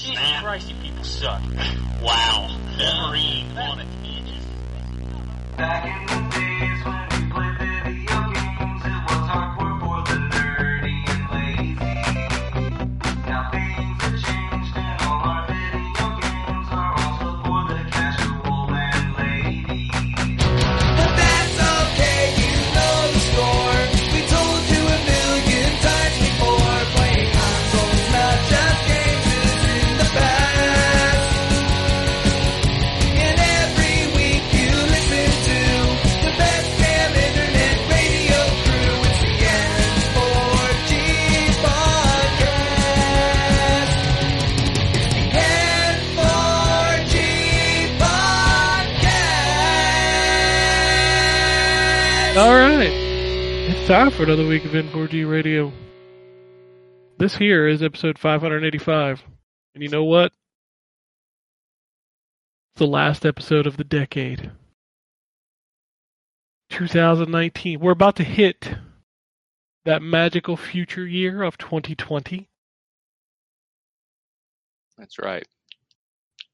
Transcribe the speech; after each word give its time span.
Jesus 0.00 0.16
Man. 0.16 0.42
Christ, 0.42 0.70
you 0.70 0.76
people 0.76 1.04
suck. 1.04 1.42
Wow. 2.02 2.48
Wolverine 2.78 3.58
on 3.58 3.80
it. 3.80 3.86
Back 5.56 5.84
in 5.84 6.06
the 6.06 6.36
days 6.36 6.84
when 6.86 7.09
All 52.40 52.54
right. 52.54 52.88
It's 52.88 53.86
time 53.86 54.10
for 54.10 54.22
another 54.22 54.46
week 54.46 54.64
of 54.64 54.70
N4G 54.70 55.30
Radio. 55.30 55.70
This 57.18 57.36
here 57.36 57.68
is 57.68 57.82
episode 57.82 58.18
585. 58.18 59.22
And 59.74 59.82
you 59.82 59.90
know 59.90 60.04
what? 60.04 60.32
It's 62.72 62.78
the 62.78 62.86
last 62.86 63.26
episode 63.26 63.66
of 63.66 63.76
the 63.76 63.84
decade. 63.84 64.52
2019. 66.70 67.78
We're 67.78 67.90
about 67.90 68.16
to 68.16 68.24
hit 68.24 68.74
that 69.84 70.00
magical 70.00 70.56
future 70.56 71.06
year 71.06 71.42
of 71.42 71.58
2020. 71.58 72.48
That's 74.96 75.18
right. 75.18 75.46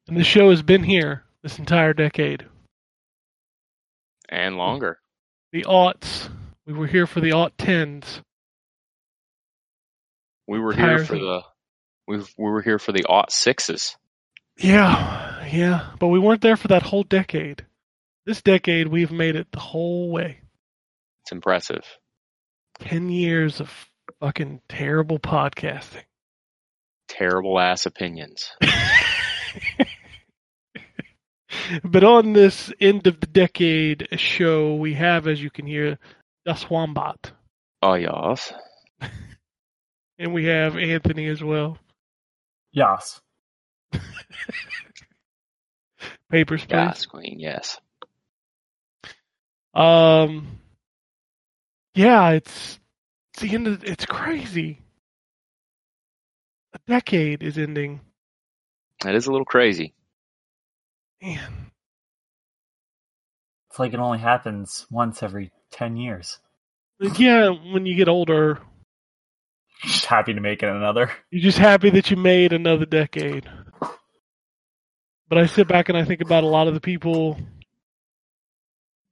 And 0.08 0.16
the 0.16 0.24
show 0.24 0.50
has 0.50 0.62
been 0.62 0.82
here 0.82 1.22
this 1.44 1.60
entire 1.60 1.94
decade. 1.94 2.44
And 4.28 4.56
longer. 4.56 4.98
The 5.52 5.64
aughts. 5.64 6.28
We 6.66 6.72
were 6.72 6.86
here 6.86 7.06
for 7.06 7.20
the 7.20 7.32
aught 7.32 7.56
tens. 7.56 8.20
We 10.46 10.60
were 10.60 10.72
here 10.72 11.04
for 11.04 11.18
the 11.18 11.42
we 12.06 12.18
we 12.18 12.50
were 12.50 12.62
here 12.62 12.78
for 12.78 12.92
the 12.92 13.04
aught 13.04 13.32
sixes. 13.32 13.96
Yeah, 14.58 15.46
yeah, 15.46 15.90
but 15.98 16.08
we 16.08 16.18
weren't 16.18 16.40
there 16.40 16.56
for 16.56 16.68
that 16.68 16.82
whole 16.82 17.02
decade. 17.02 17.66
This 18.24 18.42
decade, 18.42 18.88
we've 18.88 19.12
made 19.12 19.36
it 19.36 19.46
the 19.52 19.60
whole 19.60 20.10
way. 20.10 20.40
It's 21.22 21.32
impressive. 21.32 21.84
10 22.80 23.08
years 23.08 23.60
of 23.60 23.70
fucking 24.20 24.60
terrible 24.68 25.18
podcasting. 25.18 26.04
Terrible 27.08 27.58
ass 27.58 27.86
opinions. 27.86 28.50
but 31.84 32.04
on 32.04 32.32
this 32.32 32.72
end 32.80 33.06
of 33.06 33.20
the 33.20 33.26
decade 33.26 34.08
show, 34.16 34.74
we 34.74 34.94
have, 34.94 35.26
as 35.26 35.42
you 35.42 35.50
can 35.50 35.66
hear, 35.66 35.98
Das 36.44 36.68
Wombat. 36.70 37.32
Oh 37.82 37.94
yes. 37.94 38.52
And 40.18 40.32
we 40.32 40.46
have 40.46 40.78
Anthony 40.78 41.26
as 41.26 41.44
well. 41.44 41.76
Yes. 42.72 43.20
Papers, 46.30 46.62
please. 46.62 46.68
Gas 46.68 47.04
queen, 47.04 47.38
yes. 47.38 47.78
Um, 49.74 50.58
yeah, 51.94 52.30
it's, 52.30 52.78
it's 53.34 53.42
the 53.42 53.54
end 53.54 53.66
of, 53.66 53.84
it's 53.84 54.06
crazy. 54.06 54.80
A 56.72 56.78
decade 56.86 57.42
is 57.42 57.58
ending. 57.58 58.00
That 59.02 59.14
is 59.14 59.26
a 59.26 59.30
little 59.30 59.44
crazy. 59.44 59.92
Man. 61.26 61.72
It's 63.70 63.78
like 63.80 63.94
it 63.94 64.00
only 64.00 64.18
happens 64.18 64.86
once 64.90 65.22
every 65.22 65.50
10 65.72 65.96
years. 65.96 66.38
Yeah, 67.18 67.50
when 67.50 67.86
you 67.86 67.96
get 67.96 68.08
older, 68.08 68.60
Just 69.84 70.06
happy 70.06 70.34
to 70.34 70.40
make 70.40 70.62
it 70.62 70.68
another. 70.68 71.10
You're 71.30 71.42
just 71.42 71.58
happy 71.58 71.90
that 71.90 72.10
you 72.10 72.16
made 72.16 72.52
another 72.52 72.86
decade. 72.86 73.48
But 75.28 75.38
I 75.38 75.46
sit 75.46 75.68
back 75.68 75.88
and 75.88 75.98
I 75.98 76.04
think 76.04 76.20
about 76.22 76.44
a 76.44 76.48
lot 76.48 76.68
of 76.68 76.74
the 76.74 76.80
people 76.80 77.38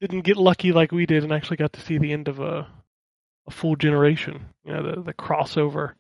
didn't 0.01 0.23
get 0.23 0.37
lucky 0.37 0.73
like 0.73 0.93
we 0.93 1.07
did 1.07 1.25
and 1.25 1.33
actually 1.33 1.59
got 1.59 1.73
to 1.75 1.81
see 1.81 1.99
the 1.99 2.13
end 2.13 2.29
of 2.29 2.41
a 2.41 2.69
a 3.47 3.51
full 3.51 3.77
generation. 3.77 4.47
You 4.65 4.75
know, 4.75 4.83
the 4.97 5.03
the 5.03 5.15
crossover. 5.15 5.95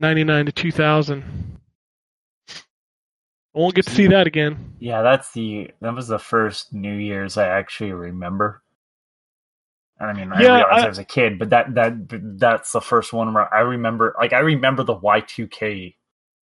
Ninety 0.00 0.24
nine 0.24 0.46
to 0.46 0.52
two 0.52 0.72
thousand. 0.72 1.60
I 3.54 3.58
won't 3.58 3.74
get 3.74 3.86
to 3.86 3.92
see 3.92 4.06
that 4.08 4.26
again. 4.26 4.74
Yeah, 4.78 5.02
that's 5.02 5.32
the 5.32 5.70
that 5.80 5.94
was 5.94 6.08
the 6.08 6.18
first 6.18 6.72
New 6.72 6.94
Year's 6.96 7.36
I 7.36 7.48
actually 7.48 7.92
remember. 7.92 8.62
I 10.00 10.12
mean, 10.14 10.32
I 10.32 10.42
Yeah, 10.42 10.54
realized 10.54 10.84
I- 10.84 10.86
I 10.86 10.88
was 10.88 10.98
a 10.98 11.04
kid, 11.04 11.38
but 11.38 11.50
that 11.50 11.74
that 11.74 11.94
that's 12.38 12.72
the 12.72 12.80
first 12.80 13.12
one 13.12 13.34
where 13.34 13.52
I 13.54 13.60
remember. 13.60 14.14
Like, 14.18 14.32
I 14.32 14.40
remember 14.40 14.82
the 14.82 14.94
Y 14.94 15.20
two 15.20 15.46
K 15.48 15.96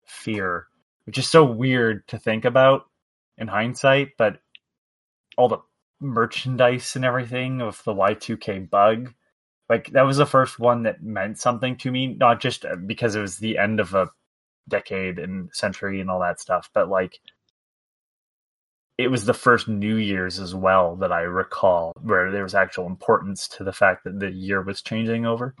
fear, 0.05 0.67
which 1.05 1.17
is 1.17 1.27
so 1.29 1.43
weird 1.45 2.07
to 2.09 2.17
think 2.19 2.45
about 2.45 2.89
in 3.37 3.47
hindsight. 3.49 4.11
But 4.17 4.41
all 5.37 5.49
the 5.49 5.59
merchandise 6.01 6.95
and 6.95 7.05
everything 7.05 7.61
of 7.61 7.83
the 7.83 7.93
Y 7.93 8.13
two 8.13 8.37
K 8.37 8.59
bug, 8.59 9.13
like 9.69 9.91
that 9.91 10.03
was 10.03 10.17
the 10.17 10.25
first 10.25 10.59
one 10.59 10.83
that 10.83 11.03
meant 11.03 11.39
something 11.39 11.77
to 11.77 11.91
me. 11.91 12.07
Not 12.15 12.39
just 12.41 12.65
because 12.87 13.15
it 13.15 13.21
was 13.21 13.37
the 13.39 13.57
end 13.57 13.79
of 13.81 13.93
a 13.93 14.11
decade 14.69 15.19
and 15.19 15.49
century 15.53 15.99
and 15.99 16.09
all 16.09 16.21
that 16.21 16.39
stuff, 16.39 16.69
but 16.73 16.89
like 16.89 17.19
it 18.99 19.09
was 19.09 19.23
the 19.23 19.33
first 19.33 19.69
New 19.69 19.95
Year's 19.95 20.39
as 20.39 20.53
well 20.53 20.97
that 20.97 21.13
I 21.13 21.21
recall 21.21 21.93
where 22.01 22.31
there 22.31 22.43
was 22.43 22.53
actual 22.53 22.85
importance 22.85 23.47
to 23.47 23.63
the 23.63 23.71
fact 23.71 24.03
that 24.03 24.19
the 24.19 24.29
year 24.29 24.61
was 24.61 24.81
changing 24.81 25.25
over. 25.25 25.55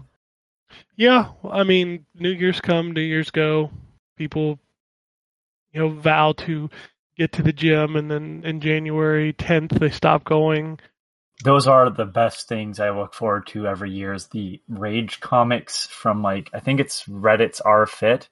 Yeah, 0.97 1.29
I 1.49 1.63
mean, 1.63 2.05
New 2.13 2.31
Year's 2.31 2.59
come, 2.59 2.91
New 2.91 2.99
Year's 2.99 3.31
go. 3.31 3.71
People, 4.17 4.59
you 5.71 5.79
know, 5.79 5.89
vow 5.89 6.33
to 6.33 6.69
get 7.17 7.31
to 7.33 7.41
the 7.41 7.53
gym, 7.53 7.95
and 7.95 8.11
then 8.11 8.41
in 8.43 8.59
January 8.59 9.31
10th 9.31 9.79
they 9.79 9.89
stop 9.89 10.25
going. 10.25 10.77
Those 11.41 11.65
are 11.65 11.89
the 11.89 12.05
best 12.05 12.49
things 12.49 12.81
I 12.81 12.89
look 12.89 13.13
forward 13.13 13.47
to 13.47 13.67
every 13.67 13.91
year 13.91 14.13
is 14.13 14.27
the 14.27 14.61
Rage 14.67 15.21
comics 15.21 15.87
from 15.87 16.21
like 16.21 16.49
I 16.53 16.59
think 16.59 16.81
it's 16.81 17.05
Reddit's 17.05 17.61
R 17.61 17.85
Fit, 17.85 18.27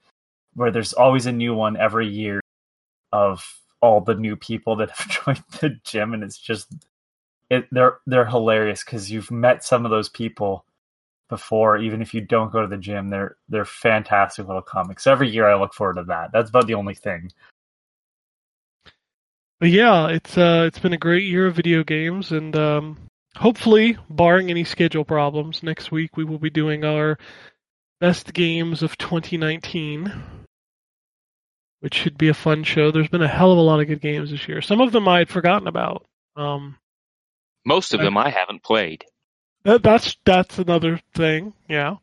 where 0.57 0.71
there's 0.71 0.93
always 0.93 1.27
a 1.27 1.31
new 1.31 1.53
one 1.53 1.77
every 1.77 2.07
year 2.07 2.41
of 3.13 3.45
all 3.79 4.01
the 4.01 4.15
new 4.15 4.35
people 4.35 4.75
that 4.77 4.89
have 4.97 5.23
joined 5.25 5.43
the 5.61 5.69
gym 5.83 6.13
and 6.13 6.23
it's 6.23 6.37
just 6.37 6.67
it 7.49 7.67
they're 7.71 7.99
they're 8.07 8.25
hilarious 8.25 8.83
because 8.83 9.09
you've 9.11 9.31
met 9.31 9.63
some 9.63 9.85
of 9.85 9.91
those 9.91 10.09
people 10.09 10.65
before. 11.29 11.77
Even 11.77 12.01
if 12.01 12.13
you 12.13 12.21
don't 12.21 12.51
go 12.51 12.61
to 12.61 12.67
the 12.67 12.77
gym 12.77 13.09
they're 13.09 13.37
they're 13.47 13.65
fantastic 13.65 14.47
little 14.47 14.61
comics. 14.61 15.07
Every 15.07 15.29
year 15.29 15.47
i 15.47 15.57
look 15.57 15.73
forward 15.73 15.97
to 15.97 16.03
that. 16.05 16.31
That's 16.33 16.49
about 16.49 16.67
the 16.67 16.73
only 16.73 16.95
thing. 16.95 17.31
But 19.59 19.69
yeah, 19.69 20.07
it's 20.07 20.37
uh, 20.37 20.65
it's 20.67 20.79
been 20.79 20.93
a 20.93 20.97
great 20.97 21.23
year 21.23 21.47
of 21.47 21.55
video 21.55 21.83
games, 21.83 22.31
and 22.31 22.55
um, 22.55 22.97
hopefully, 23.35 23.97
barring 24.07 24.51
any 24.51 24.63
schedule 24.63 25.03
problems, 25.03 25.63
next 25.63 25.91
week 25.91 26.15
we 26.15 26.23
will 26.23 26.37
be 26.37 26.51
doing 26.51 26.83
our 26.83 27.17
best 27.99 28.33
games 28.33 28.83
of 28.83 28.95
2019, 28.99 30.13
which 31.79 31.95
should 31.95 32.17
be 32.17 32.29
a 32.29 32.33
fun 32.33 32.63
show. 32.63 32.91
There's 32.91 33.07
been 33.07 33.21
a 33.21 33.27
hell 33.27 33.51
of 33.51 33.57
a 33.57 33.61
lot 33.61 33.79
of 33.79 33.87
good 33.87 34.01
games 34.01 34.31
this 34.31 34.47
year. 34.47 34.61
Some 34.61 34.81
of 34.81 34.91
them 34.91 35.07
I 35.07 35.19
had 35.19 35.29
forgotten 35.29 35.67
about. 35.67 36.05
Um, 36.35 36.77
Most 37.65 37.93
of 37.93 38.01
them 38.01 38.17
I 38.17 38.29
haven't 38.29 38.63
played. 38.63 39.05
That, 39.63 39.83
that's 39.83 40.17
that's 40.23 40.59
another 40.59 41.01
thing, 41.13 41.53
yeah. 41.67 41.95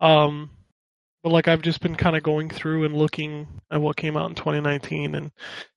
Um, 0.00 0.50
but 1.22 1.32
like 1.32 1.48
I've 1.48 1.62
just 1.62 1.80
been 1.80 1.96
kind 1.96 2.16
of 2.16 2.22
going 2.22 2.50
through 2.50 2.84
and 2.84 2.96
looking 2.96 3.48
at 3.70 3.80
what 3.80 3.96
came 3.96 4.16
out 4.16 4.28
in 4.28 4.36
2019, 4.36 5.14
and 5.14 5.32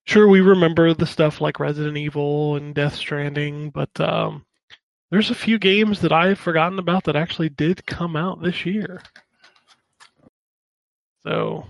sure 0.06 0.28
we 0.28 0.42
remember 0.42 0.94
the 0.94 1.08
stuff 1.08 1.42
like 1.42 1.60
Resident 1.60 1.98
Evil 1.98 2.56
and 2.56 2.76
Death 2.76 2.96
Stranding, 2.96 3.72
but 3.72 4.00
um, 4.00 4.46
there's 5.10 5.32
a 5.32 5.36
few 5.36 5.58
games 5.60 6.02
that 6.02 6.12
I've 6.14 6.40
forgotten 6.40 6.80
about 6.80 7.06
that 7.06 7.16
actually 7.16 7.50
did 7.50 7.86
come 7.86 8.16
out 8.16 8.42
this 8.42 8.66
year. 8.66 9.02
So 11.24 11.66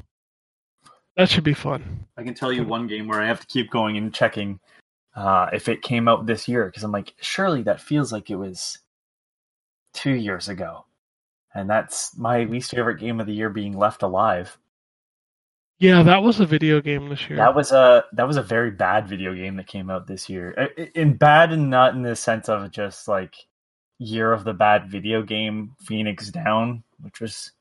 that 1.22 1.30
should 1.30 1.44
be 1.44 1.54
fun. 1.54 2.06
i 2.18 2.24
can 2.24 2.34
tell 2.34 2.52
you 2.52 2.64
one 2.64 2.88
game 2.88 3.08
where 3.08 3.22
i 3.22 3.28
have 3.28 3.40
to 3.40 3.48
keep 3.48 3.70
going 3.70 3.98
and 3.98 4.14
checking 4.14 4.60
uh, 5.16 5.50
if 5.52 5.68
it 5.68 5.82
came 5.82 6.08
out 6.08 6.26
this 6.26 6.48
year 6.48 6.66
because 6.66 6.84
i'm 6.84 6.92
like 6.92 7.14
surely 7.22 7.62
that 7.64 7.82
feels 7.82 8.12
like 8.12 8.30
it 8.30 8.36
was 8.36 8.80
two 9.94 10.14
years 10.14 10.50
ago 10.50 10.86
and 11.54 11.70
that's 11.70 12.18
my 12.18 12.44
least 12.46 12.72
favorite 12.72 13.00
game 13.00 13.20
of 13.20 13.28
the 13.28 13.34
year 13.34 13.50
being 13.50 13.78
left 13.78 14.02
alive 14.04 14.58
Yeah, 15.80 16.04
that 16.04 16.24
was 16.24 16.40
a 16.40 16.46
video 16.46 16.80
game 16.80 17.10
this 17.10 17.28
year. 17.28 17.38
That 17.38 17.56
was 17.56 17.72
a 17.72 18.06
that 18.14 18.28
was 18.28 18.38
a 18.38 18.44
very 18.44 18.72
bad 18.72 19.08
video 19.08 19.34
game 19.34 19.58
that 19.58 19.68
came 19.68 19.90
out 19.90 20.06
this 20.08 20.30
year. 20.30 20.52
In 20.96 21.18
bad 21.18 21.52
and 21.52 21.70
not 21.70 21.96
in 21.96 22.04
the 22.04 22.16
sense 22.16 22.50
of 22.50 22.72
just 22.72 23.08
like 23.08 23.36
year 23.98 24.32
of 24.32 24.44
the 24.44 24.54
bad 24.54 24.90
video 24.90 25.24
game 25.24 25.76
Phoenix 25.80 26.30
Down, 26.30 26.84
which 27.02 27.20
was 27.20 27.52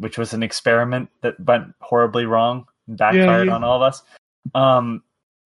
which 0.00 0.18
was 0.18 0.32
an 0.32 0.42
experiment 0.42 1.08
that 1.22 1.38
went 1.38 1.72
horribly 1.80 2.24
wrong 2.26 2.66
and 2.88 2.98
backfired 2.98 3.46
yeah. 3.46 3.54
on 3.54 3.62
all 3.62 3.76
of 3.76 3.82
us. 3.82 4.02
Um 4.54 5.02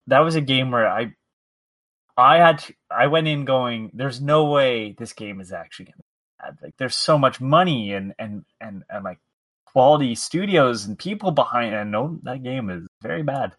that 0.09 0.21
was 0.21 0.35
a 0.35 0.41
game 0.41 0.71
where 0.73 0.89
I 0.89 1.15
I 2.17 2.39
had 2.39 2.59
to, 2.59 2.75
I 2.91 3.07
went 3.07 3.29
in 3.29 3.45
going 3.45 3.91
there's 3.95 4.21
no 4.21 4.47
way 4.47 4.97
this 4.99 5.13
game 5.13 5.41
is 5.41 5.53
actually 5.53 5.87
going 5.87 5.93
to 5.93 5.99
be 5.99 6.43
bad. 6.43 6.59
Like 6.63 6.75
there's 6.79 6.97
so 6.97 7.17
much 7.19 7.41
money 7.41 7.93
and 7.93 8.15
and 8.19 8.45
and 8.61 8.83
and 8.91 9.05
like 9.05 9.19
quality 9.67 10.15
studios 10.15 10.87
and 10.87 10.99
people 10.99 11.31
behind 11.31 11.75
and 11.75 11.93
no 11.93 12.19
that 12.25 12.43
game 12.43 12.71
is 12.71 12.89
very 13.03 13.23
bad. 13.23 13.53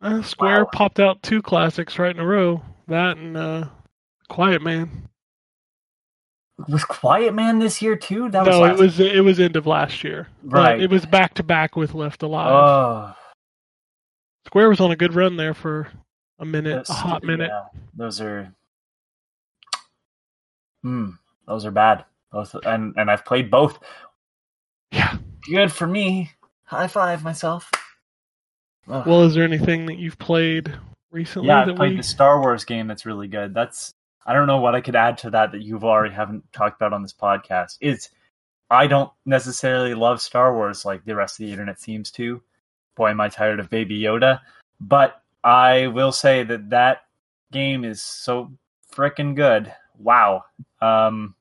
Uh, 0.00 0.22
Square 0.22 0.64
Wow. 0.64 0.70
popped 0.72 1.00
out 1.00 1.22
two 1.22 1.40
classics 1.40 1.98
right 1.98 2.14
in 2.14 2.20
a 2.20 2.26
row. 2.26 2.62
That 2.88 3.16
and 3.16 3.36
uh, 3.36 3.68
Quiet 4.28 4.60
Man. 4.62 5.08
Was 6.68 6.84
Quiet 6.84 7.34
Man 7.34 7.58
this 7.58 7.82
year 7.82 7.96
too? 7.96 8.28
That 8.30 8.46
was 8.46 8.54
no, 8.54 8.60
last 8.60 8.78
it 8.78 8.82
was 8.82 9.00
it 9.00 9.24
was 9.24 9.40
end 9.40 9.56
of 9.56 9.66
last 9.66 10.04
year. 10.04 10.28
But 10.42 10.58
Right. 10.58 10.80
it 10.80 10.88
was 10.90 11.04
back 11.04 11.34
to 11.34 11.42
back 11.42 11.74
with 11.76 11.94
Left 11.94 12.22
Alive. 12.22 12.52
Oh, 12.52 13.14
Square 14.46 14.68
was 14.68 14.80
on 14.80 14.92
a 14.92 14.96
good 14.96 15.14
run 15.14 15.36
there 15.36 15.54
for 15.54 15.88
a 16.38 16.44
minute, 16.44 16.88
a 16.88 16.92
hot 16.92 17.24
minute. 17.24 17.50
yeah, 17.50 17.64
those 17.96 18.20
are, 18.20 18.52
hmm, 20.82 21.10
those 21.46 21.64
are 21.66 21.70
bad. 21.70 22.04
Both, 22.30 22.54
and 22.64 22.94
and 22.96 23.10
I've 23.10 23.24
played 23.24 23.50
both. 23.50 23.78
Yeah. 24.92 25.16
Good 25.50 25.72
for 25.72 25.86
me. 25.86 26.30
High 26.64 26.86
five 26.88 27.22
myself. 27.24 27.70
Ugh. 28.88 29.06
Well, 29.06 29.22
is 29.22 29.34
there 29.34 29.44
anything 29.44 29.86
that 29.86 29.98
you've 29.98 30.18
played 30.18 30.72
recently 31.10 31.48
yeah, 31.48 31.62
I 31.62 31.72
played 31.72 31.92
we? 31.92 31.96
the 31.96 32.02
Star 32.02 32.40
Wars 32.40 32.64
game. 32.64 32.86
That's 32.86 33.06
really 33.06 33.28
good. 33.28 33.54
That's 33.54 33.94
I 34.26 34.32
don't 34.32 34.46
know 34.46 34.58
what 34.58 34.74
I 34.74 34.80
could 34.80 34.96
add 34.96 35.18
to 35.18 35.30
that 35.30 35.52
that 35.52 35.62
you've 35.62 35.84
already 35.84 36.14
haven't 36.14 36.50
talked 36.52 36.80
about 36.80 36.92
on 36.92 37.02
this 37.02 37.12
podcast. 37.12 37.76
Is 37.80 38.08
I 38.70 38.86
don't 38.86 39.10
necessarily 39.26 39.94
love 39.94 40.20
Star 40.20 40.54
Wars 40.54 40.84
like 40.84 41.04
the 41.04 41.14
rest 41.14 41.38
of 41.38 41.46
the 41.46 41.52
internet 41.52 41.80
seems 41.80 42.10
to. 42.12 42.42
Boy, 42.96 43.10
am 43.10 43.20
I 43.20 43.28
tired 43.28 43.60
of 43.60 43.70
Baby 43.70 44.00
Yoda. 44.00 44.40
But 44.80 45.20
I 45.42 45.88
will 45.88 46.12
say 46.12 46.42
that 46.42 46.70
that 46.70 47.02
game 47.52 47.84
is 47.84 48.02
so 48.02 48.52
freaking 48.92 49.34
good. 49.34 49.72
Wow. 49.98 50.44
Um, 50.80 51.34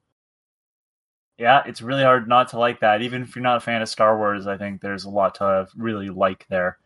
yeah, 1.38 1.64
it's 1.66 1.82
really 1.82 2.04
hard 2.04 2.28
not 2.28 2.50
to 2.50 2.60
like 2.60 2.82
that. 2.82 3.02
Even 3.02 3.24
if 3.24 3.36
you're 3.36 3.44
not 3.44 3.58
a 3.58 3.62
fan 3.62 3.82
of 3.82 3.90
Star 3.90 4.18
Wars, 4.18 4.46
I 4.46 4.58
think 4.58 4.82
there's 4.82 5.06
a 5.06 5.10
lot 5.10 5.36
to 5.36 5.68
really 5.76 6.10
like 6.10 6.46
there. 6.50 6.78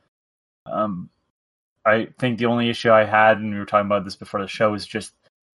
Um, 0.66 1.10
I 1.86 2.10
think 2.20 2.38
the 2.38 2.46
only 2.46 2.70
issue 2.70 2.92
I 2.92 3.06
had, 3.06 3.38
and 3.38 3.52
we 3.52 3.60
were 3.60 3.66
talking 3.66 3.88
about 3.88 4.04
this 4.04 4.16
before 4.16 4.42
the 4.42 4.48
show, 4.48 4.74
is 4.74 4.86
just 4.86 5.14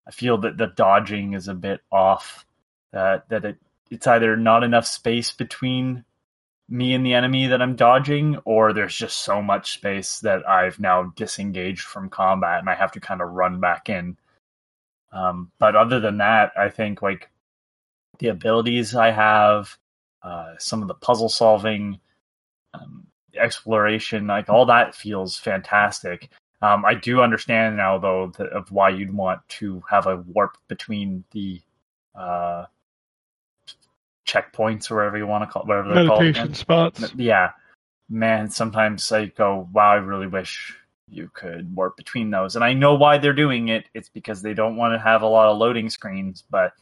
I 0.09 0.11
feel 0.11 0.39
that 0.39 0.57
the 0.57 0.73
dodging 0.75 1.33
is 1.33 1.47
a 1.47 1.53
bit 1.53 1.81
off. 1.91 2.43
That 2.91 3.29
that 3.29 3.45
it 3.45 3.57
it's 3.91 4.07
either 4.07 4.35
not 4.35 4.63
enough 4.63 4.87
space 4.87 5.31
between 5.31 6.03
me 6.67 6.95
and 6.95 7.05
the 7.05 7.13
enemy 7.13 7.45
that 7.47 7.61
I'm 7.61 7.75
dodging, 7.75 8.37
or 8.43 8.73
there's 8.73 8.95
just 8.95 9.17
so 9.17 9.39
much 9.41 9.73
space 9.73 10.19
that 10.21 10.47
I've 10.49 10.79
now 10.79 11.13
disengaged 11.15 11.81
from 11.81 12.09
combat 12.09 12.59
and 12.59 12.69
I 12.69 12.73
have 12.73 12.91
to 12.93 12.99
kind 12.99 13.21
of 13.21 13.29
run 13.29 13.59
back 13.59 13.87
in. 13.87 14.17
Um, 15.11 15.51
but 15.59 15.75
other 15.75 15.99
than 15.99 16.17
that, 16.17 16.53
I 16.57 16.69
think 16.69 17.03
like 17.03 17.29
the 18.17 18.29
abilities 18.29 18.95
I 18.95 19.11
have, 19.11 19.77
uh, 20.23 20.53
some 20.57 20.81
of 20.81 20.87
the 20.87 20.95
puzzle 20.95 21.29
solving, 21.29 21.99
um, 22.73 23.07
exploration, 23.35 24.25
like 24.25 24.49
all 24.49 24.65
that 24.67 24.95
feels 24.95 25.37
fantastic. 25.37 26.29
Um, 26.61 26.83
I 26.85 26.93
do 26.93 27.21
understand 27.21 27.77
now, 27.77 27.97
though, 27.97 28.31
that, 28.37 28.47
of 28.49 28.71
why 28.71 28.89
you'd 28.89 29.13
want 29.13 29.47
to 29.49 29.81
have 29.89 30.07
a 30.07 30.17
warp 30.17 30.57
between 30.67 31.23
the 31.31 31.61
uh, 32.15 32.65
checkpoints, 34.27 34.91
or 34.91 34.97
whatever 34.97 35.17
you 35.17 35.27
want 35.27 35.43
to 35.43 35.51
call, 35.51 35.63
whatever 35.63 35.93
they're 35.93 36.07
called. 36.07 36.19
meditation 36.19 36.45
again. 36.45 36.55
spots. 36.55 37.13
Yeah, 37.15 37.51
man. 38.09 38.49
Sometimes 38.49 39.09
I 39.11 39.27
go, 39.27 39.69
"Wow, 39.71 39.91
I 39.91 39.95
really 39.95 40.27
wish 40.27 40.75
you 41.07 41.31
could 41.33 41.73
warp 41.73 41.95
between 41.95 42.29
those." 42.29 42.55
And 42.55 42.63
I 42.65 42.73
know 42.73 42.95
why 42.95 43.17
they're 43.19 43.33
doing 43.33 43.69
it. 43.69 43.85
It's 43.93 44.09
because 44.09 44.41
they 44.41 44.53
don't 44.53 44.75
want 44.75 44.93
to 44.93 44.99
have 44.99 45.21
a 45.21 45.27
lot 45.27 45.49
of 45.49 45.57
loading 45.57 45.89
screens. 45.89 46.43
But 46.49 46.73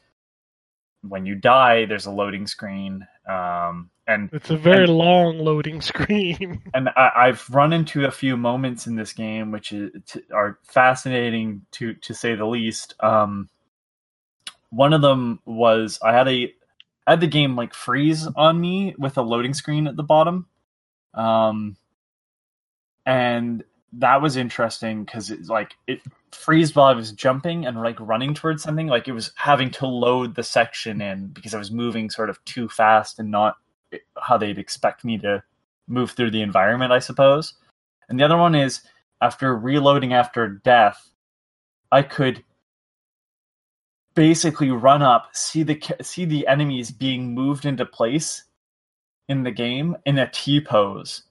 when 1.07 1.25
you 1.27 1.35
die, 1.35 1.85
there's 1.85 2.07
a 2.07 2.11
loading 2.11 2.47
screen, 2.47 3.07
um, 3.29 3.91
and 4.07 4.29
It's 4.31 4.49
a 4.49 4.57
very 4.57 4.85
and- 4.85 4.97
long 4.97 5.39
loading 5.39 5.81
screen. 5.81 6.61
and 6.73 6.89
I, 6.89 7.11
I've 7.15 7.49
run 7.49 7.73
into 7.73 8.05
a 8.05 8.11
few 8.11 8.37
moments 8.37 8.87
in 8.87 8.95
this 8.95 9.13
game 9.13 9.51
which 9.51 9.71
is, 9.71 9.91
are 10.33 10.59
fascinating 10.63 11.65
to 11.73 11.93
to 11.95 12.13
say 12.13 12.35
the 12.35 12.45
least. 12.45 12.95
Um, 13.01 13.49
one 14.69 14.93
of 14.93 15.01
them 15.01 15.39
was 15.45 15.99
I 16.01 16.13
had 16.13 16.27
a 16.27 16.53
I 17.05 17.11
had 17.11 17.21
the 17.21 17.27
game 17.27 17.55
like 17.55 17.73
freeze 17.73 18.27
on 18.35 18.59
me 18.59 18.95
with 18.97 19.17
a 19.17 19.21
loading 19.21 19.53
screen 19.53 19.87
at 19.87 19.95
the 19.95 20.03
bottom, 20.03 20.47
um, 21.13 21.77
and 23.05 23.63
that 23.93 24.21
was 24.21 24.35
interesting 24.35 25.05
because 25.05 25.31
it's 25.31 25.47
like 25.49 25.75
it 25.87 26.01
freeze 26.31 26.75
while 26.75 26.87
I 26.87 26.93
was 26.93 27.13
jumping 27.13 27.65
and 27.65 27.77
like 27.77 27.97
running 28.01 28.33
towards 28.33 28.61
something. 28.63 28.87
Like 28.87 29.07
it 29.07 29.13
was 29.13 29.31
having 29.35 29.71
to 29.71 29.87
load 29.87 30.35
the 30.35 30.43
section 30.43 30.99
in 31.01 31.27
because 31.27 31.53
I 31.53 31.57
was 31.59 31.71
moving 31.71 32.09
sort 32.09 32.29
of 32.29 32.43
too 32.43 32.67
fast 32.67 33.19
and 33.19 33.31
not 33.31 33.55
how 34.21 34.37
they'd 34.37 34.57
expect 34.57 35.03
me 35.03 35.17
to 35.19 35.43
move 35.87 36.11
through 36.11 36.31
the 36.31 36.41
environment, 36.41 36.91
I 36.91 36.99
suppose. 36.99 37.53
And 38.09 38.19
the 38.19 38.25
other 38.25 38.37
one 38.37 38.55
is 38.55 38.81
after 39.21 39.55
reloading 39.55 40.13
after 40.13 40.47
death, 40.47 41.09
I 41.91 42.01
could 42.01 42.43
basically 44.15 44.71
run 44.71 45.01
up, 45.01 45.29
see 45.33 45.63
the 45.63 45.81
see 46.01 46.25
the 46.25 46.47
enemies 46.47 46.91
being 46.91 47.33
moved 47.33 47.65
into 47.65 47.85
place 47.85 48.43
in 49.29 49.43
the 49.43 49.51
game 49.51 49.95
in 50.05 50.17
a 50.17 50.29
T 50.29 50.61
pose, 50.61 51.23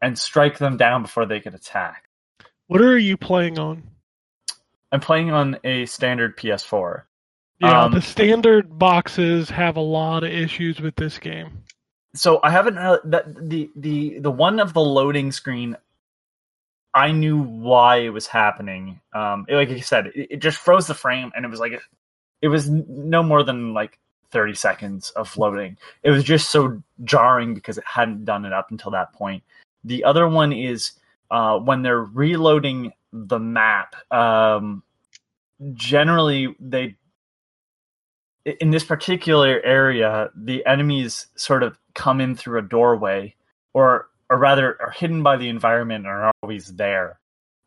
and 0.00 0.18
strike 0.18 0.58
them 0.58 0.76
down 0.76 1.02
before 1.02 1.26
they 1.26 1.40
could 1.40 1.54
attack. 1.54 2.04
What 2.66 2.80
are 2.80 2.98
you 2.98 3.16
playing 3.16 3.58
on? 3.58 3.82
I'm 4.92 5.00
playing 5.00 5.30
on 5.30 5.58
a 5.64 5.86
standard 5.86 6.36
PS4. 6.36 7.02
Yeah, 7.60 7.84
Um, 7.84 7.92
the 7.92 8.00
standard 8.00 8.78
boxes 8.78 9.50
have 9.50 9.76
a 9.76 9.80
lot 9.80 10.24
of 10.24 10.30
issues 10.30 10.80
with 10.80 10.96
this 10.96 11.18
game. 11.18 11.64
So 12.14 12.40
I 12.42 12.50
haven't 12.50 12.78
uh, 12.78 12.98
that 13.04 13.48
the 13.48 13.70
the 13.76 14.18
the 14.20 14.30
one 14.30 14.60
of 14.60 14.74
the 14.74 14.80
loading 14.80 15.32
screen. 15.32 15.76
I 16.92 17.12
knew 17.12 17.40
why 17.40 17.98
it 17.98 18.08
was 18.08 18.26
happening. 18.26 19.00
Um, 19.12 19.46
it- 19.48 19.54
like 19.54 19.70
I 19.70 19.78
said, 19.80 20.08
it, 20.08 20.26
it 20.32 20.36
just 20.40 20.58
froze 20.58 20.86
the 20.88 20.94
frame, 20.94 21.30
and 21.36 21.44
it 21.44 21.48
was 21.48 21.60
like 21.60 21.80
it 22.42 22.48
was 22.48 22.68
no 22.68 23.22
more 23.22 23.42
than 23.44 23.74
like 23.74 23.98
thirty 24.30 24.54
seconds 24.54 25.10
of 25.10 25.36
loading. 25.36 25.76
It 26.02 26.10
was 26.10 26.24
just 26.24 26.50
so 26.50 26.82
jarring 27.04 27.54
because 27.54 27.78
it 27.78 27.84
hadn't 27.86 28.24
done 28.24 28.44
it 28.44 28.52
up 28.52 28.70
until 28.70 28.90
that 28.92 29.12
point. 29.12 29.42
The 29.84 30.04
other 30.04 30.28
one 30.28 30.52
is 30.52 30.92
uh, 31.30 31.58
when 31.58 31.82
they're 31.82 32.02
reloading 32.02 32.92
the 33.12 33.38
map. 33.38 33.94
Um, 34.12 34.82
generally, 35.74 36.54
they 36.60 36.96
in 38.44 38.70
this 38.70 38.84
particular 38.84 39.60
area, 39.62 40.30
the 40.34 40.64
enemies 40.66 41.26
sort 41.36 41.62
of 41.62 41.78
come 41.94 42.20
in 42.20 42.34
through 42.34 42.58
a 42.58 42.62
doorway, 42.62 43.34
or 43.74 44.08
or 44.30 44.38
rather, 44.38 44.80
are 44.80 44.92
hidden 44.92 45.22
by 45.22 45.36
the 45.36 45.48
environment 45.48 46.06
and 46.06 46.14
are 46.14 46.32
always 46.42 46.74
there. 46.76 47.18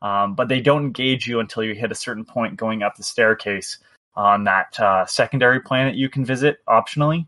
Um, 0.02 0.36
but 0.36 0.48
they 0.48 0.62
don't 0.62 0.86
engage 0.86 1.28
you 1.28 1.40
until 1.40 1.64
you 1.64 1.76
hit 1.76 1.92
a 1.92 1.96
certain 1.96 2.26
point 2.26 2.58
going 2.58 2.84
up 2.84 2.96
the 2.96 3.04
staircase 3.04 3.80
on 4.16 4.44
that 4.46 4.80
uh, 4.80 5.06
secondary 5.06 5.60
planet 5.60 5.96
you 5.96 6.10
can 6.10 6.26
visit 6.26 6.58
optionally. 6.68 7.26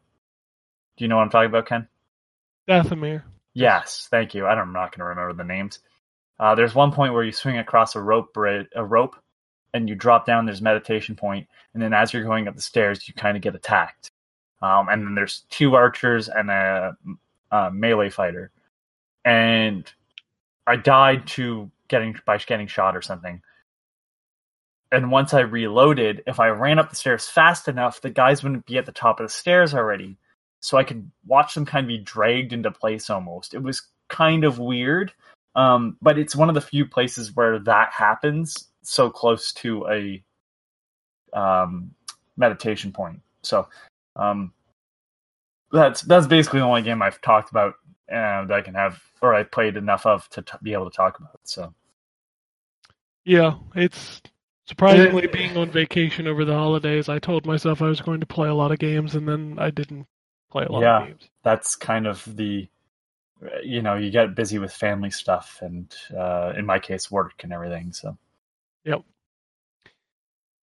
Do 0.98 1.04
you 1.04 1.08
know 1.08 1.18
what 1.18 1.24
I'm 1.24 1.30
talking 1.30 1.50
about, 1.50 1.68
Ken? 1.68 1.88
Dathomir. 2.68 3.24
Yes, 3.54 4.08
thank 4.12 4.34
you. 4.34 4.46
I 4.46 4.56
don't, 4.56 4.68
I'm 4.68 4.74
not 4.74 4.92
going 4.92 5.00
to 5.00 5.06
remember 5.06 5.34
the 5.34 5.48
names. 5.48 5.80
Uh, 6.40 6.56
there's 6.56 6.76
one 6.76 6.92
point 6.92 7.14
where 7.14 7.24
you 7.24 7.32
swing 7.32 7.58
across 7.58 7.96
a 7.96 8.02
rope 8.02 8.34
bridge, 8.34 8.68
a 8.76 8.84
rope, 8.84 9.16
and 9.76 9.90
you 9.90 9.96
drop 9.96 10.26
down. 10.26 10.46
There's 10.46 10.62
meditation 10.62 11.16
point, 11.16 11.48
and 11.74 11.84
then 11.84 11.94
as 11.94 12.14
you're 12.14 12.24
going 12.24 12.48
up 12.48 12.56
the 12.56 12.62
stairs, 12.62 13.08
you 13.08 13.14
kind 13.14 13.38
of 13.38 13.44
get 13.44 13.56
attacked. 13.56 14.10
Um, 14.62 14.88
and 14.90 15.06
then 15.06 15.16
there's 15.16 15.44
two 15.50 15.76
archers 15.76 16.30
and 16.30 16.50
a, 16.50 16.98
a 17.52 17.72
melee 17.72 18.10
fighter, 18.10 18.52
and 19.24 19.92
I 20.66 20.78
died 20.78 21.28
to 21.28 21.70
getting 21.88 22.16
by 22.26 22.38
getting 22.38 22.68
shot 22.68 22.96
or 22.96 23.02
something. 23.02 23.42
And 24.92 25.12
once 25.12 25.34
I 25.34 25.42
reloaded, 25.42 26.24
if 26.26 26.40
I 26.40 26.48
ran 26.48 26.80
up 26.80 26.90
the 26.90 26.96
stairs 26.96 27.28
fast 27.28 27.68
enough, 27.68 28.02
the 28.02 28.10
guys 28.10 28.44
wouldn't 28.44 28.66
be 28.66 28.78
at 28.78 28.86
the 28.86 28.92
top 28.92 29.20
of 29.20 29.26
the 29.26 29.34
stairs 29.34 29.74
already 29.74 30.18
so 30.62 30.78
I 30.78 30.84
could 30.84 31.12
watch 31.28 31.54
them 31.54 31.66
kind 31.66 31.84
of 31.84 31.90
be 31.90 31.98
dragged 31.98 32.54
into 32.54 32.72
place 32.72 33.10
almost. 33.10 33.54
It 33.54 33.62
was 33.62 33.84
kind 34.08 34.44
of 34.44 34.58
weird, 34.58 35.12
um, 35.56 35.98
but 36.02 36.18
it's 36.18 36.36
one 36.36 36.50
of 36.50 36.56
the 36.56 36.62
few 36.62 36.86
places 36.88 37.36
where 37.36 37.60
that 37.60 37.92
happens 37.92 38.70
so 38.86 39.10
close 39.10 39.52
to 39.54 39.88
a 39.88 40.24
um, 41.34 41.92
meditation 42.38 42.92
point. 42.92 43.22
So 43.44 43.68
um, 44.16 44.54
that's 45.72 46.02
that's 46.02 46.28
basically 46.28 46.60
the 46.60 46.66
only 46.66 46.82
game 46.82 47.02
I've 47.02 47.22
talked 47.22 47.52
about 47.52 47.76
that 48.08 48.52
I 48.52 48.62
can 48.62 48.76
have, 48.76 49.02
or 49.22 49.34
I 49.34 49.44
played 49.44 49.78
enough 49.78 50.06
of 50.06 50.30
to 50.30 50.42
t- 50.42 50.54
be 50.62 50.74
able 50.74 50.90
to 50.90 50.96
talk 50.96 51.20
about. 51.20 51.40
So 51.44 51.74
Yeah, 53.26 53.56
it's 53.76 54.22
surprisingly 54.68 55.28
being 55.28 55.58
on 55.58 55.72
vacation 55.72 56.28
over 56.28 56.46
the 56.46 56.54
holidays. 56.54 57.10
I 57.10 57.20
told 57.20 57.46
myself 57.46 57.82
I 57.82 57.88
was 57.90 58.02
going 58.02 58.20
to 58.20 58.26
play 58.26 58.50
a 58.50 58.54
lot 58.54 58.72
of 58.72 58.80
games, 58.80 59.16
and 59.16 59.28
then 59.28 59.58
I 59.60 59.72
didn't 59.72 60.08
play 60.52 60.66
a 60.66 60.72
lot 60.72 60.82
Yeah. 60.82 61.02
of 61.04 61.08
games. 61.08 61.30
that's 61.44 61.76
kind 61.76 62.08
of 62.08 62.24
the, 62.36 62.68
you 63.64 63.82
know, 63.82 63.96
you 63.96 64.12
get 64.12 64.36
busy 64.36 64.60
with 64.60 64.74
family 64.74 65.12
stuff, 65.12 65.60
and 65.62 65.94
uh, 66.18 66.54
in 66.58 66.66
my 66.66 66.80
case, 66.80 67.12
work 67.12 67.44
and 67.44 67.54
everything. 67.54 67.94
So 67.94 68.18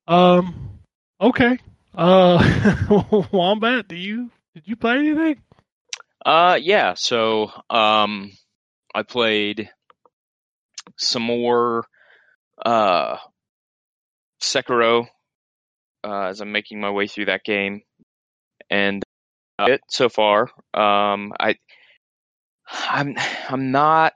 Um. 0.07 0.81
Okay. 1.21 1.59
Uh, 1.95 3.23
Wombat, 3.33 3.89
do 3.89 3.97
you 3.97 4.31
did 4.55 4.67
you 4.67 4.77
play 4.77 4.99
anything? 4.99 5.43
Uh, 6.25 6.59
yeah. 6.61 6.95
So, 6.97 7.51
um, 7.69 8.33
I 8.95 9.03
played 9.03 9.71
some 10.99 11.23
more 11.23 11.85
uh, 12.65 13.17
Sekiro 14.41 15.07
uh, 16.05 16.23
as 16.23 16.41
I'm 16.41 16.53
making 16.53 16.81
my 16.81 16.91
way 16.91 17.07
through 17.07 17.27
that 17.27 17.45
game, 17.45 17.83
and 18.71 19.03
uh, 19.59 19.67
it 19.69 19.81
so 19.89 20.09
far. 20.09 20.43
Um, 20.75 21.33
I, 21.39 21.57
I'm, 22.69 23.15
I'm 23.49 23.71
not 23.71 24.15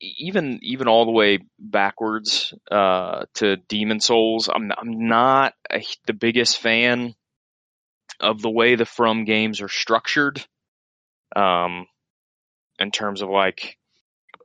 even 0.00 0.58
even 0.62 0.88
all 0.88 1.04
the 1.04 1.12
way 1.12 1.40
backwards 1.58 2.54
uh, 2.70 3.24
to 3.34 3.56
Demon 3.56 4.00
Souls. 4.00 4.48
I'm 4.48 4.70
I'm 4.76 5.08
not 5.08 5.54
a, 5.70 5.84
the 6.06 6.12
biggest 6.12 6.58
fan 6.58 7.14
of 8.18 8.42
the 8.42 8.50
way 8.50 8.74
the 8.74 8.86
From 8.86 9.24
games 9.24 9.60
are 9.60 9.68
structured 9.68 10.44
um, 11.36 11.86
in 12.78 12.90
terms 12.90 13.22
of 13.22 13.28
like 13.28 13.78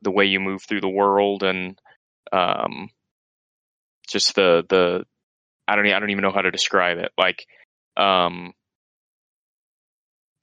the 0.01 0.11
way 0.11 0.25
you 0.25 0.39
move 0.39 0.63
through 0.63 0.81
the 0.81 0.89
world 0.89 1.43
and 1.43 1.79
um, 2.31 2.89
just 4.09 4.35
the 4.35 4.63
the 4.69 5.05
I 5.67 5.75
don't 5.75 5.87
I 5.87 5.99
don't 5.99 6.11
even 6.11 6.21
know 6.21 6.31
how 6.31 6.41
to 6.41 6.51
describe 6.51 6.97
it. 6.97 7.11
Like 7.17 7.45
um, 7.97 8.53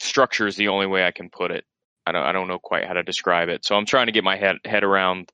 structure 0.00 0.47
is 0.47 0.57
the 0.57 0.69
only 0.69 0.87
way 0.87 1.04
I 1.04 1.11
can 1.11 1.31
put 1.31 1.50
it. 1.50 1.64
I 2.06 2.12
don't 2.12 2.23
I 2.23 2.32
don't 2.32 2.49
know 2.49 2.59
quite 2.59 2.87
how 2.87 2.94
to 2.94 3.02
describe 3.02 3.49
it. 3.49 3.64
So 3.64 3.75
I'm 3.75 3.87
trying 3.87 4.06
to 4.06 4.12
get 4.12 4.25
my 4.25 4.37
head 4.37 4.56
head 4.64 4.85
around 4.85 5.30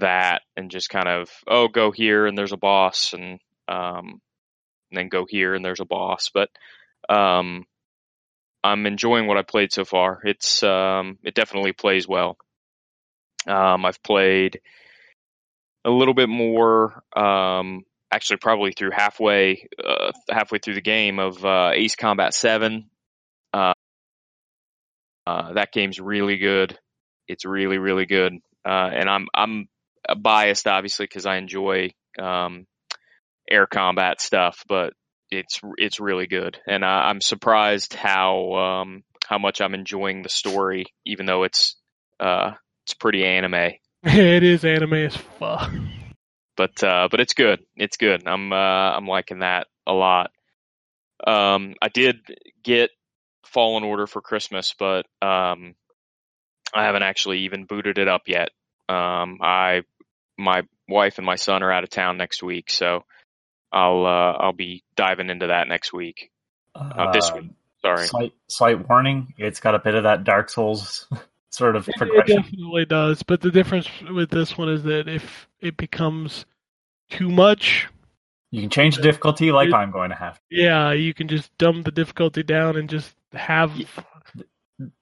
that 0.00 0.42
and 0.56 0.70
just 0.70 0.88
kind 0.88 1.08
of 1.08 1.30
oh 1.46 1.68
go 1.68 1.90
here 1.90 2.26
and 2.26 2.36
there's 2.36 2.52
a 2.52 2.56
boss 2.56 3.12
and 3.12 3.40
um, 3.68 4.20
and 4.90 4.98
then 4.98 5.08
go 5.08 5.26
here 5.28 5.54
and 5.54 5.64
there's 5.64 5.80
a 5.80 5.84
boss. 5.84 6.30
But 6.32 6.50
um, 7.08 7.64
I'm 8.62 8.86
enjoying 8.86 9.26
what 9.26 9.38
I 9.38 9.42
played 9.42 9.72
so 9.72 9.84
far. 9.84 10.20
It's 10.24 10.62
um, 10.62 11.18
it 11.22 11.34
definitely 11.34 11.72
plays 11.72 12.06
well. 12.06 12.36
Um, 13.46 13.84
I've 13.86 14.02
played 14.02 14.60
a 15.84 15.90
little 15.90 16.14
bit 16.14 16.28
more, 16.28 17.02
um, 17.16 17.84
actually 18.12 18.36
probably 18.36 18.72
through 18.72 18.90
halfway 18.90 19.66
uh, 19.82 20.12
halfway 20.28 20.58
through 20.58 20.74
the 20.74 20.82
game 20.82 21.18
of 21.18 21.44
uh, 21.44 21.70
Ace 21.74 21.96
Combat 21.96 22.34
Seven. 22.34 22.90
Uh, 23.52 23.72
uh, 25.30 25.52
that 25.54 25.72
game's 25.72 26.00
really 26.00 26.38
good. 26.38 26.78
It's 27.28 27.44
really 27.44 27.78
really 27.78 28.06
good, 28.06 28.34
uh, 28.64 28.90
and 28.92 29.08
I'm 29.08 29.28
I'm 29.34 29.68
biased 30.18 30.66
obviously 30.66 31.04
because 31.04 31.26
I 31.26 31.36
enjoy 31.36 31.90
um, 32.18 32.66
air 33.48 33.66
combat 33.66 34.20
stuff, 34.20 34.64
but 34.68 34.92
it's 35.30 35.60
it's 35.76 36.00
really 36.00 36.26
good, 36.26 36.58
and 36.66 36.84
I, 36.84 37.08
I'm 37.08 37.20
surprised 37.20 37.94
how 37.94 38.54
um, 38.54 39.04
how 39.26 39.38
much 39.38 39.60
I'm 39.60 39.74
enjoying 39.74 40.22
the 40.22 40.28
story, 40.28 40.86
even 41.06 41.26
though 41.26 41.44
it's 41.44 41.76
uh, 42.18 42.52
it's 42.84 42.94
pretty 42.94 43.24
anime. 43.24 43.74
it 44.02 44.42
is 44.42 44.64
anime 44.64 44.94
as 44.94 45.16
fuck. 45.16 45.70
But 46.56 46.82
uh, 46.82 47.08
but 47.10 47.20
it's 47.20 47.34
good. 47.34 47.60
It's 47.76 47.96
good. 47.96 48.26
I'm 48.26 48.52
uh, 48.52 48.56
I'm 48.56 49.06
liking 49.06 49.38
that 49.38 49.68
a 49.86 49.92
lot. 49.92 50.30
Um, 51.24 51.74
I 51.80 51.88
did 51.88 52.16
get 52.64 52.90
Fallen 53.52 53.84
Order 53.84 54.06
for 54.06 54.20
Christmas, 54.20 54.74
but 54.78 55.06
um, 55.22 55.74
I 56.74 56.84
haven't 56.84 57.02
actually 57.02 57.40
even 57.40 57.64
booted 57.64 57.98
it 57.98 58.08
up 58.08 58.22
yet. 58.26 58.50
Um, 58.88 59.38
I 59.42 59.82
my 60.38 60.62
wife 60.88 61.18
and 61.18 61.26
my 61.26 61.36
son 61.36 61.62
are 61.62 61.72
out 61.72 61.84
of 61.84 61.90
town 61.90 62.16
next 62.16 62.42
week, 62.42 62.70
so 62.70 63.04
I'll 63.72 64.04
uh, 64.06 64.32
I'll 64.38 64.52
be 64.52 64.82
diving 64.96 65.30
into 65.30 65.48
that 65.48 65.68
next 65.68 65.92
week. 65.92 66.30
Uh, 66.74 67.12
this 67.12 67.32
week. 67.32 67.50
Sorry. 67.82 68.06
Slight, 68.06 68.32
slight 68.48 68.88
warning: 68.88 69.34
it's 69.38 69.60
got 69.60 69.74
a 69.74 69.78
bit 69.78 69.94
of 69.94 70.04
that 70.04 70.24
Dark 70.24 70.50
Souls 70.50 71.08
sort 71.50 71.76
of 71.76 71.86
progression. 71.96 72.38
it 72.38 72.42
definitely 72.42 72.84
does, 72.84 73.22
but 73.22 73.40
the 73.40 73.50
difference 73.50 73.88
with 74.10 74.30
this 74.30 74.56
one 74.56 74.68
is 74.68 74.82
that 74.84 75.08
if 75.08 75.48
it 75.60 75.76
becomes 75.76 76.44
too 77.10 77.28
much, 77.28 77.88
You 78.50 78.60
can 78.60 78.70
change 78.70 78.96
the 78.96 79.02
difficulty, 79.02 79.50
like 79.50 79.68
It- 79.68 79.74
I'm 79.74 79.90
going 79.90 80.10
to 80.10 80.16
have. 80.16 80.34
To. 80.34 80.40
yeah, 80.50 80.92
you 80.92 81.12
can 81.14 81.26
just 81.28 81.56
dumb 81.58 81.82
the 81.82 81.90
difficulty 81.90 82.42
down 82.44 82.76
and 82.76 82.88
just 82.88 83.14
have 83.32 83.76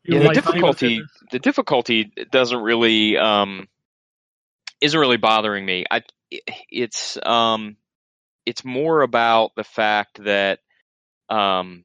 Yeah, 0.05 0.21
the 0.21 0.29
difficulty 0.35 1.03
the 1.31 1.39
difficulty 1.39 2.13
doesn't 2.31 2.61
really 2.61 3.17
um 3.17 3.69
isn't 4.81 4.99
really 4.99 5.17
bothering 5.17 5.65
me. 5.65 5.85
I 5.91 6.03
it's 6.31 7.19
um 7.25 7.77
it's 8.47 8.65
more 8.65 9.03
about 9.03 9.53
the 9.57 9.65
fact 9.65 10.23
that 10.25 10.61
um 11.29 11.85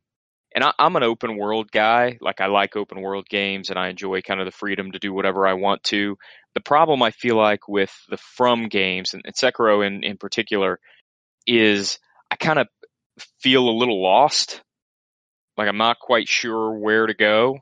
and 0.56 0.64
I, 0.64 0.74
i'm 0.78 0.96
an 0.96 1.04
open 1.04 1.38
world 1.38 1.72
guy. 1.72 2.18
Like 2.22 2.42
i 2.42 2.48
like 2.48 2.76
open 2.76 3.02
world 3.02 3.28
games 3.30 3.70
and 3.70 3.80
i 3.80 3.90
enjoy 3.90 4.22
kind 4.22 4.40
of 4.40 4.46
the 4.46 4.52
freedom 4.52 4.92
to 4.92 5.00
do 5.00 5.14
whatever 5.14 5.48
i 5.48 5.54
want 5.54 5.84
to. 5.86 6.18
The 6.56 6.62
problem 6.62 7.02
i 7.02 7.12
feel 7.12 7.36
like 7.36 7.68
with 7.68 7.94
the 8.10 8.18
from 8.18 8.68
games 8.70 9.14
and, 9.14 9.24
and 9.26 9.36
sekiro 9.36 9.86
in 9.86 10.04
in 10.04 10.18
particular 10.18 10.80
is 11.46 12.00
i 12.32 12.36
kind 12.36 12.60
of 12.60 12.68
feel 13.42 13.68
a 13.68 13.78
little 13.78 14.02
lost 14.02 14.62
like 15.58 15.68
i'm 15.68 15.78
not 15.78 16.00
quite 16.00 16.28
sure 16.28 16.72
where 16.72 17.08
to 17.08 17.14
go 17.14 17.60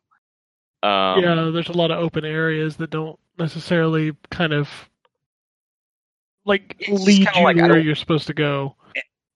um 0.83 1.21
yeah, 1.23 1.51
there's 1.53 1.69
a 1.69 1.73
lot 1.73 1.91
of 1.91 1.99
open 1.99 2.25
areas 2.25 2.77
that 2.77 2.89
don't 2.89 3.19
necessarily 3.37 4.13
kind 4.29 4.53
of 4.53 4.69
like 6.45 6.83
lead 6.87 7.27
you 7.35 7.43
like, 7.43 7.55
to 7.55 7.63
where 7.63 7.79
you're 7.79 7.95
supposed 7.95 8.27
to 8.27 8.33
go. 8.33 8.75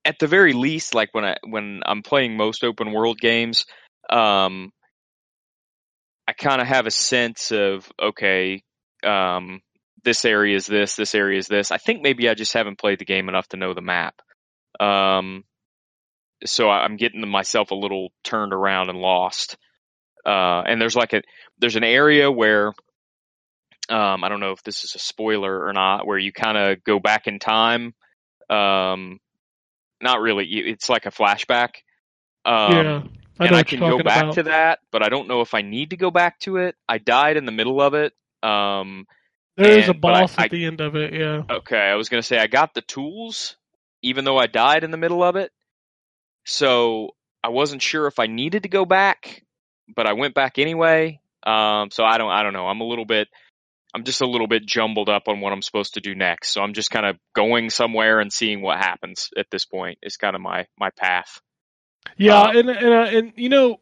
at 0.04 0.18
the 0.18 0.26
very 0.26 0.52
least, 0.52 0.94
like 0.94 1.10
when 1.12 1.24
I 1.24 1.36
when 1.44 1.82
I'm 1.84 2.02
playing 2.02 2.36
most 2.36 2.64
open 2.64 2.92
world 2.92 3.18
games, 3.18 3.66
um, 4.10 4.72
I 6.26 6.32
kind 6.32 6.60
of 6.60 6.66
have 6.66 6.86
a 6.86 6.90
sense 6.90 7.52
of 7.52 7.90
okay, 8.00 8.62
um, 9.04 9.60
this 10.04 10.24
area 10.24 10.56
is 10.56 10.66
this, 10.66 10.96
this 10.96 11.14
area 11.14 11.38
is 11.38 11.46
this. 11.46 11.70
I 11.70 11.78
think 11.78 12.02
maybe 12.02 12.28
I 12.28 12.34
just 12.34 12.52
haven't 12.52 12.78
played 12.78 12.98
the 12.98 13.04
game 13.04 13.28
enough 13.28 13.48
to 13.48 13.56
know 13.56 13.74
the 13.74 13.80
map. 13.80 14.14
Um, 14.80 15.44
so 16.44 16.68
I- 16.68 16.84
I'm 16.84 16.96
getting 16.96 17.26
myself 17.28 17.70
a 17.70 17.74
little 17.74 18.12
turned 18.24 18.52
around 18.52 18.90
and 18.90 18.98
lost. 18.98 19.56
Uh, 20.24 20.62
and 20.66 20.80
there's 20.80 20.96
like 20.96 21.12
a 21.12 21.22
there's 21.58 21.76
an 21.76 21.84
area 21.84 22.30
where 22.30 22.72
um, 23.88 24.24
I 24.24 24.28
don't 24.28 24.40
know 24.40 24.50
if 24.50 24.62
this 24.64 24.82
is 24.84 24.94
a 24.96 24.98
spoiler 24.98 25.64
or 25.64 25.72
not, 25.72 26.06
where 26.06 26.18
you 26.18 26.32
kind 26.32 26.58
of 26.58 26.82
go 26.82 26.98
back 26.98 27.28
in 27.28 27.38
time. 27.38 27.94
Um, 28.50 29.20
not 30.02 30.20
really. 30.20 30.44
It's 30.46 30.88
like 30.88 31.06
a 31.06 31.10
flashback. 31.12 31.70
Um, 32.44 32.72
yeah, 32.72 33.02
I 33.38 33.46
and 33.46 33.54
I 33.56 33.62
can 33.62 33.78
go 33.78 34.02
back 34.02 34.24
about. 34.24 34.34
to 34.34 34.42
that, 34.44 34.80
but 34.90 35.02
I 35.04 35.08
don't 35.08 35.28
know 35.28 35.40
if 35.40 35.54
I 35.54 35.62
need 35.62 35.90
to 35.90 35.96
go 35.96 36.10
back 36.10 36.40
to 36.40 36.56
it. 36.58 36.74
I 36.88 36.98
died 36.98 37.36
in 37.36 37.44
the 37.46 37.52
middle 37.52 37.80
of 37.80 37.94
it. 37.94 38.12
Um, 38.42 39.06
There 39.56 39.78
is 39.78 39.86
a 39.88 39.92
and- 39.92 40.00
but 40.00 40.14
I- 40.14 40.20
boss 40.22 40.34
I- 40.38 40.44
at 40.44 40.50
the 40.50 40.64
end 40.64 40.80
of 40.80 40.96
it. 40.96 41.12
Yeah, 41.14 41.42
okay, 41.58 41.78
I 41.78 41.94
was 41.94 42.08
gonna 42.08 42.22
say 42.22 42.38
I 42.38 42.46
got 42.48 42.74
the 42.74 42.82
tools, 42.82 43.56
even 44.02 44.24
though 44.24 44.36
I 44.38 44.46
died 44.46 44.82
in 44.84 44.90
the 44.90 44.96
middle 44.96 45.22
of 45.22 45.36
it. 45.36 45.52
So 46.46 47.10
I 47.42 47.48
wasn't 47.48 47.82
sure 47.82 48.06
if 48.06 48.18
I 48.18 48.26
needed 48.26 48.62
to 48.62 48.68
go 48.68 48.84
back, 48.84 49.44
but 49.94 50.06
I 50.06 50.14
went 50.14 50.34
back 50.34 50.58
anyway. 50.58 51.20
Um, 51.44 51.90
so 51.90 52.04
I 52.04 52.18
don't, 52.18 52.30
I 52.30 52.42
don't 52.42 52.52
know. 52.52 52.66
I'm 52.66 52.80
a 52.80 52.86
little 52.86 53.04
bit, 53.04 53.28
I'm 53.94 54.04
just 54.04 54.20
a 54.20 54.26
little 54.26 54.46
bit 54.46 54.66
jumbled 54.66 55.08
up 55.08 55.24
on 55.26 55.40
what 55.40 55.52
I'm 55.52 55.62
supposed 55.62 55.94
to 55.94 56.00
do 56.00 56.14
next. 56.14 56.52
So 56.52 56.60
I'm 56.62 56.72
just 56.72 56.90
kind 56.90 57.06
of 57.06 57.16
going 57.34 57.70
somewhere 57.70 58.20
and 58.20 58.32
seeing 58.32 58.62
what 58.62 58.78
happens 58.78 59.30
at 59.36 59.46
this 59.50 59.64
point. 59.64 59.98
Is 60.02 60.16
kind 60.16 60.36
of 60.36 60.42
my 60.42 60.66
my 60.78 60.90
path. 60.90 61.40
yeah, 62.16 62.42
Uh, 62.42 62.58
and 62.58 62.70
and 62.70 62.94
uh, 62.94 63.18
and 63.18 63.32
you 63.36 63.48
know, 63.48 63.78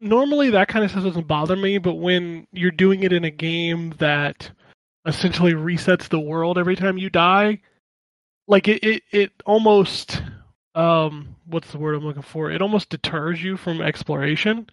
normally 0.00 0.50
that 0.50 0.68
kind 0.68 0.84
of 0.84 0.90
stuff 0.90 1.04
doesn't 1.04 1.26
bother 1.26 1.56
me, 1.56 1.78
but 1.78 1.94
when 1.94 2.46
you're 2.52 2.70
doing 2.70 3.04
it 3.04 3.12
in 3.12 3.24
a 3.24 3.30
game 3.30 3.94
that 3.98 4.50
essentially 5.06 5.54
resets 5.54 6.08
the 6.08 6.20
world 6.20 6.58
every 6.58 6.76
time 6.76 6.98
you 6.98 7.08
die, 7.08 7.62
like 8.46 8.68
it 8.68 8.84
it, 8.84 9.02
it 9.12 9.32
almost 9.46 10.20
um 10.74 11.36
what's 11.46 11.70
the 11.70 11.78
word 11.78 11.94
I'm 11.94 12.04
looking 12.04 12.22
for? 12.22 12.50
It 12.50 12.62
almost 12.62 12.90
deters 12.90 13.42
you 13.42 13.56
from 13.56 13.80
exploration 13.82 14.66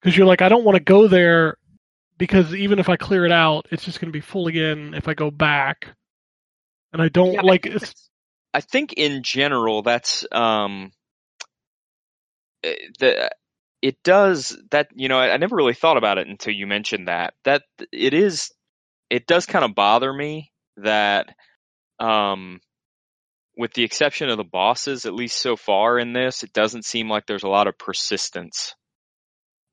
because 0.00 0.16
you're 0.16 0.26
like, 0.26 0.42
I 0.42 0.48
don't 0.48 0.64
want 0.64 0.76
to 0.76 0.82
go 0.84 1.08
there 1.08 1.56
because 2.18 2.54
even 2.54 2.78
if 2.78 2.88
I 2.88 2.96
clear 2.96 3.24
it 3.26 3.32
out, 3.32 3.66
it's 3.70 3.84
just 3.84 4.00
going 4.00 4.10
to 4.12 4.16
be 4.16 4.20
full 4.20 4.46
again 4.46 4.94
if 4.94 5.08
I 5.08 5.14
go 5.14 5.30
back, 5.30 5.88
and 6.92 7.02
I 7.02 7.08
don't 7.08 7.34
Yeah, 7.34 7.42
I 7.48 7.54
like 7.54 7.62
think 7.62 7.76
it's 7.76 8.10
I 8.54 8.60
think 8.60 8.94
in 8.94 9.22
general 9.22 9.82
that's 9.82 10.24
um 10.32 10.92
eh, 12.62 12.74
the 12.98 13.30
it 13.82 14.02
does 14.02 14.56
that. 14.70 14.88
You 14.94 15.08
know, 15.08 15.18
I, 15.18 15.34
I 15.34 15.36
never 15.36 15.56
really 15.56 15.74
thought 15.74 15.96
about 15.98 16.18
it 16.18 16.26
until 16.28 16.54
you 16.54 16.66
mentioned 16.66 17.08
that. 17.08 17.34
That 17.44 17.62
it 17.92 18.14
is, 18.14 18.50
it 19.10 19.26
does 19.26 19.46
kind 19.46 19.64
of 19.64 19.74
bother 19.74 20.12
me 20.12 20.52
that, 20.78 21.34
um, 22.00 22.60
with 23.56 23.72
the 23.74 23.84
exception 23.84 24.28
of 24.28 24.36
the 24.36 24.44
bosses, 24.44 25.06
at 25.06 25.14
least 25.14 25.40
so 25.40 25.56
far 25.56 25.98
in 25.98 26.12
this, 26.12 26.42
it 26.42 26.52
doesn't 26.52 26.84
seem 26.84 27.08
like 27.08 27.26
there's 27.26 27.44
a 27.44 27.48
lot 27.48 27.68
of 27.68 27.78
persistence. 27.78 28.74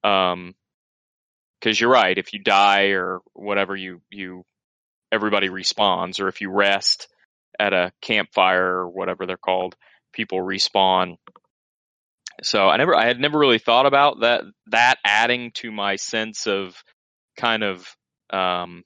Um, 0.04 0.56
because 1.60 1.80
you're 1.80 1.92
right. 1.92 2.18
If 2.18 2.34
you 2.34 2.40
die 2.40 2.90
or 2.90 3.20
whatever, 3.34 3.76
you 3.76 4.02
you 4.10 4.44
everybody 5.12 5.50
respawns, 5.50 6.20
or 6.20 6.28
if 6.28 6.42
you 6.42 6.50
rest 6.50 7.08
at 7.60 7.74
a 7.74 7.92
campfire 8.02 8.66
or 8.66 8.90
whatever 8.90 9.26
they're 9.26 9.38
called, 9.38 9.76
people 10.14 10.40
respawn. 10.40 11.18
So 12.44 12.68
I 12.68 12.78
never, 12.78 12.96
I 12.96 13.06
had 13.06 13.20
never 13.20 13.38
really 13.38 13.60
thought 13.60 13.86
about 13.86 14.22
that. 14.22 14.44
That 14.68 14.98
adding 15.06 15.52
to 15.56 15.72
my 15.72 15.98
sense 15.98 16.48
of 16.48 16.76
kind 17.38 17.64
of 17.64 17.96
um, 18.32 18.84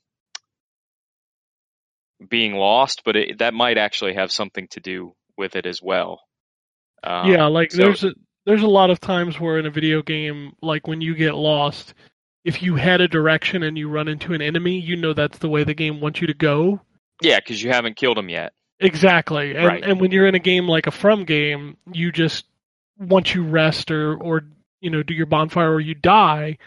being 2.30 2.54
lost, 2.54 3.02
but 3.06 3.16
it, 3.16 3.40
that 3.40 3.54
might 3.54 3.78
actually 3.78 4.14
have 4.16 4.32
something 4.32 4.68
to 4.72 4.80
do 4.80 5.14
with 5.38 5.56
it 5.56 5.66
as 5.66 5.82
well. 5.82 6.22
Um, 7.04 7.32
yeah, 7.32 7.46
like 7.48 7.72
so- 7.72 7.78
there's 7.78 8.04
a 8.04 8.14
there's 8.46 8.64
a 8.64 8.68
lot 8.68 8.90
of 8.92 9.00
times 9.00 9.40
where 9.40 9.58
in 9.58 9.66
a 9.66 9.72
video 9.72 10.02
game, 10.02 10.54
like 10.62 10.88
when 10.88 11.02
you 11.02 11.16
get 11.16 11.34
lost, 11.36 11.94
if 12.44 12.62
you 12.62 12.76
had 12.76 13.02
a 13.02 13.08
direction 13.08 13.64
and 13.64 13.78
you 13.78 13.90
run 13.90 14.08
into 14.08 14.34
an 14.34 14.42
enemy, 14.42 14.80
you 14.80 14.96
know 14.96 15.14
that's 15.14 15.40
the 15.40 15.50
way 15.50 15.64
the 15.64 15.74
game 15.74 16.00
wants 16.00 16.22
you 16.22 16.28
to 16.28 16.34
go. 16.34 16.80
yeah, 17.22 17.40
because 17.40 17.62
you 17.62 17.72
haven't 17.72 17.96
killed 17.96 18.18
them 18.18 18.30
yet. 18.30 18.54
Exactly. 18.82 19.56
And 19.56 19.66
Right. 19.66 19.84
and 19.84 20.00
when 20.02 20.12
you're 20.12 20.28
in 20.28 20.36
a 20.36 20.40
game 20.40 20.68
like 20.68 20.86
a 20.86 20.92
From 20.92 21.26
game, 21.26 21.78
you 21.92 22.12
just 22.12 22.46
once 23.00 23.34
you 23.34 23.44
rest 23.44 23.90
or 23.92 24.16
or 24.22 24.44
you 24.82 24.90
know 24.90 25.02
do 25.02 25.14
your 25.14 25.26
bonfire 25.26 25.72
or 25.74 25.80
you 25.80 25.96
die, 25.96 26.58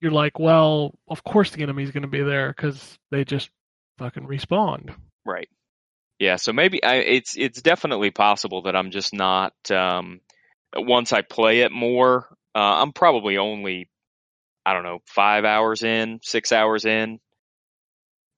you're 0.00 0.10
like, 0.12 0.38
well, 0.38 0.94
of 1.08 1.22
course 1.24 1.50
the 1.50 1.62
enemy's 1.62 1.90
going 1.90 2.02
to 2.02 2.08
be 2.08 2.22
there 2.22 2.48
because 2.48 2.98
they 3.10 3.24
just 3.24 3.50
fucking 3.98 4.26
respawned. 4.26 4.94
Right. 5.28 5.48
Yeah. 6.18 6.36
So 6.36 6.52
maybe 6.52 6.82
I, 6.84 6.96
it's 6.96 7.36
it's 7.36 7.62
definitely 7.62 8.10
possible 8.10 8.62
that 8.62 8.76
I'm 8.76 8.90
just 8.90 9.14
not. 9.14 9.54
Um, 9.70 10.20
once 10.76 11.12
I 11.12 11.22
play 11.22 11.60
it 11.60 11.72
more, 11.72 12.26
uh, 12.54 12.82
I'm 12.82 12.92
probably 12.92 13.38
only, 13.38 13.90
I 14.66 14.74
don't 14.74 14.84
know, 14.84 15.00
five 15.06 15.44
hours 15.44 15.82
in, 15.82 16.20
six 16.22 16.52
hours 16.52 16.86
in. 16.86 17.20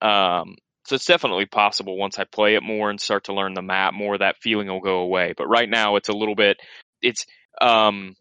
Um, 0.02 0.56
so 0.87 0.94
it's 0.97 1.04
definitely 1.04 1.47
possible 1.47 1.97
once 1.97 2.18
I 2.18 2.25
play 2.25 2.54
it 2.54 2.62
more 2.62 2.90
and 2.90 3.00
start 3.00 3.25
to 3.25 3.35
learn 3.35 3.54
the 3.54 3.62
map 3.62 3.94
more, 3.94 4.16
that 4.18 4.37
feeling 4.42 4.68
will 4.68 4.80
go 4.80 5.00
away. 5.00 5.35
But 5.37 5.49
right 5.49 5.68
now, 5.68 5.97
it's 5.97 6.09
a 6.09 6.14
little 6.14 6.35
bit. 6.35 6.56
It's 7.02 7.26
um, 7.61 8.16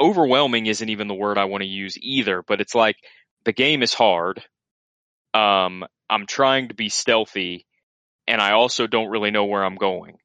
overwhelming. 0.00 0.66
Isn't 0.66 0.88
even 0.88 1.08
the 1.08 1.14
word 1.14 1.38
I 1.38 1.44
want 1.44 1.62
to 1.62 1.68
use 1.68 1.96
either. 2.00 2.42
But 2.46 2.60
it's 2.60 2.74
like 2.74 2.96
the 3.44 3.52
game 3.52 3.82
is 3.82 3.94
hard. 3.94 4.42
Um, 5.34 5.84
I'm 6.08 6.26
trying 6.26 6.68
to 6.68 6.74
be 6.74 6.88
stealthy, 6.88 7.66
and 8.26 8.40
I 8.40 8.52
also 8.52 8.86
don't 8.86 9.08
really 9.08 9.30
know 9.30 9.44
where 9.44 9.64
I'm 9.64 9.76
going. 9.76 10.18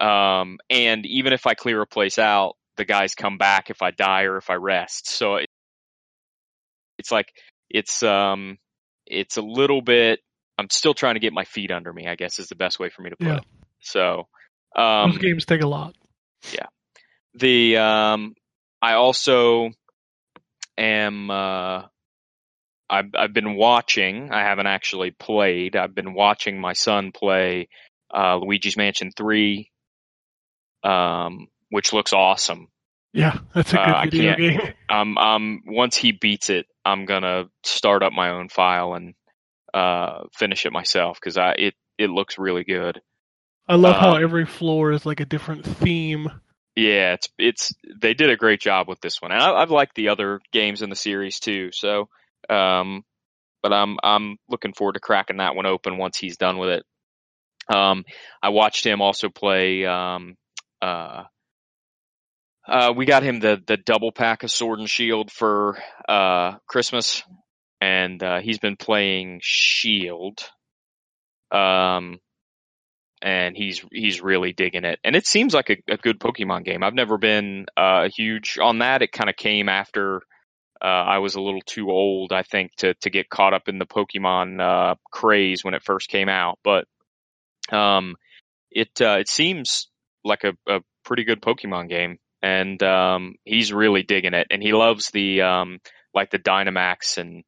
Um, 0.00 0.58
and 0.70 1.04
even 1.06 1.32
if 1.32 1.46
I 1.46 1.54
clear 1.54 1.80
a 1.82 1.86
place 1.86 2.18
out, 2.18 2.56
the 2.76 2.84
guys 2.84 3.14
come 3.14 3.38
back 3.38 3.70
if 3.70 3.82
I 3.82 3.90
die 3.90 4.22
or 4.22 4.36
if 4.36 4.50
I 4.50 4.54
rest. 4.54 5.08
So 5.08 5.36
it, 5.36 5.46
it's 6.98 7.10
like 7.10 7.32
it's 7.70 8.02
um 8.02 8.58
it's 9.06 9.36
a 9.36 9.42
little 9.42 9.82
bit. 9.82 10.20
I'm 10.58 10.68
still 10.70 10.94
trying 10.94 11.14
to 11.14 11.20
get 11.20 11.32
my 11.32 11.44
feet 11.44 11.70
under 11.70 11.92
me. 11.92 12.06
I 12.06 12.14
guess 12.14 12.38
is 12.38 12.48
the 12.48 12.54
best 12.54 12.78
way 12.78 12.88
for 12.88 13.02
me 13.02 13.10
to 13.10 13.16
put 13.16 13.28
Yeah. 13.28 13.38
it. 13.38 13.44
So 13.80 14.28
um, 14.76 15.10
Those 15.10 15.18
games 15.18 15.44
take 15.44 15.62
a 15.62 15.66
lot. 15.66 15.94
Yeah. 16.52 16.66
The 17.34 17.76
um 17.78 18.34
I 18.80 18.94
also 18.94 19.70
am 20.78 21.30
uh 21.30 21.82
I've 22.92 23.10
I've 23.16 23.32
been 23.32 23.54
watching, 23.56 24.30
I 24.30 24.40
haven't 24.42 24.66
actually 24.66 25.10
played. 25.12 25.74
I've 25.76 25.94
been 25.94 26.14
watching 26.14 26.60
my 26.60 26.74
son 26.74 27.10
play 27.12 27.68
uh 28.14 28.36
Luigi's 28.36 28.76
Mansion 28.76 29.10
3 29.16 29.70
um 30.84 31.48
which 31.70 31.92
looks 31.92 32.12
awesome. 32.12 32.68
Yeah, 33.14 33.38
that's 33.54 33.72
a 33.72 33.76
good 33.76 33.80
Uh, 33.88 33.94
I 33.96 34.04
video 34.06 34.34
can't- 34.36 34.38
game. 34.38 34.74
Um 34.90 35.18
um 35.18 35.62
once 35.66 35.96
he 35.96 36.12
beats 36.12 36.50
it, 36.50 36.66
I'm 36.84 37.06
going 37.06 37.22
to 37.22 37.48
start 37.64 38.02
up 38.02 38.12
my 38.12 38.30
own 38.30 38.48
file 38.48 38.94
and 38.94 39.14
uh 39.72 40.24
finish 40.34 40.66
it 40.66 40.72
myself 40.72 41.18
cuz 41.20 41.38
I 41.38 41.52
it 41.52 41.74
it 41.98 42.10
looks 42.10 42.38
really 42.38 42.64
good. 42.64 43.00
I 43.68 43.76
love 43.76 43.96
how 43.96 44.16
uh, 44.16 44.18
every 44.20 44.44
floor 44.44 44.92
is 44.92 45.06
like 45.06 45.20
a 45.20 45.24
different 45.24 45.64
theme. 45.64 46.28
Yeah, 46.74 47.14
it's 47.14 47.28
it's 47.38 47.72
they 48.00 48.12
did 48.14 48.28
a 48.30 48.36
great 48.36 48.60
job 48.60 48.88
with 48.88 49.00
this 49.00 49.20
one, 49.22 49.30
and 49.32 49.40
I, 49.42 49.52
I've 49.52 49.70
liked 49.70 49.94
the 49.94 50.08
other 50.08 50.40
games 50.52 50.82
in 50.82 50.90
the 50.90 50.96
series 50.96 51.38
too. 51.38 51.70
So, 51.72 52.08
um, 52.50 53.02
but 53.62 53.72
I'm 53.72 53.96
I'm 54.02 54.36
looking 54.48 54.72
forward 54.72 54.94
to 54.94 55.00
cracking 55.00 55.38
that 55.38 55.54
one 55.54 55.66
open 55.66 55.98
once 55.98 56.18
he's 56.18 56.36
done 56.36 56.58
with 56.58 56.70
it. 56.70 56.84
Um, 57.74 58.04
I 58.42 58.50
watched 58.50 58.84
him 58.84 59.00
also 59.00 59.28
play. 59.28 59.84
Um, 59.86 60.34
uh, 60.80 61.24
uh, 62.66 62.92
we 62.96 63.06
got 63.06 63.22
him 63.22 63.40
the 63.40 63.60
the 63.66 63.76
double 63.76 64.12
pack 64.12 64.42
of 64.42 64.50
Sword 64.50 64.78
and 64.78 64.88
Shield 64.88 65.30
for 65.30 65.78
uh 66.08 66.56
Christmas, 66.68 67.22
and 67.80 68.22
uh, 68.22 68.40
he's 68.40 68.58
been 68.58 68.76
playing 68.76 69.40
Shield. 69.42 70.38
Um, 71.50 72.18
and 73.20 73.56
he's 73.56 73.84
he's 73.92 74.20
really 74.20 74.52
digging 74.52 74.84
it. 74.84 74.98
And 75.04 75.14
it 75.14 75.26
seems 75.26 75.54
like 75.54 75.70
a, 75.70 75.76
a 75.88 75.96
good 75.96 76.18
Pokemon 76.18 76.64
game. 76.64 76.82
I've 76.82 76.94
never 76.94 77.18
been 77.18 77.66
uh, 77.76 78.08
huge 78.14 78.58
on 78.60 78.78
that. 78.80 79.02
It 79.02 79.12
kind 79.12 79.30
of 79.30 79.36
came 79.36 79.68
after 79.68 80.22
uh, 80.82 80.86
I 80.86 81.18
was 81.18 81.36
a 81.36 81.40
little 81.40 81.60
too 81.64 81.90
old, 81.90 82.32
I 82.32 82.42
think, 82.42 82.74
to 82.78 82.94
to 82.94 83.10
get 83.10 83.30
caught 83.30 83.54
up 83.54 83.68
in 83.68 83.78
the 83.78 83.86
Pokemon 83.86 84.60
uh, 84.60 84.96
craze 85.12 85.64
when 85.64 85.74
it 85.74 85.84
first 85.84 86.08
came 86.08 86.28
out. 86.28 86.58
But 86.64 86.86
um, 87.70 88.16
it 88.70 89.00
uh, 89.00 89.18
it 89.20 89.28
seems 89.28 89.88
like 90.24 90.42
a, 90.44 90.54
a 90.68 90.80
pretty 91.04 91.22
good 91.22 91.40
Pokemon 91.40 91.88
game, 91.88 92.18
and 92.42 92.82
um, 92.82 93.36
he's 93.44 93.72
really 93.72 94.02
digging 94.02 94.34
it. 94.34 94.48
And 94.50 94.60
he 94.60 94.72
loves 94.72 95.10
the 95.10 95.42
um, 95.42 95.78
like 96.12 96.30
the 96.30 96.40
Dynamax 96.40 97.16
and 97.16 97.44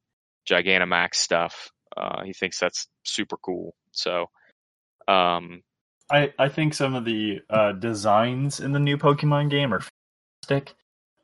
Gigantamax 0.48 1.16
stuff. 1.16 1.70
Uh, 1.96 2.22
he 2.24 2.32
thinks 2.32 2.58
that's 2.58 2.88
super 3.04 3.36
cool. 3.36 3.74
So. 3.92 4.26
Um, 5.06 5.62
I, 6.10 6.32
I 6.38 6.48
think 6.48 6.74
some 6.74 6.94
of 6.94 7.04
the 7.04 7.40
uh, 7.48 7.72
designs 7.72 8.60
in 8.60 8.72
the 8.72 8.78
new 8.78 8.96
Pokemon 8.96 9.50
game 9.50 9.72
are 9.72 9.82
fantastic. 10.46 10.74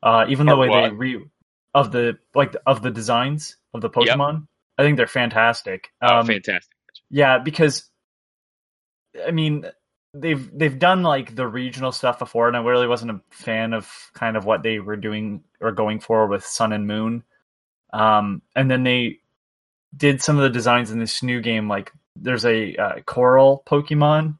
Uh, 0.03 0.25
even 0.29 0.47
the 0.47 0.55
way 0.55 0.67
they 0.67 0.89
re 0.89 1.23
of 1.73 1.91
the 1.91 2.17
like 2.35 2.55
of 2.65 2.81
the 2.81 2.91
designs 2.91 3.57
of 3.73 3.81
the 3.81 3.89
Pokemon, 3.89 4.47
I 4.77 4.83
think 4.83 4.97
they're 4.97 5.07
fantastic. 5.07 5.89
oh, 6.01 6.19
Um, 6.19 6.27
fantastic. 6.27 6.75
Yeah, 7.09 7.39
because 7.39 7.89
I 9.25 9.31
mean 9.31 9.65
they've 10.13 10.49
they've 10.57 10.77
done 10.79 11.03
like 11.03 11.35
the 11.35 11.47
regional 11.47 11.91
stuff 11.91 12.19
before, 12.19 12.47
and 12.47 12.57
I 12.57 12.61
really 12.61 12.87
wasn't 12.87 13.11
a 13.11 13.21
fan 13.29 13.73
of 13.73 13.89
kind 14.13 14.35
of 14.37 14.45
what 14.45 14.63
they 14.63 14.79
were 14.79 14.97
doing 14.97 15.43
or 15.59 15.71
going 15.71 15.99
for 15.99 16.27
with 16.27 16.45
Sun 16.45 16.73
and 16.73 16.87
Moon. 16.87 17.23
Um, 17.93 18.41
and 18.55 18.69
then 18.69 18.83
they 18.83 19.19
did 19.95 20.21
some 20.21 20.37
of 20.37 20.43
the 20.43 20.49
designs 20.49 20.91
in 20.91 20.99
this 20.99 21.23
new 21.23 21.41
game. 21.41 21.67
Like 21.67 21.91
there's 22.15 22.45
a 22.45 22.75
uh, 22.75 22.99
coral 23.05 23.63
Pokemon, 23.65 24.37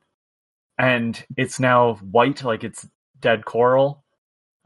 and 0.77 1.23
it's 1.37 1.59
now 1.59 1.95
white, 1.95 2.43
like 2.43 2.63
it's 2.63 2.87
dead 3.19 3.45
coral. 3.45 4.00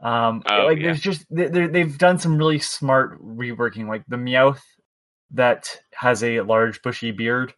Um, 0.06 0.42
Oh, 0.50 0.66
like 0.66 0.78
yeah. 0.78 0.84
there's 0.86 1.00
just 1.00 1.24
they 1.30 1.48
they're- 1.48 1.68
they've 1.68 1.98
done 1.98 2.18
some 2.18 2.36
really 2.38 2.58
smart 2.60 3.20
reworking, 3.22 3.88
like 3.88 4.04
the 4.08 4.16
Meowth 4.16 4.60
that 5.32 5.80
has 5.94 6.22
a 6.22 6.40
large 6.42 6.80
bushy 6.82 7.10
beard, 7.10 7.52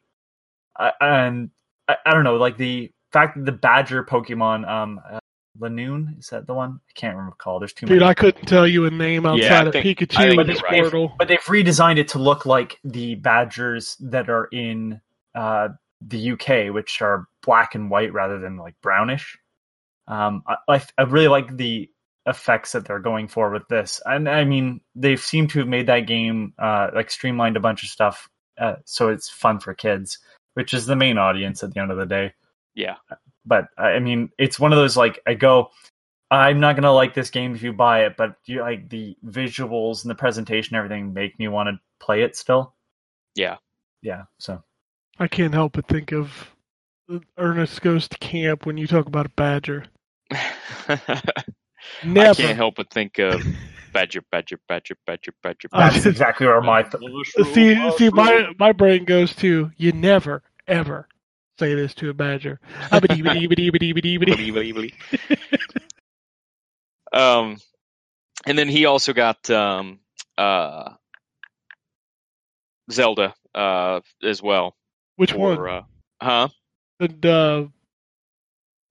uh, 0.80 0.92
and 1.00 1.50
I, 1.88 1.96
I 2.06 2.14
don't 2.14 2.24
know, 2.24 2.36
like 2.36 2.56
the 2.56 2.90
fact 3.12 3.36
that 3.36 3.44
the 3.44 3.52
Badger 3.52 4.02
Pokemon, 4.04 4.66
um, 4.68 5.00
uh, 5.10 5.18
Linoone 5.60 6.18
is 6.18 6.28
that 6.28 6.46
the 6.46 6.54
one? 6.54 6.80
I 6.88 6.92
can't 6.94 7.16
recall. 7.18 7.58
There's 7.58 7.72
too 7.72 7.86
Dude, 7.86 7.98
many. 7.98 8.08
I 8.10 8.14
couldn't 8.14 8.46
tell 8.46 8.66
you 8.66 8.86
a 8.86 8.90
name 8.90 9.24
Yeah, 9.24 9.30
outside 9.32 9.66
of 9.66 9.72
think- 9.74 9.86
I 10.00 10.04
Pikachu 10.04 10.16
think 10.16 10.40
and 10.40 10.48
right. 10.62 10.84
Squirtle. 10.84 11.12
but 11.18 11.26
they've 11.28 11.38
redesigned 11.40 11.98
it 11.98 12.08
to 12.08 12.18
look 12.18 12.46
like 12.46 12.78
the 12.84 13.16
Badgers 13.16 13.96
that 14.00 14.30
are 14.30 14.48
in 14.52 15.00
uh, 15.34 15.68
the 16.00 16.30
UK, 16.32 16.72
which 16.72 17.02
are 17.02 17.26
black 17.42 17.74
and 17.74 17.90
white 17.90 18.12
rather 18.12 18.38
than 18.38 18.56
like 18.56 18.74
brownish. 18.82 19.36
Um, 20.06 20.42
I, 20.46 20.56
I, 20.68 20.82
I 20.96 21.02
really 21.02 21.28
like 21.28 21.54
the 21.56 21.90
effects 22.28 22.72
that 22.72 22.84
they're 22.84 22.98
going 23.00 23.26
for 23.26 23.50
with 23.50 23.66
this, 23.68 24.00
and 24.04 24.28
I 24.28 24.44
mean 24.44 24.80
they 24.94 25.16
seem 25.16 25.48
to 25.48 25.60
have 25.60 25.68
made 25.68 25.86
that 25.86 26.06
game 26.06 26.52
uh, 26.58 26.90
like 26.94 27.10
streamlined 27.10 27.56
a 27.56 27.60
bunch 27.60 27.82
of 27.82 27.88
stuff, 27.88 28.28
uh, 28.58 28.76
so 28.84 29.08
it's 29.08 29.28
fun 29.28 29.60
for 29.60 29.74
kids, 29.74 30.18
which 30.54 30.74
is 30.74 30.86
the 30.86 30.96
main 30.96 31.18
audience 31.18 31.62
at 31.62 31.72
the 31.72 31.80
end 31.80 31.90
of 31.90 31.96
the 31.96 32.06
day. 32.06 32.34
Yeah. 32.74 32.96
But 33.44 33.68
I 33.76 33.98
mean, 33.98 34.30
it's 34.38 34.60
one 34.60 34.72
of 34.72 34.78
those 34.78 34.96
like 34.96 35.20
I 35.26 35.34
go, 35.34 35.70
I'm 36.30 36.60
not 36.60 36.76
gonna 36.76 36.92
like 36.92 37.14
this 37.14 37.30
game 37.30 37.54
if 37.54 37.62
you 37.62 37.72
buy 37.72 38.04
it, 38.04 38.16
but 38.16 38.36
you 38.46 38.60
like 38.60 38.88
the 38.88 39.16
visuals 39.24 40.02
and 40.02 40.10
the 40.10 40.14
presentation, 40.14 40.76
everything 40.76 41.12
make 41.12 41.38
me 41.38 41.48
want 41.48 41.68
to 41.68 41.80
play 42.04 42.22
it 42.22 42.36
still. 42.36 42.74
Yeah. 43.34 43.56
Yeah. 44.02 44.24
So 44.38 44.62
I 45.18 45.28
can't 45.28 45.54
help 45.54 45.72
but 45.72 45.88
think 45.88 46.12
of 46.12 46.50
Ernest 47.36 47.80
Goes 47.82 48.08
to 48.08 48.18
Camp 48.18 48.66
when 48.66 48.76
you 48.76 48.86
talk 48.86 49.06
about 49.06 49.26
a 49.26 49.30
badger. 49.30 49.86
I 52.02 52.34
can't 52.34 52.56
help 52.56 52.76
but 52.76 52.90
think 52.90 53.18
of 53.18 53.42
Badger, 53.92 54.22
Badger, 54.30 54.58
Badger, 54.68 54.96
Badger, 55.06 55.32
Badger. 55.42 55.68
Oh, 55.72 55.78
Badger. 55.78 55.94
That's 55.94 56.06
exactly 56.06 56.46
where 56.46 56.60
my 56.60 56.82
th- 56.82 57.02
see, 57.52 57.90
see, 57.96 58.10
my 58.10 58.48
my 58.58 58.72
brain 58.72 59.04
goes 59.04 59.34
to 59.36 59.70
you 59.76 59.92
never 59.92 60.42
ever 60.66 61.08
say 61.58 61.74
this 61.74 61.94
to 61.94 62.10
a 62.10 62.14
badger. 62.14 62.60
Um, 67.12 67.56
and 68.46 68.58
then 68.58 68.68
he 68.68 68.84
also 68.84 69.12
got 69.12 69.48
um, 69.50 70.00
uh, 70.36 70.90
Zelda 72.90 73.34
uh, 73.54 74.00
as 74.22 74.42
well. 74.42 74.76
Which 75.16 75.32
for, 75.32 75.56
one? 75.56 75.68
Uh, 75.68 75.82
huh? 76.22 76.48
The 76.98 77.70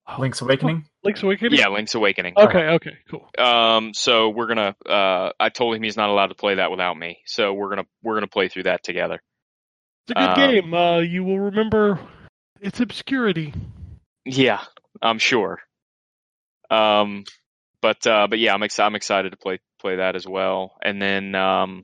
uh, 0.07 0.17
Link's 0.19 0.41
Awakening. 0.41 0.85
Link's 1.07 1.23
Awakening. 1.23 1.57
Yeah, 1.59 1.69
Link's 1.69 1.95
Awakening. 1.95 2.33
Okay. 2.37 2.59
Okay. 2.75 2.97
Cool. 3.09 3.27
Um, 3.37 3.93
so 3.93 4.29
we're 4.29 4.47
gonna. 4.47 4.75
Uh, 4.87 5.31
I 5.39 5.49
told 5.49 5.75
him 5.75 5.81
he's 5.83 5.97
not 5.97 6.09
allowed 6.09 6.27
to 6.27 6.35
play 6.35 6.55
that 6.55 6.69
without 6.69 6.95
me. 6.97 7.19
So 7.25 7.53
we're 7.53 7.69
gonna 7.69 7.85
we're 8.03 8.15
gonna 8.15 8.27
play 8.27 8.49
through 8.49 8.63
that 8.63 8.83
together. 8.83 9.21
It's 10.07 10.11
a 10.11 10.13
good 10.13 10.29
Um, 10.29 10.51
game. 10.51 10.73
Uh, 10.73 10.99
you 10.99 11.23
will 11.23 11.39
remember 11.39 11.99
its 12.61 12.79
obscurity. 12.79 13.53
Yeah, 14.25 14.61
I'm 15.01 15.19
sure. 15.19 15.59
Um, 16.69 17.23
but 17.81 18.05
uh, 18.05 18.27
but 18.29 18.39
yeah, 18.39 18.53
I'm 18.53 18.63
ex- 18.63 18.79
I'm 18.79 18.95
excited 18.95 19.31
to 19.31 19.37
play 19.37 19.59
play 19.79 19.97
that 19.97 20.15
as 20.15 20.27
well. 20.27 20.75
And 20.83 21.01
then 21.01 21.35
um, 21.35 21.83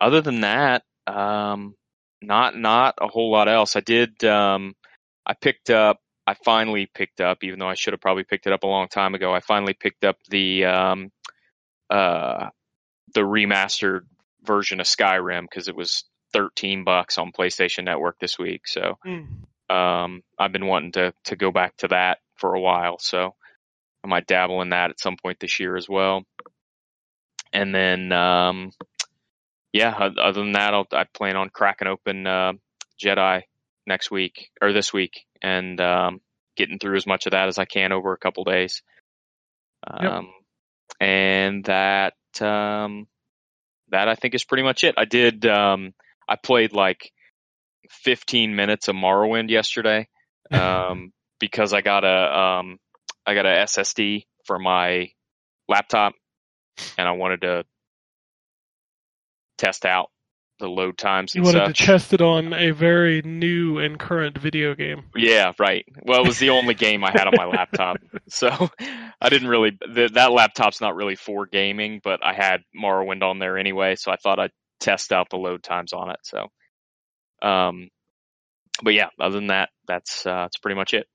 other 0.00 0.20
than 0.22 0.40
that, 0.40 0.82
um, 1.06 1.74
not 2.22 2.56
not 2.56 2.94
a 3.00 3.08
whole 3.08 3.30
lot 3.30 3.48
else. 3.48 3.76
I 3.76 3.80
did. 3.80 4.24
Um, 4.24 4.74
I 5.26 5.34
picked 5.34 5.70
up. 5.70 5.98
I 6.26 6.34
finally 6.44 6.86
picked 6.92 7.20
up, 7.20 7.44
even 7.44 7.58
though 7.58 7.68
I 7.68 7.74
should 7.74 7.92
have 7.92 8.00
probably 8.00 8.24
picked 8.24 8.46
it 8.46 8.52
up 8.52 8.64
a 8.64 8.66
long 8.68 8.88
time 8.88 9.14
ago. 9.14 9.32
I 9.32 9.40
finally 9.40 9.74
picked 9.74 10.04
up 10.04 10.16
the 10.28 10.64
um, 10.64 11.12
uh, 11.90 12.48
the 13.14 13.20
remastered 13.20 14.00
version 14.42 14.80
of 14.80 14.86
Skyrim 14.86 15.42
because 15.42 15.68
it 15.68 15.76
was 15.76 16.04
13 16.32 16.84
bucks 16.84 17.18
on 17.18 17.32
PlayStation 17.32 17.84
Network 17.84 18.18
this 18.18 18.38
week. 18.38 18.66
So 18.66 18.98
um, 19.70 20.22
I've 20.38 20.52
been 20.52 20.66
wanting 20.66 20.92
to 20.92 21.14
to 21.24 21.36
go 21.36 21.50
back 21.52 21.76
to 21.78 21.88
that 21.88 22.18
for 22.36 22.54
a 22.54 22.60
while, 22.60 22.98
so 22.98 23.34
I 24.04 24.08
might 24.08 24.26
dabble 24.26 24.62
in 24.62 24.70
that 24.70 24.90
at 24.90 25.00
some 25.00 25.16
point 25.16 25.40
this 25.40 25.58
year 25.60 25.76
as 25.76 25.88
well. 25.88 26.24
And 27.52 27.74
then, 27.74 28.12
um, 28.12 28.72
yeah, 29.72 29.90
other 29.96 30.40
than 30.40 30.52
that, 30.52 30.74
I'll, 30.74 30.86
I 30.92 31.04
plan 31.04 31.36
on 31.36 31.50
cracking 31.50 31.88
open 31.88 32.26
uh, 32.26 32.52
Jedi 33.02 33.42
next 33.86 34.10
week 34.10 34.50
or 34.60 34.72
this 34.72 34.92
week 34.92 35.24
and 35.42 35.80
um, 35.80 36.20
getting 36.56 36.78
through 36.78 36.96
as 36.96 37.06
much 37.06 37.26
of 37.26 37.32
that 37.32 37.48
as 37.48 37.58
I 37.58 37.64
can 37.64 37.92
over 37.92 38.12
a 38.12 38.18
couple 38.18 38.44
days. 38.44 38.82
Yep. 39.88 40.10
Um, 40.10 40.32
And 41.00 41.64
that 41.64 42.14
um, 42.40 43.06
that 43.90 44.08
I 44.08 44.14
think 44.14 44.34
is 44.34 44.44
pretty 44.44 44.62
much 44.62 44.84
it. 44.84 44.94
I 44.96 45.04
did. 45.04 45.46
Um, 45.46 45.94
I 46.28 46.36
played 46.36 46.72
like 46.72 47.12
15 47.90 48.56
minutes 48.56 48.88
of 48.88 48.96
Morrowind 48.96 49.50
yesterday 49.50 50.08
um, 50.50 51.12
because 51.38 51.72
I 51.72 51.82
got 51.82 52.04
a 52.04 52.38
um, 52.38 52.78
I 53.26 53.34
got 53.34 53.46
a 53.46 53.64
SSD 53.64 54.26
for 54.44 54.58
my 54.58 55.10
laptop, 55.68 56.14
and 56.98 57.06
I 57.06 57.12
wanted 57.12 57.42
to 57.42 57.64
test 59.58 59.86
out 59.86 60.10
the 60.58 60.68
load 60.68 60.96
times 60.96 61.34
You 61.34 61.42
wanted 61.42 61.66
to 61.66 61.72
test 61.72 62.12
it 62.12 62.20
on 62.20 62.52
a 62.52 62.70
very 62.70 63.22
new 63.22 63.78
and 63.78 63.98
current 63.98 64.38
video 64.38 64.74
game. 64.74 65.04
Yeah, 65.14 65.52
right. 65.58 65.84
Well, 66.02 66.22
it 66.22 66.26
was 66.26 66.38
the 66.38 66.50
only 66.50 66.74
game 66.74 67.04
I 67.04 67.10
had 67.10 67.26
on 67.26 67.34
my 67.36 67.44
laptop, 67.44 67.98
so 68.28 68.70
I 69.20 69.28
didn't 69.28 69.48
really. 69.48 69.72
Th- 69.72 70.12
that 70.12 70.32
laptop's 70.32 70.80
not 70.80 70.96
really 70.96 71.16
for 71.16 71.46
gaming, 71.46 72.00
but 72.02 72.24
I 72.24 72.32
had 72.32 72.62
Morrowind 72.78 73.22
on 73.22 73.38
there 73.38 73.58
anyway, 73.58 73.96
so 73.96 74.10
I 74.10 74.16
thought 74.16 74.38
I'd 74.38 74.52
test 74.80 75.12
out 75.12 75.28
the 75.30 75.36
load 75.36 75.62
times 75.62 75.92
on 75.92 76.10
it. 76.10 76.18
So, 76.22 76.46
um, 77.42 77.88
but 78.82 78.94
yeah, 78.94 79.08
other 79.20 79.34
than 79.34 79.48
that, 79.48 79.70
that's 79.86 80.26
uh, 80.26 80.42
that's 80.42 80.58
pretty 80.58 80.76
much 80.76 80.94
it. 80.94 81.06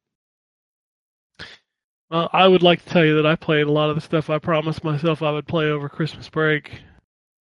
Well, 2.09 2.29
I 2.33 2.45
would 2.45 2.61
like 2.61 2.83
to 2.83 2.89
tell 2.89 3.05
you 3.05 3.15
that 3.15 3.25
I 3.25 3.37
played 3.37 3.67
a 3.67 3.71
lot 3.71 3.89
of 3.89 3.95
the 3.95 4.01
stuff 4.01 4.29
I 4.29 4.37
promised 4.37 4.83
myself 4.83 5.21
I 5.21 5.31
would 5.31 5.47
play 5.47 5.65
over 5.65 5.87
Christmas 5.87 6.27
break, 6.27 6.81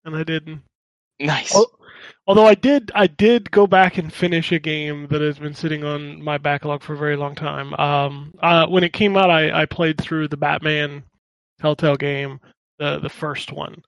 and 0.04 0.16
I 0.16 0.24
didn't. 0.24 0.64
Nice. 1.20 1.56
Although 2.28 2.48
I 2.48 2.56
did, 2.56 2.92
I 2.96 3.08
did 3.08 3.52
go 3.52 3.68
back 3.68 3.98
and 3.98 4.12
finish 4.12 4.52
a 4.52 4.60
game 4.60 5.08
that 5.12 5.22
has 5.22 5.38
been 5.38 5.54
sitting 5.54 5.84
on 5.84 6.22
my 6.24 6.38
backlog 6.38 6.82
for 6.82 6.94
a 6.94 6.98
very 6.98 7.16
long 7.16 7.36
time. 7.36 7.74
Um, 7.76 8.34
uh, 8.42 8.66
when 8.68 8.84
it 8.84 8.94
came 8.94 9.16
out, 9.16 9.30
I, 9.30 9.62
I 9.62 9.66
played 9.66 10.02
through 10.02 10.30
the 10.30 10.38
Batman 10.38 11.04
Telltale 11.62 11.96
game, 11.96 12.40
the 12.80 13.00
the 13.00 13.10
first 13.10 13.52
one, 13.52 13.84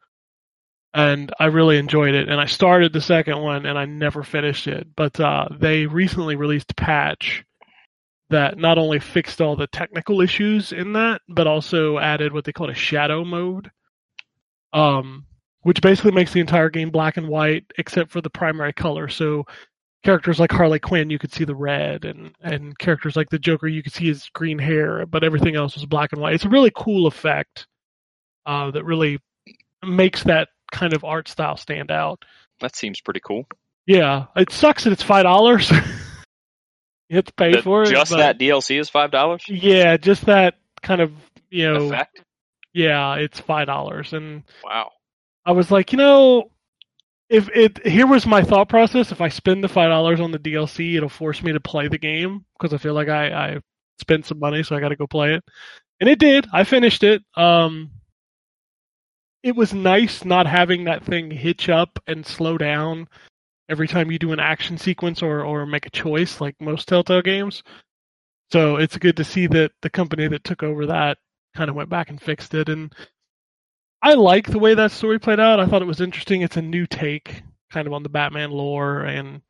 and 0.94 1.34
I 1.40 1.46
really 1.46 1.78
enjoyed 1.78 2.14
it. 2.14 2.30
And 2.30 2.40
I 2.40 2.46
started 2.46 2.94
the 2.94 3.02
second 3.02 3.42
one, 3.42 3.66
and 3.66 3.78
I 3.78 3.86
never 3.86 4.24
finished 4.24 4.68
it. 4.68 4.88
But 4.96 5.20
uh, 5.20 5.48
they 5.60 5.88
recently 5.88 6.36
released 6.36 6.72
a 6.72 6.76
patch 6.76 7.44
that 8.30 8.58
not 8.58 8.78
only 8.78 9.00
fixed 9.00 9.42
all 9.42 9.56
the 9.56 9.68
technical 9.68 10.22
issues 10.22 10.72
in 10.72 10.94
that, 10.94 11.22
but 11.28 11.48
also 11.48 11.98
added 11.98 12.34
what 12.34 12.44
they 12.46 12.54
call 12.54 12.70
a 12.70 12.76
shadow 12.76 13.24
mode. 13.24 13.72
Um, 14.74 15.26
which 15.68 15.82
basically 15.82 16.12
makes 16.12 16.32
the 16.32 16.40
entire 16.40 16.70
game 16.70 16.90
black 16.92 17.18
and 17.18 17.28
white 17.28 17.66
except 17.78 18.10
for 18.10 18.22
the 18.22 18.30
primary 18.30 18.72
color. 18.72 19.10
So 19.10 19.44
characters 20.02 20.40
like 20.40 20.50
Harley 20.50 20.80
Quinn, 20.80 21.10
you 21.10 21.20
could 21.20 21.34
see 21.34 21.44
the 21.44 21.56
red, 21.56 22.06
and 22.06 22.34
and 22.42 22.78
characters 22.80 23.18
like 23.18 23.30
the 23.30 23.38
Joker, 23.38 23.68
you 23.68 23.84
could 23.84 23.92
see 23.92 24.06
his 24.08 24.30
green 24.34 24.60
hair, 24.60 25.06
but 25.06 25.26
everything 25.26 25.58
else 25.58 25.76
was 25.76 25.86
black 25.86 26.14
and 26.14 26.22
white. 26.22 26.36
It's 26.36 26.46
a 26.46 26.50
really 26.50 26.72
cool 26.74 27.06
effect 27.06 27.68
uh, 28.46 28.72
that 28.72 28.86
really 28.86 29.20
makes 29.86 30.24
that 30.24 30.48
kind 30.72 30.94
of 30.94 31.04
art 31.04 31.28
style 31.28 31.58
stand 31.58 31.92
out. 31.92 32.24
that 32.62 32.76
seems 32.78 33.02
pretty 33.02 33.20
cool. 33.20 33.46
Yeah, 33.86 34.28
it 34.38 34.52
sucks 34.54 34.86
that 34.86 34.94
it's 34.94 35.04
five 35.04 35.24
dollars. 35.24 35.70
you 37.10 37.18
have 37.18 37.26
to 37.26 37.34
pay 37.34 37.52
That- 37.52 37.64
for 37.66 37.84
it. 37.84 37.90
just 37.90 38.12
that 38.12 38.40
DLC 38.40 38.80
is 38.80 38.90
five 38.90 39.12
dollars. 39.12 39.44
Yeah, 39.50 39.98
just 39.98 40.26
that 40.28 40.56
kind 40.82 41.02
of 41.02 41.12
you 41.50 41.74
know. 41.74 41.88
Effect. 41.88 42.22
Yeah, 42.74 43.16
it's 43.16 43.40
five 43.42 43.68
dollars, 43.68 44.14
and 44.14 44.44
Wow. 44.64 44.92
I 45.48 45.52
was 45.54 45.72
like, 45.72 45.94
you 45.94 45.98
know, 45.98 46.52
if 47.30 47.50
it 47.50 47.86
here 47.88 48.06
was 48.06 48.26
my 48.26 48.44
thought 48.44 48.68
process. 48.68 49.14
If 49.14 49.22
I 49.22 49.30
spend 49.30 49.64
the 49.64 49.70
five 49.70 49.90
dollars 49.90 50.20
on 50.20 50.32
the 50.32 50.40
DLC, 50.40 50.96
it'll 50.96 51.10
force 51.10 51.42
me 51.42 51.54
to 51.54 51.60
play 51.62 51.88
the 51.88 51.98
game 51.98 52.46
because 52.60 52.74
I 52.74 52.78
feel 52.78 52.94
like 52.94 53.08
I 53.08 53.32
I 53.32 53.60
spent 54.00 54.26
some 54.26 54.40
money, 54.40 54.62
so 54.62 54.76
I 54.76 54.82
got 54.82 54.90
to 54.90 54.98
go 54.98 55.08
play 55.08 55.36
it. 55.36 55.44
And 56.02 56.10
it 56.10 56.20
did. 56.20 56.48
I 56.54 56.66
finished 56.66 57.04
it. 57.04 57.24
Um, 57.36 57.92
it 59.42 59.56
was 59.56 59.74
nice 59.74 60.26
not 60.26 60.48
having 60.48 60.84
that 60.84 61.06
thing 61.06 61.32
hitch 61.32 61.70
up 61.70 61.98
and 62.08 62.26
slow 62.26 62.58
down 62.58 63.08
every 63.70 63.88
time 63.88 64.12
you 64.12 64.20
do 64.20 64.34
an 64.34 64.40
action 64.42 64.78
sequence 64.78 65.22
or 65.22 65.46
or 65.46 65.66
make 65.66 65.86
a 65.86 65.92
choice, 65.92 66.42
like 66.42 66.56
most 66.60 66.90
Telltale 66.90 67.22
games. 67.22 67.64
So 68.52 68.76
it's 68.76 68.98
good 68.98 69.16
to 69.18 69.24
see 69.24 69.48
that 69.48 69.72
the 69.82 69.90
company 69.90 70.28
that 70.28 70.44
took 70.44 70.62
over 70.62 70.88
that 70.88 71.18
kind 71.56 71.70
of 71.70 71.76
went 71.76 71.90
back 71.90 72.10
and 72.10 72.22
fixed 72.22 72.54
it 72.54 72.70
and 72.70 72.94
I 74.08 74.14
like 74.14 74.48
the 74.48 74.58
way 74.58 74.74
that 74.74 74.94
story 74.94 75.20
played 75.20 75.42
out. 75.42 75.60
I 75.60 75.66
thought 75.66 75.82
it 75.82 75.86
was 75.86 76.00
interesting. 76.00 76.42
It's 76.42 76.56
a 76.56 76.62
new 76.62 76.88
take, 76.88 77.44
kind 77.70 77.88
of 77.88 77.92
on 77.92 78.04
the 78.04 78.10
Batman 78.10 78.52
lore, 78.52 79.02
and 79.02 79.42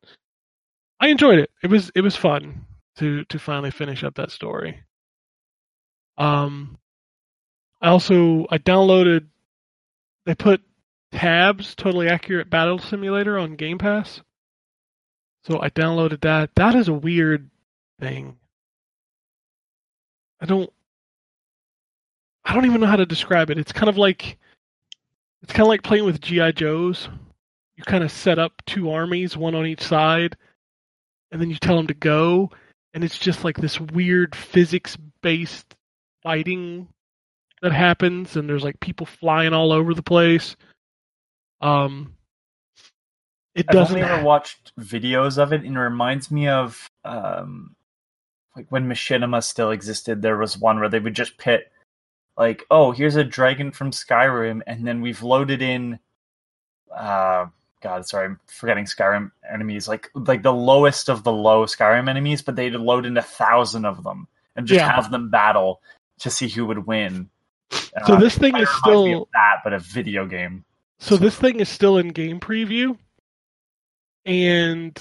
I 0.98 1.10
enjoyed 1.10 1.38
it. 1.38 1.52
It 1.62 1.70
was 1.70 1.92
it 1.94 2.00
was 2.00 2.16
fun 2.16 2.66
to 2.96 3.24
to 3.26 3.38
finally 3.38 3.70
finish 3.70 4.02
up 4.02 4.16
that 4.16 4.32
story. 4.32 4.82
Um, 6.16 6.76
I 7.80 7.90
also 7.90 8.48
I 8.50 8.58
downloaded. 8.58 9.28
They 10.26 10.34
put 10.34 10.60
TABS, 11.12 11.76
totally 11.76 12.08
accurate 12.08 12.50
battle 12.50 12.80
simulator 12.80 13.38
on 13.38 13.54
Game 13.54 13.78
Pass. 13.78 14.22
So 15.44 15.62
I 15.62 15.70
downloaded 15.70 16.22
that. 16.22 16.50
That 16.56 16.74
is 16.74 16.88
a 16.88 16.92
weird 16.92 17.48
thing. 18.00 18.36
I 20.40 20.46
don't 20.46 20.72
I 22.44 22.54
don't 22.54 22.66
even 22.66 22.80
know 22.80 22.88
how 22.88 22.96
to 22.96 23.06
describe 23.06 23.50
it. 23.50 23.58
It's 23.58 23.70
kind 23.70 23.88
of 23.88 23.96
like 23.96 24.36
it's 25.42 25.52
kind 25.52 25.62
of 25.62 25.68
like 25.68 25.82
playing 25.82 26.04
with 26.04 26.20
GI 26.20 26.52
Joes. 26.52 27.08
You 27.76 27.84
kind 27.84 28.02
of 28.02 28.10
set 28.10 28.38
up 28.38 28.62
two 28.66 28.90
armies, 28.90 29.36
one 29.36 29.54
on 29.54 29.66
each 29.66 29.82
side, 29.82 30.36
and 31.30 31.40
then 31.40 31.48
you 31.50 31.56
tell 31.56 31.76
them 31.76 31.86
to 31.86 31.94
go, 31.94 32.50
and 32.92 33.04
it's 33.04 33.18
just 33.18 33.44
like 33.44 33.56
this 33.56 33.80
weird 33.80 34.34
physics-based 34.34 35.74
fighting 36.22 36.88
that 37.62 37.72
happens, 37.72 38.36
and 38.36 38.48
there's 38.48 38.64
like 38.64 38.80
people 38.80 39.06
flying 39.06 39.52
all 39.52 39.72
over 39.72 39.94
the 39.94 40.02
place. 40.02 40.56
Um, 41.60 42.14
it 43.54 43.66
I've 43.68 43.74
doesn't. 43.74 43.96
only 43.96 44.08
ever 44.08 44.24
watched 44.24 44.72
videos 44.78 45.38
of 45.38 45.52
it, 45.52 45.62
and 45.62 45.76
it 45.76 45.80
reminds 45.80 46.30
me 46.30 46.48
of 46.48 46.88
um, 47.04 47.76
like 48.56 48.66
when 48.70 48.88
Machinima 48.88 49.42
still 49.42 49.70
existed. 49.70 50.22
There 50.22 50.36
was 50.36 50.58
one 50.58 50.80
where 50.80 50.88
they 50.88 51.00
would 51.00 51.14
just 51.14 51.38
pit 51.38 51.70
like, 52.38 52.64
"Oh, 52.70 52.92
here's 52.92 53.16
a 53.16 53.24
dragon 53.24 53.70
from 53.72 53.90
Skyrim," 53.90 54.62
and 54.66 54.86
then 54.86 55.02
we've 55.02 55.22
loaded 55.22 55.60
in. 55.60 55.98
Uh, 56.96 57.46
God, 57.82 58.06
sorry, 58.08 58.26
I'm 58.26 58.40
forgetting 58.46 58.86
Skyrim 58.86 59.30
enemies. 59.52 59.86
Like 59.88 60.08
like 60.14 60.42
the 60.42 60.52
lowest 60.52 61.10
of 61.10 61.24
the 61.24 61.32
low 61.32 61.66
Skyrim 61.66 62.08
enemies, 62.08 62.40
but 62.42 62.56
they'd 62.56 62.74
load 62.74 63.04
in 63.06 63.16
a 63.18 63.22
thousand 63.22 63.84
of 63.84 64.02
them 64.04 64.26
and 64.56 64.66
just 64.66 64.78
Yeah. 64.78 64.90
have 64.94 65.10
them 65.10 65.28
battle 65.30 65.80
to 66.20 66.30
see 66.30 66.48
who 66.48 66.64
would 66.66 66.86
win. 66.86 67.28
So 68.06 68.14
Uh, 68.14 68.18
this 68.20 68.36
thing 68.38 68.56
is 68.56 68.68
reminds 68.68 68.86
me 68.86 69.12
of 69.12 69.18
still 69.18 69.28
that, 69.34 69.56
but 69.62 69.72
a 69.74 69.78
video 69.78 70.26
game. 70.26 70.64
so 70.98 71.16
this 71.16 71.36
thing 71.36 71.60
is 71.60 71.68
still 71.68 71.98
in 71.98 72.08
game 72.08 72.40
preview, 72.40 72.96
and 74.24 74.98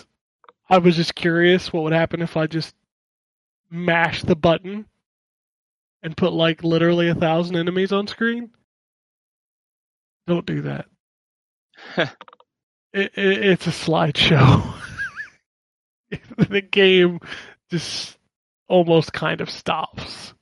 I 0.69 0.77
was 0.77 0.95
just 0.95 1.15
curious 1.15 1.71
what 1.71 1.83
would 1.83 1.93
happen 1.93 2.21
if 2.21 2.37
I 2.37 2.45
just 2.47 2.75
mash 3.69 4.21
the 4.23 4.35
button 4.35 4.85
and 6.07 6.15
put 6.15 6.31
like 6.31 6.63
literally 6.63 7.09
a 7.09 7.15
thousand 7.15 7.57
enemies 7.57 7.91
on 7.91 8.07
screen. 8.07 8.49
Don't 10.25 10.45
do 10.45 10.61
that. 10.61 10.85
it, 11.97 12.09
it, 12.93 13.11
it's 13.15 13.67
a 13.67 13.71
slideshow. 13.71 14.73
the 16.37 16.61
game 16.61 17.19
just 17.69 18.17
almost 18.69 19.11
kind 19.11 19.41
of 19.41 19.49
stops. 19.49 20.33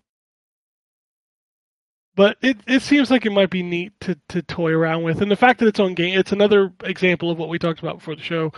But 2.15 2.37
it, 2.43 2.57
it 2.67 2.83
seems 2.83 3.09
like 3.09 3.25
it 3.25 3.31
might 3.31 3.49
be 3.49 3.63
neat 3.63 3.99
to, 4.01 4.15
to 4.29 4.43
toy 4.43 4.71
around 4.71 5.01
with. 5.01 5.23
And 5.23 5.31
the 5.31 5.35
fact 5.35 5.59
that 5.59 5.67
it's 5.67 5.79
on 5.79 5.95
game, 5.95 6.15
it's 6.19 6.31
another 6.31 6.71
example 6.83 7.31
of 7.31 7.39
what 7.39 7.49
we 7.49 7.57
talked 7.57 7.79
about 7.79 7.97
before 7.97 8.15
the 8.15 8.21
show. 8.21 8.53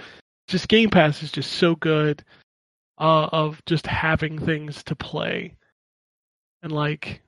Just 0.49 0.67
Game 0.67 0.89
Pass 0.89 1.23
is 1.23 1.31
just 1.31 1.53
so 1.53 1.73
good 1.73 2.25
uh, 2.97 3.29
of 3.31 3.63
just 3.65 3.87
having 3.87 4.39
things 4.39 4.83
to 4.83 4.95
play. 4.97 5.55
And 6.63 6.71
like, 6.71 7.21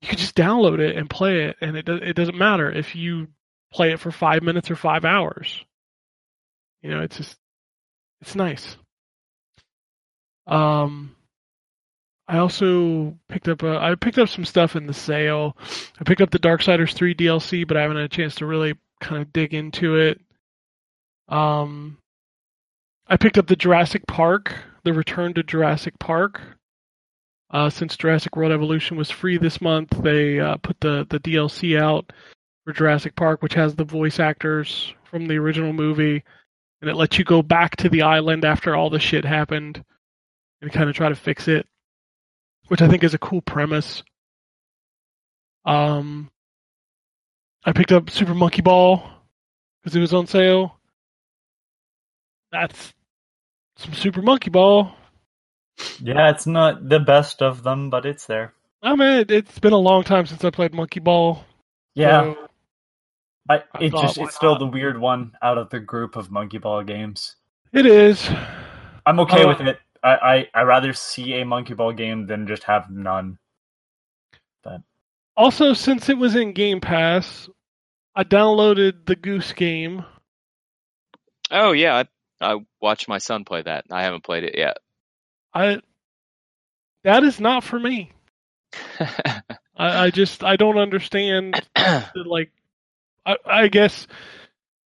you 0.00 0.08
can 0.08 0.18
just 0.18 0.34
download 0.34 0.78
it 0.78 0.96
and 0.96 1.08
play 1.10 1.44
it, 1.44 1.56
and 1.60 1.76
it, 1.76 1.84
do- 1.84 1.94
it 1.94 2.14
doesn't 2.14 2.38
matter 2.38 2.70
if 2.70 2.94
you 2.96 3.28
play 3.72 3.92
it 3.92 4.00
for 4.00 4.10
five 4.10 4.42
minutes 4.42 4.70
or 4.70 4.76
five 4.76 5.04
hours. 5.04 5.64
You 6.82 6.90
know, 6.90 7.00
it's 7.00 7.16
just, 7.18 7.36
it's 8.22 8.34
nice. 8.34 8.76
Um, 10.46 11.14
I 12.26 12.38
also 12.38 13.18
picked 13.28 13.48
up 13.48 13.62
a, 13.62 13.78
I 13.78 13.94
picked 13.96 14.18
up 14.18 14.28
some 14.28 14.44
stuff 14.44 14.76
in 14.76 14.86
the 14.86 14.94
sale. 14.94 15.56
I 16.00 16.04
picked 16.04 16.20
up 16.20 16.30
the 16.30 16.38
Darksiders 16.38 16.94
3 16.94 17.14
DLC, 17.14 17.66
but 17.66 17.76
I 17.76 17.82
haven't 17.82 17.96
had 17.96 18.06
a 18.06 18.08
chance 18.08 18.36
to 18.36 18.46
really 18.46 18.74
kind 19.00 19.20
of 19.20 19.32
dig 19.32 19.52
into 19.52 19.96
it. 19.96 20.20
Um, 21.28 21.98
I 23.06 23.16
picked 23.16 23.38
up 23.38 23.48
the 23.48 23.56
Jurassic 23.56 24.06
Park, 24.06 24.54
the 24.84 24.92
Return 24.92 25.34
to 25.34 25.42
Jurassic 25.42 25.98
Park. 25.98 26.40
Uh, 27.50 27.68
since 27.68 27.96
Jurassic 27.96 28.36
World 28.36 28.52
Evolution 28.52 28.96
was 28.96 29.10
free 29.10 29.36
this 29.36 29.60
month, 29.60 29.90
they 30.02 30.38
uh, 30.38 30.56
put 30.58 30.80
the 30.80 31.06
the 31.10 31.18
DLC 31.18 31.80
out 31.80 32.12
for 32.64 32.72
Jurassic 32.72 33.16
Park, 33.16 33.42
which 33.42 33.54
has 33.54 33.74
the 33.74 33.84
voice 33.84 34.20
actors 34.20 34.94
from 35.04 35.26
the 35.26 35.36
original 35.36 35.72
movie, 35.72 36.22
and 36.80 36.88
it 36.88 36.94
lets 36.94 37.18
you 37.18 37.24
go 37.24 37.42
back 37.42 37.76
to 37.76 37.88
the 37.88 38.02
island 38.02 38.44
after 38.44 38.76
all 38.76 38.88
the 38.88 39.00
shit 39.00 39.24
happened 39.24 39.84
and 40.62 40.72
kind 40.72 40.88
of 40.88 40.94
try 40.94 41.08
to 41.08 41.14
fix 41.16 41.48
it, 41.48 41.66
which 42.68 42.82
I 42.82 42.88
think 42.88 43.02
is 43.02 43.14
a 43.14 43.18
cool 43.18 43.42
premise. 43.42 44.04
Um, 45.64 46.30
I 47.64 47.72
picked 47.72 47.92
up 47.92 48.10
Super 48.10 48.34
Monkey 48.34 48.62
Ball 48.62 49.02
because 49.82 49.96
it 49.96 50.00
was 50.00 50.14
on 50.14 50.26
sale. 50.26 50.78
That's 52.52 52.94
some 53.76 53.92
Super 53.94 54.22
Monkey 54.22 54.50
Ball. 54.50 54.94
Yeah, 56.00 56.30
it's 56.30 56.46
not 56.46 56.88
the 56.88 57.00
best 57.00 57.42
of 57.42 57.62
them, 57.62 57.90
but 57.90 58.06
it's 58.06 58.26
there. 58.26 58.54
I 58.82 58.96
mean, 58.96 59.12
it, 59.20 59.30
it's 59.30 59.58
been 59.58 59.72
a 59.72 59.78
long 59.78 60.02
time 60.04 60.26
since 60.26 60.44
I 60.44 60.50
played 60.50 60.72
Monkey 60.74 61.00
Ball. 61.00 61.44
Yeah, 61.94 62.22
so- 62.34 62.46
I, 63.48 63.62
I 63.74 63.90
thought, 63.90 64.02
just 64.02 64.18
it's 64.18 64.34
still 64.36 64.52
not? 64.52 64.58
the 64.60 64.66
weird 64.66 64.98
one 65.00 65.32
out 65.42 65.58
of 65.58 65.70
the 65.70 65.80
group 65.80 66.14
of 66.16 66.30
Monkey 66.30 66.58
Ball 66.58 66.82
games. 66.84 67.36
it 67.72 67.84
is. 67.86 68.28
I'm 69.06 69.18
okay 69.20 69.42
Uh, 69.44 69.48
with 69.48 69.60
it. 69.60 69.78
I, 70.02 70.46
I 70.54 70.60
I 70.60 70.62
rather 70.62 70.92
see 70.92 71.34
a 71.40 71.44
Monkey 71.44 71.74
Ball 71.74 71.92
game 71.92 72.26
than 72.26 72.46
just 72.46 72.64
have 72.64 72.90
none. 72.90 73.38
Also, 75.36 75.72
since 75.72 76.08
it 76.10 76.18
was 76.18 76.36
in 76.36 76.52
Game 76.52 76.80
Pass, 76.80 77.48
I 78.14 78.24
downloaded 78.24 79.06
the 79.06 79.16
Goose 79.16 79.52
Game. 79.52 80.04
oh 81.50 81.72
yeah, 81.72 82.04
I, 82.42 82.52
I 82.54 82.58
watched 82.80 83.08
my 83.08 83.18
son 83.18 83.44
play 83.44 83.62
that. 83.62 83.86
I 83.90 84.02
haven't 84.02 84.24
played 84.24 84.44
it 84.44 84.56
yet. 84.58 84.78
I 85.52 85.80
that 87.04 87.24
is 87.24 87.40
not 87.40 87.64
for 87.64 87.78
me. 87.78 88.12
I, 89.00 89.44
I 89.76 90.10
just 90.10 90.44
I 90.44 90.56
don't 90.56 90.78
understand 90.78 91.54
the, 91.74 92.24
like 92.26 92.50
I 93.26 93.36
I 93.44 93.68
guess 93.68 94.06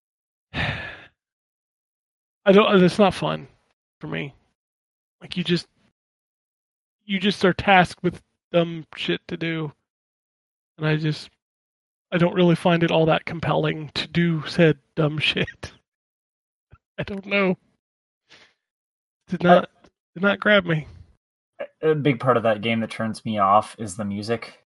I 0.55 2.53
don't 2.53 2.83
it's 2.83 2.99
not 2.99 3.15
fun 3.15 3.49
for 4.01 4.07
me. 4.07 4.35
Like 5.21 5.37
you 5.37 5.45
just 5.45 5.67
you 7.05 7.19
just 7.19 7.45
are 7.45 7.53
tasked 7.53 8.03
with 8.03 8.23
dumb 8.53 8.87
shit 8.97 9.21
to 9.29 9.37
do. 9.37 9.73
And 10.79 10.87
I 10.87 10.97
just 10.97 11.31
I 12.13 12.19
don't 12.19 12.35
really 12.35 12.55
find 12.55 12.83
it 12.83 12.91
all 12.91 13.07
that 13.07 13.25
compelling 13.25 13.91
to 13.95 14.07
do 14.09 14.47
said 14.47 14.79
dumb 14.95 15.19
shit. 15.21 15.73
I 16.99 17.03
don't 17.03 17.27
know. 17.27 17.59
Did 19.29 19.43
not 19.43 19.69
did 20.15 20.23
not 20.23 20.41
grab 20.41 20.65
me. 20.65 20.87
a 21.83 21.95
big 21.95 22.21
part 22.21 22.37
of 22.37 22.45
that 22.45 22.63
game 22.63 22.81
that 22.81 22.91
turns 22.91 23.25
me 23.25 23.39
off 23.39 23.77
is 23.79 23.97
the 23.97 24.05
music. 24.05 24.65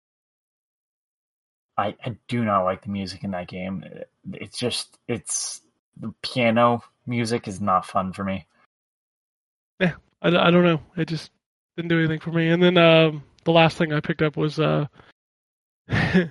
I, 1.77 1.95
I 2.05 2.17
do 2.29 2.45
not 2.45 2.65
like 2.65 2.83
the 2.83 2.91
music 2.91 3.25
in 3.25 3.33
that 3.33 3.49
game. 3.49 3.85
It's 4.33 4.59
just 4.59 4.99
it's 5.09 5.61
the 6.01 6.15
piano 6.23 6.83
music 7.07 7.49
is 7.49 7.61
not 7.61 7.87
fun 7.87 8.13
for 8.13 8.25
me. 8.25 8.47
Yeah, 9.81 9.95
I, 10.23 10.29
I 10.29 10.51
don't 10.51 10.65
know. 10.65 10.81
It 10.97 11.09
just 11.09 11.31
didn't 11.77 11.89
do 11.89 11.99
anything 11.99 12.21
for 12.21 12.31
me. 12.31 12.49
And 12.49 12.63
then 12.63 12.77
um, 12.79 13.25
the 13.45 13.53
last 13.53 13.77
thing 13.77 13.93
I 13.93 14.01
picked 14.01 14.23
up 14.23 14.37
was 14.37 14.59
uh, 14.59 14.87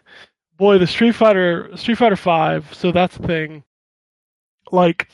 boy, 0.58 0.78
the 0.78 0.88
Street 0.88 1.14
Fighter 1.14 1.76
Street 1.76 1.98
Fighter 1.98 2.16
Five. 2.16 2.74
So 2.74 2.92
that's 2.92 3.18
the 3.18 3.28
thing. 3.28 3.64
Like, 4.72 5.10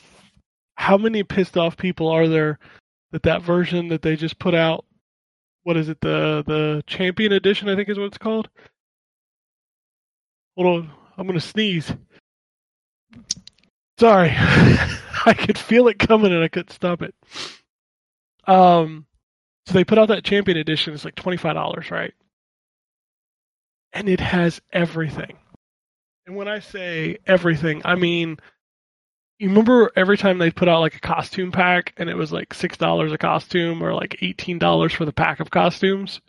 how 0.76 0.96
many 0.96 1.22
pissed 1.24 1.56
off 1.56 1.76
people 1.76 2.08
are 2.08 2.28
there 2.28 2.58
that 3.12 3.22
that 3.24 3.42
version 3.42 3.88
that 3.88 4.02
they 4.02 4.16
just 4.16 4.38
put 4.38 4.54
out? 4.54 4.84
What 5.62 5.76
is 5.76 5.88
it? 5.88 6.00
The 6.00 6.42
the 6.46 6.82
Champion 6.86 7.32
Edition, 7.32 7.68
I 7.68 7.76
think 7.76 7.88
is 7.88 7.98
what 7.98 8.06
it's 8.06 8.18
called. 8.18 8.48
Hold 10.56 10.66
on, 10.66 10.90
I'm 11.16 11.26
gonna 11.26 11.40
sneeze. 11.40 11.92
Sorry, 13.98 14.30
I 15.26 15.34
could 15.34 15.58
feel 15.58 15.88
it 15.88 15.98
coming 15.98 16.32
and 16.32 16.42
I 16.42 16.48
couldn't 16.48 16.72
stop 16.72 17.02
it. 17.02 17.14
Um, 18.46 19.06
so 19.66 19.74
they 19.74 19.84
put 19.84 19.98
out 19.98 20.08
that 20.08 20.24
Champion 20.24 20.56
Edition. 20.56 20.94
It's 20.94 21.04
like 21.04 21.14
twenty 21.14 21.36
five 21.36 21.54
dollars, 21.54 21.90
right? 21.90 22.14
And 23.92 24.08
it 24.08 24.20
has 24.20 24.60
everything. 24.72 25.36
And 26.26 26.36
when 26.36 26.48
I 26.48 26.60
say 26.60 27.18
everything, 27.26 27.82
I 27.84 27.96
mean, 27.96 28.38
you 29.40 29.48
remember 29.50 29.92
every 29.96 30.18
time 30.18 30.38
they 30.38 30.52
put 30.52 30.68
out 30.68 30.82
like 30.82 30.96
a 30.96 31.00
costume 31.00 31.52
pack, 31.52 31.94
and 31.98 32.10
it 32.10 32.16
was 32.16 32.32
like 32.32 32.54
six 32.54 32.78
dollars 32.78 33.12
a 33.12 33.18
costume, 33.18 33.82
or 33.82 33.94
like 33.94 34.18
eighteen 34.22 34.60
dollars 34.60 34.94
for 34.94 35.06
the 35.06 35.12
pack 35.14 35.40
of 35.40 35.50
costumes. 35.50 36.20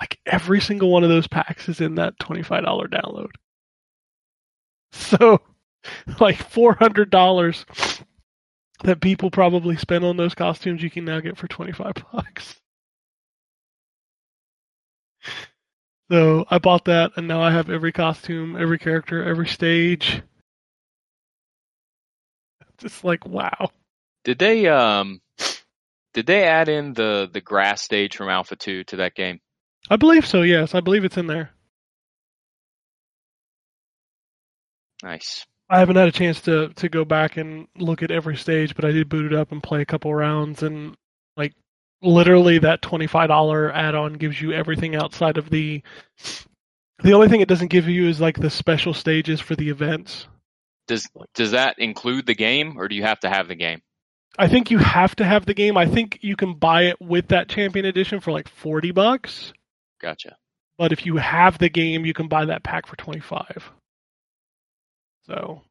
Like 0.00 0.18
every 0.26 0.60
single 0.60 0.90
one 0.90 1.04
of 1.04 1.10
those 1.10 1.28
packs 1.28 1.68
is 1.68 1.80
in 1.80 1.96
that 1.96 2.18
twenty 2.18 2.42
five 2.42 2.64
dollar 2.64 2.88
download. 2.88 3.30
So, 4.92 5.40
like 6.20 6.36
four 6.38 6.74
hundred 6.74 7.10
dollars 7.10 7.64
that 8.84 9.00
people 9.00 9.30
probably 9.30 9.76
spend 9.76 10.04
on 10.04 10.16
those 10.16 10.34
costumes 10.34 10.82
you 10.82 10.90
can 10.90 11.04
now 11.04 11.20
get 11.20 11.36
for 11.36 11.48
25 11.48 11.94
bucks. 12.12 12.56
So 16.10 16.46
I 16.50 16.58
bought 16.58 16.84
that 16.86 17.12
and 17.16 17.28
now 17.28 17.42
I 17.42 17.50
have 17.50 17.70
every 17.70 17.92
costume, 17.92 18.56
every 18.56 18.78
character, 18.78 19.24
every 19.24 19.48
stage. 19.48 20.22
Just 22.80 23.04
like 23.04 23.26
wow. 23.26 23.70
Did 24.24 24.38
they 24.38 24.66
um 24.66 25.20
did 26.14 26.26
they 26.26 26.44
add 26.44 26.68
in 26.68 26.94
the 26.94 27.28
the 27.32 27.40
grass 27.40 27.82
stage 27.82 28.16
from 28.16 28.28
Alpha 28.28 28.56
2 28.56 28.84
to 28.84 28.96
that 28.96 29.14
game? 29.14 29.40
I 29.90 29.96
believe 29.96 30.26
so, 30.26 30.42
yes. 30.42 30.74
I 30.74 30.80
believe 30.80 31.04
it's 31.04 31.16
in 31.16 31.26
there. 31.26 31.50
Nice. 35.02 35.46
I 35.70 35.78
haven't 35.80 35.96
had 35.96 36.08
a 36.08 36.12
chance 36.12 36.40
to 36.42 36.68
to 36.70 36.88
go 36.88 37.04
back 37.04 37.36
and 37.36 37.68
look 37.76 38.02
at 38.02 38.10
every 38.10 38.36
stage, 38.36 38.74
but 38.74 38.84
I 38.84 38.90
did 38.92 39.08
boot 39.08 39.30
it 39.30 39.38
up 39.38 39.52
and 39.52 39.62
play 39.62 39.82
a 39.82 39.86
couple 39.86 40.14
rounds 40.14 40.62
and 40.62 40.96
like 41.36 41.52
literally 42.02 42.58
that 42.58 42.80
$25 42.82 43.72
add-on 43.74 44.14
gives 44.14 44.40
you 44.40 44.52
everything 44.52 44.94
outside 44.94 45.36
of 45.36 45.50
the 45.50 45.82
the 47.00 47.12
only 47.12 47.28
thing 47.28 47.40
it 47.40 47.48
doesn't 47.48 47.68
give 47.68 47.88
you 47.88 48.08
is 48.08 48.20
like 48.20 48.36
the 48.36 48.50
special 48.50 48.94
stages 48.94 49.40
for 49.40 49.54
the 49.54 49.68
events. 49.68 50.26
Does 50.88 51.08
does 51.34 51.52
that 51.52 51.78
include 51.78 52.26
the 52.26 52.34
game 52.34 52.76
or 52.78 52.88
do 52.88 52.96
you 52.96 53.02
have 53.04 53.20
to 53.20 53.28
have 53.28 53.46
the 53.46 53.54
game? 53.54 53.80
I 54.38 54.48
think 54.48 54.70
you 54.70 54.78
have 54.78 55.14
to 55.16 55.24
have 55.24 55.46
the 55.46 55.54
game. 55.54 55.76
I 55.76 55.86
think 55.86 56.18
you 56.22 56.36
can 56.36 56.54
buy 56.54 56.82
it 56.84 57.00
with 57.00 57.28
that 57.28 57.48
champion 57.48 57.84
edition 57.84 58.20
for 58.20 58.30
like 58.32 58.48
40 58.48 58.92
bucks, 58.92 59.52
Gotcha. 60.00 60.36
but 60.76 60.92
if 60.92 61.04
you 61.06 61.16
have 61.16 61.58
the 61.58 61.68
game, 61.68 62.06
you 62.06 62.14
can 62.14 62.28
buy 62.28 62.44
that 62.44 62.62
pack 62.62 62.86
for 62.86 62.96
25. 62.96 63.70
So 65.26 65.62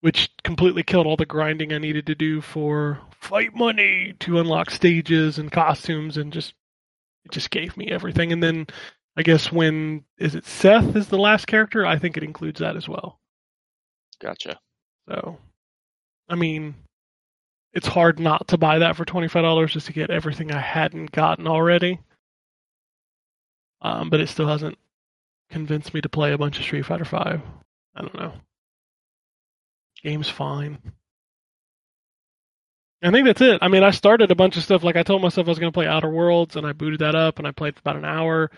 which 0.00 0.30
completely 0.44 0.84
killed 0.84 1.06
all 1.06 1.16
the 1.16 1.26
grinding 1.26 1.72
I 1.72 1.78
needed 1.78 2.06
to 2.06 2.14
do 2.14 2.40
for 2.40 3.00
fight 3.20 3.54
money 3.54 4.14
to 4.20 4.38
unlock 4.38 4.70
stages 4.70 5.38
and 5.38 5.50
costumes 5.50 6.16
and 6.16 6.32
just 6.32 6.54
it 7.24 7.32
just 7.32 7.50
gave 7.50 7.76
me 7.76 7.88
everything 7.90 8.32
and 8.32 8.40
then 8.42 8.66
I 9.16 9.22
guess 9.22 9.50
when 9.50 10.04
is 10.18 10.36
it 10.36 10.46
Seth 10.46 10.94
is 10.94 11.08
the 11.08 11.18
last 11.18 11.46
character? 11.48 11.84
I 11.84 11.98
think 11.98 12.16
it 12.16 12.22
includes 12.22 12.60
that 12.60 12.76
as 12.76 12.88
well. 12.88 13.18
Gotcha. 14.20 14.58
So, 15.08 15.38
I 16.28 16.34
mean, 16.34 16.74
it's 17.72 17.86
hard 17.86 18.18
not 18.18 18.48
to 18.48 18.58
buy 18.58 18.78
that 18.80 18.96
for 18.96 19.04
twenty 19.04 19.28
five 19.28 19.42
dollars 19.42 19.72
just 19.72 19.86
to 19.86 19.92
get 19.92 20.10
everything 20.10 20.52
I 20.52 20.60
hadn't 20.60 21.12
gotten 21.12 21.46
already. 21.46 22.00
Um, 23.80 24.10
but 24.10 24.20
it 24.20 24.28
still 24.28 24.48
hasn't 24.48 24.76
convinced 25.50 25.94
me 25.94 26.00
to 26.00 26.08
play 26.08 26.32
a 26.32 26.38
bunch 26.38 26.58
of 26.58 26.64
Street 26.64 26.84
Fighter 26.86 27.04
Five. 27.04 27.40
I 27.94 28.02
don't 28.02 28.14
know. 28.14 28.32
Game's 30.02 30.28
fine. 30.28 30.78
I 33.02 33.10
think 33.12 33.26
that's 33.26 33.40
it. 33.40 33.60
I 33.62 33.68
mean, 33.68 33.84
I 33.84 33.92
started 33.92 34.30
a 34.32 34.34
bunch 34.34 34.56
of 34.56 34.64
stuff. 34.64 34.82
Like 34.82 34.96
I 34.96 35.04
told 35.04 35.22
myself 35.22 35.46
I 35.46 35.50
was 35.50 35.58
going 35.58 35.70
to 35.70 35.76
play 35.76 35.86
Outer 35.86 36.10
Worlds, 36.10 36.56
and 36.56 36.66
I 36.66 36.72
booted 36.72 37.00
that 37.00 37.14
up, 37.14 37.38
and 37.38 37.46
I 37.46 37.52
played 37.52 37.76
for 37.76 37.80
about 37.80 37.96
an 37.96 38.04
hour. 38.04 38.50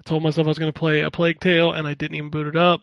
I 0.00 0.02
told 0.02 0.22
myself 0.22 0.46
I 0.46 0.48
was 0.48 0.58
going 0.58 0.72
to 0.72 0.78
play 0.78 1.00
a 1.02 1.10
Plague 1.10 1.38
Tale, 1.40 1.72
and 1.72 1.86
I 1.86 1.94
didn't 1.94 2.16
even 2.16 2.30
boot 2.30 2.48
it 2.48 2.56
up. 2.56 2.82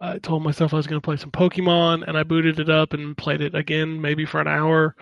I 0.00 0.18
told 0.18 0.42
myself 0.42 0.72
I 0.72 0.76
was 0.76 0.86
going 0.86 1.00
to 1.00 1.04
play 1.04 1.16
some 1.16 1.30
Pokemon, 1.30 2.06
and 2.06 2.16
I 2.16 2.22
booted 2.22 2.60
it 2.60 2.70
up 2.70 2.92
and 2.92 3.16
played 3.16 3.40
it 3.40 3.54
again, 3.54 4.00
maybe 4.00 4.24
for 4.24 4.40
an 4.40 4.46
hour. 4.46 4.94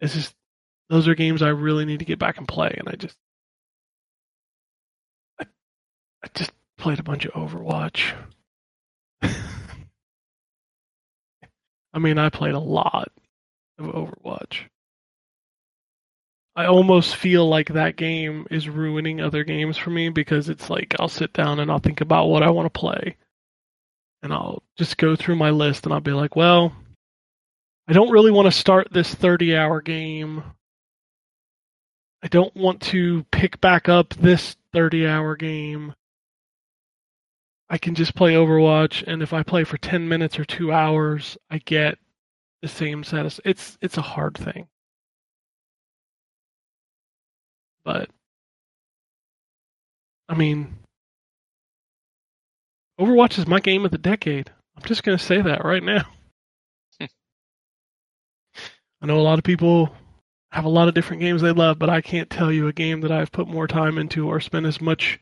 It's 0.00 0.14
just 0.14 0.34
those 0.88 1.06
are 1.06 1.14
games 1.14 1.42
I 1.42 1.48
really 1.48 1.84
need 1.84 1.98
to 1.98 2.06
get 2.06 2.18
back 2.18 2.38
and 2.38 2.48
play, 2.48 2.74
and 2.78 2.88
I 2.88 2.92
just, 2.92 3.16
I, 5.38 5.44
I 6.24 6.28
just 6.34 6.52
played 6.78 6.98
a 6.98 7.02
bunch 7.02 7.26
of 7.26 7.32
Overwatch. 7.32 8.14
I 9.22 9.34
mean, 11.98 12.18
I 12.18 12.30
played 12.30 12.54
a 12.54 12.58
lot 12.58 13.12
of 13.78 13.86
Overwatch. 13.86 14.64
I 16.60 16.66
almost 16.66 17.16
feel 17.16 17.48
like 17.48 17.68
that 17.70 17.96
game 17.96 18.46
is 18.50 18.68
ruining 18.68 19.18
other 19.18 19.44
games 19.44 19.78
for 19.78 19.88
me 19.88 20.10
because 20.10 20.50
it's 20.50 20.68
like 20.68 20.94
I'll 21.00 21.08
sit 21.08 21.32
down 21.32 21.58
and 21.58 21.70
I'll 21.70 21.78
think 21.78 22.02
about 22.02 22.26
what 22.26 22.42
I 22.42 22.50
want 22.50 22.66
to 22.66 22.78
play. 22.78 23.16
And 24.22 24.30
I'll 24.30 24.62
just 24.76 24.98
go 24.98 25.16
through 25.16 25.36
my 25.36 25.48
list 25.48 25.86
and 25.86 25.94
I'll 25.94 26.00
be 26.00 26.12
like, 26.12 26.36
well, 26.36 26.76
I 27.88 27.94
don't 27.94 28.10
really 28.10 28.30
want 28.30 28.44
to 28.44 28.52
start 28.52 28.88
this 28.90 29.14
30 29.14 29.56
hour 29.56 29.80
game. 29.80 30.42
I 32.22 32.28
don't 32.28 32.54
want 32.54 32.82
to 32.82 33.24
pick 33.32 33.58
back 33.62 33.88
up 33.88 34.12
this 34.12 34.54
30 34.74 35.06
hour 35.06 35.36
game. 35.36 35.94
I 37.70 37.78
can 37.78 37.94
just 37.94 38.14
play 38.14 38.34
Overwatch 38.34 39.02
and 39.06 39.22
if 39.22 39.32
I 39.32 39.42
play 39.44 39.64
for 39.64 39.78
10 39.78 40.06
minutes 40.06 40.38
or 40.38 40.44
2 40.44 40.72
hours, 40.72 41.38
I 41.50 41.56
get 41.56 41.96
the 42.60 42.68
same 42.68 43.02
satis 43.02 43.40
it's 43.46 43.78
it's 43.80 43.96
a 43.96 44.02
hard 44.02 44.36
thing. 44.36 44.68
But 47.84 48.10
I 50.28 50.34
mean 50.34 50.80
Overwatch 53.00 53.38
is 53.38 53.46
my 53.46 53.60
game 53.60 53.86
of 53.86 53.90
the 53.90 53.98
decade. 53.98 54.50
I'm 54.76 54.82
just 54.82 55.02
going 55.02 55.16
to 55.16 55.24
say 55.24 55.40
that 55.40 55.64
right 55.64 55.82
now. 55.82 56.04
I 57.00 57.08
know 59.06 59.18
a 59.18 59.22
lot 59.22 59.38
of 59.38 59.44
people 59.44 59.90
have 60.52 60.66
a 60.66 60.68
lot 60.68 60.88
of 60.88 60.94
different 60.94 61.22
games 61.22 61.40
they 61.40 61.52
love, 61.52 61.78
but 61.78 61.88
I 61.88 62.02
can't 62.02 62.28
tell 62.28 62.52
you 62.52 62.68
a 62.68 62.74
game 62.74 63.00
that 63.00 63.12
I've 63.12 63.32
put 63.32 63.48
more 63.48 63.66
time 63.66 63.96
into 63.96 64.28
or 64.28 64.38
spent 64.40 64.66
as 64.66 64.82
much 64.82 65.18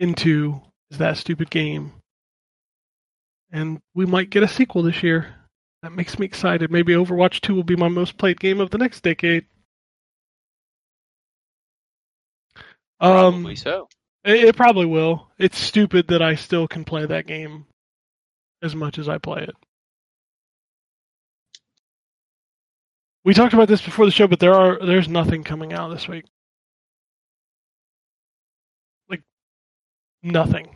into 0.00 0.62
as 0.90 0.98
that 0.98 1.18
stupid 1.18 1.50
game. 1.50 1.92
And 3.52 3.80
we 3.94 4.06
might 4.06 4.30
get 4.30 4.42
a 4.42 4.48
sequel 4.48 4.82
this 4.82 5.02
year. 5.02 5.34
That 5.82 5.92
makes 5.92 6.18
me 6.18 6.24
excited. 6.24 6.70
Maybe 6.70 6.94
Overwatch 6.94 7.40
2 7.42 7.54
will 7.54 7.64
be 7.64 7.76
my 7.76 7.88
most 7.88 8.16
played 8.16 8.40
game 8.40 8.60
of 8.60 8.70
the 8.70 8.78
next 8.78 9.02
decade. 9.02 9.44
Um, 13.04 13.34
Probably 13.34 13.56
so. 13.56 13.88
it, 14.24 14.44
it 14.44 14.56
probably 14.56 14.86
will. 14.86 15.28
It's 15.38 15.58
stupid 15.58 16.08
that 16.08 16.22
I 16.22 16.36
still 16.36 16.66
can 16.66 16.84
play 16.84 17.04
that 17.04 17.26
game 17.26 17.66
as 18.62 18.74
much 18.74 18.98
as 18.98 19.10
I 19.10 19.18
play 19.18 19.42
it. 19.42 19.54
We 23.24 23.34
talked 23.34 23.52
about 23.52 23.68
this 23.68 23.82
before 23.82 24.06
the 24.06 24.10
show, 24.10 24.26
but 24.26 24.40
there 24.40 24.54
are 24.54 24.78
there's 24.84 25.08
nothing 25.08 25.44
coming 25.44 25.74
out 25.74 25.88
this 25.90 26.08
week. 26.08 26.24
Like 29.10 29.22
nothing. 30.22 30.74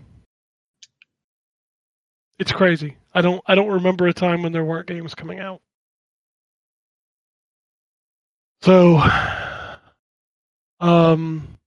It's 2.39 2.53
crazy. 2.53 2.99
I 3.15 3.23
don't 3.23 3.43
I 3.47 3.55
don't 3.55 3.71
remember 3.73 4.07
a 4.07 4.13
time 4.13 4.43
when 4.43 4.53
there 4.53 4.65
weren't 4.67 4.87
games 4.87 5.15
coming 5.15 5.41
out. 5.41 5.63
So 8.61 9.01
um 10.81 11.58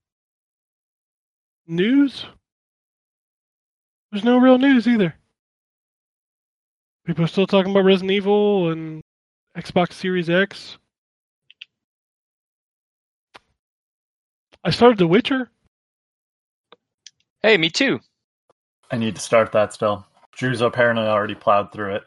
news? 1.72 2.26
There's 4.10 4.24
no 4.24 4.38
real 4.38 4.58
news 4.58 4.86
either. 4.86 5.14
People 7.04 7.24
are 7.24 7.28
still 7.28 7.46
talking 7.46 7.72
about 7.72 7.84
Resident 7.84 8.12
Evil 8.12 8.70
and 8.70 9.02
Xbox 9.56 9.94
Series 9.94 10.30
X. 10.30 10.78
I 14.62 14.70
started 14.70 14.98
The 14.98 15.06
Witcher. 15.06 15.50
Hey, 17.42 17.56
me 17.56 17.70
too. 17.70 17.98
I 18.90 18.98
need 18.98 19.16
to 19.16 19.20
start 19.20 19.50
that 19.52 19.72
still. 19.72 20.06
Drew's 20.36 20.60
apparently 20.60 21.06
already 21.06 21.34
plowed 21.34 21.72
through 21.72 21.96
it. 21.96 22.04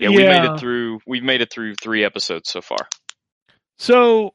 Yeah, 0.00 0.08
we 0.08 0.24
made 0.24 0.44
it 0.44 0.58
through. 0.58 1.00
We've 1.06 1.22
made 1.22 1.42
it 1.42 1.52
through 1.52 1.76
three 1.76 2.04
episodes 2.04 2.50
so 2.50 2.60
far. 2.60 2.88
So 3.78 4.34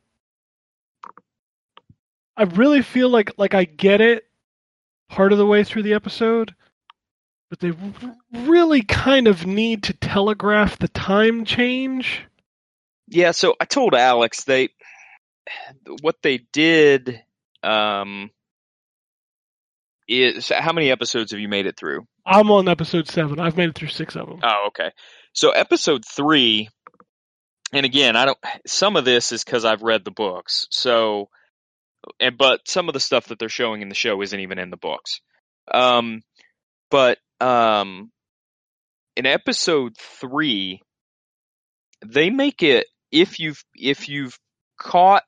I 2.37 2.43
really 2.43 2.81
feel 2.83 3.09
like 3.09 3.33
like 3.37 3.53
I 3.53 3.65
get 3.65 3.99
it 3.99 4.26
part 5.09 5.31
of 5.31 5.37
the 5.37 5.45
way 5.45 5.63
through 5.63 5.83
the 5.83 5.93
episode, 5.93 6.53
but 7.49 7.59
they 7.59 7.73
really 8.33 8.81
kind 8.81 9.27
of 9.27 9.45
need 9.45 9.83
to 9.83 9.93
telegraph 9.93 10.77
the 10.77 10.87
time 10.87 11.45
change. 11.45 12.23
Yeah, 13.07 13.31
so 13.31 13.55
I 13.59 13.65
told 13.65 13.95
Alex 13.95 14.43
they 14.43 14.69
what 16.01 16.17
they 16.21 16.39
did 16.51 17.23
um 17.63 18.29
is 20.07 20.49
how 20.49 20.73
many 20.73 20.91
episodes 20.91 21.31
have 21.31 21.39
you 21.39 21.47
made 21.47 21.65
it 21.65 21.77
through? 21.77 22.05
I'm 22.25 22.51
on 22.51 22.67
episode 22.69 23.07
7. 23.07 23.39
I've 23.39 23.57
made 23.57 23.69
it 23.69 23.75
through 23.75 23.89
6 23.89 24.15
of 24.15 24.27
them. 24.27 24.39
Oh, 24.43 24.65
okay. 24.67 24.91
So 25.33 25.51
episode 25.51 26.03
3 26.05 26.69
and 27.73 27.85
again, 27.85 28.15
I 28.15 28.25
don't 28.25 28.37
some 28.65 28.95
of 28.95 29.05
this 29.05 29.31
is 29.31 29.43
cuz 29.43 29.65
I've 29.65 29.83
read 29.83 30.05
the 30.05 30.11
books. 30.11 30.67
So 30.69 31.29
and 32.19 32.37
but 32.37 32.61
some 32.67 32.87
of 32.89 32.93
the 32.93 32.99
stuff 32.99 33.27
that 33.27 33.39
they're 33.39 33.49
showing 33.49 33.81
in 33.81 33.89
the 33.89 33.95
show 33.95 34.21
isn't 34.21 34.39
even 34.39 34.59
in 34.59 34.69
the 34.69 34.77
books. 34.77 35.21
Um 35.73 36.21
but 36.89 37.17
um 37.41 38.11
in 39.15 39.25
episode 39.25 39.95
3 39.97 40.81
they 42.05 42.29
make 42.29 42.63
it 42.63 42.87
if 43.11 43.39
you've 43.39 43.63
if 43.75 44.09
you've 44.09 44.37
caught 44.79 45.23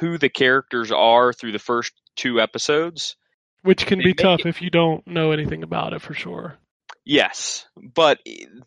who 0.00 0.18
the 0.18 0.28
characters 0.28 0.90
are 0.92 1.32
through 1.32 1.52
the 1.52 1.58
first 1.58 1.92
two 2.16 2.40
episodes 2.40 3.16
Which 3.62 3.86
can 3.86 3.98
be 3.98 4.14
tough 4.14 4.40
it- 4.40 4.46
if 4.46 4.62
you 4.62 4.70
don't 4.70 5.06
know 5.06 5.32
anything 5.32 5.62
about 5.62 5.92
it 5.94 6.02
for 6.02 6.14
sure. 6.14 6.58
yes 7.04 7.66
but 7.76 8.18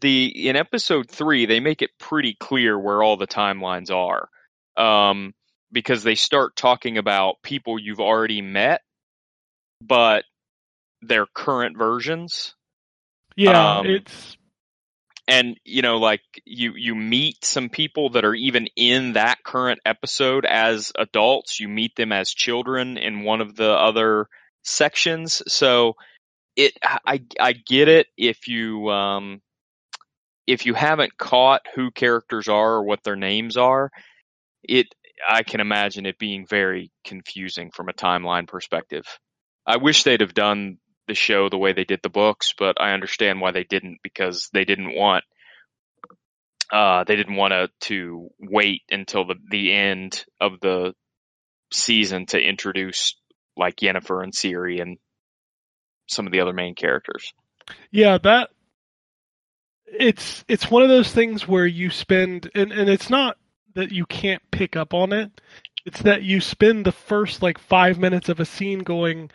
the 0.01 0.47
in 0.49 0.55
episode 0.55 1.09
3 1.09 1.45
they 1.45 1.59
make 1.59 1.81
it 1.81 1.91
pretty 1.99 2.35
clear 2.39 2.77
where 2.79 3.01
all 3.03 3.17
the 3.17 3.27
timelines 3.27 3.91
are 3.91 4.29
um 4.77 5.33
because 5.75 6.03
they 6.03 6.15
start 6.15 6.55
talking 6.55 6.97
about 6.97 7.35
people 7.43 7.77
you've 7.77 7.99
already 7.99 8.41
met 8.41 8.81
but 9.81 10.23
their 11.01 11.25
current 11.25 11.77
versions. 11.77 12.55
Yeah, 13.35 13.79
Um, 13.79 13.85
it's 13.85 14.37
and 15.27 15.59
you 15.65 15.81
know 15.81 15.97
like 15.97 16.21
you 16.45 16.73
you 16.75 16.95
meet 16.95 17.43
some 17.43 17.69
people 17.69 18.11
that 18.11 18.25
are 18.25 18.35
even 18.35 18.67
in 18.75 19.13
that 19.13 19.43
current 19.43 19.79
episode 19.85 20.45
as 20.45 20.91
adults. 20.97 21.59
You 21.59 21.67
meet 21.67 21.95
them 21.95 22.11
as 22.11 22.29
children 22.29 22.97
in 22.97 23.23
one 23.23 23.41
of 23.41 23.55
the 23.55 23.71
other 23.71 24.27
sections. 24.63 25.41
So 25.47 25.95
it 26.55 26.73
i 26.83 27.21
i 27.39 27.51
get 27.51 27.89
it 27.89 28.07
if 28.17 28.47
you 28.47 28.89
um 28.89 29.41
if 30.47 30.65
you 30.65 30.73
haven't 30.73 31.17
caught 31.17 31.63
who 31.75 31.91
characters 31.91 32.47
are 32.47 32.75
or 32.75 32.83
what 32.83 33.03
their 33.03 33.15
names 33.15 33.57
are. 33.57 33.91
It 34.63 34.87
i 35.27 35.43
can 35.43 35.59
imagine 35.59 36.05
it 36.05 36.17
being 36.17 36.45
very 36.47 36.91
confusing 37.05 37.71
from 37.71 37.89
a 37.89 37.93
timeline 37.93 38.47
perspective 38.47 39.05
i 39.65 39.77
wish 39.77 40.03
they'd 40.03 40.21
have 40.21 40.33
done 40.33 40.77
the 41.07 41.13
show 41.13 41.49
the 41.49 41.57
way 41.57 41.73
they 41.73 41.83
did 41.83 41.99
the 42.01 42.09
books, 42.09 42.53
but 42.57 42.79
I 42.81 42.93
understand 42.93 43.41
why 43.41 43.51
they 43.51 43.63
didn't 43.63 43.99
because 44.03 44.49
they 44.53 44.65
didn't 44.65 44.95
want 44.95 45.23
uh 46.71 47.03
they 47.03 47.15
didn't 47.15 47.35
want 47.35 47.51
to 47.51 47.69
to 47.87 48.29
wait 48.39 48.81
until 48.89 49.25
the 49.25 49.35
the 49.51 49.71
end 49.71 50.25
of 50.41 50.53
the 50.61 50.93
season 51.71 52.25
to 52.27 52.39
introduce 52.39 53.15
like 53.55 53.77
Yennefer 53.77 54.23
and 54.23 54.33
Ciri 54.33 54.81
and 54.81 54.97
some 56.07 56.25
of 56.25 56.31
the 56.31 56.41
other 56.41 56.53
main 56.53 56.75
characters. 56.75 57.33
Yeah, 57.91 58.17
that 58.19 58.49
it's 59.85 60.43
it's 60.47 60.71
one 60.71 60.81
of 60.81 60.89
those 60.89 61.11
things 61.11 61.47
where 61.47 61.67
you 61.67 61.91
spend 61.91 62.49
and, 62.55 62.71
and 62.71 62.89
it's 62.89 63.09
not 63.09 63.37
that 63.75 63.91
you 63.91 64.05
can't 64.05 64.41
pick 64.51 64.75
up 64.75 64.93
on 64.93 65.13
it. 65.13 65.29
It's 65.85 66.01
that 66.01 66.23
you 66.23 66.41
spend 66.41 66.85
the 66.85 66.91
first 66.91 67.41
like 67.41 67.59
five 67.59 67.99
minutes 67.99 68.29
of 68.29 68.39
a 68.39 68.45
scene 68.45 68.79
going, 68.79 69.29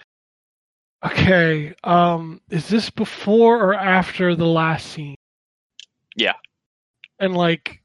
Okay, 1.05 1.75
um, 1.85 2.41
is 2.51 2.69
this 2.69 2.91
before 2.91 3.59
or 3.63 3.75
after 3.75 4.35
the 4.35 4.47
last 4.47 4.87
scene? 4.87 5.17
Yeah. 6.15 6.35
And 7.19 7.35
like, 7.35 7.81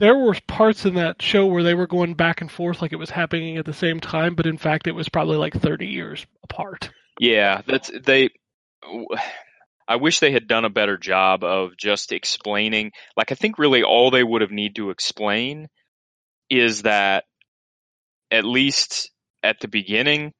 there 0.00 0.16
were 0.16 0.36
parts 0.46 0.86
in 0.86 0.94
that 0.94 1.20
show 1.20 1.46
where 1.46 1.62
they 1.62 1.74
were 1.74 1.86
going 1.86 2.14
back 2.14 2.40
and 2.40 2.50
forth 2.50 2.80
like 2.80 2.92
it 2.92 2.98
was 2.98 3.10
happening 3.10 3.56
at 3.56 3.66
the 3.66 3.72
same 3.72 4.00
time, 4.00 4.34
but 4.34 4.46
in 4.46 4.56
fact 4.56 4.86
it 4.86 4.92
was 4.92 5.08
probably 5.08 5.36
like 5.36 5.54
30 5.54 5.86
years 5.86 6.26
apart. 6.42 6.90
Yeah, 7.20 7.60
that's 7.66 7.90
they. 8.04 8.30
I 9.88 9.96
wish 9.96 10.20
they 10.20 10.32
had 10.32 10.46
done 10.46 10.64
a 10.64 10.70
better 10.70 10.96
job 10.96 11.44
of 11.44 11.76
just 11.76 12.12
explaining. 12.12 12.92
Like, 13.16 13.32
I 13.32 13.34
think 13.34 13.58
really 13.58 13.82
all 13.82 14.10
they 14.10 14.22
would 14.22 14.42
have 14.42 14.50
need 14.50 14.76
to 14.76 14.90
explain 14.90 15.68
is 16.48 16.82
that 16.82 17.24
at 18.30 18.44
least 18.44 19.10
at 19.42 19.60
the 19.60 19.68
beginning, 19.68 20.32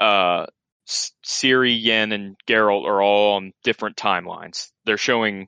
uh, 0.00 0.46
Ciri, 1.24 1.76
Yen, 1.80 2.12
and 2.12 2.36
Geralt 2.48 2.84
are 2.84 3.02
all 3.02 3.36
on 3.36 3.52
different 3.62 3.96
timelines. 3.96 4.68
They're 4.84 4.96
showing 4.96 5.46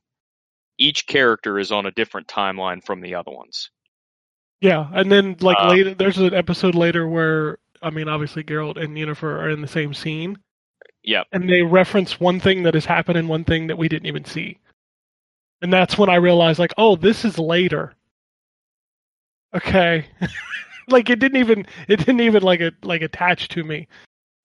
each 0.79 1.07
character 1.07 1.59
is 1.59 1.73
on 1.73 1.87
a 1.87 1.91
different 1.91 2.29
timeline 2.29 2.83
from 2.85 3.01
the 3.01 3.15
other 3.17 3.31
ones. 3.31 3.71
Yeah, 4.61 4.89
and 4.93 5.11
then 5.11 5.37
like 5.41 5.57
Uh, 5.59 5.71
later, 5.71 5.95
there's 5.95 6.19
an 6.19 6.35
episode 6.35 6.75
later 6.75 7.09
where 7.09 7.59
I 7.83 7.91
mean, 7.91 8.09
obviously 8.09 8.45
Geralt 8.45 8.83
and 8.83 8.97
Yennefer 8.97 9.25
are 9.25 9.51
in 9.51 9.61
the 9.61 9.69
same 9.69 9.93
scene, 9.93 10.39
Yep. 11.05 11.27
and 11.33 11.49
they 11.49 11.63
reference 11.63 12.21
one 12.21 12.41
thing 12.41 12.63
that 12.63 12.75
has 12.75 12.85
happened 12.85 13.19
and 13.19 13.29
one 13.29 13.45
thing 13.45 13.67
that 13.67 13.79
we 13.79 13.89
didn't 13.89 14.07
even 14.07 14.25
see, 14.25 14.59
and 15.61 15.73
that's 15.73 15.99
when 15.99 16.09
I 16.09 16.17
realized 16.17 16.59
like, 16.59 16.75
oh, 16.79 16.97
this 16.97 17.25
is 17.25 17.39
later. 17.39 17.95
Okay, 19.55 20.07
like 20.89 21.11
it 21.11 21.19
didn't 21.19 21.39
even 21.39 21.67
it 21.89 21.97
didn't 21.97 22.21
even 22.21 22.43
like 22.43 22.61
it 22.61 22.75
like 22.85 23.03
attach 23.03 23.49
to 23.49 23.65
me, 23.65 23.89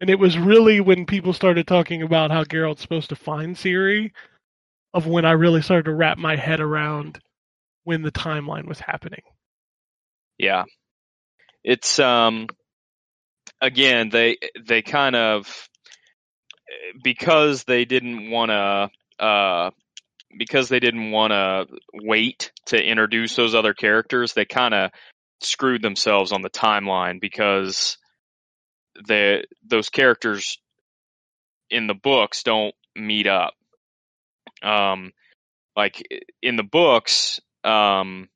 and 0.01 0.09
it 0.09 0.19
was 0.19 0.37
really 0.37 0.79
when 0.81 1.05
people 1.05 1.33
started 1.33 1.67
talking 1.67 2.01
about 2.01 2.31
how 2.31 2.43
Geralt's 2.43 2.81
supposed 2.81 3.09
to 3.09 3.15
find 3.15 3.55
Ciri, 3.55 4.11
of 4.93 5.07
when 5.07 5.25
I 5.25 5.31
really 5.31 5.61
started 5.61 5.85
to 5.85 5.93
wrap 5.93 6.17
my 6.17 6.35
head 6.35 6.59
around 6.59 7.19
when 7.83 8.01
the 8.01 8.11
timeline 8.11 8.65
was 8.65 8.79
happening. 8.79 9.21
Yeah. 10.37 10.65
It's 11.63 11.99
um 11.99 12.47
again 13.61 14.09
they 14.09 14.37
they 14.65 14.81
kind 14.81 15.15
of 15.15 15.69
because 17.03 17.63
they 17.63 17.85
didn't 17.85 18.29
want 18.29 18.51
to 18.51 19.23
uh 19.23 19.71
because 20.37 20.69
they 20.69 20.79
didn't 20.79 21.11
want 21.11 21.31
to 21.31 21.65
wait 21.93 22.51
to 22.65 22.81
introduce 22.83 23.35
those 23.35 23.55
other 23.55 23.73
characters, 23.73 24.33
they 24.33 24.45
kind 24.45 24.73
of 24.73 24.91
screwed 25.41 25.81
themselves 25.81 26.31
on 26.31 26.41
the 26.41 26.49
timeline 26.49 27.21
because 27.21 27.97
the 29.07 29.43
those 29.65 29.89
characters 29.89 30.57
in 31.69 31.87
the 31.87 31.93
books 31.93 32.43
don't 32.43 32.75
meet 32.95 33.27
up. 33.27 33.53
Um 34.61 35.11
like 35.75 36.01
in 36.41 36.55
the 36.55 36.63
books 36.63 37.39
um 37.63 38.27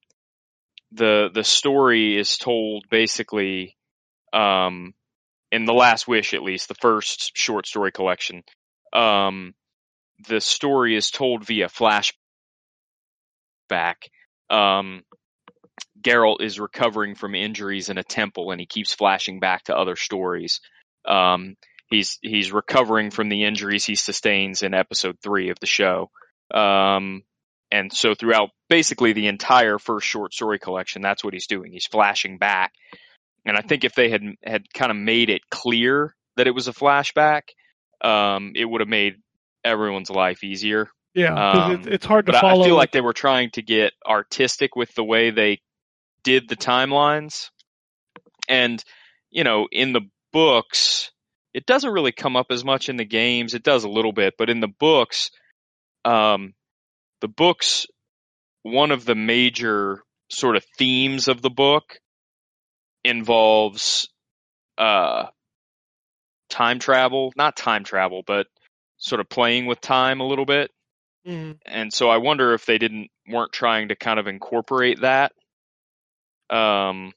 the 0.92 1.30
the 1.34 1.44
story 1.44 2.18
is 2.18 2.38
told 2.38 2.86
basically 2.90 3.76
um 4.34 4.94
in 5.52 5.66
the 5.66 5.74
last 5.74 6.08
wish 6.08 6.34
at 6.34 6.44
least 6.44 6.68
the 6.68 6.76
first 6.76 7.32
short 7.36 7.68
story 7.68 7.92
collection 7.92 8.44
um 8.94 9.54
the 10.28 10.42
story 10.42 10.96
is 10.96 11.10
told 11.10 11.46
via 11.46 11.68
flashback. 11.68 12.14
Um 14.50 15.04
Geralt 16.02 16.42
is 16.42 16.60
recovering 16.60 17.16
from 17.16 17.36
injuries 17.36 17.90
in 17.90 17.98
a 17.98 18.04
temple 18.04 18.52
and 18.52 18.60
he 18.60 18.66
keeps 18.66 18.94
flashing 18.94 19.40
back 19.40 19.64
to 19.66 19.76
other 19.76 19.96
stories. 19.96 20.60
Um 21.08 21.56
he's 21.88 22.18
he's 22.22 22.52
recovering 22.52 23.12
from 23.12 23.30
the 23.30 23.44
injuries 23.44 23.86
he 23.86 23.96
sustains 23.96 24.64
in 24.64 24.74
episode 24.74 25.18
3 25.24 25.50
of 25.50 25.60
the 25.60 25.68
show. 25.68 26.10
Um 26.54 27.24
and 27.72 27.92
so 27.94 28.14
throughout 28.14 28.50
basically 28.70 29.14
the 29.14 29.28
entire 29.28 29.80
first 29.80 30.06
short 30.06 30.34
story 30.34 30.60
collection 30.60 31.02
that's 31.02 31.24
what 31.24 31.34
he's 31.34 31.48
doing. 31.48 31.72
He's 31.72 31.88
flashing 31.88 32.38
back 32.38 32.74
and 33.46 33.58
i 33.58 33.62
think 33.62 33.84
if 33.84 33.94
they 33.96 34.10
had 34.10 34.22
had 34.44 34.64
kind 34.74 34.92
of 34.92 34.98
made 34.98 35.30
it 35.30 35.42
clear 35.50 36.16
that 36.38 36.48
it 36.48 36.52
was 36.52 36.68
a 36.68 36.74
flashback 36.74 37.42
um 38.04 38.52
it 38.56 38.66
would 38.66 38.82
have 38.82 38.88
made 38.88 39.16
everyone's 39.64 40.10
life 40.10 40.44
easier 40.44 40.90
Yeah, 41.14 41.34
Um, 41.36 41.84
it's, 41.88 42.06
hard 42.06 42.26
to 42.28 42.34
follow. 42.34 42.64
i 42.64 42.66
feel 42.66 42.76
like 42.76 42.92
they 42.92 43.02
were 43.02 43.14
trying 43.14 43.52
to 43.52 43.62
get 43.62 43.94
artistic 44.08 44.76
with 44.76 44.94
the 44.96 45.04
way 45.04 45.30
they 45.32 45.60
did 46.24 46.48
the 46.50 46.56
timelines 46.56 47.50
and 48.50 48.84
you 49.30 49.44
know 49.44 49.68
in 49.72 49.94
the 49.94 50.02
books 50.34 51.12
it 51.54 51.66
doesn't 51.66 51.92
really 51.92 52.12
come 52.14 52.36
up 52.38 52.48
as 52.50 52.64
much 52.64 52.90
in 52.90 52.96
the 52.98 53.06
games 53.06 53.54
it 53.54 53.64
does 53.64 53.84
a 53.84 53.90
little 53.90 54.14
bit 54.14 54.34
but 54.38 54.50
in 54.50 54.60
the 54.62 54.68
books 54.80 55.30
um 56.06 56.54
the 57.22 57.28
books 57.28 57.86
one 58.64 58.92
of 58.92 59.06
the 59.06 59.16
major 59.16 60.02
sort 60.30 60.56
of 60.56 60.64
themes 60.78 61.28
of 61.28 61.42
the 61.42 61.50
book 61.50 62.00
involves 63.04 64.08
uh 64.78 65.28
time 66.50 66.80
travel 66.80 67.34
not 67.36 67.56
time 67.56 67.84
travel 67.84 68.24
but 68.26 68.48
sort 68.98 69.20
of 69.22 69.30
playing 69.30 69.66
with 69.66 69.80
time 69.82 70.20
a 70.20 70.28
little 70.28 70.46
bit 70.46 70.72
Mhm. 71.26 71.60
and 71.66 71.94
so 71.94 72.10
I 72.10 72.18
wonder 72.18 72.54
if 72.54 72.66
they 72.66 72.78
didn't 72.78 73.10
weren't 73.28 73.54
trying 73.54 73.90
to 73.90 73.96
kind 73.96 74.20
of 74.20 74.28
incorporate 74.28 75.02
that. 75.02 75.34
Um, 76.50 77.14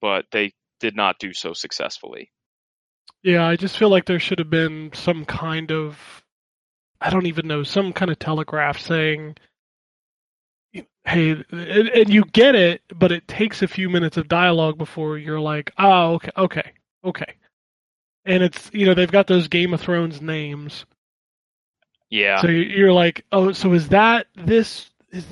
but 0.00 0.26
they 0.30 0.52
did 0.80 0.94
not 0.94 1.18
do 1.18 1.32
so 1.32 1.52
successfully. 1.52 2.30
Yeah, 3.22 3.46
I 3.46 3.56
just 3.56 3.76
feel 3.76 3.88
like 3.88 4.04
there 4.04 4.20
should 4.20 4.38
have 4.38 4.50
been 4.50 4.90
some 4.94 5.24
kind 5.24 5.72
of, 5.72 6.22
I 7.00 7.10
don't 7.10 7.26
even 7.26 7.48
know, 7.48 7.64
some 7.64 7.92
kind 7.92 8.10
of 8.10 8.18
telegraph 8.18 8.78
saying, 8.78 9.36
hey, 11.06 11.30
and, 11.30 11.88
and 11.88 12.10
you 12.10 12.24
get 12.24 12.54
it, 12.54 12.82
but 12.94 13.12
it 13.12 13.26
takes 13.28 13.62
a 13.62 13.68
few 13.68 13.88
minutes 13.88 14.16
of 14.16 14.28
dialogue 14.28 14.76
before 14.76 15.18
you're 15.18 15.40
like, 15.40 15.72
oh, 15.78 16.14
okay, 16.14 16.30
okay, 16.36 16.72
okay. 17.04 17.34
And 18.24 18.42
it's, 18.42 18.70
you 18.72 18.86
know, 18.86 18.94
they've 18.94 19.10
got 19.10 19.28
those 19.28 19.46
Game 19.48 19.72
of 19.72 19.80
Thrones 19.80 20.20
names. 20.20 20.84
Yeah, 22.10 22.40
So 22.40 22.48
you're 22.48 22.92
like, 22.92 23.24
oh, 23.32 23.52
so 23.52 23.72
is 23.72 23.88
that 23.88 24.26
this? 24.36 24.90
Is 25.10 25.24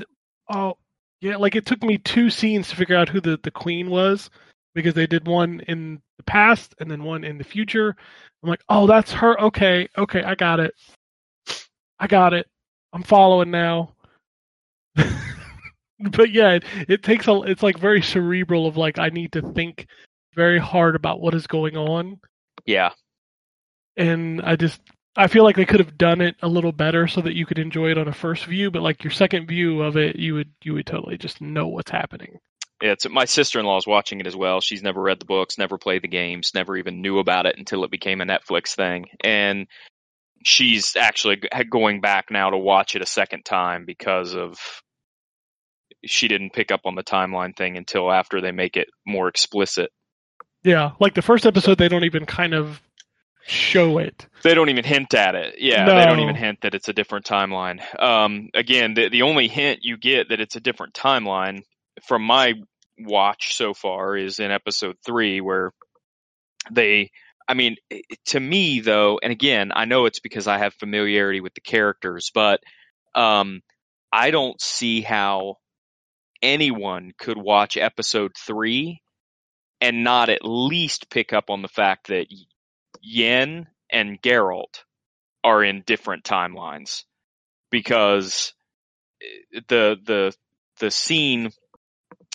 oh, 0.49 0.77
yeah. 1.21 1.37
Like 1.37 1.55
it 1.55 1.67
took 1.67 1.83
me 1.83 1.99
two 1.99 2.31
scenes 2.31 2.69
to 2.69 2.77
figure 2.77 2.97
out 2.97 3.09
who 3.09 3.21
the 3.21 3.39
the 3.43 3.51
queen 3.53 3.91
was 3.91 4.29
because 4.75 4.95
they 4.95 5.07
did 5.07 5.27
one 5.27 5.61
in 5.69 6.03
the 6.17 6.25
past 6.25 6.75
and 6.81 6.91
then 6.91 7.05
one 7.05 7.23
in 7.23 7.39
the 7.39 7.45
future. 7.45 7.95
I'm 8.43 8.49
like, 8.49 8.63
oh, 8.69 8.89
that's 8.89 9.13
her. 9.13 9.41
Okay, 9.41 9.89
okay, 9.97 10.25
I 10.25 10.35
got 10.35 10.59
it. 10.59 10.75
I 12.01 12.09
got 12.09 12.35
it. 12.35 12.49
I'm 12.93 13.05
following 13.05 13.53
now. 13.53 13.95
but 16.11 16.31
yeah, 16.33 16.53
it, 16.53 16.65
it 16.89 17.03
takes 17.03 17.29
a. 17.29 17.43
It's 17.43 17.63
like 17.63 17.79
very 17.79 18.03
cerebral. 18.03 18.67
Of 18.67 18.77
like, 18.77 18.99
I 18.99 19.09
need 19.09 19.33
to 19.33 19.43
think 19.53 19.87
very 20.35 20.59
hard 20.59 20.97
about 20.97 21.21
what 21.21 21.35
is 21.35 21.47
going 21.47 21.77
on 21.77 22.19
yeah, 22.65 22.91
and 23.97 24.41
I 24.43 24.57
just 24.57 24.81
I 25.17 25.27
feel 25.29 25.45
like 25.45 25.57
they 25.57 25.67
could 25.67 25.81
have 25.81 25.99
done 25.99 26.21
it 26.21 26.37
a 26.43 26.49
little 26.49 26.73
better 26.73 27.07
so 27.07 27.21
that 27.21 27.35
you 27.35 27.47
could 27.47 27.59
enjoy 27.59 27.91
it 27.91 27.99
on 27.99 28.09
a 28.09 28.13
first 28.13 28.47
view, 28.47 28.71
but 28.71 28.83
like 28.83 29.05
your 29.05 29.11
second 29.11 29.47
view 29.47 29.83
of 29.83 29.97
it, 29.97 30.17
you 30.17 30.35
would 30.35 30.51
you 30.63 30.75
would 30.75 30.87
totally 30.87 31.19
just 31.19 31.41
know 31.41 31.69
what's 31.69 31.91
happening. 31.91 32.39
yeah. 32.83 32.93
It's 32.93 33.09
my 33.09 33.27
sister 33.27 33.61
in 33.61 33.67
law 33.67 33.77
is 33.79 33.87
watching 33.87 34.21
it 34.21 34.27
as 34.27 34.37
well. 34.37 34.61
She's 34.61 34.83
never 34.83 35.01
read 35.01 35.21
the 35.21 35.27
books, 35.27 35.59
never 35.59 35.79
played 35.79 36.03
the 36.03 36.09
games, 36.09 36.53
never 36.55 36.77
even 36.77 37.03
knew 37.03 37.19
about 37.19 37.47
it 37.47 37.59
until 37.59 37.85
it 37.85 37.91
became 37.91 38.21
a 38.21 38.27
Netflix 38.27 38.75
thing, 38.75 39.07
and 39.23 39.67
she's 40.45 40.97
actually 40.97 41.41
going 41.71 42.01
back 42.01 42.31
now 42.31 42.51
to 42.51 42.59
watch 42.59 42.97
it 42.97 43.03
a 43.03 43.07
second 43.07 43.45
time 43.45 43.85
because 43.85 44.35
of 44.35 44.59
she 46.07 46.29
didn't 46.29 46.53
pick 46.53 46.71
up 46.71 46.83
on 46.85 46.95
the 46.95 47.05
timeline 47.05 47.57
thing 47.57 47.77
until 47.77 48.11
after 48.11 48.41
they 48.41 48.53
make 48.53 48.77
it 48.77 48.89
more 49.07 49.29
explicit. 49.29 49.91
Yeah, 50.63 50.93
like 50.99 51.15
the 51.15 51.23
first 51.23 51.47
episode, 51.47 51.79
they 51.79 51.89
don't 51.89 52.05
even 52.05 52.25
kind 52.25 52.55
of 52.55 52.81
show 53.47 53.99
it. 53.99 54.27
They 54.43 54.55
don't 54.55 54.71
even 54.71 54.85
hint 54.85 55.13
at 55.15 55.35
it. 55.35 55.57
Yeah, 55.59 55.85
they 55.85 56.07
don't 56.07 56.21
even 56.21 56.37
hint 56.37 56.61
that 56.63 56.75
it's 56.75 56.89
a 56.89 56.93
different 56.93 57.27
timeline. 57.27 57.81
Um, 58.01 58.49
again, 58.55 58.95
the 58.95 59.09
the 59.09 59.23
only 59.23 59.49
hint 59.49 59.81
you 59.83 59.97
get 59.97 60.31
that 60.31 60.41
it's 60.41 60.57
a 60.57 60.61
different 60.61 60.95
timeline 60.95 61.63
from 62.07 62.23
my 62.23 62.55
watch 62.99 63.55
so 63.55 63.75
far 63.75 64.17
is 64.17 64.39
in 64.39 64.51
episode 64.51 64.97
three, 65.05 65.41
where 65.41 65.73
they. 66.71 67.11
I 67.47 67.53
mean, 67.53 67.77
to 68.29 68.41
me 68.41 68.81
though, 68.81 69.21
and 69.23 69.31
again, 69.31 69.71
I 69.75 69.85
know 69.85 70.07
it's 70.07 70.21
because 70.21 70.49
I 70.49 70.57
have 70.57 70.73
familiarity 70.73 71.43
with 71.43 71.53
the 71.53 71.61
characters, 71.61 72.31
but 72.33 72.61
um, 73.15 73.61
I 74.11 74.31
don't 74.31 74.59
see 74.63 75.03
how 75.03 75.57
anyone 76.45 77.13
could 77.19 77.39
watch 77.39 77.77
episode 77.77 78.33
three 78.37 79.01
and 79.81 80.05
not 80.05 80.29
at 80.29 80.45
least 80.45 81.11
pick 81.11 81.33
up 81.33 81.51
on 81.51 81.63
the 81.63 81.69
fact 81.69 82.09
that 82.09 82.27
Yen 83.03 83.67
and 83.91 84.21
Geralt 84.23 84.85
are 85.43 85.65
in 85.65 85.83
different 85.87 86.25
timelines 86.25 87.05
because 87.71 88.53
eh, 89.23 89.61
the 89.69 89.97
the 90.05 90.35
the 90.81 90.91
scene 90.91 91.51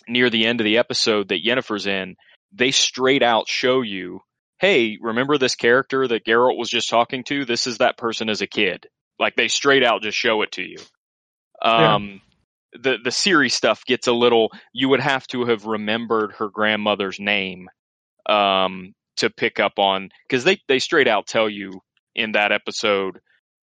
near 0.07 0.29
the 0.29 0.45
end 0.45 0.59
of 0.59 0.65
the 0.65 0.77
episode 0.79 1.29
that 1.29 1.43
Yennefer's 1.45 1.85
in, 1.85 2.15
they 2.51 2.71
straight 2.71 3.23
out 3.23 3.47
show 3.47 3.81
you 3.81 4.21
"Hey, 4.59 4.97
remember 4.99 5.37
this 5.37 5.55
character 5.55 6.07
that 6.07 6.25
Geralt 6.25 6.57
was 6.57 6.69
just 6.69 6.89
talking 6.89 7.23
to? 7.25 7.45
This 7.45 7.67
is 7.67 7.77
that 7.77 7.97
person 7.97 8.29
as 8.29 8.41
a 8.41 8.47
kid." 8.47 8.87
Like 9.19 9.35
they 9.35 9.49
straight 9.49 9.83
out 9.83 10.01
just 10.01 10.17
show 10.17 10.41
it 10.41 10.53
to 10.53 10.63
you. 10.63 10.77
Yeah. 11.63 11.95
Um, 11.95 12.21
the 12.73 12.97
the 13.03 13.09
Ciri 13.09 13.51
stuff 13.51 13.85
gets 13.85 14.07
a 14.07 14.13
little. 14.13 14.51
You 14.73 14.89
would 14.89 14.99
have 14.99 15.25
to 15.27 15.45
have 15.45 15.65
remembered 15.65 16.33
her 16.33 16.49
grandmother's 16.49 17.19
name 17.19 17.69
um, 18.27 18.93
to 19.17 19.29
pick 19.29 19.59
up 19.59 19.79
on 19.79 20.09
because 20.27 20.43
they 20.43 20.59
they 20.67 20.79
straight 20.79 21.07
out 21.07 21.27
tell 21.27 21.49
you 21.49 21.81
in 22.15 22.33
that 22.33 22.51
episode 22.51 23.19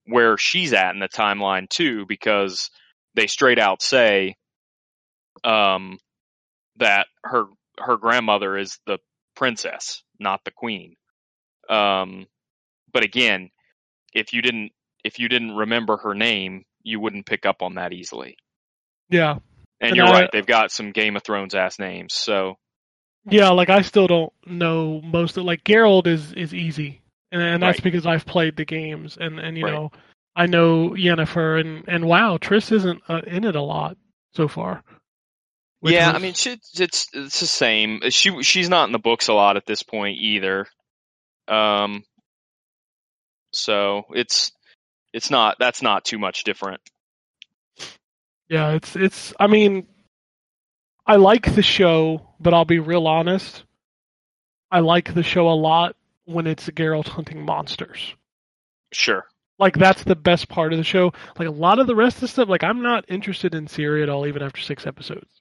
where 0.07 0.37
she's 0.37 0.73
at 0.73 0.95
in 0.95 1.01
the 1.01 1.09
timeline 1.09 1.69
too 1.69 2.05
because 2.07 2.71
they 3.15 3.27
straight 3.27 3.59
out 3.59 3.83
say 3.83 4.37
um, 5.45 5.99
that 6.77 7.07
her 7.25 7.47
her 7.79 7.97
grandmother 7.97 8.57
is 8.57 8.79
the 8.87 8.99
princess, 9.35 10.03
not 10.19 10.41
the 10.45 10.51
queen. 10.51 10.97
Um, 11.69 12.27
but 12.93 13.03
again, 13.05 13.51
if 14.13 14.33
you 14.33 14.43
didn't 14.43 14.73
if 15.05 15.19
you 15.19 15.29
didn't 15.29 15.57
remember 15.57 15.97
her 15.99 16.15
name, 16.15 16.65
you 16.83 17.01
wouldn't 17.01 17.27
pick 17.27 17.47
up 17.47 17.63
on 17.63 17.75
that 17.75 17.93
easily. 17.93 18.37
Yeah. 19.13 19.33
And, 19.81 19.91
And 19.91 19.97
you're 19.97 20.07
I- 20.07 20.21
right; 20.23 20.31
they've 20.33 20.47
got 20.47 20.71
some 20.73 20.91
Game 20.93 21.17
of 21.17 21.23
Thrones 21.25 21.55
ass 21.55 21.79
names. 21.79 22.15
So 22.15 22.57
Yeah, 23.29 23.51
like 23.51 23.71
I 23.71 23.83
still 23.83 24.07
don't 24.07 24.33
know 24.47 25.01
most 25.03 25.37
of 25.37 25.45
like 25.45 25.63
Geralt 25.65 26.07
is 26.07 26.33
is 26.33 26.53
easy, 26.55 27.03
and, 27.31 27.43
and 27.43 27.63
that's 27.63 27.79
Right. 27.79 27.85
because 27.85 28.07
I've 28.07 28.27
played 28.27 28.57
the 28.57 28.65
games, 28.65 29.17
and 29.21 29.39
and 29.39 29.57
you 29.59 29.65
Right. 29.65 29.73
know 29.73 29.93
I 30.35 30.47
know 30.47 30.91
Yennefer, 30.91 31.61
and 31.61 31.85
and 31.89 32.07
wow, 32.07 32.39
Triss 32.39 32.73
isn't 32.73 33.03
uh, 33.09 33.21
in 33.27 33.45
it 33.45 33.55
a 33.57 33.61
lot 33.63 33.97
so 34.35 34.49
far. 34.49 34.83
yeah, 35.83 36.07
was- 36.13 36.17
I 36.17 36.19
mean, 36.25 36.35
she, 36.35 36.53
it's 36.77 37.09
it's 37.13 37.41
the 37.41 37.47
same. 37.47 38.01
She 38.11 38.43
she's 38.43 38.69
not 38.69 38.87
in 38.89 38.93
the 38.93 38.99
books 38.99 39.29
a 39.29 39.35
lot 39.35 39.57
at 39.57 39.67
this 39.67 39.83
point 39.83 40.19
either. 40.21 40.67
Um, 41.49 42.05
so 43.53 44.05
it's 44.15 44.53
it's 45.13 45.31
not 45.31 45.57
that's 45.59 45.83
not 45.83 46.05
too 46.05 46.19
much 46.19 46.45
different. 46.45 46.81
Yeah, 48.49 48.72
it's 48.72 48.97
it's. 48.97 49.32
I 49.40 49.47
mean, 49.47 49.86
I 51.07 51.16
like 51.16 51.55
the 51.55 51.62
show, 51.62 52.22
but 52.40 52.55
I'll 52.55 52.64
be 52.64 52.78
real 52.78 53.07
honest. 53.07 53.64
I 54.70 54.80
like 54.80 55.14
the 55.14 55.22
show 55.22 55.49
a 55.49 55.55
lot 55.55 55.97
when 56.24 56.47
it's 56.47 56.68
Geralt 56.70 57.09
hunting 57.09 57.45
monsters. 57.45 58.14
Sure. 58.93 59.24
like 59.59 59.74
that's 59.78 60.05
the 60.05 60.16
best 60.16 60.49
part 60.49 60.72
of 60.72 60.78
the 60.78 60.84
show. 60.84 61.12
Like 61.38 61.49
a 61.49 61.53
lot 61.53 61.78
of 61.78 61.86
the 61.86 61.95
rest 61.95 62.16
of 62.16 62.20
the 62.22 62.28
stuff, 62.28 62.49
like 62.49 62.64
I'm 62.64 62.82
not 62.82 63.05
interested 63.09 63.55
in 63.55 63.66
Ciri 63.66 64.03
at 64.03 64.09
all, 64.09 64.26
even 64.26 64.43
after 64.43 64.61
six 64.61 64.86
episodes. 64.86 65.40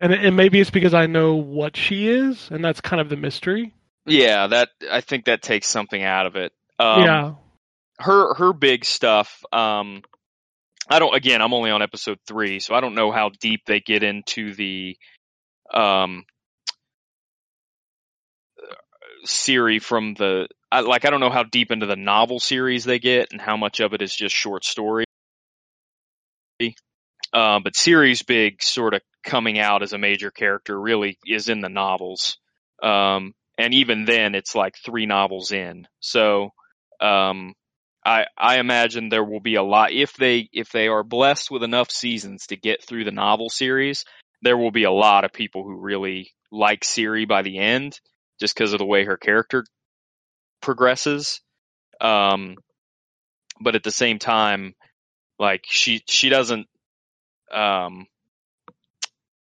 And 0.00 0.12
and 0.12 0.36
maybe 0.36 0.60
it's 0.60 0.70
because 0.70 0.94
I 0.94 1.06
know 1.06 1.34
what 1.34 1.76
she 1.76 2.08
is, 2.08 2.48
and 2.50 2.64
that's 2.64 2.80
kind 2.80 3.00
of 3.00 3.08
the 3.08 3.16
mystery. 3.16 3.74
Yeah, 4.06 4.46
that 4.46 4.70
I 4.90 5.00
think 5.02 5.26
that 5.26 5.42
takes 5.42 5.66
something 5.66 6.02
out 6.02 6.26
of 6.26 6.36
it. 6.36 6.52
Um, 6.78 7.02
yeah, 7.02 7.34
her 7.98 8.34
her 8.34 8.52
big 8.52 8.84
stuff 8.84 9.44
um 9.52 10.02
i 10.90 10.98
don't 10.98 11.14
again 11.14 11.40
i'm 11.40 11.54
only 11.54 11.70
on 11.70 11.82
episode 11.82 12.18
three 12.26 12.60
so 12.60 12.74
i 12.74 12.80
don't 12.80 12.94
know 12.94 13.10
how 13.10 13.30
deep 13.40 13.62
they 13.66 13.80
get 13.80 14.02
into 14.02 14.54
the 14.54 14.96
um 15.72 16.24
Ciri 19.26 19.82
from 19.82 20.14
the 20.14 20.48
I, 20.72 20.80
like 20.80 21.04
I 21.04 21.10
don't 21.10 21.20
know 21.20 21.30
how 21.30 21.42
deep 21.42 21.70
into 21.70 21.86
the 21.86 21.96
novel 21.96 22.38
series 22.38 22.84
they 22.84 22.98
get 22.98 23.32
and 23.32 23.40
how 23.40 23.56
much 23.56 23.80
of 23.80 23.92
it 23.92 24.02
is 24.02 24.14
just 24.14 24.34
short 24.34 24.64
story. 24.64 25.04
Uh, 27.32 27.60
but 27.60 27.74
Ciri's 27.74 28.22
big 28.22 28.62
sort 28.62 28.94
of 28.94 29.02
coming 29.24 29.58
out 29.58 29.82
as 29.82 29.92
a 29.92 29.98
major 29.98 30.30
character 30.30 30.78
really 30.78 31.18
is 31.26 31.48
in 31.48 31.60
the 31.60 31.68
novels. 31.68 32.38
Um, 32.82 33.34
and 33.58 33.74
even 33.74 34.04
then 34.04 34.34
it's 34.34 34.54
like 34.54 34.74
three 34.76 35.06
novels 35.06 35.52
in. 35.52 35.86
So 36.00 36.50
um, 37.00 37.54
I 38.04 38.26
I 38.36 38.58
imagine 38.58 39.08
there 39.08 39.24
will 39.24 39.40
be 39.40 39.56
a 39.56 39.62
lot 39.62 39.92
if 39.92 40.14
they 40.16 40.48
if 40.52 40.70
they 40.72 40.88
are 40.88 41.02
blessed 41.04 41.50
with 41.50 41.62
enough 41.62 41.90
seasons 41.90 42.46
to 42.48 42.56
get 42.56 42.82
through 42.82 43.04
the 43.04 43.10
novel 43.10 43.50
series, 43.50 44.04
there 44.42 44.56
will 44.56 44.70
be 44.70 44.84
a 44.84 44.90
lot 44.90 45.24
of 45.24 45.32
people 45.32 45.64
who 45.64 45.76
really 45.76 46.32
like 46.50 46.80
Ciri 46.82 47.28
by 47.28 47.42
the 47.42 47.58
end 47.58 48.00
just 48.40 48.54
because 48.54 48.72
of 48.72 48.78
the 48.78 48.86
way 48.86 49.04
her 49.04 49.16
character 49.16 49.64
progresses. 50.62 51.40
Um, 52.00 52.56
but 53.60 53.74
at 53.74 53.82
the 53.82 53.90
same 53.90 54.18
time, 54.18 54.74
like 55.38 55.64
she 55.68 56.02
she 56.08 56.30
doesn't 56.30 56.66
um, 57.52 58.06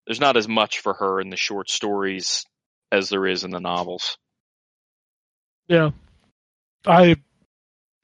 there's 0.07 0.21
not 0.21 0.37
as 0.37 0.49
much 0.49 0.81
for 0.81 0.95
her 0.95 1.21
in 1.21 1.29
the 1.31 1.37
short 1.37 1.71
stories 1.71 2.47
as 2.91 3.11
there 3.11 3.27
is 3.27 3.45
in 3.45 3.51
the 3.51 3.61
novels. 3.61 4.17
yeah. 5.69 5.91
I 6.87 7.17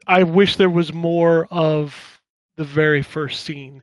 I 0.06 0.22
wish 0.24 0.56
there 0.56 0.70
was 0.70 0.92
more 0.92 1.46
of 1.50 2.20
the 2.56 2.64
very 2.64 3.02
first 3.02 3.44
scene. 3.44 3.82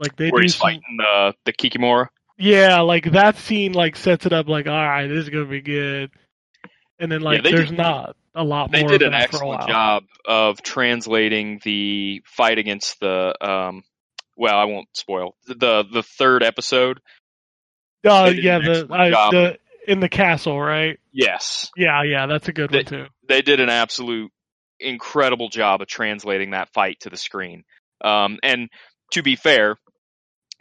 Like 0.00 0.16
they 0.16 0.30
Where 0.30 0.42
he's 0.42 0.54
some- 0.54 0.60
fighting 0.68 0.96
the 0.98 1.34
the 1.44 1.52
Kikimora. 1.52 2.08
Yeah, 2.36 2.80
like 2.80 3.10
that 3.12 3.36
scene 3.36 3.72
like 3.72 3.96
sets 3.96 4.24
it 4.26 4.32
up 4.32 4.48
like 4.48 4.66
all 4.68 4.72
right, 4.74 5.08
this 5.08 5.24
is 5.24 5.28
gonna 5.28 5.44
be 5.46 5.60
good. 5.60 6.10
And 7.00 7.10
then 7.10 7.20
like 7.20 7.42
they 7.42 7.50
there's 7.52 7.70
did- 7.70 7.78
not 7.78 8.16
a 8.34 8.44
lot 8.44 8.70
They 8.70 8.80
more 8.82 8.90
did 8.90 9.02
of 9.02 9.06
an 9.08 9.12
that 9.12 9.30
for 9.30 9.36
a 9.36 9.38
excellent 9.50 9.68
job 9.68 10.04
of 10.24 10.62
translating 10.62 11.60
the 11.64 12.22
fight 12.26 12.58
against 12.58 13.00
the 13.00 13.34
um 13.44 13.82
well, 14.36 14.56
I 14.56 14.64
won't 14.66 14.88
spoil 14.92 15.34
the 15.48 15.84
the 15.90 16.04
third 16.04 16.44
episode. 16.44 17.00
Oh 18.04 18.26
They 18.30 18.36
yeah, 18.40 18.58
the, 18.60 18.86
I, 18.90 19.10
the 19.10 19.58
in 19.88 20.00
the 20.00 20.08
castle, 20.08 20.60
right? 20.60 20.98
Yes, 21.12 21.70
Yeah, 21.76 22.02
yeah, 22.02 22.26
that's 22.26 22.48
a 22.48 22.52
good 22.52 22.70
They- 22.70 22.78
one 22.78 22.84
too. 22.84 23.06
they 23.26 23.42
did 23.42 23.58
an 23.60 23.70
absolute 23.70 24.30
incredible 24.78 25.48
job 25.48 25.80
of 25.82 25.88
translating 25.88 26.50
that 26.50 26.72
fight 26.72 27.00
to 27.00 27.10
the 27.10 27.16
screen. 27.16 27.64
Um, 28.00 28.38
and 28.42 28.68
to 29.12 29.22
be 29.22 29.34
fair, 29.34 29.76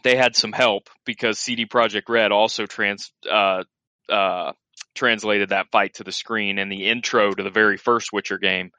they 0.03 0.15
had 0.15 0.35
some 0.35 0.51
help 0.53 0.89
because 1.05 1.37
CD 1.39 1.65
Projekt 1.65 2.09
Red 2.09 2.31
also 2.31 2.65
trans 2.65 3.11
uh, 3.29 3.63
uh, 4.09 4.53
translated 4.95 5.49
that 5.49 5.67
fight 5.71 5.95
to 5.95 6.03
the 6.03 6.11
screen 6.11 6.57
in 6.57 6.69
the 6.69 6.87
intro 6.87 7.31
to 7.33 7.43
the 7.43 7.49
very 7.51 7.77
first 7.77 8.11
Witcher 8.13 8.37
game. 8.39 8.71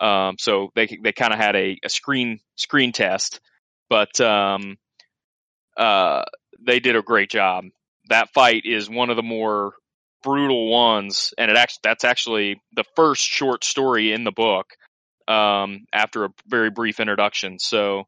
Um, 0.00 0.36
so 0.38 0.70
they 0.76 0.86
they 1.02 1.12
kind 1.12 1.32
of 1.32 1.40
had 1.40 1.56
a, 1.56 1.78
a 1.82 1.88
screen 1.88 2.38
screen 2.54 2.92
test, 2.92 3.40
but 3.88 4.20
um, 4.20 4.76
uh, 5.76 6.24
they 6.60 6.78
did 6.80 6.94
a 6.96 7.02
great 7.02 7.30
job. 7.30 7.64
That 8.08 8.32
fight 8.32 8.62
is 8.64 8.88
one 8.88 9.10
of 9.10 9.16
the 9.16 9.22
more 9.22 9.72
brutal 10.22 10.70
ones, 10.70 11.32
and 11.38 11.50
it 11.50 11.56
actually 11.56 11.80
that's 11.84 12.04
actually 12.04 12.60
the 12.74 12.84
first 12.96 13.22
short 13.22 13.64
story 13.64 14.12
in 14.12 14.24
the 14.24 14.32
book. 14.32 14.66
Um, 15.26 15.86
after 15.92 16.24
a 16.24 16.30
very 16.46 16.70
brief 16.70 17.00
introduction, 17.00 17.58
so 17.58 18.04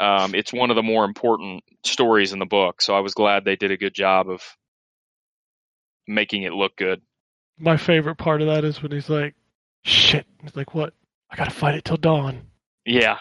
um, 0.00 0.34
it's 0.34 0.52
one 0.52 0.70
of 0.70 0.76
the 0.76 0.82
more 0.82 1.04
important 1.04 1.64
stories 1.84 2.32
in 2.32 2.38
the 2.38 2.46
book. 2.46 2.80
So 2.80 2.94
I 2.94 3.00
was 3.00 3.14
glad 3.14 3.44
they 3.44 3.56
did 3.56 3.72
a 3.72 3.76
good 3.76 3.94
job 3.94 4.30
of 4.30 4.40
making 6.06 6.44
it 6.44 6.52
look 6.52 6.76
good. 6.76 7.02
My 7.58 7.76
favorite 7.76 8.16
part 8.16 8.40
of 8.40 8.46
that 8.46 8.64
is 8.64 8.80
when 8.82 8.92
he's 8.92 9.08
like, 9.08 9.34
"Shit!" 9.84 10.26
He's 10.42 10.54
like, 10.54 10.74
"What? 10.74 10.94
I 11.30 11.36
gotta 11.36 11.50
fight 11.50 11.74
it 11.74 11.84
till 11.84 11.96
dawn." 11.96 12.42
Yeah, 12.84 13.18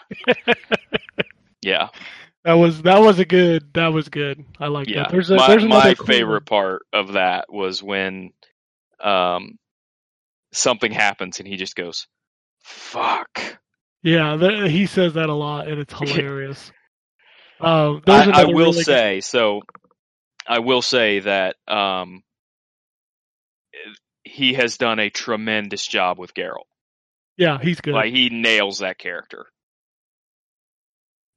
yeah, 1.61 1.89
That 2.47 2.53
was 2.53 2.81
that 2.83 3.01
was 3.01 3.19
a 3.19 3.25
good. 3.25 3.73
That 3.73 3.91
was 3.91 4.07
good. 4.07 4.45
I 4.57 4.67
like 4.67 4.87
yeah. 4.87 5.03
that. 5.03 5.11
There's 5.11 5.29
a 5.29 5.35
my 5.35 5.47
there's 5.49 5.65
another 5.65 5.89
my 5.89 5.93
favorite 5.95 6.45
part 6.45 6.83
of 6.93 7.11
that 7.11 7.51
was 7.51 7.83
when 7.83 8.31
um, 9.03 9.59
something 10.53 10.93
happens 10.93 11.39
and 11.39 11.47
he 11.47 11.57
just 11.57 11.75
goes, 11.75 12.07
"Fuck." 12.61 13.59
Yeah, 14.01 14.37
th- 14.37 14.71
he 14.71 14.85
says 14.85 15.15
that 15.15 15.27
a 15.27 15.33
lot, 15.33 15.67
and 15.67 15.81
it's 15.81 15.93
hilarious. 15.99 16.71
Um, 17.59 18.01
I, 18.07 18.31
I 18.31 18.43
will 18.45 18.53
really 18.53 18.71
good- 18.75 18.85
say 18.85 19.19
so. 19.19 19.63
I 20.47 20.59
will 20.59 20.81
say 20.81 21.19
that 21.19 21.57
um, 21.67 22.23
he 24.23 24.53
has 24.53 24.77
done 24.77 24.99
a 24.99 25.09
tremendous 25.09 25.85
job 25.85 26.17
with 26.17 26.33
Geralt. 26.33 26.63
yeah, 27.35 27.57
he's 27.61 27.81
good. 27.81 27.93
Like 27.93 28.13
he 28.13 28.29
nails 28.29 28.79
that 28.79 28.97
character. 28.97 29.47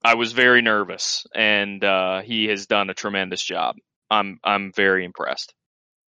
I 0.03 0.15
was 0.15 0.33
very 0.33 0.63
nervous, 0.63 1.27
and 1.35 1.83
uh, 1.85 2.23
he 2.23 2.47
has 2.47 2.67
done 2.67 2.91
a 2.91 2.95
tremendous 2.95 3.43
job. 3.43 3.77
I'm 4.11 4.39
I'm 4.43 4.73
very 4.73 5.05
impressed. 5.05 5.55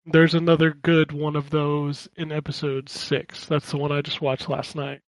There's 0.05 0.35
another 0.35 0.73
good 0.73 1.11
one 1.11 1.35
of 1.35 1.49
those 1.49 2.07
in 2.15 2.31
episode 2.31 2.89
six. 2.89 3.45
That's 3.45 3.71
the 3.71 3.77
one 3.77 3.91
I 3.91 4.01
just 4.01 4.21
watched 4.21 4.49
last 4.49 4.75
night. 4.75 5.01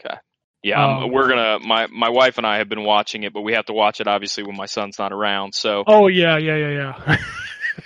Okay. 0.00 0.16
Yeah, 0.62 0.98
um, 0.98 1.10
we're 1.10 1.28
gonna. 1.28 1.58
My 1.60 1.86
my 1.86 2.10
wife 2.10 2.36
and 2.38 2.46
I 2.46 2.58
have 2.58 2.68
been 2.68 2.84
watching 2.84 3.22
it, 3.22 3.32
but 3.32 3.40
we 3.40 3.54
have 3.54 3.66
to 3.66 3.72
watch 3.72 4.00
it 4.00 4.06
obviously 4.06 4.44
when 4.44 4.56
my 4.56 4.66
son's 4.66 4.98
not 4.98 5.12
around. 5.12 5.54
So 5.54 5.84
Oh 5.86 6.08
yeah, 6.08 6.36
yeah, 6.36 6.56
yeah, 6.56 6.68
yeah. 6.68 7.16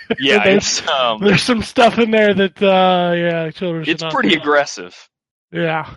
yeah, 0.19 0.43
there's, 0.43 0.79
it's 0.79 0.87
um, 0.87 1.21
there's 1.21 1.41
some 1.41 1.61
stuff 1.61 1.99
in 1.99 2.11
there 2.11 2.33
that 2.33 2.61
uh 2.61 3.13
yeah, 3.15 3.49
children. 3.51 3.85
it's 3.87 4.01
not 4.01 4.11
pretty 4.11 4.31
see. 4.31 4.35
aggressive. 4.35 5.09
Yeah. 5.51 5.95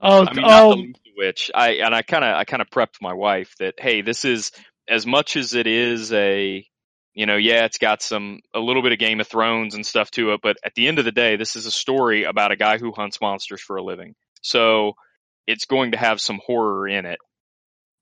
Oh, 0.00 0.26
I 0.26 0.34
mean, 0.34 0.44
oh, 0.46 0.74
the 0.74 0.94
which 1.14 1.50
I 1.54 1.74
and 1.84 1.94
I 1.94 2.02
kind 2.02 2.24
of 2.24 2.34
I 2.36 2.44
kind 2.44 2.60
of 2.62 2.68
prepped 2.70 3.00
my 3.00 3.12
wife 3.14 3.54
that 3.58 3.74
hey, 3.78 4.02
this 4.02 4.24
is 4.24 4.50
as 4.88 5.06
much 5.06 5.36
as 5.36 5.54
it 5.54 5.66
is 5.66 6.12
a 6.12 6.64
You 7.14 7.26
know, 7.26 7.36
yeah, 7.36 7.64
it's 7.64 7.78
got 7.78 8.02
some 8.02 8.40
a 8.54 8.60
little 8.60 8.82
bit 8.82 8.92
of 8.92 8.98
Game 8.98 9.20
of 9.20 9.28
Thrones 9.28 9.74
and 9.74 9.86
stuff 9.86 10.10
to 10.12 10.32
it, 10.32 10.40
but 10.42 10.56
at 10.64 10.74
the 10.74 10.88
end 10.88 10.98
of 10.98 11.04
the 11.04 11.12
day, 11.12 11.36
this 11.36 11.56
is 11.56 11.66
a 11.66 11.70
story 11.70 12.24
about 12.24 12.50
a 12.52 12.56
guy 12.56 12.78
who 12.78 12.92
hunts 12.92 13.20
monsters 13.20 13.60
for 13.62 13.76
a 13.76 13.82
living. 13.82 14.14
So 14.42 14.94
it's 15.46 15.64
going 15.66 15.92
to 15.92 15.98
have 15.98 16.20
some 16.20 16.40
horror 16.44 16.88
in 16.88 17.06
it. 17.06 17.18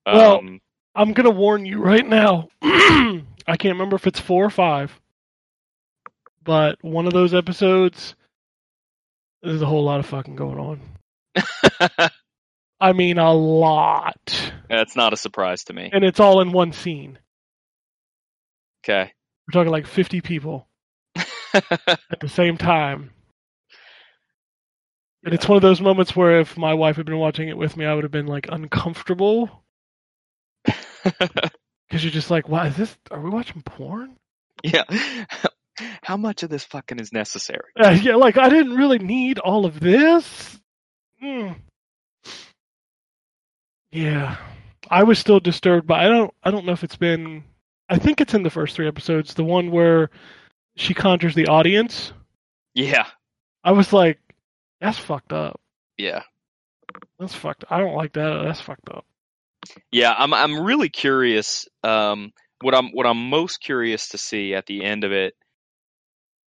Well- 0.07 0.39
Um, 0.39 0.61
I'm 0.95 1.13
gonna 1.15 1.31
warn 1.31 1.65
you 1.67 1.79
right 1.79 2.07
now. 2.07 2.49
I 2.63 3.57
can't 3.59 3.75
remember 3.77 3.97
if 3.97 4.07
it's 4.07 4.21
four 4.21 4.45
or 4.45 4.51
five, 4.51 4.93
but 6.45 6.77
one 6.83 7.07
of 7.07 7.13
those 7.15 7.33
episodes, 7.35 8.15
there's 9.43 9.63
a 9.63 9.67
whole 9.67 9.85
lot 9.85 10.01
of 10.01 10.07
fucking 10.07 10.37
going 10.37 10.59
on. 10.59 10.81
I 12.83 12.93
mean, 12.93 13.19
a 13.19 13.33
lot, 13.33 14.53
that's 14.69 14.97
not 14.97 15.13
a 15.13 15.17
surprise 15.17 15.65
to 15.65 15.73
me. 15.73 15.89
and 15.93 16.03
it's 16.03 16.19
all 16.19 16.41
in 16.41 16.51
one 16.51 16.73
scene. 16.73 17.19
Okay. 18.85 19.13
We're 19.47 19.53
talking 19.53 19.71
like 19.71 19.87
50 19.87 20.21
people 20.21 20.67
at 21.55 22.21
the 22.21 22.29
same 22.29 22.59
time. 22.59 23.11
And 25.25 25.33
it's 25.33 25.47
one 25.49 25.55
of 25.57 25.63
those 25.63 25.81
moments 25.81 26.17
where 26.17 26.41
if 26.41 26.59
my 26.59 26.75
wife 26.75 26.97
had 26.97 27.07
been 27.07 27.19
watching 27.19 27.49
it 27.49 27.57
with 27.57 27.77
me, 27.77 27.87
I 27.87 27.95
would 27.95 28.03
have 28.03 28.11
been 28.11 28.27
like 28.27 28.49
uncomfortable 28.51 29.63
because 30.65 31.53
you're 31.93 32.11
just 32.11 32.31
like, 32.31 32.49
"Why 32.49 32.67
is 32.67 32.77
this? 32.77 32.97
Are 33.13 33.21
we 33.21 33.31
watching 33.31 33.63
porn?" 33.63 34.17
yeah. 34.65 34.83
How 36.03 36.17
much 36.17 36.43
of 36.43 36.51
this 36.51 36.65
fucking 36.65 36.99
is 36.99 37.13
necessary? 37.13 37.71
Uh, 37.81 37.97
yeah, 38.03 38.17
like 38.17 38.37
I 38.37 38.49
didn't 38.49 38.75
really 38.75 38.99
need 38.99 39.39
all 39.39 39.65
of 39.65 39.79
this. 39.79 40.59
Hmm. 41.21 41.53
Yeah, 43.93 44.39
I 44.89 45.05
was 45.05 45.19
still 45.19 45.39
disturbed, 45.39 45.87
but 45.87 46.01
I 46.01 46.09
don't. 46.09 46.33
I 46.43 46.51
don't 46.51 46.65
know 46.65 46.73
if 46.73 46.83
it's 46.83 46.97
been. 46.97 47.45
I 47.89 47.99
think 47.99 48.21
it's 48.21 48.35
in 48.35 48.43
the 48.43 48.51
first 48.51 48.75
three 48.75 48.89
episodes, 48.89 49.35
the 49.35 49.45
one 49.45 49.71
where 49.71 50.11
she 50.77 50.95
conjures 50.95 51.35
the 51.35 51.49
audience. 51.49 52.13
Yeah. 52.75 53.07
I 53.63 53.73
was 53.73 53.93
like, 53.93 54.19
"That's 54.81 54.99
fucked 54.99 55.33
up. 55.33 55.61
Yeah. 55.99 56.23
That's 57.19 57.35
fucked. 57.35 57.65
I 57.71 57.79
don't 57.79 57.95
like 57.95 58.15
that. 58.15 58.43
That's 58.45 58.61
fucked 58.61 58.89
up." 58.89 59.05
Yeah, 59.91 60.15
I'm 60.17 60.33
I'm 60.33 60.61
really 60.61 60.89
curious. 60.89 61.67
Um, 61.85 62.33
what 62.63 62.75
I'm 62.75 62.91
what 62.93 63.07
I'm 63.07 63.29
most 63.29 63.59
curious 63.59 64.09
to 64.09 64.19
see 64.19 64.55
at 64.55 64.67
the 64.67 64.85
end 64.85 65.05
of 65.05 65.13
it 65.13 65.35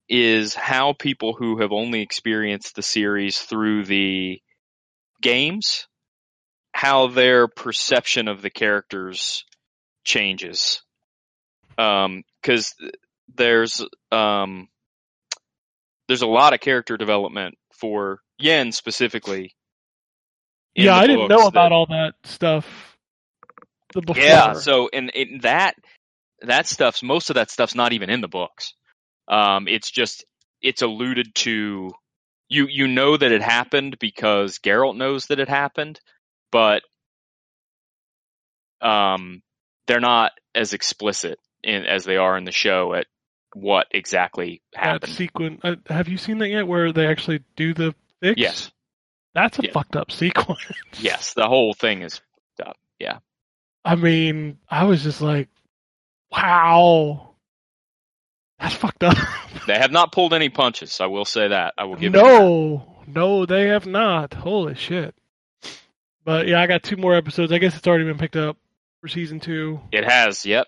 is 0.09 0.55
how 0.55 0.93
people 0.93 1.35
who 1.35 1.61
have 1.61 1.73
only 1.73 2.01
experienced 2.01 2.77
the 2.77 2.83
series 2.83 3.39
through 3.39 3.85
the 3.85 4.41
games, 5.23 5.87
how 6.75 7.07
their 7.07 7.47
perception 7.47 8.27
of 8.27 8.43
the 8.43 8.51
characters 8.51 9.45
changes. 10.05 10.83
Um, 11.79 12.25
because 12.43 12.75
there's 13.35 13.81
um 14.13 14.69
there's 16.09 16.23
a 16.23 16.27
lot 16.27 16.53
of 16.53 16.61
character 16.61 16.97
development 16.97 17.55
for 17.73 18.21
Yen 18.39 18.73
specifically. 18.73 19.55
yeah, 20.75 20.97
I 20.97 21.07
didn't 21.07 21.29
know 21.29 21.47
about 21.47 21.71
that- 21.71 21.73
all 21.73 21.87
that 21.87 22.15
stuff. 22.25 22.97
Before. 23.95 24.17
Yeah, 24.21 24.55
so 24.55 24.91
and 24.93 25.11
in 25.11 25.39
that 25.43 25.77
that 26.41 26.67
stuff's 26.67 27.03
most 27.05 27.31
of 27.31 27.35
that 27.35 27.51
stuff's 27.53 27.77
not 27.77 27.93
even 27.93 28.11
in 28.11 28.21
the 28.21 28.29
books. 28.29 28.75
Um, 29.29 29.69
it's 29.69 29.91
just 29.93 30.25
it's 30.61 30.83
alluded 30.83 31.35
to. 31.37 31.93
You 32.49 32.67
you 32.69 32.89
know 32.89 33.17
that 33.17 33.33
it 33.33 33.41
happened 33.41 33.97
because 34.01 34.59
Geralt 34.59 34.97
knows 34.97 35.27
that 35.27 35.39
it 35.39 35.49
happened, 35.49 36.01
but 36.55 36.83
um, 38.81 39.43
they're 39.89 39.99
not 39.99 40.31
as 40.55 40.73
explicit 40.73 41.39
in, 41.65 41.85
as 41.85 42.05
they 42.05 42.17
are 42.17 42.37
in 42.39 42.45
the 42.45 42.53
show 42.53 42.95
at 42.95 43.07
what 43.55 43.89
exactly 43.91 44.63
that 44.73 45.05
sequence. 45.09 45.61
Uh, 45.65 45.75
have 45.89 46.07
you 46.09 46.17
seen 46.17 46.39
that 46.39 46.49
yet? 46.49 46.69
Where 46.69 46.93
they 46.93 47.09
actually 47.09 47.41
do 47.57 47.75
the 47.75 47.93
fix? 48.21 48.41
Yes, 48.41 48.71
That's 49.35 49.59
a 49.59 49.63
Yeah. 49.65 49.73
fucked 49.73 49.97
up 49.97 50.13
sequence. 50.13 50.61
yes, 51.01 51.35
the 51.35 51.49
whole 51.49 51.75
thing 51.75 52.03
is 52.03 52.21
up. 52.65 52.77
Yeah, 53.01 53.19
I 53.85 53.97
mean, 53.97 54.59
I 54.71 54.85
was 54.85 55.03
just 55.03 55.21
like, 55.21 55.49
wow, 56.31 57.35
that's 58.61 58.77
fucked 58.77 59.03
up. 59.03 59.17
they 59.67 59.77
have 59.77 59.91
not 59.91 60.13
pulled 60.13 60.35
any 60.35 60.51
punches. 60.51 61.01
I 61.01 61.07
will 61.07 61.25
say 61.25 61.49
that. 61.49 61.75
I 61.77 61.85
will 61.85 61.97
give 61.97 62.13
no, 62.13 62.97
no, 63.09 63.45
they 63.45 63.67
have 63.69 63.87
not. 63.87 64.35
Holy 64.35 64.77
shit. 64.77 65.17
But 66.25 66.47
yeah, 66.49 66.61
I 66.61 66.67
got 66.67 66.83
two 66.83 66.97
more 66.97 67.15
episodes. 67.15 67.53
I 67.53 67.59
guess 67.59 67.77
it's 67.77 67.87
already 67.87 68.05
been 68.05 68.19
picked 68.19 68.37
up 68.37 68.57
for 69.01 69.09
season 69.09 69.41
two. 69.41 69.81
It 69.93 70.05
has. 70.05 70.45
Yep. 70.47 70.67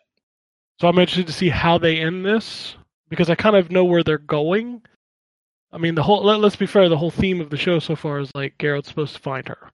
So 0.81 0.89
I'm 0.89 0.99
interested 0.99 1.27
to 1.29 1.33
see 1.33 1.49
how 1.49 1.79
they 1.79 1.99
end 1.99 2.25
this 2.27 2.77
because 3.09 3.31
I 3.31 3.35
kind 3.35 3.57
of 3.57 3.71
know 3.71 3.85
where 3.85 4.03
they're 4.03 4.19
going. 4.19 4.83
I 5.73 5.79
mean, 5.79 5.95
the 5.95 6.03
whole 6.03 6.23
let, 6.25 6.41
let's 6.41 6.57
be 6.57 6.67
fair, 6.67 6.89
the 6.89 6.99
whole 6.99 7.11
theme 7.11 7.41
of 7.41 7.51
the 7.51 7.57
show 7.57 7.79
so 7.79 7.97
far 7.97 8.19
is 8.21 8.31
like 8.35 8.59
Geralt's 8.59 8.89
supposed 8.89 9.15
to 9.17 9.23
find 9.23 9.49
her. 9.49 9.71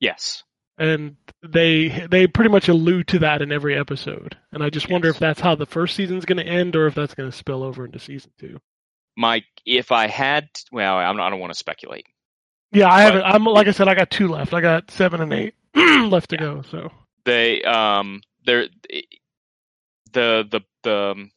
Yes. 0.00 0.42
And 0.78 1.16
they 1.42 2.06
they 2.10 2.26
pretty 2.26 2.50
much 2.50 2.68
allude 2.68 3.06
to 3.08 3.20
that 3.20 3.42
in 3.42 3.52
every 3.52 3.78
episode. 3.78 4.36
And 4.52 4.62
I 4.62 4.70
just 4.70 4.90
wonder 4.90 5.08
Yes. 5.08 5.16
if 5.16 5.20
that's 5.20 5.40
how 5.40 5.54
the 5.54 5.66
first 5.66 5.94
season's 5.94 6.24
going 6.24 6.44
to 6.44 6.50
end 6.50 6.74
or 6.74 6.86
if 6.86 6.94
that's 6.94 7.14
going 7.14 7.30
to 7.30 7.36
spill 7.36 7.62
over 7.62 7.84
into 7.84 7.98
season 8.00 8.32
2. 8.40 8.58
Mike, 9.16 9.44
if 9.66 9.92
I 9.92 10.06
had, 10.08 10.48
well, 10.72 10.96
I'm 10.96 11.16
not, 11.16 11.26
I 11.26 11.30
don't 11.30 11.38
want 11.40 11.52
to 11.52 11.58
speculate. 11.58 12.06
Yeah, 12.72 12.90
I 12.90 13.02
haven't 13.02 13.22
I'm 13.22 13.44
like 13.44 13.68
I 13.68 13.72
said 13.72 13.88
I 13.88 13.94
got 13.94 14.10
2 14.10 14.28
left. 14.28 14.54
I 14.54 14.60
got 14.60 14.90
7 14.90 15.20
and 15.20 15.32
8 15.32 15.54
left 16.10 16.30
to 16.30 16.36
Yeah. 16.36 16.40
go, 16.40 16.62
so 16.70 16.90
They, 17.24 17.62
um, 17.62 18.22
they're 18.46 18.68
the 20.12 20.44
the 20.50 20.60
the 20.82 20.94
um, 21.12 21.30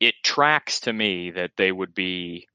it 0.00 0.14
tracks 0.24 0.80
to 0.80 0.92
me 0.92 1.32
that 1.32 1.52
they 1.56 1.72
would 1.72 1.94
be 1.94 2.46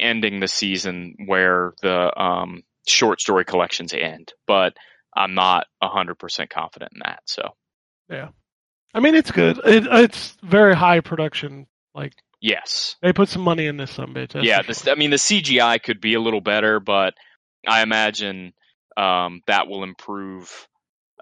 ending 0.00 0.40
the 0.40 0.48
season 0.48 1.16
where 1.26 1.72
the 1.82 2.18
um 2.20 2.62
short 2.86 3.20
story 3.20 3.44
collections 3.44 3.94
end, 3.94 4.32
but 4.46 4.76
I'm 5.16 5.34
not 5.34 5.66
hundred 5.82 6.16
percent 6.16 6.50
confident 6.50 6.92
in 6.94 7.00
that. 7.04 7.20
So 7.26 7.50
yeah, 8.10 8.28
I 8.94 9.00
mean 9.00 9.14
it's 9.14 9.30
good. 9.32 9.58
It, 9.64 9.86
it's 9.90 10.36
very 10.42 10.74
high 10.76 11.00
production. 11.00 11.66
Like 11.94 12.14
yes, 12.40 12.96
they 13.02 13.12
put 13.12 13.28
some 13.28 13.42
money 13.42 13.66
in 13.66 13.76
this 13.76 13.96
bitch. 13.96 14.42
yeah. 14.42 14.62
This, 14.62 14.82
sure. 14.82 14.92
I 14.92 14.96
mean, 14.96 15.10
the 15.10 15.16
CGI 15.16 15.82
could 15.82 16.00
be 16.00 16.14
a 16.14 16.20
little 16.20 16.40
better, 16.40 16.80
but 16.80 17.14
I 17.66 17.82
imagine 17.82 18.52
um, 18.96 19.42
that 19.46 19.68
will 19.68 19.82
improve 19.82 20.68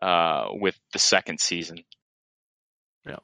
uh, 0.01 0.47
with 0.51 0.79
the 0.93 0.99
second 0.99 1.41
season. 1.41 1.79
Yeah, 3.07 3.19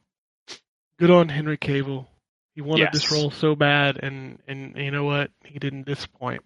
good 0.98 1.10
on 1.10 1.28
Henry 1.28 1.58
Cavill. 1.58 2.06
He 2.54 2.62
wanted 2.62 2.88
this 2.92 3.12
role 3.12 3.30
so 3.30 3.54
bad, 3.54 3.98
and 4.02 4.38
and 4.46 4.76
you 4.76 4.90
know 4.90 5.04
what? 5.04 5.30
He 5.44 5.58
didn't 5.58 5.86
disappoint. 5.86 6.42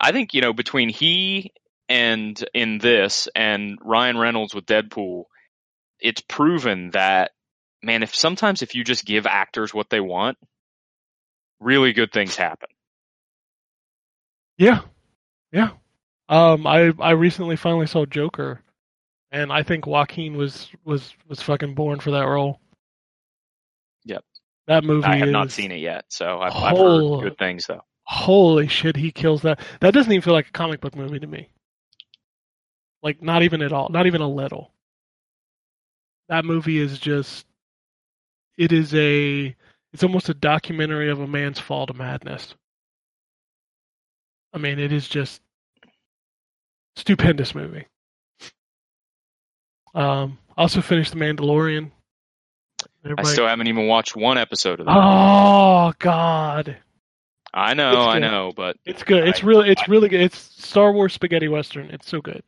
I 0.00 0.12
think 0.12 0.34
you 0.34 0.40
know 0.40 0.52
between 0.52 0.88
he 0.88 1.52
and 1.88 2.42
in 2.54 2.78
this 2.78 3.28
and 3.34 3.78
Ryan 3.82 4.18
Reynolds 4.18 4.54
with 4.54 4.66
Deadpool, 4.66 5.24
it's 6.00 6.20
proven 6.20 6.90
that 6.90 7.32
man, 7.82 8.02
if 8.02 8.14
sometimes 8.14 8.62
if 8.62 8.74
you 8.74 8.84
just 8.84 9.04
give 9.04 9.26
actors 9.26 9.72
what 9.72 9.90
they 9.90 10.00
want, 10.00 10.38
really 11.60 11.92
good 11.92 12.12
things 12.12 12.36
happen. 12.36 12.68
Yeah, 14.58 14.80
yeah. 15.52 15.70
Um, 16.28 16.66
I 16.66 16.92
I 17.00 17.12
recently 17.12 17.56
finally 17.56 17.86
saw 17.86 18.04
Joker, 18.04 18.60
and 19.30 19.52
I 19.52 19.62
think 19.62 19.86
Joaquin 19.86 20.36
was 20.36 20.68
was 20.84 21.14
was 21.28 21.40
fucking 21.42 21.74
born 21.74 22.00
for 22.00 22.10
that 22.10 22.24
role. 22.26 22.60
Yep. 24.04 24.24
That 24.66 24.84
movie. 24.84 25.06
I 25.06 25.16
have 25.16 25.28
not 25.28 25.50
seen 25.50 25.70
it 25.72 25.78
yet, 25.80 26.04
so 26.08 26.40
I've, 26.40 26.52
I've 26.54 26.74
Oh. 26.76 27.20
heard 27.20 27.30
good 27.30 27.38
things 27.38 27.66
though. 27.66 27.82
Holy 28.04 28.68
shit, 28.68 28.96
he 28.96 29.10
kills 29.12 29.42
that. 29.42 29.60
That 29.80 29.94
doesn't 29.94 30.10
even 30.12 30.22
feel 30.22 30.34
like 30.34 30.48
a 30.48 30.52
comic 30.52 30.80
book 30.80 30.96
movie 30.96 31.18
to 31.18 31.26
me. 31.26 31.48
Like 33.02 33.22
not 33.22 33.42
even 33.42 33.62
at 33.62 33.72
all. 33.72 33.88
Not 33.90 34.06
even 34.06 34.20
a 34.20 34.28
little. 34.28 34.72
That 36.28 36.44
movie 36.44 36.78
is 36.78 36.98
just. 36.98 37.46
It 38.58 38.72
is 38.72 38.92
a. 38.94 39.54
It's 39.92 40.02
almost 40.02 40.28
a 40.28 40.34
documentary 40.34 41.10
of 41.10 41.20
a 41.20 41.26
man's 41.26 41.58
fall 41.58 41.86
to 41.86 41.94
madness. 41.94 42.54
I 44.52 44.58
mean, 44.58 44.78
it 44.78 44.92
is 44.92 45.08
just 45.08 45.40
stupendous 46.96 47.54
movie. 47.54 47.86
Um, 49.94 50.38
also 50.56 50.80
finished 50.80 51.12
The 51.12 51.18
Mandalorian. 51.18 51.90
I 53.16 53.22
still 53.22 53.46
haven't 53.46 53.68
even 53.68 53.86
watched 53.86 54.14
one 54.16 54.36
episode 54.38 54.80
of 54.80 54.86
that. 54.86 54.94
oh 54.96 55.92
God, 55.98 56.76
I 57.54 57.74
know, 57.74 58.02
I 58.02 58.18
know, 58.18 58.52
but 58.54 58.76
it's 58.84 59.02
good. 59.02 59.26
It's 59.26 59.42
I- 59.42 59.46
really, 59.46 59.70
it's 59.70 59.82
I- 59.82 59.86
really 59.88 60.08
good. 60.08 60.20
It's 60.20 60.36
Star 60.38 60.92
Wars 60.92 61.14
spaghetti 61.14 61.48
western. 61.48 61.86
It's 61.90 62.08
so 62.08 62.20
good. 62.20 62.42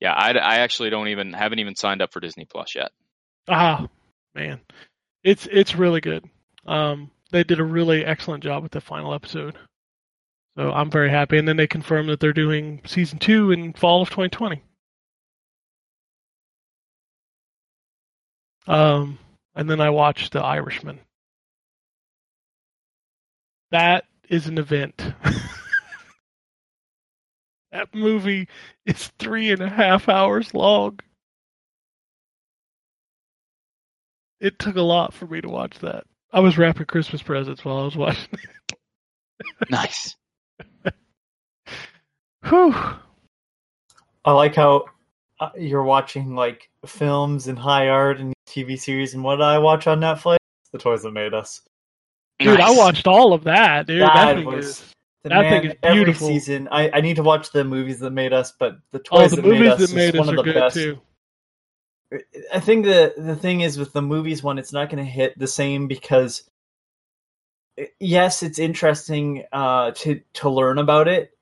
yeah, 0.00 0.12
I, 0.12 0.30
I 0.32 0.56
actually 0.58 0.90
don't 0.90 1.08
even 1.08 1.32
haven't 1.32 1.58
even 1.58 1.74
signed 1.74 2.00
up 2.02 2.12
for 2.12 2.20
Disney 2.20 2.44
Plus 2.44 2.74
yet. 2.76 2.90
Ah, 3.48 3.88
man, 4.34 4.60
it's 5.28 5.46
it's 5.52 5.76
really 5.76 6.00
good. 6.00 6.24
Um, 6.66 7.10
they 7.30 7.44
did 7.44 7.60
a 7.60 7.64
really 7.64 8.02
excellent 8.02 8.42
job 8.42 8.62
with 8.62 8.72
the 8.72 8.80
final 8.80 9.12
episode, 9.12 9.58
so 10.56 10.72
I'm 10.72 10.90
very 10.90 11.10
happy. 11.10 11.36
And 11.36 11.46
then 11.46 11.58
they 11.58 11.66
confirmed 11.66 12.08
that 12.08 12.18
they're 12.18 12.32
doing 12.32 12.80
season 12.86 13.18
two 13.18 13.50
in 13.50 13.74
fall 13.74 14.00
of 14.00 14.08
2020. 14.08 14.62
Um, 18.66 19.18
and 19.54 19.68
then 19.68 19.82
I 19.82 19.90
watched 19.90 20.32
The 20.32 20.42
Irishman. 20.42 20.98
That 23.70 24.06
is 24.30 24.46
an 24.46 24.56
event. 24.56 25.12
that 27.72 27.94
movie 27.94 28.48
is 28.86 29.08
three 29.18 29.50
and 29.50 29.60
a 29.60 29.68
half 29.68 30.08
hours 30.08 30.54
long. 30.54 31.00
It 34.40 34.58
took 34.58 34.76
a 34.76 34.82
lot 34.82 35.12
for 35.14 35.26
me 35.26 35.40
to 35.40 35.48
watch 35.48 35.78
that. 35.80 36.04
I 36.32 36.40
was 36.40 36.58
wrapping 36.58 36.86
Christmas 36.86 37.22
presents 37.22 37.64
while 37.64 37.78
I 37.78 37.84
was 37.84 37.96
watching 37.96 38.28
it. 38.32 39.70
Nice. 39.70 40.14
Whew. 42.48 42.74
I 44.24 44.32
like 44.32 44.54
how 44.54 44.84
uh, 45.40 45.50
you're 45.56 45.82
watching 45.82 46.34
like 46.34 46.68
films 46.86 47.48
and 47.48 47.58
high 47.58 47.88
art 47.88 48.18
and 48.20 48.32
TV 48.48 48.78
series, 48.78 49.14
and 49.14 49.22
what 49.24 49.36
did 49.36 49.44
I 49.44 49.58
watch 49.58 49.86
on 49.86 50.00
Netflix? 50.00 50.36
The 50.72 50.78
Toys 50.78 51.02
That 51.02 51.12
Made 51.12 51.34
Us. 51.34 51.62
Dude, 52.38 52.60
I 52.60 52.70
watched 52.70 53.06
all 53.06 53.32
of 53.32 53.44
that, 53.44 53.86
dude. 53.86 54.02
That, 54.02 54.14
That 54.14 54.36
thing 54.36 54.44
was- 54.46 54.66
is 54.66 54.92
The 55.24 55.28
That 55.30 55.40
man, 55.42 55.62
thing 55.62 55.70
is 55.72 55.76
every 55.82 56.04
beautiful. 56.04 56.28
season. 56.28 56.68
I, 56.70 56.90
I 56.90 57.00
need 57.00 57.16
to 57.16 57.22
watch 57.22 57.50
the 57.52 57.64
movies 57.64 57.98
that 58.00 58.10
made 58.10 58.32
us, 58.32 58.52
but 58.58 58.76
the 58.92 58.98
Oh, 59.10 59.20
toys 59.22 59.30
the 59.32 59.36
that 59.42 59.48
made 59.48 59.66
us 59.66 59.80
that 59.80 59.94
made 59.94 60.14
is 60.14 60.20
us 60.20 60.26
one 60.26 60.28
are 60.36 60.38
of 60.38 60.44
the 60.44 60.52
good 60.52 60.54
best. 60.60 60.76
too. 60.76 61.00
I 62.52 62.60
think 62.60 62.84
the 62.84 63.14
the 63.16 63.36
thing 63.36 63.60
is 63.60 63.78
with 63.78 63.92
the 63.92 64.02
movies 64.02 64.42
one, 64.42 64.58
it's 64.58 64.72
not 64.72 64.90
going 64.90 65.04
to 65.04 65.10
hit 65.10 65.38
the 65.38 65.46
same 65.46 65.88
because 65.88 66.48
yes, 68.00 68.42
it's 68.42 68.58
interesting 68.58 69.44
uh, 69.52 69.92
to 69.92 70.20
to 70.34 70.50
learn 70.50 70.78
about 70.78 71.08
it. 71.08 71.32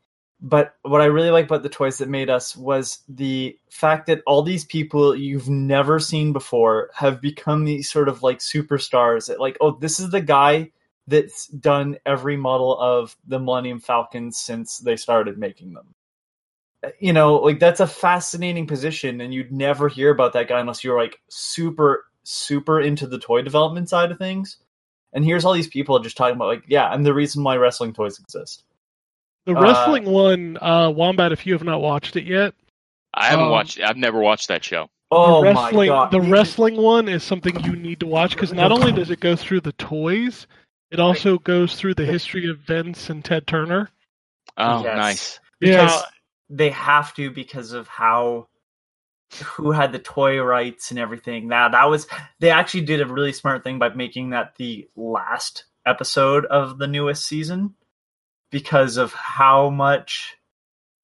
But 0.40 0.74
what 0.82 1.00
I 1.00 1.06
really 1.06 1.30
like 1.30 1.46
about 1.46 1.62
the 1.62 1.70
toys 1.70 1.98
that 1.98 2.10
made 2.10 2.28
us 2.28 2.54
was 2.54 2.98
the 3.08 3.58
fact 3.70 4.06
that 4.06 4.22
all 4.26 4.42
these 4.42 4.66
people 4.66 5.16
you've 5.16 5.48
never 5.48 5.98
seen 5.98 6.34
before 6.34 6.90
have 6.94 7.22
become 7.22 7.64
these 7.64 7.90
sort 7.90 8.08
of 8.08 8.22
like 8.22 8.40
superstars. 8.40 9.28
That 9.28 9.40
like, 9.40 9.56
oh, 9.60 9.78
this 9.78 9.98
is 9.98 10.10
the 10.10 10.20
guy 10.20 10.72
that's 11.06 11.46
done 11.46 11.96
every 12.04 12.36
model 12.36 12.78
of 12.78 13.16
the 13.26 13.38
Millennium 13.38 13.80
Falcons 13.80 14.36
since 14.36 14.78
they 14.78 14.96
started 14.96 15.38
making 15.38 15.72
them 15.72 15.94
you 16.98 17.12
know, 17.12 17.36
like 17.36 17.58
that's 17.58 17.80
a 17.80 17.86
fascinating 17.86 18.66
position, 18.66 19.20
and 19.20 19.32
you'd 19.32 19.52
never 19.52 19.88
hear 19.88 20.10
about 20.10 20.32
that 20.34 20.48
guy 20.48 20.60
unless 20.60 20.84
you're 20.84 20.98
like 21.00 21.20
super, 21.28 22.06
super 22.24 22.80
into 22.80 23.06
the 23.06 23.18
toy 23.18 23.42
development 23.42 23.88
side 23.88 24.10
of 24.10 24.18
things. 24.18 24.58
And 25.12 25.24
here's 25.24 25.44
all 25.44 25.52
these 25.52 25.68
people 25.68 25.98
just 26.00 26.16
talking 26.16 26.36
about 26.36 26.48
like, 26.48 26.64
yeah, 26.68 26.88
I'm 26.88 27.02
the 27.02 27.14
reason 27.14 27.42
why 27.42 27.56
wrestling 27.56 27.92
toys 27.92 28.18
exist. 28.18 28.64
The 29.46 29.54
Uh, 29.54 29.62
wrestling 29.62 30.04
one, 30.04 30.58
uh, 30.60 30.90
Wombat. 30.90 31.32
If 31.32 31.46
you 31.46 31.52
have 31.54 31.64
not 31.64 31.80
watched 31.80 32.16
it 32.16 32.24
yet, 32.24 32.54
I 33.14 33.28
haven't 33.28 33.46
Um, 33.46 33.52
watched. 33.52 33.80
I've 33.80 33.96
never 33.96 34.20
watched 34.20 34.48
that 34.48 34.64
show. 34.64 34.90
Oh 35.10 35.38
the 35.38 35.52
my 35.52 35.52
wrestling, 35.52 35.88
god, 35.88 36.10
the 36.10 36.20
wrestling 36.20 36.76
one 36.76 37.08
is 37.08 37.22
something 37.22 37.58
you 37.60 37.76
need 37.76 38.00
to 38.00 38.06
watch 38.06 38.30
because 38.32 38.52
not 38.52 38.72
only 38.72 38.92
does 38.92 39.10
it 39.10 39.20
go 39.20 39.36
through 39.36 39.60
the 39.60 39.72
toys, 39.72 40.46
it 40.90 40.98
also 40.98 41.38
goes 41.38 41.76
through 41.76 41.94
the 41.94 42.04
history 42.04 42.50
of 42.50 42.58
Vince 42.58 43.08
and 43.08 43.24
Ted 43.24 43.46
Turner. 43.46 43.88
Oh, 44.58 44.82
Yes. 44.82 44.96
nice. 44.96 45.40
because 45.60 45.92
Yeah. 45.92 46.02
They 46.48 46.70
have 46.70 47.14
to 47.14 47.30
because 47.30 47.72
of 47.72 47.88
how 47.88 48.48
who 49.44 49.72
had 49.72 49.92
the 49.92 49.98
toy 49.98 50.40
rights 50.40 50.90
and 50.90 51.00
everything. 51.00 51.48
Now 51.48 51.68
that 51.68 51.90
was 51.90 52.06
they 52.38 52.50
actually 52.50 52.82
did 52.82 53.00
a 53.00 53.06
really 53.06 53.32
smart 53.32 53.64
thing 53.64 53.78
by 53.78 53.88
making 53.90 54.30
that 54.30 54.54
the 54.56 54.88
last 54.96 55.64
episode 55.84 56.44
of 56.46 56.78
the 56.78 56.86
newest 56.86 57.26
season 57.26 57.74
because 58.50 58.96
of 58.96 59.12
how 59.12 59.70
much 59.70 60.36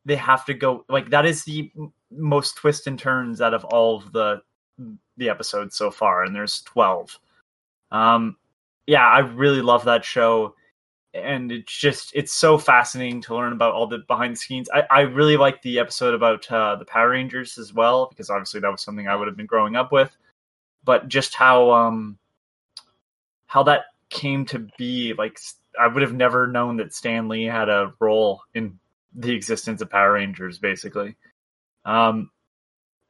they 0.04 0.16
have 0.16 0.44
to 0.46 0.54
go 0.54 0.84
like 0.88 1.10
that 1.10 1.26
is 1.26 1.44
the 1.44 1.70
most 2.10 2.56
twist 2.56 2.86
and 2.86 2.98
turns 2.98 3.40
out 3.40 3.54
of 3.54 3.64
all 3.64 3.96
of 3.96 4.12
the 4.12 4.42
the 5.16 5.28
episodes 5.28 5.76
so 5.76 5.90
far 5.90 6.24
and 6.24 6.34
there's 6.34 6.62
12 6.62 7.18
um 7.92 8.36
yeah 8.86 9.06
i 9.06 9.20
really 9.20 9.62
love 9.62 9.84
that 9.84 10.04
show 10.04 10.54
and 11.14 11.52
it's 11.52 11.76
just 11.76 12.10
it's 12.14 12.32
so 12.32 12.56
fascinating 12.56 13.20
to 13.22 13.34
learn 13.34 13.52
about 13.52 13.74
all 13.74 13.86
the 13.86 13.98
behind 14.08 14.32
the 14.32 14.38
scenes. 14.38 14.68
I, 14.72 14.84
I 14.90 15.00
really 15.00 15.36
like 15.36 15.60
the 15.62 15.78
episode 15.78 16.14
about 16.14 16.50
uh, 16.50 16.76
the 16.76 16.84
power 16.84 17.10
rangers 17.10 17.58
as 17.58 17.74
well 17.74 18.06
because 18.06 18.30
obviously 18.30 18.60
that 18.60 18.70
was 18.70 18.82
something 18.82 19.08
i 19.08 19.16
would 19.16 19.28
have 19.28 19.36
been 19.36 19.46
growing 19.46 19.76
up 19.76 19.92
with. 19.92 20.16
But 20.84 21.08
just 21.08 21.34
how 21.34 21.70
um 21.70 22.18
how 23.46 23.62
that 23.64 23.82
came 24.08 24.44
to 24.46 24.66
be 24.78 25.14
like 25.14 25.38
i 25.78 25.86
would 25.86 26.02
have 26.02 26.14
never 26.14 26.46
known 26.46 26.76
that 26.76 26.94
stan 26.94 27.28
lee 27.28 27.44
had 27.44 27.68
a 27.68 27.94
role 27.98 28.42
in 28.54 28.78
the 29.14 29.32
existence 29.32 29.80
of 29.82 29.90
power 29.90 30.12
rangers 30.12 30.58
basically. 30.58 31.16
Um 31.84 32.30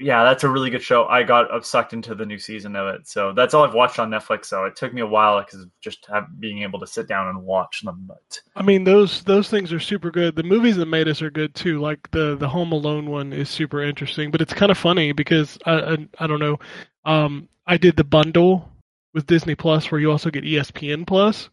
yeah 0.03 0.25
that's 0.25 0.45
a 0.45 0.49
really 0.49 0.71
good 0.71 0.83
show 0.83 1.05
i 1.07 1.23
got 1.23 1.65
sucked 1.65 1.93
into 1.93 2.15
the 2.15 2.27
new 2.27 2.39
season 2.39 2.77
of 2.77 2.95
it 2.95 3.07
so 3.09 3.33
that's 3.33 3.55
all 3.55 3.65
i've 3.65 3.75
watched 3.75 3.99
on 3.99 4.11
netflix 4.11 4.47
so 4.47 4.65
it 4.65 4.77
took 4.77 4.93
me 4.93 5.01
a 5.01 5.07
while 5.07 5.41
because 5.41 5.61
of 5.61 5.71
just 5.81 6.07
have, 6.13 6.25
being 6.39 6.63
able 6.63 6.81
to 6.81 6.87
sit 6.87 7.09
down 7.09 7.29
and 7.29 7.43
watch 7.43 7.83
them 7.83 8.05
but 8.07 8.41
I 8.55 8.63
mean, 8.63 8.85
those 8.85 9.23
those 9.25 9.49
things 9.49 9.73
are 9.73 9.81
super 9.81 10.11
good. 10.11 10.37
The 10.37 10.43
movies 10.43 10.77
that 10.77 10.87
made 10.87 11.09
us 11.09 11.23
are 11.23 11.31
good 11.31 11.55
too. 11.55 11.81
Like 11.81 12.11
the 12.11 12.37
the 12.37 12.49
Home 12.49 12.73
Alone 12.73 13.11
one 13.11 13.33
is 13.33 13.49
super 13.49 13.83
interesting, 13.83 14.31
but 14.31 14.41
it's 14.41 14.53
kind 14.53 14.71
of 14.71 14.79
funny 14.79 15.13
because 15.13 15.59
I 15.65 15.73
I, 15.73 16.09
I 16.19 16.27
don't 16.27 16.41
know. 16.41 16.59
Um, 17.05 17.49
I 17.67 17.77
did 17.79 17.97
the 17.97 18.05
bundle 18.05 18.69
with 19.15 19.27
Disney 19.27 19.55
Plus 19.55 19.91
where 19.91 20.01
you 20.01 20.11
also 20.11 20.31
get 20.31 20.45
ESPN 20.45 21.07
Plus, 21.07 21.49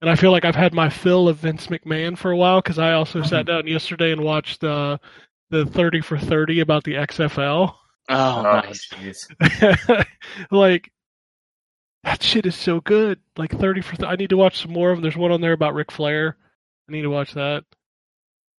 and 0.00 0.10
I 0.10 0.16
feel 0.16 0.30
like 0.30 0.44
I've 0.44 0.54
had 0.54 0.74
my 0.74 0.90
fill 0.90 1.28
of 1.28 1.38
Vince 1.38 1.68
McMahon 1.68 2.16
for 2.16 2.30
a 2.30 2.36
while 2.36 2.60
because 2.60 2.78
I 2.78 2.92
also 2.92 3.22
sat 3.22 3.46
down 3.46 3.66
yesterday 3.66 4.12
and 4.12 4.22
watched 4.22 4.60
the 4.60 5.00
the 5.50 5.66
thirty 5.66 6.00
for 6.00 6.18
thirty 6.18 6.60
about 6.60 6.84
the 6.84 6.94
XFL. 6.94 7.74
Oh, 8.10 8.42
nice. 8.42 9.28
like 10.50 10.90
that 12.04 12.22
shit 12.22 12.46
is 12.46 12.54
so 12.54 12.80
good. 12.80 13.18
Like 13.36 13.52
thirty 13.58 13.80
for. 13.82 13.96
Th- 13.96 14.08
I 14.08 14.16
need 14.16 14.30
to 14.30 14.36
watch 14.36 14.62
some 14.62 14.72
more 14.72 14.90
of 14.90 14.96
them. 14.96 15.02
There's 15.02 15.16
one 15.16 15.32
on 15.32 15.40
there 15.40 15.52
about 15.52 15.74
Ric 15.74 15.90
Flair. 15.90 16.36
I 16.88 16.92
need 16.92 17.02
to 17.02 17.10
watch 17.10 17.34
that. 17.34 17.64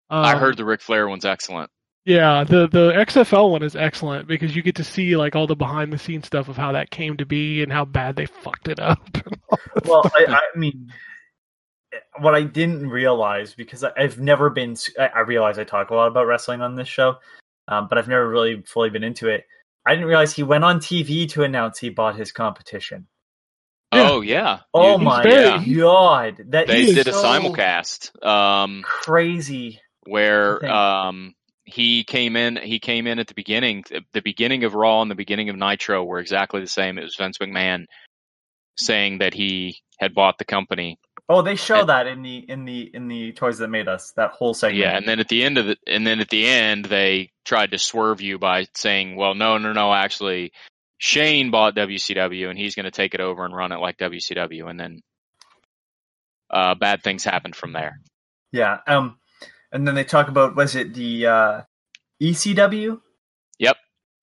I 0.09 0.33
Um, 0.33 0.39
heard 0.39 0.57
the 0.57 0.65
Ric 0.65 0.81
Flair 0.81 1.07
one's 1.07 1.25
excellent. 1.25 1.69
Yeah, 2.05 2.43
the 2.43 2.67
the 2.67 2.91
XFL 2.93 3.51
one 3.51 3.61
is 3.63 3.75
excellent 3.75 4.27
because 4.27 4.55
you 4.55 4.61
get 4.63 4.75
to 4.77 4.83
see 4.83 5.15
like 5.15 5.35
all 5.35 5.47
the 5.47 5.55
behind 5.55 5.93
the 5.93 5.97
scenes 5.99 6.25
stuff 6.27 6.47
of 6.47 6.57
how 6.57 6.71
that 6.71 6.89
came 6.89 7.17
to 7.17 7.25
be 7.25 7.61
and 7.61 7.71
how 7.71 7.85
bad 7.85 8.15
they 8.15 8.25
fucked 8.25 8.67
it 8.67 8.79
up. 8.79 8.99
well 9.85 10.09
I, 10.15 10.25
I 10.27 10.57
mean 10.57 10.91
what 12.19 12.35
i 12.35 12.41
didn't 12.43 12.87
realize 12.89 13.53
because 13.53 13.83
I- 13.83 13.91
i've 13.97 14.19
never 14.19 14.49
been. 14.49 14.75
I 14.99 15.21
realize 15.21 15.57
i 15.57 15.63
talk 15.63 15.89
a 15.89 15.95
lot 15.95 16.07
about 16.07 16.27
wrestling 16.27 16.61
on 16.61 16.75
this 16.75 16.87
show 16.87 17.15
um, 17.67 17.87
but 17.87 17.97
i've 17.97 18.07
never 18.07 18.27
really 18.29 18.61
fully 18.63 18.89
been 18.89 19.03
into 19.03 19.27
it 19.29 19.45
i 19.85 19.91
didn't 19.91 20.07
realize 20.07 20.33
he 20.33 20.43
went 20.43 20.63
on 20.63 20.79
tv 20.79 21.29
to 21.31 21.43
announce 21.43 21.79
he 21.79 21.89
bought 21.89 22.15
his 22.15 22.31
competition 22.31 23.07
Oh 23.91 24.21
yeah. 24.21 24.59
oh 24.71 24.99
You- 24.99 25.03
my 25.05 25.23
very- 25.23 25.75
god 25.75 26.35
that 26.49 26.67
They 26.67 26.83
is 26.83 26.93
did 26.93 27.07
a 27.07 27.11
simulcast. 27.11 28.23
Um, 28.23 28.83
crazy 28.83 29.81
where 30.03 30.63
um 30.71 31.33
he 31.63 32.03
came 32.03 32.35
in 32.35 32.55
he 32.55 32.79
came 32.79 33.07
in 33.07 33.17
at 33.17 33.25
the 33.27 33.33
beginning 33.33 33.83
the 34.13 34.21
beginning 34.21 34.63
of 34.63 34.75
raw 34.75 35.01
and 35.01 35.09
the 35.09 35.15
beginning 35.15 35.49
of 35.49 35.55
nitro 35.55 36.03
were 36.03 36.19
exactly 36.19 36.61
the 36.61 36.67
same 36.67 36.97
it 36.99 37.03
was 37.03 37.15
vince 37.15 37.37
mcmahon 37.39 37.85
saying 38.77 39.17
that 39.19 39.33
he 39.33 39.77
had 39.99 40.13
bought 40.13 40.37
the 40.37 40.45
company 40.45 40.97
oh 41.30 41.41
they 41.43 41.55
show 41.55 41.82
And- 41.82 41.89
that 41.89 42.07
in 42.07 42.21
the 42.23 42.38
in 42.38 42.65
the 42.65 42.89
in 42.93 43.07
the 43.07 43.32
toys 43.34 43.59
that 43.59 43.69
made 43.69 43.88
us 43.88 44.11
that 44.17 44.32
whole 44.32 44.53
segment. 44.53 44.80
Yeah 44.80 44.97
and 44.97 45.07
then 45.07 45.19
at 45.19 45.27
the 45.30 45.43
end 45.43 45.57
of 45.57 45.67
the 45.67 45.77
and 45.88 46.05
then 46.05 46.19
at 46.19 46.30
the 46.30 46.47
end 46.47 46.86
they 46.86 47.32
tried 47.45 47.71
to 47.71 47.77
swerve 47.77 48.19
you 48.21 48.38
by 48.39 48.67
saying 48.75 49.15
well 49.15 49.36
no 49.36 49.57
no 49.57 49.71
no 49.73 49.93
actually 49.93 50.51
shane 50.97 51.49
bought 51.51 51.75
wcw 51.75 52.49
and 52.49 52.57
he's 52.59 52.75
going 52.75 52.84
to 52.86 52.91
take 52.91 53.13
it 53.13 53.21
over 53.21 53.45
and 53.45 53.55
run 53.55 53.71
it 53.71 53.77
like 53.80 53.97
wcw 53.97 54.69
and 54.69 54.80
then 54.80 55.01
uh 56.49 56.75
bad 56.75 57.03
things 57.03 57.23
happened 57.23 57.55
from 57.55 57.71
there. 57.73 57.99
Yeah 58.51 58.80
um 58.88 59.17
and 59.71 59.88
then 59.88 59.93
they 59.95 60.03
talk 60.03 60.27
about 60.30 60.55
was 60.55 60.75
it 60.75 60.93
the 60.95 61.27
uh 61.27 61.61
ecw 62.21 62.99
yep. 63.59 63.77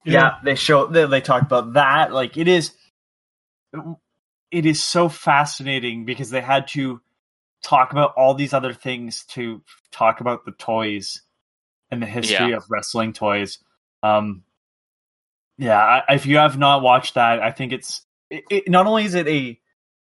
Yeah, 0.04 0.36
they 0.44 0.54
show 0.54 0.86
they, 0.86 1.04
they 1.06 1.20
talk 1.20 1.42
about 1.42 1.72
that 1.72 2.12
like 2.12 2.36
it 2.36 2.46
is 2.46 2.72
it 4.50 4.66
is 4.66 4.82
so 4.84 5.08
fascinating 5.08 6.04
because 6.04 6.30
they 6.30 6.40
had 6.40 6.68
to 6.68 7.00
talk 7.64 7.92
about 7.92 8.14
all 8.16 8.34
these 8.34 8.54
other 8.54 8.72
things 8.72 9.24
to 9.26 9.62
talk 9.92 10.20
about 10.20 10.44
the 10.44 10.52
toys 10.52 11.22
and 11.90 12.02
the 12.02 12.06
history 12.06 12.52
Yeah. 12.52 12.56
of 12.58 12.64
wrestling 12.70 13.12
toys. 13.12 13.58
Um 14.02 14.44
yeah 15.58 16.02
I, 16.08 16.14
if 16.14 16.26
you 16.26 16.38
have 16.38 16.58
not 16.58 16.82
watched 16.82 17.14
that 17.14 17.42
i 17.42 17.50
think 17.50 17.72
it's 17.72 18.04
it, 18.30 18.44
it, 18.50 18.68
not 18.68 18.86
only 18.86 19.04
is 19.04 19.14
it 19.14 19.26
a 19.28 19.58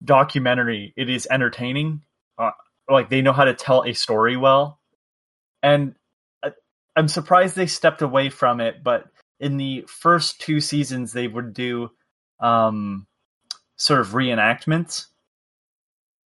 documentary 0.05 0.93
it 0.97 1.11
is 1.11 1.27
entertaining. 1.31 2.03
Uh, 2.39 2.53
like 2.89 3.11
they 3.11 3.23
know 3.23 3.33
how 3.33 3.45
to 3.45 3.55
tell 3.55 3.83
a 3.85 3.95
story 3.95 4.37
well. 4.37 4.79
And 5.63 5.97
I, 6.45 6.53
i'm 6.97 7.09
surprised 7.09 7.57
they 7.57 7.67
stepped 7.67 8.03
away 8.03 8.31
from 8.31 8.61
it 8.61 8.85
but 8.85 9.07
in 9.41 9.57
the 9.57 9.87
first 9.89 10.41
two 10.41 10.61
seasons 10.61 11.13
they 11.13 11.27
would 11.29 11.55
do 11.55 11.91
um 12.41 13.08
sort 13.79 14.01
of 14.01 14.09
reenactments 14.09 15.07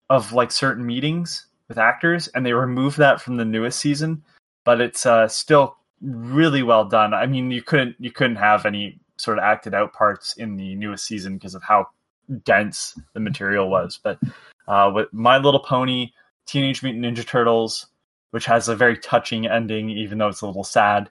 of 0.10 0.34
like 0.34 0.52
certain 0.52 0.86
meetings 0.86 1.46
with 1.68 1.78
actors 1.78 2.28
and 2.30 2.46
they 2.46 2.54
removed 2.54 2.98
that 2.98 3.22
from 3.22 3.38
the 3.38 3.46
newest 3.46 3.80
season 3.80 4.24
but 4.66 4.82
it's 4.82 5.06
uh 5.06 5.28
still 5.28 5.78
really 6.02 6.64
well 6.64 6.84
done 6.84 7.14
i 7.14 7.26
mean 7.28 7.52
you 7.52 7.62
couldn't 7.62 7.96
you 8.00 8.12
couldn't 8.12 8.36
have 8.38 8.66
any 8.66 9.00
sort 9.22 9.38
of 9.38 9.44
acted 9.44 9.74
out 9.74 9.94
parts 9.94 10.36
in 10.38 10.58
the 10.58 10.76
newest 10.76 11.06
season 11.06 11.36
because 11.36 11.56
of 11.56 11.64
how 11.64 11.88
dense 12.44 13.00
the 13.14 13.20
material 13.20 13.70
was. 13.70 14.00
But 14.02 14.20
uh, 14.68 14.92
with 14.94 15.08
My 15.14 15.38
Little 15.38 15.60
Pony, 15.60 16.12
Teenage 16.46 16.84
Mutant 16.84 17.06
Ninja 17.06 17.26
Turtles, 17.26 17.88
which 18.32 18.46
has 18.46 18.68
a 18.68 18.76
very 18.76 18.98
touching 18.98 19.48
ending, 19.48 19.90
even 19.90 20.18
though 20.18 20.30
it's 20.30 20.42
a 20.42 20.48
little 20.48 20.64
sad. 20.64 21.10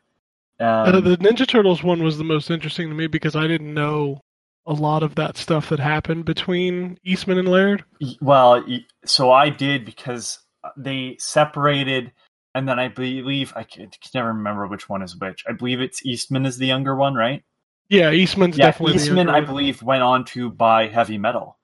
Um, 0.59 0.67
Uh, 0.97 1.01
the 1.01 1.17
Ninja 1.19 1.47
Turtles 1.47 1.83
one 1.83 2.03
was 2.03 2.19
the 2.19 2.25
most 2.25 2.51
interesting 2.51 2.89
to 2.89 2.95
me 2.95 3.07
because 3.07 3.37
I 3.37 3.47
didn't 3.47 3.73
know 3.73 4.21
a 4.67 4.73
lot 4.73 5.03
of 5.03 5.15
that 5.17 5.37
stuff 5.37 5.69
that 5.71 5.81
happened 5.81 6.25
between 6.25 6.99
Eastman 7.05 7.39
and 7.39 7.49
Laird. 7.49 7.85
Well, 8.21 8.65
so 9.05 9.31
I 9.31 9.51
did 9.51 9.85
because 9.85 10.39
they 10.77 11.17
separated, 11.19 12.13
and 12.55 12.69
then 12.69 12.79
I 12.79 12.89
believe 12.89 13.53
I 13.57 13.65
can, 13.65 13.91
can 13.91 14.11
never 14.15 14.29
remember 14.29 14.67
which 14.67 14.89
one 14.89 15.03
is 15.03 15.17
which. 15.17 15.45
I 15.49 15.53
believe 15.53 15.81
it's 15.81 16.05
Eastman 16.05 16.47
is 16.47 16.59
the 16.59 16.67
younger 16.67 16.95
one, 16.95 17.15
right? 17.15 17.43
Yeah, 17.89 18.13
Eastman's 18.13 18.57
yeah, 18.57 18.67
definitely 18.67 18.99
the 18.99 19.05
Eastman, 19.05 19.29
I 19.29 19.41
believe, 19.41 19.83
went 19.83 20.03
on 20.03 20.25
to 20.27 20.51
buy 20.51 20.87
heavy 20.87 21.19
metal. 21.19 21.59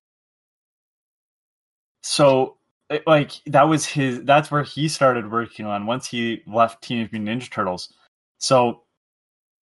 So, 2.02 2.56
it- 2.90 3.06
like, 3.06 3.32
that 3.46 3.64
was 3.64 3.86
his. 3.86 4.22
That's 4.22 4.50
where 4.50 4.62
he 4.62 4.88
started 4.88 5.30
working 5.30 5.66
on 5.66 5.86
once 5.86 6.08
he 6.08 6.42
left 6.46 6.82
Teenage 6.82 7.12
Mutant 7.12 7.42
Ninja 7.42 7.50
Turtles. 7.50 7.92
So, 8.38 8.82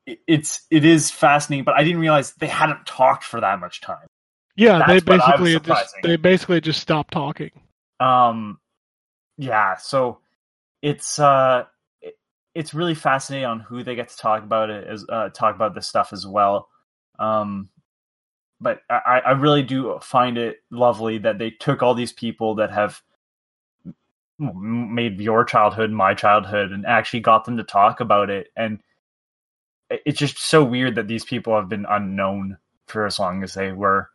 it's 0.06 0.66
it 0.70 0.84
is 0.84 1.10
fascinating, 1.10 1.64
but 1.64 1.74
I 1.74 1.84
didn't 1.84 2.00
realize 2.00 2.32
they 2.34 2.46
hadn't 2.46 2.86
talked 2.86 3.24
for 3.24 3.40
that 3.40 3.60
much 3.60 3.80
time. 3.80 4.06
Yeah, 4.56 4.82
they 4.82 5.00
That's 5.00 5.04
was 5.04 5.20
basically 5.34 5.58
just 5.60 5.94
they 6.02 6.16
basically 6.16 6.60
just 6.60 6.80
stopped 6.80 7.12
talking. 7.12 7.50
um 8.00 8.58
yeah 9.36 9.76
so 9.76 10.18
it's 10.82 11.18
uh 11.18 11.64
it- 12.02 12.16
it's 12.54 12.74
really 12.74 12.94
fascinating 12.94 13.46
on 13.46 13.60
who 13.60 13.82
they 13.82 13.94
get 13.94 14.08
to 14.08 14.16
talk 14.16 14.42
about 14.42 14.70
it 14.70 14.86
as 14.86 15.04
uh 15.08 15.28
talk 15.30 15.54
about 15.54 15.74
this 15.74 15.88
stuff 15.88 16.12
as 16.12 16.26
well 16.26 16.68
um 17.18 17.68
but 18.60 18.80
i 18.90 19.22
i 19.26 19.30
really 19.32 19.62
do 19.62 19.98
find 20.02 20.38
it 20.38 20.58
lovely 20.70 21.18
that 21.18 21.38
they 21.38 21.50
took 21.50 21.82
all 21.82 21.94
these 21.94 22.12
people 22.12 22.56
that 22.56 22.70
have 22.70 23.00
made 24.38 25.20
your 25.20 25.44
childhood 25.44 25.90
my 25.90 26.14
childhood 26.14 26.72
and 26.72 26.86
actually 26.86 27.20
got 27.20 27.44
them 27.44 27.56
to 27.56 27.64
talk 27.64 28.00
about 28.00 28.30
it 28.30 28.48
and 28.56 28.80
it's 30.04 30.18
just 30.18 30.38
so 30.38 30.64
weird 30.64 30.94
that 30.94 31.08
these 31.08 31.24
people 31.24 31.54
have 31.54 31.68
been 31.68 31.86
unknown 31.88 32.58
for 32.86 33.06
as 33.06 33.18
long 33.18 33.42
as 33.42 33.54
they 33.54 33.72
were 33.72 34.10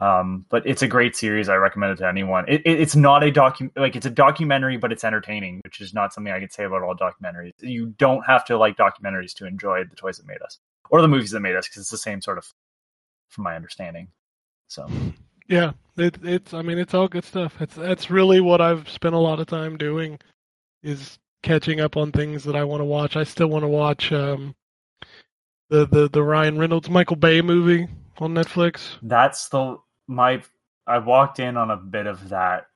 um, 0.00 0.46
but 0.48 0.66
it's 0.66 0.80
a 0.80 0.88
great 0.88 1.14
series. 1.14 1.50
I 1.50 1.56
recommend 1.56 1.92
it 1.92 1.96
to 1.96 2.08
anyone. 2.08 2.46
It, 2.48 2.62
it, 2.64 2.80
it's 2.80 2.96
not 2.96 3.22
a 3.22 3.30
docu 3.30 3.70
like 3.76 3.96
it's 3.96 4.06
a 4.06 4.10
documentary, 4.10 4.78
but 4.78 4.92
it's 4.92 5.04
entertaining, 5.04 5.60
which 5.62 5.80
is 5.80 5.92
not 5.92 6.14
something 6.14 6.32
I 6.32 6.40
could 6.40 6.52
say 6.52 6.64
about 6.64 6.82
all 6.82 6.94
documentaries. 6.94 7.52
You 7.60 7.88
don't 7.98 8.22
have 8.22 8.44
to 8.46 8.56
like 8.56 8.78
documentaries 8.78 9.34
to 9.34 9.46
enjoy 9.46 9.84
the 9.84 9.96
toys 9.96 10.16
that 10.16 10.26
made 10.26 10.40
us 10.42 10.58
or 10.88 11.02
the 11.02 11.08
movies 11.08 11.32
that 11.32 11.40
made 11.40 11.54
us 11.54 11.68
because 11.68 11.82
it's 11.82 11.90
the 11.90 11.98
same 11.98 12.22
sort 12.22 12.38
of, 12.38 12.46
from 13.28 13.44
my 13.44 13.54
understanding. 13.54 14.08
So 14.68 14.88
Yeah, 15.48 15.72
it, 15.98 16.16
it's 16.22 16.54
I 16.54 16.62
mean 16.62 16.78
it's 16.78 16.94
all 16.94 17.08
good 17.08 17.24
stuff. 17.24 17.60
It's 17.60 17.74
that's 17.74 18.10
really 18.10 18.40
what 18.40 18.62
I've 18.62 18.88
spent 18.88 19.14
a 19.14 19.18
lot 19.18 19.38
of 19.38 19.48
time 19.48 19.76
doing 19.76 20.18
is 20.82 21.18
catching 21.42 21.78
up 21.78 21.98
on 21.98 22.10
things 22.10 22.44
that 22.44 22.56
I 22.56 22.64
want 22.64 22.80
to 22.80 22.86
watch. 22.86 23.16
I 23.16 23.24
still 23.24 23.48
want 23.48 23.64
to 23.64 23.68
watch 23.68 24.12
um 24.12 24.54
the 25.70 25.86
the 25.86 26.08
the 26.10 26.22
Ryan 26.22 26.58
Reynolds 26.58 26.90
Michael 26.90 27.16
Bay 27.16 27.40
movie 27.40 27.88
on 28.18 28.34
Netflix. 28.34 28.96
that's 29.02 29.48
the 29.48 29.78
my. 30.06 30.42
I 30.86 30.98
walked 30.98 31.38
in 31.38 31.56
on 31.56 31.70
a 31.70 31.76
bit 31.76 32.06
of 32.06 32.28
that. 32.30 32.66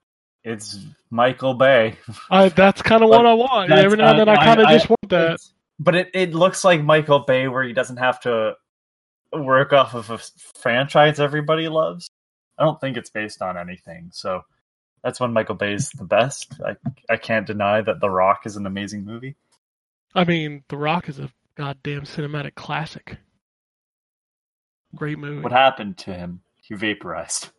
It's 0.44 0.78
Michael 1.10 1.54
Bay. 1.54 1.98
I 2.30 2.48
that's 2.48 2.80
kind 2.82 3.02
of 3.02 3.08
what 3.10 3.26
I 3.26 3.34
want. 3.34 3.70
Every 3.72 3.98
now 3.98 4.10
and 4.10 4.20
then 4.20 4.28
I 4.28 4.34
I- 4.34 4.44
kind 4.44 4.60
of 4.60 4.68
just 4.68 4.88
want 4.88 5.08
that. 5.10 5.40
But 5.80 5.96
it, 5.96 6.10
it 6.14 6.34
looks 6.34 6.62
like 6.62 6.82
Michael 6.84 7.20
Bay 7.20 7.48
where 7.48 7.64
he 7.64 7.72
doesn't 7.72 7.96
have 7.96 8.20
to 8.20 8.54
work 9.32 9.72
off 9.72 9.94
of 9.94 10.08
a 10.10 10.18
franchise 10.60 11.18
everybody 11.18 11.68
loves. 11.68 12.08
I 12.56 12.64
don't 12.64 12.80
think 12.80 12.96
it's 12.96 13.10
based 13.10 13.42
on 13.42 13.58
anything. 13.58 14.10
So 14.12 14.42
that's 15.02 15.18
when 15.18 15.32
Michael 15.32 15.56
Bay's 15.56 15.90
the 15.90 16.04
best. 16.04 16.54
I 16.64 16.76
I 17.10 17.16
can't 17.16 17.46
deny 17.46 17.80
that 17.80 17.98
The 18.00 18.08
Rock 18.08 18.42
is 18.46 18.54
an 18.56 18.66
amazing 18.66 19.04
movie. 19.04 19.34
I 20.14 20.22
mean, 20.24 20.62
The 20.68 20.76
Rock 20.76 21.08
is 21.08 21.18
a 21.18 21.28
goddamn 21.56 22.02
cinematic 22.02 22.54
classic. 22.54 23.16
Great 24.94 25.18
movie. 25.18 25.42
What 25.42 25.52
happened 25.52 25.98
to 25.98 26.14
him? 26.14 26.40
He 26.56 26.74
vaporized. 26.74 27.50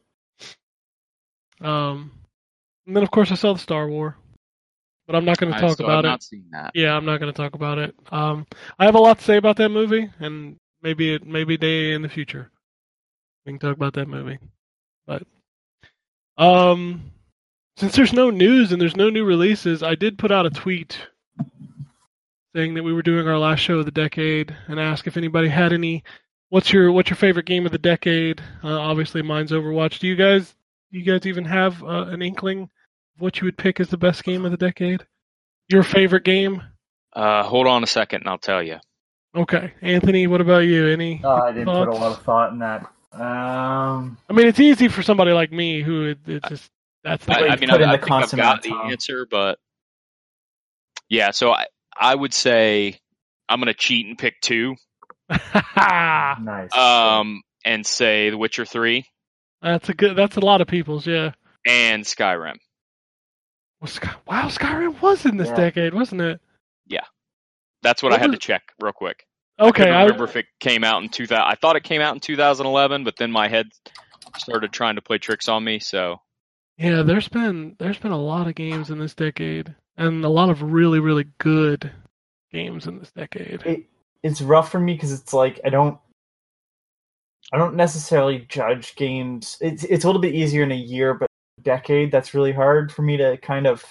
Um, 1.62 2.12
and 2.88 2.96
then 2.96 3.04
of 3.04 3.12
course 3.12 3.32
I 3.32 3.36
saw 3.36 3.54
the 3.54 3.60
Star 3.60 3.88
War, 3.88 4.18
but 5.08 5.16
I'm 5.16 5.26
not 5.26 5.38
going 5.38 5.54
to 5.54 5.60
talk 5.60 5.74
still 5.74 5.86
about 5.86 6.04
have 6.04 6.06
it. 6.06 6.08
not 6.10 6.24
seen 6.24 6.46
that. 6.52 6.72
Yeah, 6.74 6.96
I'm 6.96 7.06
not 7.06 7.20
going 7.20 7.32
to 7.32 7.38
talk 7.38 7.56
about 7.56 7.78
it. 7.78 7.96
Um, 8.12 8.46
I 8.78 8.86
have 8.86 8.96
a 8.96 9.00
lot 9.00 9.20
to 9.20 9.24
say 9.24 9.38
about 9.38 9.58
that 9.58 9.70
movie, 9.70 10.10
and 10.20 10.58
maybe 10.82 11.14
it 11.14 11.26
maybe 11.26 11.58
day 11.58 11.94
in 11.94 12.02
the 12.02 12.10
future 12.10 12.52
we 13.46 13.54
can 13.54 13.60
talk 13.60 13.76
about 13.76 13.94
that 13.94 14.08
movie. 14.08 14.40
But 15.06 15.24
um, 16.38 17.12
since 17.78 17.96
there's 17.96 18.14
no 18.14 18.30
news 18.30 18.72
and 18.72 18.82
there's 18.82 18.96
no 18.96 19.10
new 19.10 19.24
releases, 19.24 19.84
I 19.84 19.96
did 19.96 20.18
put 20.18 20.32
out 20.32 20.46
a 20.46 20.50
tweet 20.50 21.00
saying 22.56 22.76
that 22.76 22.84
we 22.84 22.94
were 22.94 23.02
doing 23.02 23.28
our 23.28 23.38
last 23.38 23.60
show 23.60 23.80
of 23.80 23.86
the 23.86 23.92
decade 23.92 24.56
and 24.68 24.80
ask 24.80 25.08
if 25.08 25.18
anybody 25.18 25.50
had 25.50 25.74
any. 25.74 26.04
What's 26.50 26.72
your 26.72 26.92
what's 26.92 27.10
your 27.10 27.18
favorite 27.18 27.46
game 27.46 27.66
of 27.66 27.72
the 27.72 27.78
decade? 27.78 28.42
Uh, 28.64 28.80
obviously, 28.80 29.22
mine's 29.22 29.52
Overwatch. 29.52 30.00
Do 30.00 30.08
you 30.08 30.16
guys 30.16 30.56
do 30.92 31.00
you 31.00 31.04
guys 31.04 31.26
even 31.26 31.44
have 31.44 31.84
uh, 31.84 32.06
an 32.08 32.22
inkling 32.22 32.64
of 32.64 32.70
what 33.20 33.42
you 33.42 33.46
would 33.46 33.58
pick 33.58 33.80
as 33.80 33.90
the 33.90 33.98
best 33.98 34.24
game 34.24 34.46
of 34.46 34.52
the 34.52 34.58
decade? 34.58 35.06
Your 35.68 35.84
favorite 35.84 36.24
game? 36.24 36.62
Uh, 37.12 37.44
hold 37.44 37.68
on 37.68 37.84
a 37.84 37.88
second, 37.88 38.22
and 38.22 38.30
I'll 38.30 38.38
tell 38.38 38.64
you. 38.64 38.78
Okay, 39.36 39.74
Anthony, 39.82 40.28
what 40.28 40.40
about 40.40 40.60
you? 40.60 40.88
Any? 40.88 41.20
Oh, 41.24 41.30
I 41.30 41.52
didn't 41.52 41.66
put 41.66 41.90
a 41.90 41.92
lot 41.92 42.12
of 42.14 42.22
thought 42.22 42.54
in 42.54 42.60
that. 42.60 42.84
Um, 43.12 44.18
I 44.30 44.34
mean, 44.34 44.48
it's 44.48 44.60
easy 44.60 44.88
for 44.88 45.04
somebody 45.04 45.32
like 45.32 45.52
me 45.52 45.82
who 45.82 46.06
it, 46.06 46.20
it's 46.26 46.48
just 46.48 46.72
that's 47.04 47.26
the 47.26 47.34
I, 47.34 47.48
I 47.48 47.56
mean, 47.58 47.70
put 47.70 47.82
I, 47.82 47.84
in 47.84 47.90
I 47.90 47.98
the 47.98 48.06
think 48.06 48.12
I've 48.12 48.32
got 48.32 48.62
the 48.62 48.74
answer, 48.74 49.26
but 49.30 49.60
yeah. 51.10 51.32
So 51.32 51.52
I, 51.52 51.66
I 52.00 52.14
would 52.16 52.34
say 52.34 53.00
I'm 53.50 53.60
going 53.60 53.68
to 53.74 53.78
cheat 53.80 54.06
and 54.08 54.18
pick 54.18 54.36
two, 54.42 54.76
nice. 55.78 56.76
um, 56.76 57.42
and 57.64 57.86
say 57.86 58.30
The 58.30 58.38
Witcher 58.38 58.66
Three 58.66 59.06
that's 59.62 59.90
a 59.90 59.94
good. 59.96 60.16
That's 60.16 60.38
a 60.38 60.42
lot 60.42 60.62
of 60.62 60.68
people's. 60.68 61.08
Yeah. 61.08 61.32
and 61.66 62.04
Skyrim. 62.04 62.58
Well, 63.82 63.88
Sky, 63.88 64.14
wow, 64.28 64.48
Skyrim 64.48 65.02
was 65.02 65.26
in 65.26 65.38
this 65.38 65.48
Yeah. 65.50 65.56
decade, 65.56 65.94
wasn't 65.94 66.22
it? 66.22 66.40
Yeah. 66.86 67.06
That's 67.82 68.04
what, 68.04 68.12
What 68.12 68.20
I 68.20 68.22
had 68.22 68.30
was- 68.30 68.40
to 68.40 68.46
check 68.48 68.62
real 68.80 68.94
quick. 68.94 69.26
Okay, 69.60 69.68
I 69.68 69.72
couldn't 69.72 69.94
I, 69.94 70.04
remember 70.04 70.24
if 70.26 70.36
it 70.36 70.46
came 70.60 70.84
out 70.84 71.02
in 71.02 71.10
2000. 71.10 71.42
I 71.44 71.56
thought 71.56 71.78
it 71.78 71.84
came 71.84 72.02
out 72.02 72.14
in 72.14 72.20
2011, 72.20 73.04
but 73.06 73.16
then 73.18 73.32
my 73.32 73.48
head 73.48 73.68
started 74.38 74.72
trying 74.74 74.96
to 74.96 75.02
play 75.02 75.18
tricks 75.18 75.48
on 75.50 75.64
me. 75.64 75.80
So 75.80 76.18
yeah. 76.78 77.02
There's 77.04 77.30
been 77.30 77.76
there's 77.80 77.98
been 77.98 78.12
a 78.12 78.22
lot 78.22 78.48
of 78.48 78.54
games 78.56 78.90
in 78.92 79.00
this 79.00 79.16
decade, 79.16 79.74
and 79.98 80.24
a 80.26 80.30
lot 80.30 80.50
of 80.50 80.62
really 80.62 81.00
really 81.00 81.26
good 81.38 81.92
games 82.52 82.88
in 82.88 83.00
this 83.00 83.12
decade. 83.12 83.62
it, 83.66 83.86
it's 84.24 84.42
rough 84.42 84.72
for 84.72 84.80
me 84.80 84.94
because 84.94 85.12
it's 85.12 85.34
like 85.34 85.60
I 85.66 85.70
don't 85.70 85.98
I 87.54 87.58
don't 87.58 87.76
necessarily 87.76 88.46
judge 88.50 88.96
games. 88.96 89.58
It's 89.62 89.84
it's 89.84 90.04
a 90.04 90.08
little 90.08 90.22
bit 90.22 90.34
easier 90.34 90.64
in 90.64 90.72
a 90.72 90.76
year, 90.76 91.14
but 91.14 91.30
decade 91.62 92.12
that's 92.12 92.34
really 92.34 92.52
hard 92.52 92.92
for 92.92 93.02
me 93.02 93.18
to 93.18 93.38
kind 93.38 93.68
of 93.68 93.86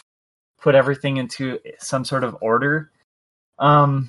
put 0.61 0.75
everything 0.75 1.19
into 1.19 1.59
some 1.79 2.05
sort 2.05 2.25
of 2.25 2.37
order. 2.41 2.91
Um, 3.59 4.09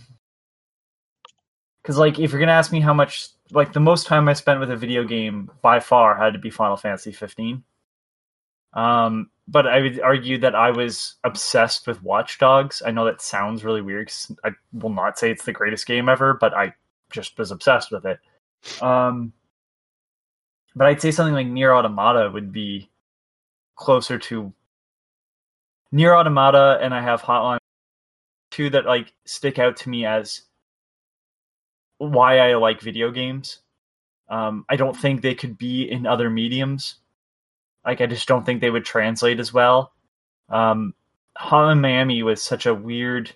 because 1.81 1.97
like 1.97 2.17
if 2.17 2.31
you're 2.31 2.39
gonna 2.39 2.51
ask 2.51 2.71
me 2.71 2.79
how 2.79 2.93
much, 2.93 3.29
like 3.51 3.73
the 3.73 3.79
most 3.79 4.07
time 4.07 4.27
I 4.27 4.33
spent 4.33 4.59
with 4.59 4.71
a 4.71 4.75
video 4.75 5.03
game 5.03 5.51
by 5.61 5.79
far 5.79 6.17
had 6.17 6.33
to 6.33 6.39
be 6.39 6.49
Final 6.49 6.77
Fantasy 6.77 7.11
15. 7.11 7.63
Um, 8.75 9.29
but 9.47 9.67
I 9.67 9.81
would 9.81 10.01
argue 10.01 10.37
that 10.39 10.55
I 10.55 10.71
was 10.71 11.15
obsessed 11.23 11.87
with 11.87 12.03
Watch 12.03 12.39
Dogs. 12.39 12.81
I 12.85 12.91
know 12.91 13.05
that 13.05 13.21
sounds 13.21 13.63
really 13.63 13.81
weird. 13.81 14.11
I 14.43 14.51
will 14.73 14.89
not 14.89 15.17
say 15.17 15.31
it's 15.31 15.45
the 15.45 15.51
greatest 15.53 15.85
game 15.85 16.09
ever, 16.09 16.33
but 16.33 16.53
I 16.53 16.73
just 17.11 17.37
was 17.37 17.51
obsessed 17.51 17.91
with 17.91 18.05
it. 18.05 18.19
Um, 18.81 19.33
but 20.75 20.87
I'd 20.87 21.01
say 21.01 21.11
something 21.11 21.33
like 21.33 21.47
Nier 21.47 21.73
Automata 21.73 22.29
would 22.31 22.51
be 22.51 22.89
closer 23.75 24.17
to 24.17 24.51
Nier 25.91 26.15
Automata, 26.15 26.79
and 26.81 26.93
I 26.93 27.01
have 27.01 27.21
Hotline 27.21 27.59
two 28.51 28.69
that 28.71 28.85
like 28.85 29.13
stick 29.25 29.59
out 29.59 29.77
to 29.77 29.89
me 29.89 30.05
as 30.05 30.41
why 31.97 32.39
I 32.39 32.55
like 32.55 32.81
video 32.81 33.11
games. 33.11 33.59
Um, 34.27 34.65
I 34.67 34.75
don't 34.75 34.97
think 34.97 35.21
they 35.21 35.35
could 35.35 35.57
be 35.57 35.83
in 35.89 36.07
other 36.07 36.29
mediums. 36.29 36.95
Like 37.85 38.01
I 38.01 38.05
just 38.05 38.27
don't 38.27 38.45
think 38.45 38.61
they 38.61 38.69
would 38.69 38.85
translate 38.85 39.39
as 39.39 39.53
well. 39.53 39.93
Um, 40.49 40.93
Hotline 41.37 41.81
Miami 41.81 42.23
was 42.23 42.41
such 42.41 42.65
a 42.65 42.73
weird 42.73 43.31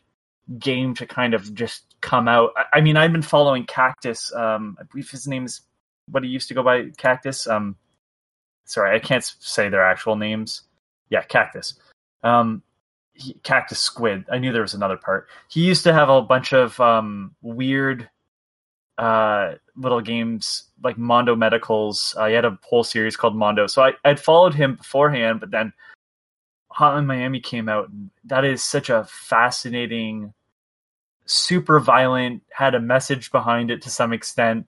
game 0.58 0.94
to 0.96 1.06
kind 1.06 1.34
of 1.34 1.54
just 1.54 1.84
come 2.02 2.28
out. 2.28 2.52
I, 2.56 2.78
I 2.78 2.82
mean, 2.82 2.98
I've 2.98 3.12
been 3.12 3.22
following 3.22 3.66
Cactus. 3.66 4.34
Um, 4.34 4.78
I 4.80 4.84
believe 4.84 5.10
his 5.10 5.28
name 5.28 5.46
is 5.46 5.62
what 6.10 6.24
he 6.24 6.30
used 6.30 6.48
to 6.48 6.54
go 6.54 6.64
by, 6.64 6.90
Cactus. 6.98 7.48
Um, 7.48 7.76
sorry, 8.66 8.96
I 8.96 9.00
can't 9.00 9.24
say 9.40 9.70
their 9.70 9.86
actual 9.86 10.16
names. 10.16 10.64
Yeah, 11.10 11.22
Cactus. 11.24 11.76
Um, 12.24 12.64
Cactus 13.44 13.80
Squid. 13.80 14.26
I 14.32 14.38
knew 14.38 14.52
there 14.52 14.62
was 14.62 14.74
another 14.74 14.98
part. 14.98 15.28
He 15.50 15.66
used 15.66 15.84
to 15.84 15.94
have 15.94 16.10
a 16.10 16.22
bunch 16.22 16.54
of 16.54 16.80
um, 16.80 17.36
weird 17.42 18.10
uh, 19.00 19.56
little 19.78 20.02
games 20.02 20.66
like 20.84 20.98
Mondo 20.98 21.34
Medicals. 21.34 22.14
Uh, 22.18 22.28
he 22.28 22.34
had 22.34 22.44
a 22.44 22.60
whole 22.64 22.84
series 22.84 23.16
called 23.16 23.36
Mondo. 23.36 23.66
So 23.66 23.82
I, 23.82 23.94
I'd 24.04 24.20
followed 24.20 24.54
him 24.54 24.76
beforehand, 24.76 25.40
but 25.40 25.52
then 25.52 25.72
Hotline 26.70 27.06
Miami 27.06 27.40
came 27.40 27.70
out. 27.70 27.90
And 27.90 28.12
that 28.26 28.44
is 28.44 28.62
such 28.62 28.90
a 28.90 29.06
fascinating, 29.06 30.34
super 31.26 31.80
violent, 31.80 32.44
had 32.52 32.76
a 32.76 32.82
message 32.82 33.32
behind 33.32 33.72
it 33.72 33.82
to 33.84 33.90
some 33.90 34.12
extent. 34.12 34.68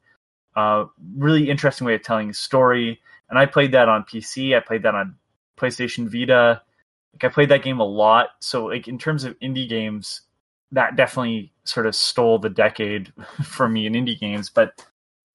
Uh, 0.55 0.85
really 1.17 1.49
interesting 1.49 1.85
way 1.85 1.95
of 1.95 2.01
telling 2.01 2.29
a 2.29 2.33
story. 2.33 3.01
And 3.29 3.37
I 3.37 3.45
played 3.45 3.73
that 3.73 3.89
on 3.89 4.03
PC. 4.03 4.55
I 4.55 4.61
played 4.61 4.83
that 4.83 4.95
on 4.95 5.15
PlayStation 5.57 6.07
Vita. 6.07 6.61
Like 7.13 7.25
I 7.25 7.27
played 7.27 7.49
that 7.49 7.63
game 7.63 7.81
a 7.81 7.85
lot. 7.85 8.29
So 8.39 8.67
like 8.67 8.87
in 8.87 8.97
terms 8.97 9.25
of 9.25 9.37
indie 9.39 9.67
games, 9.67 10.21
that 10.71 10.95
definitely 10.95 11.51
sort 11.63 11.85
of 11.85 11.95
stole 11.95 12.39
the 12.39 12.49
decade 12.49 13.13
for 13.43 13.67
me 13.67 13.85
in 13.85 13.93
indie 13.93 14.19
games. 14.19 14.49
But 14.49 14.85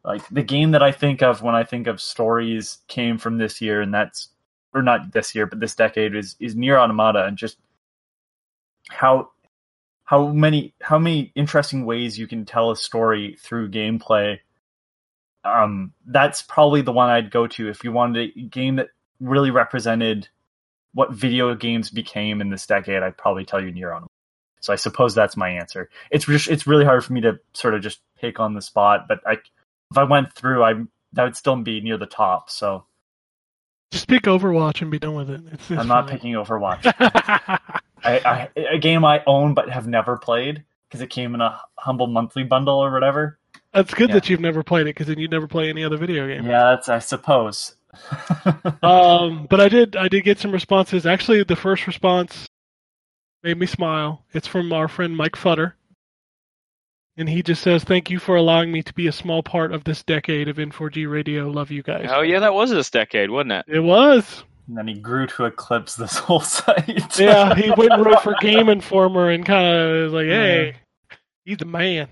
like 0.04 0.26
the 0.28 0.42
game 0.42 0.70
that 0.72 0.82
I 0.82 0.92
think 0.92 1.22
of 1.22 1.42
when 1.42 1.54
I 1.54 1.64
think 1.64 1.86
of 1.86 2.00
stories 2.00 2.78
came 2.88 3.18
from 3.18 3.38
this 3.38 3.60
year, 3.60 3.80
and 3.80 3.92
that's 3.92 4.28
or 4.74 4.82
not 4.82 5.12
this 5.12 5.34
year, 5.34 5.46
but 5.46 5.60
this 5.60 5.74
decade 5.74 6.14
is 6.14 6.36
is 6.38 6.54
Nier 6.54 6.78
Automata, 6.78 7.24
and 7.24 7.36
just 7.36 7.58
how 8.88 9.30
how 10.04 10.28
many 10.28 10.74
how 10.80 10.98
many 10.98 11.32
interesting 11.34 11.84
ways 11.84 12.18
you 12.18 12.26
can 12.26 12.44
tell 12.44 12.70
a 12.70 12.76
story 12.76 13.36
through 13.40 13.70
gameplay. 13.70 14.38
Um, 15.44 15.92
that's 16.06 16.42
probably 16.42 16.82
the 16.82 16.92
one 16.92 17.08
I'd 17.08 17.30
go 17.30 17.46
to 17.46 17.68
if 17.68 17.84
you 17.84 17.92
wanted 17.92 18.32
a 18.36 18.40
game 18.42 18.76
that 18.76 18.88
really 19.20 19.50
represented 19.50 20.28
what 20.92 21.12
video 21.12 21.54
games 21.54 21.90
became 21.90 22.40
in 22.40 22.50
this 22.50 22.66
decade. 22.66 23.02
I'd 23.02 23.16
probably 23.16 23.44
tell 23.44 23.62
you 23.62 23.70
Nier 23.70 23.92
Automata. 23.92 24.15
So 24.66 24.72
I 24.72 24.76
suppose 24.76 25.14
that's 25.14 25.36
my 25.36 25.48
answer. 25.48 25.88
It's 26.10 26.24
just 26.26 26.48
it's 26.48 26.66
really 26.66 26.84
hard 26.84 27.04
for 27.04 27.12
me 27.12 27.20
to 27.22 27.38
sort 27.54 27.74
of 27.74 27.82
just 27.82 28.00
pick 28.20 28.40
on 28.40 28.54
the 28.54 28.60
spot, 28.62 29.06
but 29.08 29.20
I 29.26 29.34
if 29.92 29.96
I 29.96 30.02
went 30.04 30.32
through, 30.32 30.64
I 30.64 30.74
that 31.12 31.22
would 31.24 31.36
still 31.36 31.54
be 31.56 31.80
near 31.80 31.96
the 31.96 32.06
top. 32.06 32.50
So 32.50 32.84
Just 33.92 34.08
pick 34.08 34.24
Overwatch 34.24 34.82
and 34.82 34.90
be 34.90 34.98
done 34.98 35.14
with 35.14 35.30
it. 35.30 35.40
It's, 35.52 35.70
it's 35.70 35.80
I'm 35.80 35.86
not 35.86 36.08
fine. 36.08 36.16
picking 36.18 36.32
Overwatch. 36.34 36.84
I, 37.00 37.70
I 38.04 38.48
a 38.74 38.78
game 38.78 39.04
I 39.04 39.22
own 39.26 39.54
but 39.54 39.70
have 39.70 39.86
never 39.86 40.16
played 40.16 40.64
because 40.88 41.00
it 41.00 41.10
came 41.10 41.34
in 41.34 41.40
a 41.40 41.60
humble 41.78 42.08
monthly 42.08 42.42
bundle 42.42 42.78
or 42.82 42.92
whatever. 42.92 43.38
That's 43.72 43.94
good 43.94 44.08
Yeah. 44.08 44.16
that 44.16 44.28
you've 44.28 44.40
never 44.40 44.62
played 44.64 44.82
it 44.82 44.94
because 44.96 45.06
then 45.06 45.18
you'd 45.18 45.30
never 45.30 45.46
play 45.46 45.68
any 45.68 45.84
other 45.84 45.96
video 45.96 46.26
game. 46.26 46.44
Yeah, 46.44 46.70
that's 46.74 46.88
I 46.88 46.98
suppose. 46.98 47.76
Um, 48.82 49.46
but 49.48 49.60
I 49.60 49.68
did 49.68 49.96
I 49.96 50.08
did 50.08 50.24
get 50.24 50.38
some 50.38 50.50
responses. 50.52 51.06
Actually, 51.06 51.42
the 51.44 51.56
first 51.56 51.86
response 51.86 52.48
made 53.46 53.58
me 53.58 53.66
smile. 53.66 54.24
It's 54.32 54.48
from 54.48 54.72
our 54.72 54.88
friend 54.88 55.16
Mike 55.16 55.32
Futter. 55.36 55.74
And 57.16 57.28
he 57.28 57.42
just 57.42 57.62
says, 57.62 57.84
Thank 57.84 58.10
you 58.10 58.18
for 58.18 58.36
allowing 58.36 58.72
me 58.72 58.82
to 58.82 58.92
be 58.92 59.06
a 59.06 59.12
small 59.12 59.42
part 59.42 59.72
of 59.72 59.84
this 59.84 60.02
decade 60.02 60.48
of 60.48 60.56
N4G 60.56 61.08
radio. 61.10 61.48
Love 61.48 61.70
you 61.70 61.82
guys. 61.82 62.08
Oh 62.10 62.20
yeah, 62.22 62.40
that 62.40 62.52
was 62.52 62.70
this 62.70 62.90
decade, 62.90 63.30
wasn't 63.30 63.52
it? 63.52 63.64
It 63.68 63.80
was. 63.80 64.42
and 64.66 64.76
then 64.76 64.88
he 64.88 64.94
grew 64.94 65.26
to 65.28 65.44
eclipse 65.44 65.94
this 65.94 66.18
whole 66.18 66.40
site. 66.40 67.18
Yeah, 67.18 67.54
he 67.54 67.70
went 67.76 67.92
and 67.92 68.04
wrote 68.04 68.22
for 68.22 68.34
Game 68.40 68.68
Informer 68.68 69.30
and 69.30 69.46
kind 69.46 69.66
of 69.78 70.02
was 70.04 70.12
like, 70.12 70.26
Hey, 70.26 70.76
he's 71.44 71.58
the 71.58 71.64
man. 71.66 72.08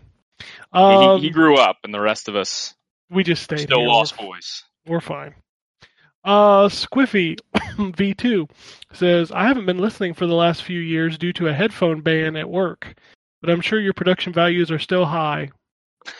Um, 0.72 1.18
he, 1.20 1.26
he 1.26 1.30
grew 1.30 1.56
up, 1.56 1.78
and 1.84 1.92
the 1.92 2.00
rest 2.00 2.28
of 2.28 2.36
us 2.36 2.74
we 3.10 3.24
just 3.24 3.42
stayed 3.42 3.58
still 3.60 3.80
here. 3.80 3.88
lost 3.88 4.16
boys. 4.16 4.62
We're 4.86 5.00
fine. 5.00 5.34
Uh, 6.24 6.68
Squiffy 6.68 7.38
V2 7.54 8.48
says, 8.92 9.30
I 9.30 9.46
haven't 9.46 9.66
been 9.66 9.78
listening 9.78 10.14
for 10.14 10.26
the 10.26 10.34
last 10.34 10.62
few 10.62 10.80
years 10.80 11.18
due 11.18 11.32
to 11.34 11.48
a 11.48 11.52
headphone 11.52 12.00
ban 12.00 12.36
at 12.36 12.48
work, 12.48 12.94
but 13.40 13.50
I'm 13.50 13.60
sure 13.60 13.80
your 13.80 13.92
production 13.92 14.32
values 14.32 14.70
are 14.70 14.78
still 14.78 15.04
high. 15.04 15.50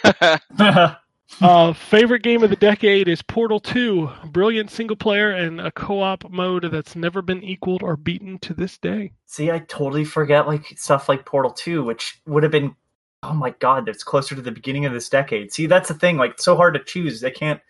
Uh, 1.40 1.72
favorite 1.72 2.22
game 2.22 2.42
of 2.42 2.50
the 2.50 2.56
decade 2.56 3.08
is 3.08 3.22
Portal 3.22 3.58
2, 3.58 4.08
brilliant 4.26 4.70
single 4.70 4.96
player 4.96 5.30
and 5.30 5.60
a 5.60 5.72
co-op 5.72 6.30
mode 6.30 6.70
that's 6.70 6.94
never 6.94 7.22
been 7.22 7.42
equaled 7.42 7.82
or 7.82 7.96
beaten 7.96 8.38
to 8.38 8.54
this 8.54 8.78
day. 8.78 9.10
See, 9.26 9.50
I 9.50 9.60
totally 9.60 10.04
forget 10.04 10.46
like 10.46 10.66
stuff 10.76 11.08
like 11.08 11.26
Portal 11.26 11.50
2, 11.50 11.82
which 11.82 12.20
would 12.26 12.42
have 12.42 12.52
been 12.52 12.76
oh 13.22 13.32
my 13.32 13.50
god, 13.58 13.86
that's 13.86 14.04
closer 14.04 14.34
to 14.34 14.42
the 14.42 14.52
beginning 14.52 14.84
of 14.84 14.92
this 14.92 15.08
decade. 15.08 15.52
See, 15.52 15.66
that's 15.66 15.88
the 15.88 15.94
thing, 15.94 16.18
like 16.18 16.32
it's 16.32 16.44
so 16.44 16.56
hard 16.56 16.74
to 16.74 16.84
choose. 16.84 17.24
I 17.24 17.30
can't 17.30 17.60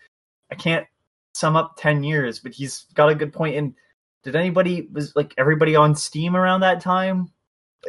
I 0.51 0.57
can't 0.57 0.87
sum 1.35 1.57
up 1.57 1.77
10 1.77 2.03
years, 2.05 2.39
but 2.39 2.53
he's 2.53 2.87
got 2.95 3.11
a 3.11 3.15
good 3.15 3.33
point 3.33 3.57
and 3.57 3.75
did 4.23 4.37
anybody 4.37 4.89
was 4.91 5.15
like 5.15 5.35
everybody 5.37 5.77
on 5.77 5.95
Steam 5.95 6.35
around 6.35 6.61
that 6.61 6.81
time? 6.81 7.31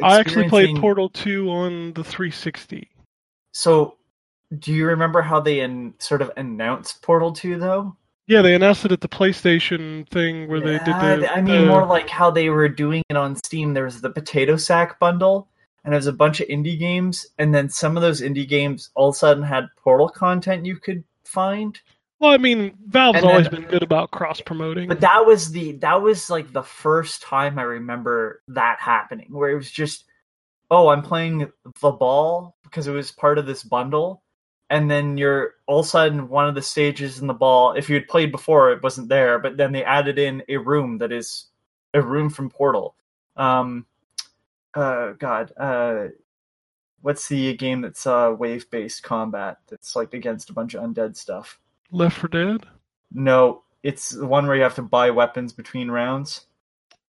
I 0.03 0.19
actually 0.19 0.49
played 0.49 0.75
Portal 0.77 1.09
2 1.09 1.49
on 1.49 1.93
the 1.93 2.03
360. 2.03 2.89
So, 3.53 3.95
do 4.59 4.73
you 4.73 4.85
remember 4.87 5.21
how 5.21 5.39
they 5.39 5.61
in, 5.61 5.93
sort 5.99 6.21
of 6.21 6.31
announced 6.35 7.01
Portal 7.01 7.31
2 7.31 7.57
though? 7.57 7.95
Yeah, 8.27 8.41
they 8.41 8.55
announced 8.55 8.83
it 8.85 8.91
at 8.91 9.01
the 9.01 9.07
PlayStation 9.07 10.09
thing 10.09 10.47
where 10.49 10.59
they 10.59 10.79
did 10.79 10.87
Yeah, 10.87 11.15
the. 11.15 11.31
I 11.31 11.41
mean, 11.41 11.61
the- 11.61 11.67
more 11.67 11.85
like 11.85 12.09
how 12.09 12.31
they 12.31 12.49
were 12.49 12.67
doing 12.67 13.03
it 13.09 13.15
on 13.15 13.35
Steam. 13.35 13.73
There 13.73 13.85
was 13.85 14.01
the 14.01 14.09
Potato 14.09 14.57
Sack 14.57 14.99
bundle, 14.99 15.47
and 15.83 15.93
there 15.93 15.99
was 15.99 16.07
a 16.07 16.13
bunch 16.13 16.41
of 16.41 16.47
indie 16.47 16.77
games, 16.77 17.27
and 17.37 17.53
then 17.53 17.69
some 17.69 17.95
of 17.95 18.01
those 18.01 18.21
indie 18.21 18.47
games 18.47 18.89
all 18.95 19.09
of 19.09 19.15
a 19.15 19.17
sudden 19.17 19.43
had 19.43 19.67
Portal 19.77 20.09
content 20.09 20.65
you 20.65 20.77
could 20.77 21.03
find. 21.23 21.79
Well, 22.25 22.33
I 22.33 22.37
mean, 22.37 22.75
Valve's 22.87 23.21
then- 23.21 23.29
always 23.29 23.49
been 23.49 23.65
good 23.65 23.83
about 23.83 24.09
cross 24.09 24.41
promoting. 24.41 24.87
But 24.87 25.01
that 25.01 25.27
was 25.27 25.51
the 25.51 25.73
that 25.73 26.01
was 26.01 26.27
like 26.27 26.51
the 26.51 26.63
first 26.63 27.21
time 27.21 27.59
I 27.59 27.61
remember 27.61 28.41
that 28.47 28.79
happening, 28.79 29.27
where 29.29 29.51
it 29.51 29.55
was 29.55 29.69
just, 29.69 30.05
oh, 30.71 30.87
I'm 30.87 31.03
playing 31.03 31.51
the 31.81 31.91
ball 31.91 32.55
because 32.63 32.87
it 32.87 32.93
was 32.93 33.11
part 33.11 33.37
of 33.37 33.45
this 33.45 33.61
bundle, 33.61 34.23
and 34.71 34.89
then 34.89 35.19
you're 35.19 35.53
all 35.67 35.81
of 35.81 35.85
a 35.85 35.89
sudden 35.89 36.27
one 36.27 36.47
of 36.47 36.55
the 36.55 36.63
stages 36.63 37.19
in 37.19 37.27
the 37.27 37.33
ball. 37.35 37.73
If 37.73 37.89
you 37.89 37.95
had 37.95 38.07
played 38.07 38.31
before, 38.31 38.71
it 38.71 38.81
wasn't 38.81 39.09
there, 39.09 39.37
but 39.37 39.55
then 39.57 39.71
they 39.71 39.83
added 39.83 40.17
in 40.17 40.41
a 40.49 40.57
room 40.57 40.97
that 40.97 41.11
is 41.11 41.45
a 41.93 42.01
room 42.01 42.31
from 42.31 42.49
Portal. 42.49 42.95
Um, 43.37 43.85
uh, 44.73 45.11
God, 45.11 45.51
uh, 45.57 46.07
what's 47.01 47.27
the 47.27 47.53
game 47.55 47.81
that's 47.81 48.07
uh 48.07 48.33
wave 48.35 48.67
based 48.71 49.03
combat 49.03 49.57
that's 49.69 49.95
like 49.95 50.15
against 50.15 50.49
a 50.49 50.53
bunch 50.53 50.73
of 50.73 50.83
undead 50.83 51.15
stuff? 51.15 51.59
Left 51.95 52.17
4 52.17 52.27
Dead. 52.29 52.65
No, 53.13 53.63
it's 53.81 54.09
the 54.09 54.27
one 54.27 54.45
where 54.47 54.55
you 54.57 54.63
have 54.63 54.75
to 54.75 54.81
buy 54.81 55.11
weapons 55.11 55.53
between 55.53 55.89
rounds. 55.89 56.45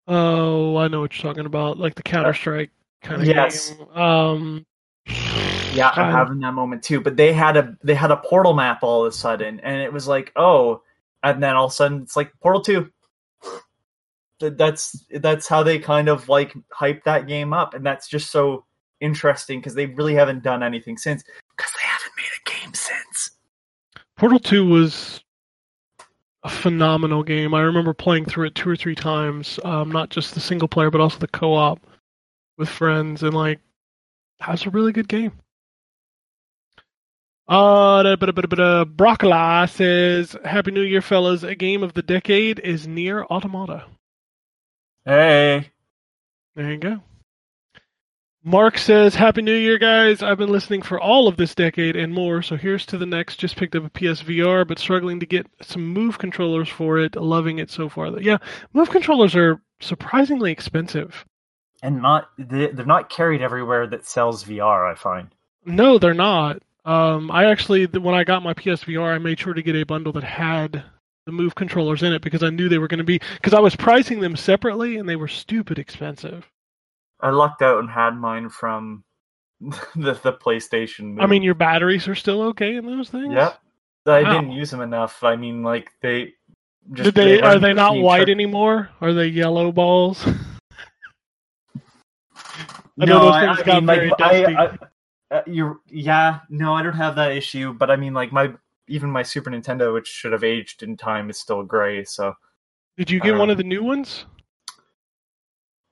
Oh, 0.07 0.77
I 0.77 0.87
know 0.87 1.01
what 1.01 1.17
you're 1.17 1.33
talking 1.33 1.47
about, 1.47 1.79
like 1.79 1.95
the 1.95 2.03
Counter 2.03 2.33
Strike 2.33 2.69
kind 3.01 3.21
of 3.21 3.27
Yes. 3.27 3.71
game. 3.71 3.87
Um, 3.97 4.65
Yeah, 5.73 5.89
I'm 5.89 6.11
having 6.13 6.39
that 6.39 6.53
moment 6.53 6.83
too. 6.83 7.01
But 7.01 7.17
they 7.17 7.33
had 7.33 7.57
a 7.57 7.75
they 7.83 7.95
had 7.95 8.11
a 8.11 8.17
portal 8.17 8.53
map 8.53 8.83
all 8.83 9.05
of 9.05 9.11
a 9.11 9.15
sudden, 9.15 9.59
and 9.61 9.81
it 9.81 9.91
was 9.91 10.07
like, 10.07 10.31
oh, 10.35 10.83
and 11.23 11.41
then 11.41 11.55
all 11.55 11.65
of 11.65 11.71
a 11.71 11.73
sudden 11.75 12.03
it's 12.03 12.15
like 12.15 12.31
Portal 12.41 12.61
Two. 12.61 12.91
That's 14.39 15.03
that's 15.19 15.47
how 15.47 15.63
they 15.63 15.79
kind 15.79 16.07
of 16.07 16.29
like 16.29 16.53
hype 16.71 17.03
that 17.05 17.27
game 17.27 17.53
up, 17.53 17.73
and 17.73 17.83
that's 17.85 18.07
just 18.07 18.29
so 18.31 18.65
interesting 19.01 19.59
because 19.59 19.73
they 19.73 19.87
really 19.87 20.13
haven't 20.13 20.43
done 20.43 20.61
anything 20.61 20.97
since. 20.97 21.23
Because 21.57 21.71
they 21.71 21.85
haven't 21.85 22.11
made 22.15 22.25
a 22.45 22.61
game 22.63 22.73
since. 22.73 23.31
Portal 24.17 24.39
2 24.39 24.65
was 24.67 25.23
a 26.43 26.49
phenomenal 26.49 27.23
game. 27.23 27.53
I 27.53 27.61
remember 27.61 27.93
playing 27.93 28.25
through 28.25 28.47
it 28.47 28.55
two 28.55 28.69
or 28.69 28.75
three 28.75 28.95
times, 28.95 29.59
um, 29.63 29.91
not 29.91 30.09
just 30.09 30.33
the 30.33 30.39
single 30.39 30.67
player, 30.67 30.89
but 30.91 31.01
also 31.01 31.17
the 31.19 31.27
co 31.27 31.53
op 31.53 31.79
with 32.57 32.69
friends, 32.69 33.23
and 33.23 33.33
like, 33.33 33.59
that 34.39 34.49
was 34.49 34.65
a 34.65 34.69
really 34.69 34.91
good 34.93 35.07
game. 35.07 35.33
Uh, 37.47 38.01
da- 38.03 38.15
ba- 38.15 38.31
da- 38.31 38.47
ba- 38.47 38.55
da-. 38.55 38.85
Broccoli 38.85 39.67
says, 39.67 40.35
Happy 40.45 40.71
New 40.71 40.81
Year, 40.81 41.01
fellas. 41.01 41.43
A 41.43 41.53
game 41.53 41.83
of 41.83 41.93
the 41.93 42.01
decade 42.01 42.59
is 42.59 42.87
Nier 42.87 43.23
Automata. 43.25 43.85
Hey, 45.03 45.69
There 46.55 46.71
you 46.71 46.77
go. 46.77 47.01
Mark 48.47 48.77
says, 48.77 49.15
Happy 49.15 49.41
New 49.41 49.55
Year, 49.55 49.79
guys. 49.79 50.21
I've 50.21 50.37
been 50.37 50.51
listening 50.51 50.83
for 50.83 50.99
all 50.99 51.27
of 51.27 51.35
this 51.35 51.55
decade 51.55 51.95
and 51.95 52.13
more, 52.13 52.43
so 52.43 52.55
here's 52.55 52.85
to 52.85 52.97
the 52.97 53.05
next. 53.07 53.37
Just 53.37 53.55
picked 53.55 53.75
up 53.75 53.83
a 53.85 53.89
PSVR, 53.89 54.67
but 54.67 54.77
struggling 54.77 55.19
to 55.19 55.25
get 55.25 55.47
some 55.63 55.83
Move 55.87 56.19
controllers 56.19 56.69
for 56.69 56.99
it. 56.99 57.15
Loving 57.15 57.57
it 57.57 57.71
so 57.71 57.89
far. 57.89 58.07
Yeah, 58.19 58.37
Move 58.71 58.91
controllers 58.91 59.35
are 59.35 59.59
surprisingly 59.79 60.51
expensive. 60.51 61.25
and 61.81 62.03
not 62.03 62.29
they, 62.37 62.67
they're 62.67 62.85
not 62.85 63.09
carried 63.09 63.41
everywhere 63.41 63.87
that 63.87 64.05
sells 64.05 64.43
VR. 64.43 64.91
I 64.91 64.95
find. 64.95 65.29
No, 65.65 65.97
they're 65.97 66.13
not. 66.13 66.61
Um, 66.85 67.31
I 67.31 67.45
actually, 67.45 67.87
when 67.87 68.13
I 68.13 68.23
got 68.23 68.43
my 68.43 68.53
PSVR, 68.53 69.15
I 69.15 69.17
made 69.17 69.39
sure 69.39 69.55
to 69.55 69.63
get 69.63 69.75
a 69.75 69.83
bundle 69.85 70.13
that 70.13 70.23
had 70.23 70.83
the 71.25 71.31
Move 71.31 71.55
controllers 71.55 72.03
in 72.03 72.13
it 72.13 72.21
because 72.21 72.43
I 72.43 72.51
knew 72.51 72.69
they 72.69 72.77
were 72.77 72.87
going 72.87 72.99
to 72.99 73.03
be, 73.03 73.19
because 73.33 73.55
I 73.55 73.59
was 73.59 73.75
pricing 73.75 74.19
them 74.19 74.35
separately 74.35 74.97
and 74.97 75.09
they 75.09 75.15
were 75.15 75.27
stupid 75.27 75.79
expensive. 75.79 76.45
I 77.25 77.31
lucked 77.31 77.63
out 77.63 77.79
and 77.79 77.89
had 77.89 78.11
mine 78.15 78.49
from 78.49 79.03
the 79.59 80.13
the 80.23 80.33
PlayStation. 80.33 81.19
I 81.19 81.25
mean, 81.25 81.41
your 81.41 81.55
batteries 81.55 82.07
are 82.07 82.13
still 82.13 82.43
okay 82.43 82.75
in 82.75 82.85
those 82.85 83.09
things? 83.09 83.33
Yep. 83.33 83.59
I 84.07 84.21
Wow. 84.23 84.31
didn't 84.31 84.51
use 84.51 84.69
them 84.69 84.81
enough. 84.81 85.23
I 85.23 85.35
mean, 85.35 85.63
like 85.63 85.89
they. 86.01 86.33
Did 86.93 87.15
they, 87.15 87.41
are 87.41 87.57
they 87.57 87.73
not 87.73 87.97
white 87.97 88.29
anymore? 88.29 88.89
Are 89.01 89.11
they 89.11 89.25
yellow 89.25 89.71
balls? 89.71 90.23
I 90.27 90.35
No, 92.97 93.19
those 93.19 93.33
I, 93.33 93.47
things 93.47 93.59
I 93.59 93.63
got 93.63 93.83
mean, 93.83 94.09
like 94.09 94.21
I. 94.21 94.45
I, 94.45 94.77
Uh, 95.31 95.41
you're 95.47 95.79
yeah, 95.89 96.41
no, 96.51 96.75
I 96.75 96.83
don't 96.83 96.93
have 96.93 97.15
that 97.15 97.31
issue, 97.31 97.73
but 97.73 97.89
I 97.89 97.95
mean, 97.95 98.13
like 98.13 98.31
my 98.31 98.53
even 98.87 99.09
my 99.09 99.23
Super 99.23 99.49
Nintendo, 99.49 99.91
which 99.91 100.07
should 100.07 100.31
have 100.31 100.43
aged 100.43 100.83
in 100.83 100.95
time, 100.95 101.31
is 101.31 101.39
still 101.39 101.63
gray. 101.63 102.03
So 102.05 102.35
Did 102.95 103.09
you 103.09 103.19
get 103.19 103.35
one 103.35 103.49
of 103.49 103.57
the 103.57 103.63
new 103.63 103.83
ones? 103.83 104.27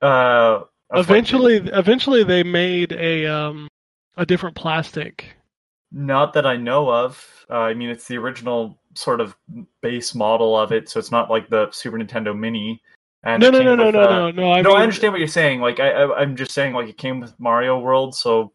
uh, 0.00 0.60
Eventually, 1.00 1.56
eventually 1.72 2.24
they 2.24 2.42
made 2.42 2.92
a 2.92 3.26
um 3.26 3.68
a 4.16 4.24
different 4.26 4.54
plastic. 4.56 5.36
not 5.92 6.32
that 6.34 6.46
I 6.46 6.56
know 6.56 6.90
of. 6.90 7.24
Uh, 7.50 7.54
I 7.58 7.74
mean, 7.74 7.88
it's 7.90 8.06
the 8.08 8.16
original 8.18 8.78
sort 8.94 9.20
of 9.20 9.36
base 9.82 10.14
model 10.14 10.56
of 10.58 10.72
it, 10.72 10.88
so 10.88 10.98
it's 10.98 11.10
not 11.12 11.30
like 11.30 11.48
the 11.48 11.70
Super 11.72 11.98
Nintendo 11.98 12.36
Mini. 12.36 12.80
And 13.22 13.40
No, 13.40 13.50
no, 13.50 13.60
no, 13.62 13.74
no, 13.74 13.90
no, 13.90 14.00
uh, 14.02 14.06
no, 14.10 14.30
no. 14.30 14.52
I 14.52 14.60
no, 14.62 14.70
mean, 14.70 14.78
I 14.78 14.82
understand 14.82 15.12
what 15.12 15.18
you're 15.18 15.28
saying. 15.28 15.60
Like, 15.60 15.80
I, 15.80 15.90
I, 15.90 16.18
I'm 16.20 16.36
just 16.36 16.50
saying, 16.52 16.74
like, 16.74 16.88
it 16.88 16.98
came 16.98 17.20
with 17.20 17.32
Mario 17.38 17.78
World, 17.78 18.14
so 18.14 18.52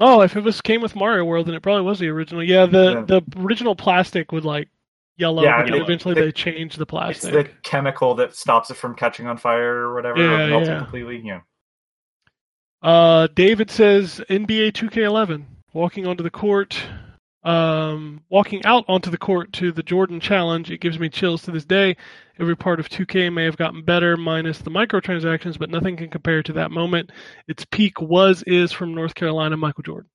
Oh, 0.00 0.20
if 0.22 0.36
it 0.36 0.42
was 0.42 0.60
came 0.60 0.80
with 0.82 0.96
Mario 0.96 1.24
World, 1.24 1.46
then 1.46 1.54
it 1.54 1.62
probably 1.62 1.82
was 1.82 1.98
the 2.00 2.08
original. 2.08 2.42
Yeah, 2.42 2.66
the 2.66 2.92
Yeah. 3.08 3.20
the 3.20 3.22
original 3.40 3.76
plastic 3.76 4.32
would 4.32 4.44
like 4.44 4.68
yellow, 5.16 5.42
Yeah, 5.44 5.62
but 5.62 5.74
eventually 5.74 6.14
they- 6.14 6.22
they 6.22 6.32
changed 6.32 6.76
the 6.78 6.82
it's 6.82 6.90
plastic. 6.90 7.32
the 7.32 7.44
chemical 7.62 8.14
that 8.16 8.34
stops 8.34 8.70
it 8.70 8.74
from 8.74 8.94
catching 8.96 9.26
on 9.28 9.36
fire 9.36 9.74
or 9.76 9.94
whatever, 9.94 10.20
Yeah, 10.20 10.44
or 10.44 10.48
melting 10.48 10.70
yeah. 10.70 10.78
completely. 10.78 11.22
Yeah. 11.24 11.40
Uh, 12.84 13.28
David 13.34 13.70
says 13.70 14.20
NBA 14.28 14.72
2K11 14.72 15.46
walking 15.72 16.06
onto 16.06 16.22
the 16.22 16.30
court, 16.30 16.78
um, 17.42 18.20
walking 18.28 18.62
out 18.66 18.84
onto 18.88 19.10
the 19.10 19.16
court 19.16 19.54
to 19.54 19.72
the 19.72 19.82
Jordan 19.82 20.20
Challenge. 20.20 20.70
It 20.70 20.82
gives 20.82 20.98
me 20.98 21.08
chills 21.08 21.40
to 21.44 21.50
this 21.50 21.64
day. 21.64 21.96
Every 22.38 22.54
part 22.54 22.80
of 22.80 22.90
2K 22.90 23.32
may 23.32 23.44
have 23.44 23.56
gotten 23.56 23.82
better, 23.82 24.18
minus 24.18 24.58
the 24.58 24.70
microtransactions, 24.70 25.58
but 25.58 25.70
nothing 25.70 25.96
can 25.96 26.10
compare 26.10 26.42
to 26.42 26.52
that 26.52 26.70
moment. 26.70 27.10
Its 27.48 27.64
peak 27.64 28.02
was 28.02 28.42
is 28.42 28.70
from 28.70 28.94
North 28.94 29.14
Carolina 29.14 29.56
Michael 29.56 29.82
Jordan. 29.82 30.10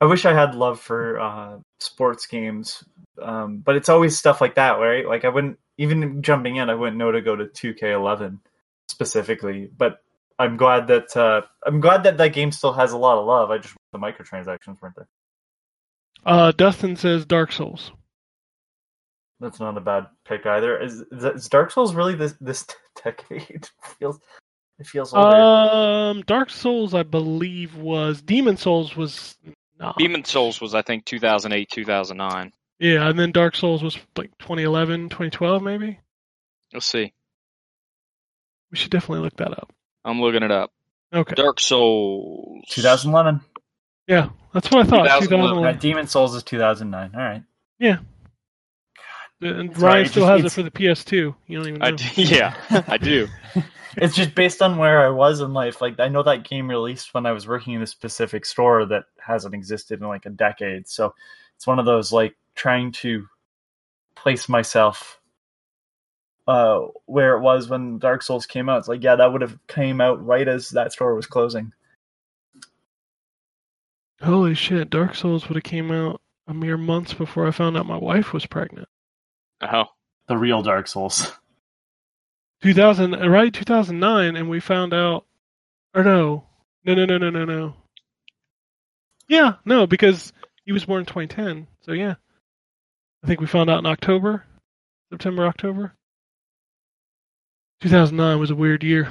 I 0.00 0.06
wish 0.06 0.24
I 0.24 0.32
had 0.32 0.54
love 0.54 0.80
for 0.80 1.20
uh, 1.20 1.58
sports 1.78 2.26
games, 2.26 2.82
um, 3.20 3.58
but 3.58 3.76
it's 3.76 3.90
always 3.90 4.16
stuff 4.16 4.40
like 4.40 4.54
that, 4.54 4.78
right? 4.78 5.06
Like 5.06 5.26
I 5.26 5.28
wouldn't 5.28 5.58
even 5.76 6.22
jumping 6.22 6.56
in, 6.56 6.70
I 6.70 6.74
wouldn't 6.74 6.96
know 6.96 7.12
to 7.12 7.20
go 7.20 7.36
to 7.36 7.44
2K11 7.44 8.38
specifically. 8.88 9.68
But 9.76 9.98
I'm 10.40 10.56
glad 10.56 10.86
that 10.86 11.14
uh, 11.14 11.42
I'm 11.66 11.80
glad 11.80 12.04
that 12.04 12.16
that 12.16 12.32
game 12.32 12.50
still 12.50 12.72
has 12.72 12.92
a 12.92 12.96
lot 12.96 13.18
of 13.18 13.26
love. 13.26 13.50
I 13.50 13.58
just 13.58 13.74
the 13.92 13.98
microtransactions 13.98 14.80
weren't 14.80 14.96
there. 14.96 15.08
Uh, 16.24 16.52
Dustin 16.52 16.96
says 16.96 17.26
Dark 17.26 17.52
Souls. 17.52 17.92
That's 19.38 19.60
not 19.60 19.76
a 19.76 19.80
bad 19.82 20.06
pick 20.26 20.46
either. 20.46 20.78
Is, 20.78 21.04
is 21.12 21.48
Dark 21.50 21.70
Souls 21.70 21.94
really 21.94 22.14
this 22.14 22.34
this 22.40 22.66
decade? 23.04 23.42
It 23.50 23.70
feels 23.98 24.18
it 24.78 24.86
feels 24.86 25.12
older. 25.12 25.36
Um, 25.36 26.22
Dark 26.22 26.48
Souls, 26.48 26.94
I 26.94 27.02
believe, 27.02 27.76
was 27.76 28.22
Demon 28.22 28.56
Souls 28.56 28.96
was 28.96 29.36
not. 29.78 29.98
Demon 29.98 30.24
Souls 30.24 30.58
was 30.58 30.74
I 30.74 30.80
think 30.80 31.04
2008 31.04 31.68
2009. 31.68 32.52
Yeah, 32.78 33.10
and 33.10 33.18
then 33.18 33.30
Dark 33.30 33.54
Souls 33.56 33.82
was 33.82 33.98
like 34.16 34.30
2011, 34.38 35.10
2012, 35.10 35.62
maybe. 35.62 36.00
Let's 36.72 36.86
see. 36.86 37.12
We 38.70 38.78
should 38.78 38.90
definitely 38.90 39.22
look 39.22 39.36
that 39.36 39.50
up. 39.50 39.70
I'm 40.04 40.20
looking 40.20 40.42
it 40.42 40.50
up. 40.50 40.72
Okay. 41.12 41.34
Dark 41.34 41.60
Souls. 41.60 42.64
2011. 42.68 43.40
Yeah, 44.06 44.30
that's 44.52 44.70
what 44.70 44.86
I 44.86 44.90
thought. 44.90 45.04
2011. 45.20 45.28
2011. 45.28 45.64
Uh, 45.64 45.80
Demon 45.80 46.06
Souls 46.06 46.34
is 46.34 46.42
2009. 46.42 47.10
All 47.14 47.20
right. 47.20 47.42
And 49.42 49.74
Sorry, 49.74 49.92
Ryan 49.92 50.04
it 50.04 50.08
still 50.10 50.26
just- 50.26 50.42
has 50.42 50.52
it 50.52 50.54
for 50.54 50.62
the 50.62 50.70
PS2. 50.70 51.34
You 51.46 51.58
don't 51.58 51.68
even 51.68 51.80
know. 51.80 51.86
I 51.86 51.90
do, 51.92 52.22
yeah, 52.22 52.54
I 52.88 52.98
do. 52.98 53.26
it's 53.96 54.14
just 54.14 54.34
based 54.34 54.62
on 54.62 54.76
where 54.76 55.04
I 55.04 55.08
was 55.08 55.40
in 55.40 55.52
life. 55.52 55.80
Like 55.80 55.98
I 55.98 56.08
know 56.08 56.22
that 56.22 56.48
game 56.48 56.68
released 56.68 57.14
when 57.14 57.26
I 57.26 57.32
was 57.32 57.48
working 57.48 57.74
in 57.74 57.82
a 57.82 57.86
specific 57.86 58.44
store 58.44 58.84
that 58.86 59.04
hasn't 59.18 59.54
existed 59.54 60.00
in 60.00 60.06
like 60.06 60.26
a 60.26 60.30
decade. 60.30 60.88
So 60.88 61.14
it's 61.56 61.66
one 61.66 61.78
of 61.78 61.86
those 61.86 62.12
like 62.12 62.36
trying 62.54 62.92
to 62.92 63.26
place 64.14 64.48
myself 64.48 65.19
uh 66.50 66.88
where 67.06 67.36
it 67.36 67.40
was 67.40 67.68
when 67.68 67.98
Dark 67.98 68.22
Souls 68.22 68.46
came 68.46 68.68
out. 68.68 68.78
It's 68.78 68.88
like 68.88 69.02
yeah, 69.02 69.16
that 69.16 69.32
would 69.32 69.42
have 69.42 69.56
came 69.68 70.00
out 70.00 70.24
right 70.24 70.48
as 70.48 70.70
that 70.70 70.92
store 70.92 71.14
was 71.14 71.26
closing. 71.26 71.72
Holy 74.20 74.54
shit! 74.54 74.90
Dark 74.90 75.14
Souls 75.14 75.48
would 75.48 75.56
have 75.56 75.62
came 75.62 75.90
out 75.92 76.20
a 76.48 76.52
mere 76.54 76.76
months 76.76 77.14
before 77.14 77.46
I 77.46 77.52
found 77.52 77.76
out 77.76 77.86
my 77.86 77.96
wife 77.96 78.32
was 78.32 78.46
pregnant. 78.46 78.88
Oh, 79.62 79.84
The 80.26 80.36
real 80.36 80.62
Dark 80.62 80.88
Souls. 80.88 81.32
2000, 82.62 83.14
uh, 83.14 83.28
right? 83.28 83.54
2009, 83.54 84.36
and 84.36 84.50
we 84.50 84.60
found 84.60 84.92
out. 84.92 85.24
Or 85.94 86.04
no, 86.04 86.44
no, 86.84 86.94
no, 86.94 87.04
no, 87.04 87.18
no, 87.18 87.30
no, 87.30 87.44
no. 87.44 87.74
Yeah, 89.28 89.54
no, 89.64 89.86
because 89.86 90.32
he 90.64 90.72
was 90.72 90.84
born 90.84 91.00
in 91.00 91.06
2010. 91.06 91.66
So 91.82 91.92
yeah, 91.92 92.14
I 93.22 93.26
think 93.26 93.40
we 93.40 93.46
found 93.46 93.70
out 93.70 93.78
in 93.78 93.86
October, 93.86 94.44
September, 95.10 95.46
October. 95.46 95.94
2009 97.80 98.38
was 98.38 98.50
a 98.50 98.54
weird 98.54 98.82
year. 98.84 99.10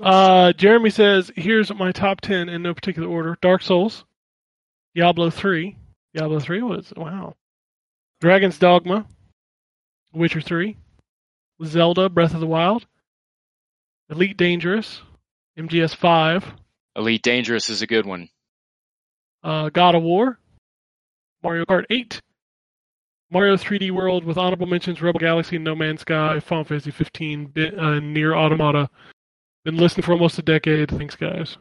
Uh, 0.00 0.52
Jeremy 0.54 0.90
says, 0.90 1.30
"Here's 1.36 1.72
my 1.74 1.92
top 1.92 2.20
10 2.22 2.48
in 2.48 2.62
no 2.62 2.74
particular 2.74 3.08
order: 3.08 3.36
Dark 3.42 3.62
Souls, 3.62 4.04
Diablo 4.94 5.30
3. 5.30 5.76
Diablo 6.14 6.40
3 6.40 6.62
was 6.62 6.92
wow. 6.96 7.34
Dragon's 8.20 8.58
Dogma, 8.58 9.06
Witcher 10.12 10.40
3, 10.40 10.76
Zelda: 11.64 12.08
Breath 12.08 12.34
of 12.34 12.40
the 12.40 12.46
Wild, 12.46 12.86
Elite 14.10 14.36
Dangerous, 14.36 15.02
MGS 15.58 15.94
5, 15.94 16.52
Elite 16.96 17.22
Dangerous 17.22 17.68
is 17.68 17.82
a 17.82 17.86
good 17.86 18.06
one. 18.06 18.28
uh, 19.42 19.68
God 19.70 19.94
of 19.94 20.02
War, 20.02 20.38
Mario 21.42 21.64
Kart 21.64 21.84
8, 21.90 22.20
Mario 23.32 23.56
3D 23.56 23.90
World 23.90 24.24
with 24.24 24.36
honorable 24.36 24.66
mentions: 24.66 25.00
Rebel 25.00 25.18
Galaxy, 25.20 25.58
No 25.58 25.74
Man's 25.74 26.02
Sky, 26.02 26.38
Final 26.40 26.64
Fantasy 26.64 26.90
15, 26.90 27.46
Bit, 27.46 27.78
uh, 27.78 27.98
Nier 27.98 28.34
Automata. 28.34 28.90
Been 29.64 29.76
listening 29.76 30.04
for 30.04 30.12
almost 30.12 30.38
a 30.38 30.42
decade. 30.42 30.90
Thanks, 30.90 31.16
guys. 31.16 31.56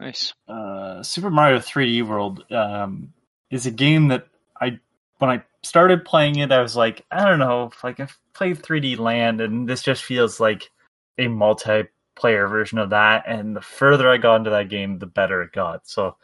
Nice. 0.00 0.32
uh, 0.46 1.02
Super 1.02 1.30
Mario 1.30 1.58
3D 1.58 2.06
World 2.06 2.44
um, 2.52 3.12
is 3.50 3.66
a 3.66 3.72
game 3.72 4.08
that 4.08 4.28
I, 4.60 4.78
when 5.18 5.30
I 5.30 5.42
started 5.62 6.04
playing 6.04 6.36
it, 6.36 6.52
I 6.52 6.62
was 6.62 6.76
like, 6.76 7.04
I 7.10 7.24
don't 7.24 7.40
know, 7.40 7.72
like 7.82 7.98
I've 7.98 8.16
played 8.34 8.62
3D 8.62 8.98
Land, 8.98 9.40
and 9.40 9.68
this 9.68 9.82
just 9.82 10.04
feels 10.04 10.38
like 10.38 10.70
a 11.18 11.26
multiplayer 11.26 12.48
version 12.48 12.78
of 12.78 12.90
that. 12.90 13.24
And 13.26 13.56
the 13.56 13.60
further 13.60 14.08
I 14.08 14.18
got 14.18 14.36
into 14.36 14.50
that 14.50 14.68
game, 14.68 14.98
the 14.98 15.06
better 15.06 15.42
it 15.42 15.50
got. 15.52 15.88
So, 15.88 16.16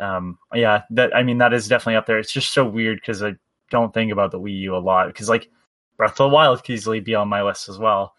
um, 0.00 0.38
yeah, 0.54 0.82
that 0.90 1.14
I 1.14 1.22
mean, 1.22 1.38
that 1.38 1.52
is 1.52 1.68
definitely 1.68 1.96
up 1.96 2.06
there. 2.06 2.18
It's 2.18 2.32
just 2.32 2.52
so 2.52 2.64
weird 2.64 3.00
because 3.00 3.22
I 3.22 3.34
don't 3.70 3.92
think 3.94 4.10
about 4.12 4.30
the 4.30 4.40
Wii 4.40 4.58
U 4.60 4.76
a 4.76 4.78
lot 4.78 5.06
because 5.08 5.28
like 5.28 5.50
Breath 5.96 6.12
of 6.12 6.16
the 6.16 6.28
Wild 6.28 6.64
could 6.64 6.72
easily 6.72 7.00
be 7.00 7.14
on 7.14 7.28
my 7.28 7.42
list 7.42 7.68
as 7.68 7.78
well. 7.78 8.14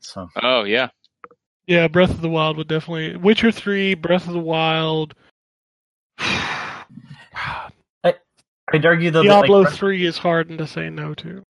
So 0.00 0.28
Oh 0.42 0.64
yeah. 0.64 0.88
Yeah, 1.66 1.86
Breath 1.86 2.10
of 2.10 2.20
the 2.20 2.28
Wild 2.28 2.56
would 2.56 2.66
definitely. 2.66 3.16
Witcher 3.16 3.52
3, 3.52 3.94
Breath 3.94 4.26
of 4.26 4.32
the 4.32 4.40
Wild. 4.40 5.14
I, 6.18 6.82
I'd 8.72 8.84
argue 8.84 9.12
though 9.12 9.22
that 9.22 9.28
like, 9.28 9.42
Diablo 9.42 9.62
Breath- 9.62 9.76
3 9.76 10.04
is 10.04 10.18
hard 10.18 10.48
to 10.48 10.66
say 10.66 10.90
no 10.90 11.14
to. 11.14 11.44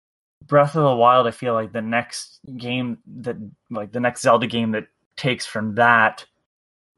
Breath 0.46 0.76
of 0.76 0.84
the 0.84 0.96
Wild, 0.96 1.26
I 1.26 1.32
feel 1.32 1.54
like 1.54 1.72
the 1.72 1.82
next 1.82 2.40
game 2.56 2.98
that, 3.18 3.36
like 3.68 3.92
the 3.92 4.00
next 4.00 4.22
Zelda 4.22 4.46
game 4.46 4.70
that 4.72 4.86
takes 5.16 5.44
from 5.44 5.74
that 5.74 6.24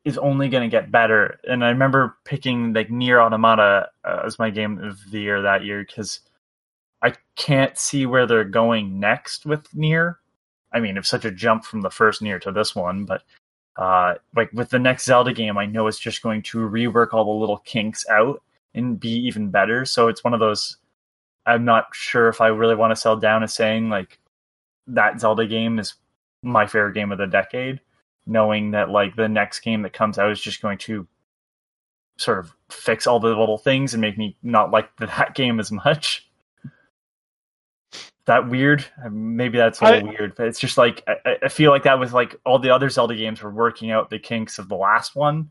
is 0.09 0.17
only 0.19 0.49
going 0.49 0.63
to 0.63 0.75
get 0.75 0.91
better. 0.91 1.39
And 1.47 1.63
I 1.63 1.69
remember 1.69 2.17
picking 2.25 2.73
like 2.73 2.91
Nier 2.91 3.21
Automata 3.21 3.91
uh, 4.05 4.23
as 4.25 4.39
my 4.39 4.49
game 4.49 4.83
of 4.83 4.99
the 5.11 5.21
year 5.21 5.43
that 5.43 5.65
year 5.65 5.85
because 5.87 6.21
I 7.03 7.13
can't 7.37 7.77
see 7.77 8.07
where 8.07 8.27
they're 8.27 8.43
going 8.45 8.99
next 8.99 9.45
with 9.45 9.73
Nier. 9.75 10.19
I 10.73 10.81
mean, 10.81 10.97
it's 10.97 11.11
such 11.11 11.27
a 11.27 11.31
jump 11.31 11.65
from 11.65 11.83
the 11.83 11.91
first 11.91 12.23
Nier 12.23 12.39
to 12.41 12.51
this 12.51 12.75
one, 12.75 13.05
but 13.05 13.23
uh, 13.77 14.15
like 14.35 14.51
with 14.55 14.71
the 14.71 14.79
next 14.79 15.05
Zelda 15.05 15.35
game, 15.35 15.59
I 15.59 15.67
know 15.67 15.87
it's 15.87 15.99
just 15.99 16.23
going 16.23 16.43
to 16.45 16.59
rework 16.59 17.13
all 17.13 17.25
the 17.25 17.41
little 17.41 17.59
kinks 17.59 18.09
out 18.09 18.43
and 18.75 18.99
be 18.99 19.11
even 19.11 19.51
better. 19.51 19.85
So 19.85 20.09
it's 20.09 20.25
one 20.25 20.33
of 20.33 20.41
those. 20.41 20.79
I'm 21.45 21.67
not 21.67 21.87
sure 21.93 22.29
if 22.29 22.41
I 22.41 22.49
really 22.49 22.75
want 22.75 22.93
to 22.93 22.97
sell 22.97 23.17
down 23.17 23.43
as 23.43 23.53
saying 23.53 23.91
like 23.91 24.19
that 24.87 25.21
Zelda 25.21 25.47
game 25.47 25.79
is 25.79 25.95
my 26.43 26.67
favorite 26.67 26.95
game 26.95 27.13
of 27.13 27.19
the 27.19 27.27
decade, 27.27 27.81
knowing 28.29 28.73
that 28.73 28.91
like 28.91 29.17
the 29.17 29.29
next 29.29 29.61
game 29.61 29.83
that 29.83 29.93
comes 29.93 30.19
out 30.19 30.31
is 30.31 30.41
just 30.41 30.63
going 30.63 30.79
to 30.79 31.07
sort 32.19 32.39
of 32.39 32.53
fix 32.69 33.07
all 33.07 33.21
the 33.21 33.29
little 33.29 33.59
things 33.59 33.95
and 33.95 34.01
make 34.01 34.19
me 34.19 34.37
not 34.43 34.71
like 34.71 34.95
that 34.99 35.35
game 35.35 35.59
as 35.59 35.73
much. 35.73 36.29
That 38.27 38.49
weird? 38.49 38.85
Maybe 39.11 39.57
that's 39.57 39.81
a 39.81 39.85
little 39.85 40.11
I- 40.11 40.13
weird, 40.13 40.35
but 40.37 40.49
it's 40.49 40.61
just 40.61 40.77
like 40.77 41.03
I, 41.09 41.37
I 41.45 41.49
feel 41.49 41.71
like 41.71 41.85
that 41.85 41.99
was 41.99 42.13
like 42.13 42.37
all 42.45 42.59
the 42.59 42.71
other 42.71 42.91
Zelda 42.91 43.17
games 43.17 43.43
were 43.43 43.51
working 43.51 43.91
out 43.91 44.11
the 44.11 44.19
kinks 44.19 44.59
of 44.59 44.69
the 44.69 44.77
last 44.77 45.17
one. 45.17 45.51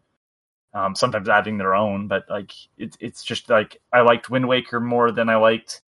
Um, 0.74 0.94
sometimes 0.94 1.28
adding 1.28 1.58
their 1.58 1.74
own, 1.74 2.08
but 2.08 2.26
like 2.30 2.52
it's 2.78 2.95
it's 2.99 3.24
just 3.24 3.49
like 3.49 3.82
I 3.91 4.02
liked 4.02 4.30
Wind 4.30 4.48
Waker 4.48 4.80
more 4.80 5.12
than 5.12 5.28
I 5.28 5.38
liked 5.38 5.82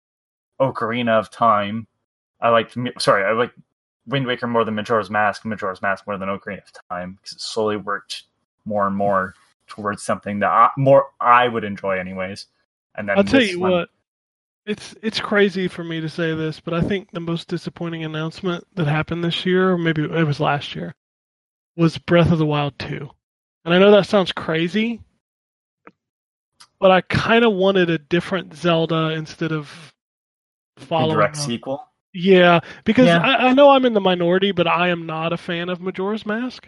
Ocarina 0.62 1.20
of 1.20 1.30
Time. 1.30 1.88
I 2.40 2.50
liked 2.50 2.78
sorry, 3.00 3.26
I 3.26 3.34
liked 3.34 3.56
Wind 4.08 4.26
Waker 4.26 4.48
more 4.48 4.64
than 4.64 4.76
Majora's 4.76 5.10
Mask, 5.10 5.44
Majora's 5.46 5.82
Mask 5.82 6.08
more 6.08 6.18
than 6.18 6.30
Ocarina 6.30 6.64
of 6.64 6.72
Time 6.90 7.18
because 7.22 7.34
it 7.34 7.42
slowly 7.42 7.78
worked 7.78 8.24
more 8.66 8.88
and 8.88 8.96
more 8.96 9.34
towards 9.68 10.04
something 10.04 10.40
that 10.40 10.50
I, 10.50 10.70
more 10.78 11.08
I 11.20 11.48
would 11.48 11.64
enjoy, 11.64 12.00
anyways. 12.00 12.48
And 12.96 13.08
then 13.10 13.18
I'll 13.18 13.24
tell 13.24 13.42
you 13.42 13.60
one- 13.60 13.72
what. 13.72 13.90
It's 14.66 14.94
it's 15.02 15.22
crazy 15.22 15.70
for 15.70 15.82
me 15.86 16.02
to 16.02 16.10
say 16.10 16.36
this, 16.36 16.60
but 16.60 16.74
I 16.74 16.82
think 16.82 17.10
the 17.12 17.22
most 17.22 17.48
disappointing 17.48 18.04
announcement 18.04 18.68
that 18.76 18.86
happened 18.86 19.24
this 19.24 19.46
year, 19.46 19.72
or 19.72 19.78
maybe 19.78 20.04
it 20.04 20.28
was 20.28 20.42
last 20.42 20.76
year, 20.76 20.94
was 21.78 21.98
Breath 21.98 22.34
of 22.34 22.38
the 22.38 22.46
Wild 22.46 22.78
2. 22.80 23.10
And 23.64 23.74
I 23.74 23.80
know 23.80 23.92
that 23.92 24.08
sounds 24.08 24.34
crazy, 24.34 25.00
but 26.82 26.92
I 26.92 27.00
kind 27.00 27.46
of 27.46 27.54
wanted 27.54 27.90
a 27.90 27.98
different 27.98 28.54
Zelda 28.56 29.12
instead 29.12 29.54
of 29.54 29.94
a 30.76 30.82
following. 30.82 31.16
direct 31.16 31.38
up- 31.38 31.44
sequel. 31.46 31.88
Yeah, 32.20 32.62
because 32.84 33.06
Yeah. 33.06 33.20
I, 33.20 33.50
I 33.50 33.54
know 33.54 33.70
I'm 33.70 33.86
in 33.86 33.94
the 33.94 34.02
minority, 34.02 34.52
but 34.52 34.66
I 34.66 34.90
am 34.90 35.06
not 35.06 35.34
a 35.34 35.38
fan 35.38 35.70
of 35.70 35.80
Majora's 35.80 36.26
Mask. 36.26 36.68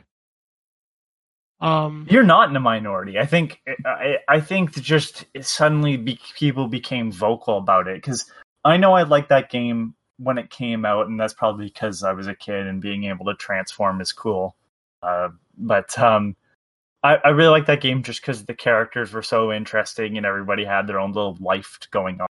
Um, 1.60 2.06
You're 2.10 2.24
not 2.24 2.50
in 2.50 2.56
a 2.56 2.60
minority. 2.60 3.18
I 3.18 3.26
think 3.26 3.60
I, 3.84 4.18
I 4.28 4.40
think 4.42 4.74
just 4.74 5.26
suddenly 5.42 5.98
be, 5.98 6.20
people 6.36 6.68
became 6.68 7.12
vocal 7.12 7.58
about 7.58 7.88
it 7.88 7.96
because 7.98 8.32
I 8.64 8.78
know 8.78 8.94
I 8.94 9.04
liked 9.04 9.30
that 9.30 9.50
game 9.50 9.96
when 10.18 10.38
it 10.38 10.52
came 10.52 10.86
out, 10.86 11.08
and 11.08 11.20
that's 11.20 11.34
probably 11.34 11.66
because 11.66 12.04
I 12.04 12.14
was 12.14 12.28
a 12.28 12.36
kid 12.36 12.68
and 12.68 12.80
being 12.80 13.06
able 13.06 13.26
to 13.26 13.34
transform 13.34 14.02
is 14.02 14.14
cool. 14.14 14.56
Uh, 15.02 15.30
but 15.58 15.98
um, 15.98 16.36
I, 17.04 17.16
I 17.16 17.30
really 17.30 17.50
like 17.50 17.66
that 17.66 17.82
game 17.82 18.04
just 18.04 18.22
because 18.22 18.46
the 18.46 18.54
characters 18.54 19.12
were 19.12 19.24
so 19.24 19.52
interesting 19.52 20.16
and 20.16 20.28
everybody 20.28 20.64
had 20.64 20.86
their 20.86 21.00
own 21.00 21.14
little 21.14 21.38
life 21.42 21.80
going 21.92 22.22
on 22.22 22.28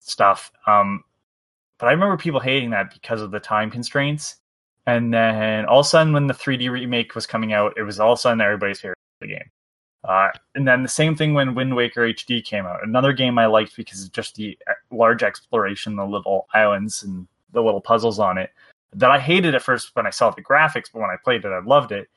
stuff. 0.00 0.50
Um, 0.66 1.04
but 1.80 1.86
I 1.86 1.92
remember 1.92 2.16
people 2.16 2.40
hating 2.40 2.70
that 2.70 2.92
because 2.92 3.22
of 3.22 3.30
the 3.30 3.40
time 3.40 3.70
constraints. 3.70 4.36
And 4.86 5.12
then 5.12 5.64
all 5.66 5.80
of 5.80 5.86
a 5.86 5.88
sudden, 5.88 6.12
when 6.12 6.26
the 6.26 6.34
3D 6.34 6.70
remake 6.70 7.14
was 7.14 7.26
coming 7.26 7.52
out, 7.52 7.74
it 7.76 7.82
was 7.82 7.98
all 7.98 8.12
of 8.12 8.18
a 8.18 8.20
sudden 8.20 8.40
everybody's 8.40 8.80
favorite 8.80 8.98
the 9.20 9.26
game. 9.28 9.50
Uh, 10.02 10.28
and 10.54 10.66
then 10.66 10.82
the 10.82 10.88
same 10.88 11.14
thing 11.14 11.34
when 11.34 11.54
Wind 11.54 11.76
Waker 11.76 12.02
HD 12.02 12.42
came 12.42 12.66
out. 12.66 12.82
Another 12.82 13.12
game 13.12 13.38
I 13.38 13.46
liked 13.46 13.76
because 13.76 14.04
of 14.04 14.12
just 14.12 14.34
the 14.34 14.58
uh, 14.66 14.72
large 14.90 15.22
exploration, 15.22 15.96
the 15.96 16.06
little 16.06 16.46
islands 16.54 17.02
and 17.02 17.26
the 17.52 17.62
little 17.62 17.80
puzzles 17.80 18.18
on 18.18 18.38
it. 18.38 18.50
That 18.94 19.10
I 19.10 19.18
hated 19.18 19.54
at 19.54 19.62
first 19.62 19.94
when 19.94 20.06
I 20.06 20.10
saw 20.10 20.30
the 20.30 20.42
graphics, 20.42 20.86
but 20.92 21.00
when 21.00 21.10
I 21.10 21.16
played 21.22 21.44
it, 21.44 21.48
I 21.48 21.60
loved 21.60 21.92
it. 21.92 22.08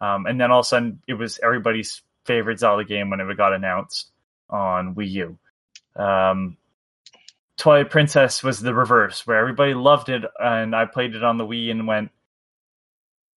Um, 0.00 0.26
and 0.26 0.40
then 0.40 0.50
all 0.50 0.60
of 0.60 0.64
a 0.64 0.68
sudden, 0.68 1.02
it 1.06 1.14
was 1.14 1.40
everybody's 1.42 2.02
favorite 2.24 2.58
Zelda 2.58 2.84
game 2.84 3.10
whenever 3.10 3.32
it 3.32 3.36
got 3.36 3.54
announced 3.54 4.10
on 4.48 4.94
Wii 4.94 5.10
U. 5.10 5.38
Um, 5.96 6.56
Twilight 7.60 7.90
Princess 7.90 8.42
was 8.42 8.60
the 8.60 8.74
reverse, 8.74 9.26
where 9.26 9.38
everybody 9.38 9.74
loved 9.74 10.08
it, 10.08 10.24
and 10.38 10.74
I 10.74 10.86
played 10.86 11.14
it 11.14 11.22
on 11.22 11.38
the 11.38 11.46
Wii 11.46 11.70
and 11.70 11.86
went, 11.86 12.10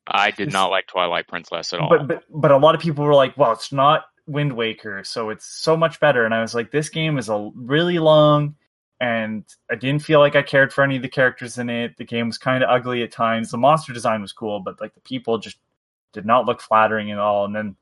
I 0.07 0.31
did 0.31 0.51
not 0.51 0.71
like 0.71 0.87
Twilight 0.87 1.27
Princess 1.27 1.73
at 1.73 1.79
all. 1.79 1.89
but, 1.89 2.07
but 2.07 2.23
but 2.29 2.51
a 2.51 2.57
lot 2.57 2.75
of 2.75 2.81
people 2.81 3.05
were 3.05 3.13
like, 3.13 3.37
"Well, 3.37 3.51
it's 3.51 3.71
not 3.71 4.05
Wind 4.25 4.53
Waker, 4.53 5.03
so 5.03 5.29
it's 5.29 5.45
so 5.45 5.77
much 5.77 5.99
better." 5.99 6.25
And 6.25 6.33
I 6.33 6.41
was 6.41 6.55
like, 6.55 6.71
"This 6.71 6.89
game 6.89 7.17
is 7.17 7.29
a 7.29 7.51
really 7.55 7.99
long, 7.99 8.55
and 8.99 9.45
I 9.71 9.75
didn't 9.75 10.03
feel 10.03 10.19
like 10.19 10.35
I 10.35 10.41
cared 10.41 10.73
for 10.73 10.83
any 10.83 10.97
of 10.97 11.01
the 11.01 11.09
characters 11.09 11.57
in 11.57 11.69
it. 11.69 11.97
The 11.97 12.05
game 12.05 12.27
was 12.27 12.37
kind 12.37 12.63
of 12.63 12.69
ugly 12.69 13.03
at 13.03 13.11
times. 13.11 13.51
The 13.51 13.57
monster 13.57 13.93
design 13.93 14.21
was 14.21 14.33
cool, 14.33 14.59
but 14.59 14.81
like 14.81 14.93
the 14.93 15.01
people 15.01 15.37
just 15.37 15.57
did 16.11 16.25
not 16.25 16.45
look 16.45 16.61
flattering 16.61 17.11
at 17.11 17.19
all." 17.19 17.45
And 17.45 17.55
then 17.55 17.75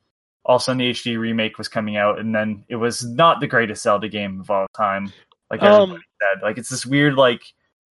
all 0.46 0.56
of 0.58 0.62
a 0.62 0.64
sudden, 0.64 0.80
the 0.80 0.90
HD 0.90 1.18
remake 1.18 1.58
was 1.58 1.68
coming 1.68 1.98
out, 1.98 2.20
and 2.20 2.36
then 2.36 2.66
it 2.68 2.78
was 2.78 3.04
not 3.04 3.40
the 3.40 3.48
greatest 3.48 3.84
Zelda 3.84 4.10
game 4.10 4.42
of 4.42 4.50
all 4.52 4.68
time, 4.76 5.12
like 5.52 5.62
Um, 5.62 5.92
said. 5.92 6.42
Like 6.42 6.58
it's 6.58 6.70
this 6.70 6.86
weird 6.86 7.14
like 7.16 7.42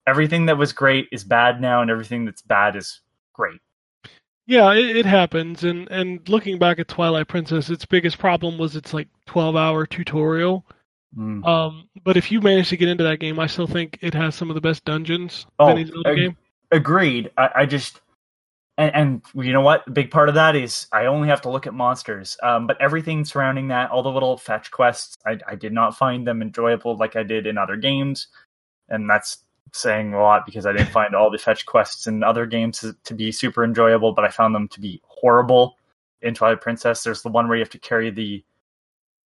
everything 0.07 0.47
that 0.47 0.57
was 0.57 0.73
great 0.73 1.07
is 1.11 1.23
bad 1.23 1.61
now, 1.61 1.81
and 1.81 1.89
everything 1.89 2.25
that's 2.25 2.41
bad 2.41 2.75
is 2.75 2.99
great. 3.34 3.59
Yeah, 4.45 4.73
it, 4.73 4.97
it 4.97 5.05
happens. 5.05 5.63
And 5.63 5.89
and 5.89 6.27
looking 6.27 6.59
back 6.59 6.80
at 6.80 6.88
Twilight 6.89 7.27
Princess, 7.30 7.69
its 7.69 7.85
biggest 7.85 8.17
problem 8.19 8.57
was 8.57 8.75
its 8.75 8.93
like 8.93 9.07
12 9.27 9.55
hour 9.55 9.85
tutorial. 9.85 10.65
Mm. 11.17 11.45
Um, 11.47 11.88
but 12.03 12.17
if 12.17 12.31
you 12.31 12.41
manage 12.41 12.69
to 12.69 12.77
get 12.77 12.89
into 12.89 13.03
that 13.03 13.19
game, 13.19 13.39
I 13.39 13.45
still 13.47 13.67
think 13.67 13.99
it 14.01 14.13
has 14.15 14.34
some 14.35 14.49
of 14.49 14.55
the 14.55 14.61
best 14.61 14.84
dungeons 14.84 15.45
Oh, 15.59 15.65
of 15.67 15.77
any 15.77 15.85
Zelda 15.85 16.09
ag- 16.09 16.15
game. 16.17 16.38
agreed. 16.71 17.30
I, 17.38 17.49
I 17.57 17.65
just 17.67 18.01
and, 18.78 18.95
and 18.95 19.22
you 19.36 19.54
know 19.54 19.62
what? 19.62 19.84
A 19.88 19.91
big 19.91 20.10
part 20.10 20.30
of 20.30 20.36
that 20.36 20.56
is 20.56 20.88
I 20.91 21.06
only 21.06 21.28
have 21.28 21.41
to 21.41 21.50
look 21.50 21.68
at 21.68 21.74
monsters. 21.74 22.38
Um, 22.41 22.66
but 22.66 22.82
everything 22.82 23.24
surrounding 23.26 23.68
that, 23.68 23.91
all 23.91 24.04
the 24.04 24.10
little 24.10 24.38
fetch 24.38 24.72
quests, 24.72 25.18
I, 25.26 25.38
I 25.48 25.56
did 25.56 25.74
not 25.74 25.98
find 25.98 26.26
them 26.26 26.41
enjoyable 26.41 26.98
like 26.98 27.16
I 27.16 27.24
did 27.24 27.45
in 27.45 27.58
other 27.58 27.76
games, 27.76 28.28
and 28.90 29.10
that's 29.10 29.40
saying 29.74 30.14
a 30.14 30.22
lot 30.22 30.45
because 30.45 30.66
I 30.66 30.72
didn't 30.72 30.91
find 30.91 31.16
all 31.16 31.32
the 31.32 31.38
fetch 31.38 31.66
quests 31.66 32.08
in 32.08 32.24
other 32.24 32.45
games 32.45 32.80
to, 32.80 32.95
to 33.06 33.14
be 33.14 33.32
super 33.32 33.64
enjoyable, 33.64 34.14
but 34.14 34.26
I 34.26 34.30
found 34.30 34.56
them 34.56 34.68
to 34.70 34.80
be 34.80 35.02
horrible 35.06 35.78
in 36.22 36.34
Twilight 36.34 36.62
Princess. 36.62 37.04
There's 37.04 37.22
the 37.22 37.30
one 37.30 37.48
where 37.48 37.58
you 37.58 37.64
have 37.64 37.70
to 37.72 37.80
carry 37.80 38.10
the 38.10 38.44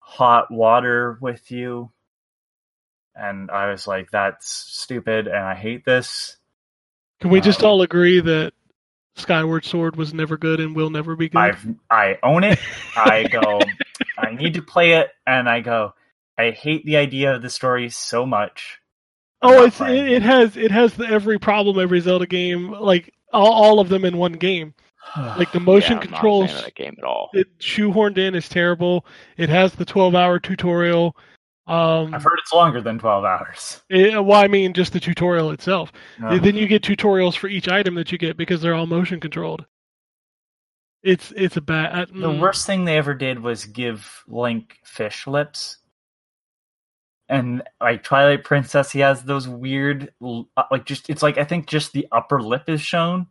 hot 0.00 0.50
water 0.50 1.18
with 1.20 1.50
you. 1.50 1.90
And 3.14 3.50
I 3.50 3.70
was 3.70 3.86
like, 3.86 4.10
that's 4.10 4.48
stupid 4.48 5.26
and 5.26 5.38
I 5.38 5.54
hate 5.54 5.84
this. 5.84 6.36
Can 7.20 7.30
we 7.30 7.40
just 7.40 7.62
um, 7.62 7.70
all 7.70 7.82
agree 7.82 8.20
that 8.20 8.52
Skyward 9.16 9.64
Sword 9.64 9.96
was 9.96 10.12
never 10.14 10.36
good 10.36 10.60
and 10.60 10.76
will 10.76 10.90
never 10.90 11.16
be 11.16 11.28
good? 11.28 11.38
I've 11.38 11.66
I 11.90 12.18
own 12.22 12.44
it. 12.44 12.58
I 12.96 13.24
go, 13.24 13.60
I 14.18 14.32
need 14.34 14.54
to 14.54 14.62
play 14.62 14.92
it, 14.92 15.10
and 15.26 15.48
I 15.48 15.60
go, 15.60 15.94
I 16.38 16.50
hate 16.50 16.84
the 16.84 16.96
idea 16.98 17.34
of 17.34 17.42
the 17.42 17.50
story 17.50 17.88
so 17.90 18.26
much. 18.26 18.78
I'm 19.42 19.54
oh, 19.54 19.64
it's 19.64 19.80
it, 19.80 19.90
it 19.90 20.22
has 20.22 20.56
it 20.56 20.70
has 20.70 20.94
the, 20.94 21.06
every 21.06 21.38
problem 21.38 21.78
every 21.78 22.00
Zelda 22.00 22.26
game, 22.26 22.70
like 22.72 23.12
all, 23.32 23.52
all 23.52 23.80
of 23.80 23.88
them 23.88 24.04
in 24.04 24.16
one 24.16 24.32
game. 24.32 24.74
Like 25.16 25.52
the 25.52 25.60
Yeah, 25.60 25.64
motion 25.64 25.92
I'm 25.92 25.96
not 25.98 26.04
a 26.04 26.08
fan 26.10 26.12
controls, 26.12 26.50
of 26.50 26.64
that 26.64 26.74
game 26.74 26.94
at 26.98 27.04
all. 27.04 27.30
it 27.32 27.58
shoehorned 27.58 28.18
in 28.18 28.34
is 28.34 28.48
terrible. 28.48 29.06
It 29.36 29.48
has 29.48 29.72
the 29.72 29.84
12 29.84 30.14
hour 30.14 30.38
tutorial. 30.38 31.16
Um, 31.66 32.14
I've 32.14 32.22
heard 32.22 32.38
it's 32.38 32.52
longer 32.52 32.80
than 32.80 32.98
twelve 32.98 33.24
hours. 33.24 33.82
it- 33.88 34.24
well, 34.24 34.40
I 34.40 34.46
mean, 34.46 34.72
just 34.72 34.92
the 34.92 35.00
tutorial 35.00 35.50
itself. 35.50 35.92
Then 36.20 36.56
you 36.56 36.66
get 36.68 36.82
tutorials 36.82 37.36
for 37.36 37.48
each 37.48 37.68
item 37.68 37.96
that 37.96 38.12
you 38.12 38.18
get 38.18 38.36
because 38.36 38.62
they're 38.62 38.74
all 38.74 38.86
motion 38.86 39.18
controlled. 39.18 39.66
It's 41.02 41.32
it's 41.36 41.56
a 41.56 41.60
bad. 41.60 42.08
the 42.08 42.28
mm, 42.28 42.40
worst 42.40 42.66
thing 42.66 42.84
they 42.84 42.96
ever 42.96 43.14
did 43.14 43.40
was 43.40 43.64
give 43.64 44.24
Link 44.26 44.78
fish 44.84 45.26
lips. 45.26 45.78
And 47.28 47.62
like 47.80 48.04
Twilight 48.04 48.44
Princess, 48.44 48.92
he 48.92 49.00
has 49.00 49.24
those 49.24 49.48
weird, 49.48 50.12
uh, 50.24 50.62
like 50.70 50.84
just 50.84 51.10
it's 51.10 51.22
like 51.22 51.38
I 51.38 51.44
think 51.44 51.66
just 51.66 51.92
the 51.92 52.06
upper 52.12 52.40
lip 52.40 52.68
is 52.68 52.80
shown, 52.80 53.26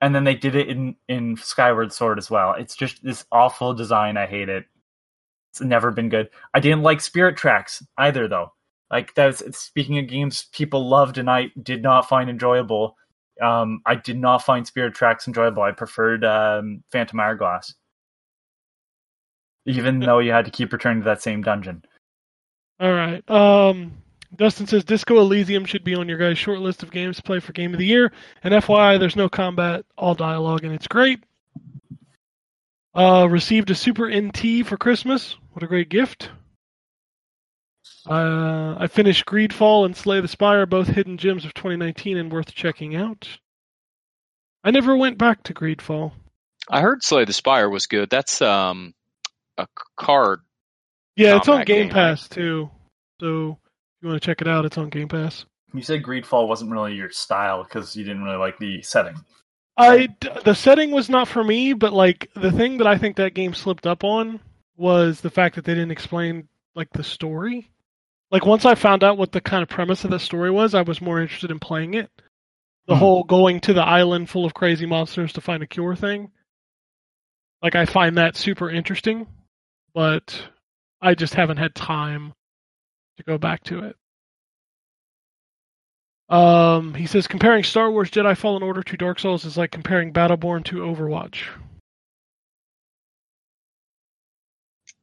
and 0.00 0.14
then 0.14 0.22
they 0.22 0.36
did 0.36 0.54
it 0.54 0.68
in 0.68 0.94
in 1.08 1.36
Skyward 1.36 1.92
Sword 1.92 2.18
as 2.18 2.30
well. 2.30 2.54
It's 2.54 2.76
just 2.76 3.02
this 3.02 3.24
awful 3.32 3.74
design. 3.74 4.16
I 4.16 4.26
hate 4.26 4.48
it. 4.48 4.66
It's 5.56 5.60
never 5.62 5.90
been 5.90 6.10
good. 6.10 6.28
I 6.52 6.60
didn't 6.60 6.82
like 6.82 7.00
Spirit 7.00 7.36
Tracks 7.38 7.82
either, 7.96 8.28
though. 8.28 8.52
Like 8.90 9.14
that's 9.14 9.42
speaking 9.58 9.98
of 9.98 10.06
games 10.06 10.46
people 10.52 10.88
loved 10.88 11.18
and 11.18 11.28
I 11.28 11.46
did 11.62 11.82
not 11.82 12.08
find 12.08 12.30
enjoyable. 12.30 12.96
Um, 13.42 13.80
I 13.84 13.96
did 13.96 14.18
not 14.18 14.44
find 14.44 14.66
Spirit 14.66 14.94
Tracks 14.94 15.26
enjoyable. 15.26 15.62
I 15.62 15.72
preferred 15.72 16.24
um, 16.24 16.84
Phantom 16.92 17.18
Hourglass, 17.18 17.74
even 19.64 19.98
though 19.98 20.20
you 20.20 20.30
had 20.30 20.44
to 20.44 20.50
keep 20.50 20.72
returning 20.72 21.02
to 21.02 21.06
that 21.06 21.22
same 21.22 21.42
dungeon. 21.42 21.84
All 22.78 22.92
right. 22.92 23.28
Um, 23.28 23.92
Dustin 24.36 24.66
says 24.66 24.84
Disco 24.84 25.18
Elysium 25.18 25.64
should 25.64 25.84
be 25.84 25.94
on 25.94 26.08
your 26.08 26.18
guys' 26.18 26.38
short 26.38 26.60
list 26.60 26.82
of 26.82 26.90
games 26.90 27.16
to 27.16 27.22
play 27.22 27.40
for 27.40 27.52
Game 27.52 27.72
of 27.72 27.78
the 27.78 27.86
Year. 27.86 28.12
And 28.44 28.54
FYI, 28.54 29.00
there's 29.00 29.16
no 29.16 29.28
combat, 29.28 29.84
all 29.96 30.14
dialogue, 30.14 30.64
and 30.64 30.74
it's 30.74 30.86
great. 30.86 31.24
Uh, 32.94 33.26
received 33.28 33.70
a 33.70 33.74
Super 33.74 34.10
NT 34.10 34.66
for 34.66 34.76
Christmas. 34.76 35.36
What 35.56 35.62
a 35.62 35.68
great 35.68 35.88
gift. 35.88 36.28
Uh, 38.06 38.76
I 38.78 38.88
finished 38.88 39.24
Greedfall 39.24 39.86
and 39.86 39.96
Slay 39.96 40.20
the 40.20 40.28
Spire, 40.28 40.66
both 40.66 40.86
hidden 40.86 41.16
gems 41.16 41.46
of 41.46 41.54
2019 41.54 42.18
and 42.18 42.30
worth 42.30 42.52
checking 42.54 42.94
out. 42.94 43.26
I 44.62 44.70
never 44.70 44.94
went 44.98 45.16
back 45.16 45.44
to 45.44 45.54
Greedfall. 45.54 46.12
I 46.68 46.82
heard 46.82 47.02
Slay 47.02 47.24
the 47.24 47.32
Spire 47.32 47.70
was 47.70 47.86
good. 47.86 48.10
That's 48.10 48.42
um 48.42 48.92
a 49.56 49.62
c- 49.62 49.84
card. 49.96 50.40
Yeah, 51.16 51.38
it's 51.38 51.48
on 51.48 51.60
Combat 51.60 51.66
Game 51.68 51.76
game, 51.76 51.86
right? 51.86 52.10
Pass 52.10 52.28
too. 52.28 52.68
So 53.18 53.52
if 53.52 54.02
you 54.02 54.08
want 54.08 54.20
to 54.20 54.26
check 54.26 54.42
it 54.42 54.48
out, 54.48 54.66
it's 54.66 54.76
on 54.76 54.90
Game 54.90 55.08
Pass. 55.08 55.46
You 55.72 55.80
said 55.80 56.02
Greedfall 56.02 56.48
wasn't 56.48 56.70
really 56.70 56.92
your 56.92 57.08
style 57.08 57.64
because 57.64 57.96
you 57.96 58.04
didn't 58.04 58.24
really 58.24 58.36
like 58.36 58.58
the 58.58 58.82
setting. 58.82 59.14
I 59.78 60.14
the 60.44 60.52
setting 60.52 60.90
was 60.90 61.08
not 61.08 61.28
for 61.28 61.42
me, 61.42 61.72
but 61.72 61.94
like 61.94 62.28
the 62.34 62.52
thing 62.52 62.76
that 62.76 62.86
I 62.86 62.98
think 62.98 63.16
that 63.16 63.32
game 63.32 63.54
slipped 63.54 63.86
up 63.86 64.04
on 64.04 64.40
was 64.76 65.20
the 65.20 65.30
fact 65.30 65.56
that 65.56 65.64
they 65.64 65.74
didn't 65.74 65.90
explain 65.90 66.48
like 66.74 66.90
the 66.92 67.04
story. 67.04 67.70
Like 68.30 68.44
once 68.44 68.64
I 68.64 68.74
found 68.74 69.04
out 69.04 69.18
what 69.18 69.32
the 69.32 69.40
kind 69.40 69.62
of 69.62 69.68
premise 69.68 70.04
of 70.04 70.10
the 70.10 70.18
story 70.18 70.50
was, 70.50 70.74
I 70.74 70.82
was 70.82 71.00
more 71.00 71.20
interested 71.20 71.50
in 71.50 71.58
playing 71.58 71.94
it. 71.94 72.10
The 72.86 72.94
Hmm. 72.94 73.00
whole 73.00 73.24
going 73.24 73.60
to 73.60 73.72
the 73.72 73.82
island 73.82 74.28
full 74.30 74.44
of 74.44 74.54
crazy 74.54 74.86
monsters 74.86 75.32
to 75.34 75.40
find 75.40 75.62
a 75.62 75.66
cure 75.66 75.96
thing. 75.96 76.30
Like 77.62 77.74
I 77.74 77.86
find 77.86 78.18
that 78.18 78.36
super 78.36 78.70
interesting, 78.70 79.26
but 79.94 80.50
I 81.00 81.14
just 81.14 81.34
haven't 81.34 81.56
had 81.56 81.74
time 81.74 82.34
to 83.16 83.22
go 83.24 83.38
back 83.38 83.62
to 83.64 83.84
it. 83.84 83.96
Um, 86.28 86.94
he 86.94 87.06
says 87.06 87.28
comparing 87.28 87.62
Star 87.62 87.90
Wars 87.90 88.10
Jedi 88.10 88.36
Fallen 88.36 88.62
Order 88.62 88.82
to 88.82 88.96
Dark 88.96 89.20
Souls 89.20 89.44
is 89.44 89.56
like 89.56 89.70
comparing 89.70 90.12
Battleborn 90.12 90.64
to 90.64 90.76
Overwatch. 90.78 91.44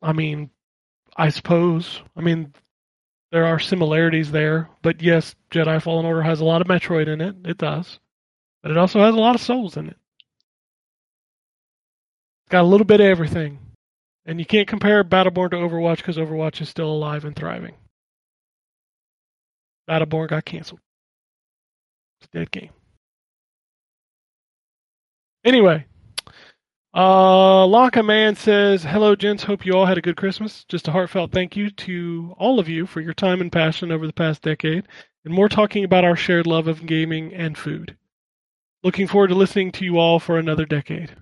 I 0.03 0.11
mean, 0.11 0.49
I 1.15 1.29
suppose. 1.29 2.01
I 2.15 2.21
mean, 2.21 2.53
there 3.31 3.45
are 3.45 3.57
similarities 3.57 4.31
there, 4.31 4.69
but 4.81 5.01
yes, 5.01 5.33
Jedi 5.49 5.81
Fallen 5.81 6.05
Order 6.05 6.21
has 6.21 6.41
a 6.41 6.45
lot 6.45 6.61
of 6.61 6.67
Metroid 6.67 7.07
in 7.07 7.21
it. 7.21 7.35
It 7.45 7.57
does, 7.57 7.99
but 8.61 8.71
it 8.71 8.77
also 8.77 8.99
has 8.99 9.15
a 9.15 9.19
lot 9.19 9.35
of 9.35 9.41
Souls 9.41 9.77
in 9.77 9.87
it. 9.87 9.97
It's 12.43 12.49
got 12.51 12.61
a 12.61 12.67
little 12.67 12.85
bit 12.85 12.99
of 12.99 13.07
everything, 13.07 13.59
and 14.25 14.39
you 14.39 14.45
can't 14.45 14.67
compare 14.67 15.03
Battleborn 15.03 15.51
to 15.51 15.55
Overwatch 15.55 15.97
because 15.97 16.17
Overwatch 16.17 16.61
is 16.61 16.69
still 16.69 16.91
alive 16.91 17.25
and 17.25 17.35
thriving. 17.35 17.75
Battleborn 19.89 20.29
got 20.29 20.45
canceled. 20.45 20.81
It's 22.19 22.29
a 22.33 22.37
dead 22.37 22.51
game. 22.51 22.69
Anyway, 25.45 25.85
uh, 26.93 27.65
Locka 27.65 28.03
Man 28.03 28.35
says, 28.35 28.83
Hello, 28.83 29.15
gents. 29.15 29.43
Hope 29.43 29.65
you 29.65 29.73
all 29.73 29.85
had 29.85 29.97
a 29.97 30.01
good 30.01 30.15
Christmas. 30.15 30.63
Just 30.65 30.87
a 30.87 30.91
heartfelt 30.91 31.31
thank 31.31 31.55
you 31.55 31.71
to 31.71 32.35
all 32.37 32.59
of 32.59 32.69
you 32.69 32.85
for 32.85 33.01
your 33.01 33.13
time 33.13 33.41
and 33.41 33.51
passion 33.51 33.91
over 33.91 34.05
the 34.05 34.13
past 34.13 34.43
decade, 34.43 34.87
and 35.25 35.33
more 35.33 35.49
talking 35.49 35.83
about 35.83 36.05
our 36.05 36.15
shared 36.15 36.45
love 36.45 36.67
of 36.67 36.85
gaming 36.85 37.33
and 37.33 37.57
food. 37.57 37.97
Looking 38.83 39.07
forward 39.07 39.29
to 39.29 39.35
listening 39.35 39.71
to 39.73 39.85
you 39.85 39.97
all 39.97 40.19
for 40.19 40.37
another 40.37 40.65
decade. 40.65 41.15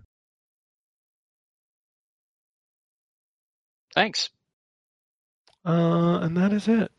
Thanks. 3.94 4.30
Uh, 5.66 6.20
and 6.22 6.36
that 6.38 6.54
is 6.54 6.68
it. 6.68 6.92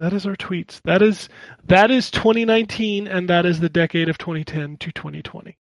That 0.00 0.12
is 0.12 0.26
our 0.26 0.36
tweets. 0.36 0.80
That 0.82 1.02
is 1.02 1.28
that 1.64 1.90
is 1.90 2.10
2019, 2.10 3.06
and 3.06 3.28
that 3.28 3.44
is 3.44 3.60
the 3.60 3.68
decade 3.68 4.08
of 4.08 4.16
2010 4.18 4.76
to 4.78 4.92
2020. 4.92 5.58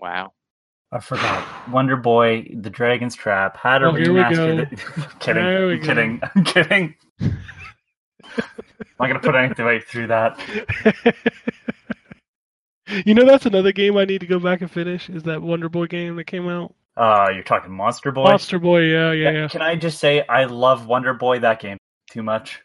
Wow. 0.00 0.32
I 0.90 1.00
forgot. 1.00 1.68
Wonder 1.70 1.96
Boy, 1.96 2.48
The 2.54 2.70
Dragon's 2.70 3.14
Trap 3.14 3.56
had 3.58 3.82
a 3.82 3.86
Oh, 3.86 3.94
here 3.94 4.12
we 4.12 4.20
remastered. 4.20 4.70
go. 4.96 5.02
kidding. 5.18 5.42
I'm 5.44 5.80
kidding. 5.82 6.20
I'm 6.34 6.44
kidding. 6.44 6.94
I'm 7.20 7.36
not 9.00 9.06
gonna 9.08 9.20
put 9.20 9.34
anything 9.34 9.64
right 9.66 9.84
through 9.86 10.06
that. 10.08 10.40
you 13.04 13.14
know, 13.14 13.26
that's 13.26 13.46
another 13.46 13.72
game 13.72 13.96
I 13.96 14.04
need 14.04 14.20
to 14.22 14.26
go 14.26 14.38
back 14.38 14.60
and 14.62 14.70
finish. 14.70 15.08
Is 15.10 15.24
that 15.24 15.42
Wonder 15.42 15.68
Boy 15.68 15.86
game 15.86 16.16
that 16.16 16.24
came 16.24 16.48
out? 16.48 16.74
Uh, 16.96 17.28
you're 17.34 17.44
talking 17.44 17.70
Monster 17.72 18.10
Boy. 18.10 18.24
Monster 18.24 18.58
Boy, 18.58 18.80
yeah, 18.80 19.12
yeah, 19.12 19.30
yeah. 19.30 19.48
Can 19.48 19.62
I 19.62 19.76
just 19.76 19.98
say 19.98 20.26
I 20.26 20.44
love 20.44 20.86
Wonder 20.86 21.14
Boy 21.14 21.38
that 21.40 21.60
game 21.60 21.76
too 22.10 22.22
much. 22.22 22.60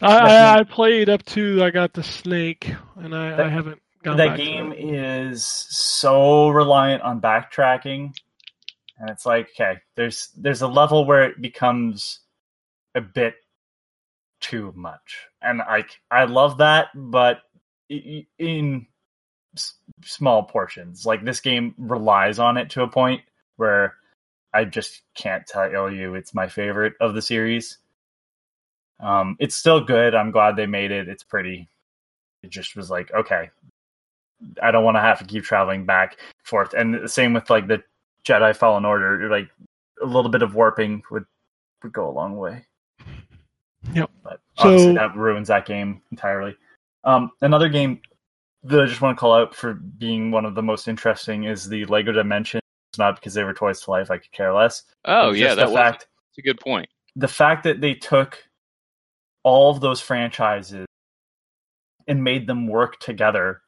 I, 0.00 0.16
I, 0.16 0.58
I 0.60 0.62
played 0.64 1.08
up 1.08 1.24
to 1.26 1.62
I 1.62 1.70
got 1.70 1.92
the 1.92 2.02
snake, 2.02 2.72
and 2.96 3.14
I, 3.14 3.30
That- 3.36 3.46
I 3.46 3.48
haven't 3.50 3.80
gone 4.02 4.16
that 4.16 4.36
game 4.36 4.72
is 4.76 5.44
so 5.44 6.48
reliant 6.48 7.02
on 7.02 7.20
backtracking, 7.20 8.14
and 8.98 9.10
it's 9.10 9.26
like 9.26 9.48
okay, 9.50 9.80
there's 9.96 10.28
there's 10.36 10.62
a 10.62 10.68
level 10.68 11.04
where 11.04 11.24
it 11.24 11.40
becomes 11.40 12.20
a 12.94 13.00
bit 13.00 13.34
too 14.40 14.72
much, 14.76 15.26
and 15.42 15.62
I 15.62 15.84
I 16.10 16.24
love 16.24 16.58
that, 16.58 16.88
but 16.94 17.42
in 17.90 18.86
s- 19.56 19.74
small 20.04 20.42
portions. 20.42 21.06
Like 21.06 21.24
this 21.24 21.40
game 21.40 21.74
relies 21.78 22.38
on 22.38 22.56
it 22.56 22.70
to 22.70 22.82
a 22.82 22.88
point 22.88 23.22
where 23.56 23.96
I 24.52 24.64
just 24.64 25.02
can't 25.14 25.46
tell 25.46 25.92
you 25.92 26.14
it's 26.14 26.34
my 26.34 26.48
favorite 26.48 26.94
of 27.00 27.14
the 27.14 27.22
series. 27.22 27.78
Um, 29.00 29.36
it's 29.38 29.56
still 29.56 29.80
good. 29.84 30.14
I'm 30.14 30.30
glad 30.30 30.56
they 30.56 30.66
made 30.66 30.90
it. 30.90 31.08
It's 31.08 31.22
pretty. 31.22 31.68
It 32.42 32.50
just 32.50 32.76
was 32.76 32.90
like 32.90 33.12
okay, 33.12 33.50
I 34.62 34.70
don't 34.70 34.84
want 34.84 34.96
to 34.96 35.00
have 35.00 35.18
to 35.18 35.24
keep 35.24 35.44
traveling 35.44 35.84
back 35.86 36.12
and 36.12 36.46
forth. 36.46 36.74
And 36.74 36.94
the 36.94 37.08
same 37.08 37.32
with 37.32 37.50
like 37.50 37.66
the 37.68 37.82
Jedi 38.24 38.54
Fallen 38.56 38.84
Order. 38.84 39.28
Like 39.30 39.48
a 40.02 40.06
little 40.06 40.30
bit 40.30 40.42
of 40.42 40.54
warping 40.54 41.02
would 41.10 41.24
would 41.82 41.92
go 41.92 42.08
a 42.08 42.12
long 42.12 42.36
way. 42.36 42.64
Yep. 43.94 44.10
But 44.24 44.40
So- 44.58 44.64
obviously 44.68 44.94
that 44.94 45.16
ruins 45.16 45.48
that 45.48 45.64
game 45.66 46.02
entirely. 46.10 46.56
Um, 47.04 47.30
another 47.40 47.68
game 47.68 48.00
that 48.64 48.80
I 48.82 48.86
just 48.86 49.00
want 49.00 49.16
to 49.16 49.20
call 49.20 49.32
out 49.32 49.54
for 49.54 49.74
being 49.74 50.30
one 50.32 50.44
of 50.44 50.54
the 50.56 50.62
most 50.62 50.88
interesting 50.88 51.44
is 51.44 51.68
the 51.68 51.84
Lego 51.86 52.10
Dimension. 52.12 52.60
It's 52.92 52.98
not 52.98 53.14
because 53.14 53.34
they 53.34 53.44
were 53.44 53.54
toys 53.54 53.80
to 53.82 53.90
life. 53.92 54.10
I 54.10 54.18
could 54.18 54.32
care 54.32 54.52
less. 54.52 54.82
Oh 55.04 55.30
It's 55.30 55.38
yeah, 55.38 55.46
just 55.48 55.58
that 55.58 55.68
the 55.68 55.74
fact 55.74 55.98
that's 56.28 56.38
a 56.38 56.42
good 56.42 56.58
point. 56.60 56.88
the 57.16 57.28
fact 57.28 57.62
that 57.64 57.80
they 57.80 57.94
took 57.94 58.36
all 59.44 59.70
of 59.70 59.80
those 59.80 60.00
franchises 60.00 60.86
and 62.08 62.24
made 62.24 62.46
them 62.48 62.66
work 62.66 62.98
together 62.98 63.62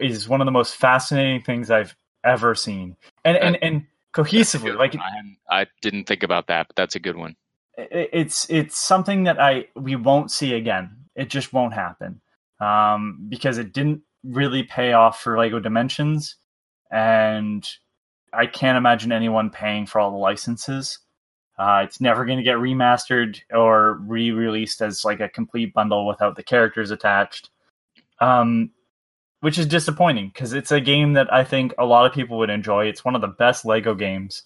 is 0.00 0.28
one 0.28 0.40
of 0.40 0.44
the 0.46 0.50
most 0.52 0.76
fascinating 0.76 1.42
things 1.42 1.70
I've 1.70 1.94
ever 2.24 2.54
seen. 2.54 2.96
And 3.24 3.36
and 3.36 3.58
and 3.62 3.86
cohesively, 4.14 4.76
like 4.76 4.96
I, 4.96 5.60
I 5.62 5.66
didn't 5.82 6.04
think 6.04 6.22
about 6.22 6.46
that, 6.48 6.66
but 6.68 6.76
that's 6.76 6.94
a 6.96 7.00
good 7.00 7.16
one. 7.16 7.36
it- 7.76 8.10
it's 8.12 8.48
it's 8.50 8.78
something 8.78 9.24
that 9.24 9.40
I 9.40 9.66
we 9.76 9.96
won't 9.96 10.30
see 10.30 10.54
again. 10.54 10.96
It 11.14 11.30
just 11.30 11.52
won't 11.52 11.74
happen 11.74 12.20
um, 12.60 13.26
because 13.28 13.58
it 13.58 13.72
didn't 13.72 14.02
really 14.24 14.62
pay 14.62 14.92
off 14.92 15.20
for 15.22 15.38
Lego 15.38 15.58
Dimensions, 15.60 16.36
and 16.90 17.68
I 18.32 18.46
can't 18.46 18.76
imagine 18.78 19.12
anyone 19.12 19.50
paying 19.50 19.86
for 19.86 20.00
all 20.00 20.10
the 20.10 20.16
licenses. 20.16 20.98
Uh, 21.58 21.82
it's 21.84 22.00
never 22.00 22.24
going 22.24 22.38
to 22.38 22.44
get 22.44 22.56
remastered 22.58 23.40
or 23.52 23.94
re-released 24.06 24.80
as 24.80 25.04
like 25.04 25.18
a 25.18 25.28
complete 25.28 25.72
bundle 25.74 26.06
without 26.06 26.36
the 26.36 26.42
characters 26.44 26.92
attached, 26.92 27.50
um, 28.20 28.70
which 29.40 29.58
is 29.58 29.66
disappointing 29.66 30.30
because 30.32 30.52
it's 30.52 30.72
a 30.72 30.80
game 30.80 31.14
that 31.14 31.32
I 31.32 31.44
think 31.44 31.74
a 31.78 31.86
lot 31.86 32.06
of 32.06 32.12
people 32.12 32.38
would 32.38 32.50
enjoy. 32.50 32.86
It's 32.86 33.04
one 33.04 33.14
of 33.14 33.20
the 33.20 33.28
best 33.28 33.64
Lego 33.64 33.94
games, 33.94 34.42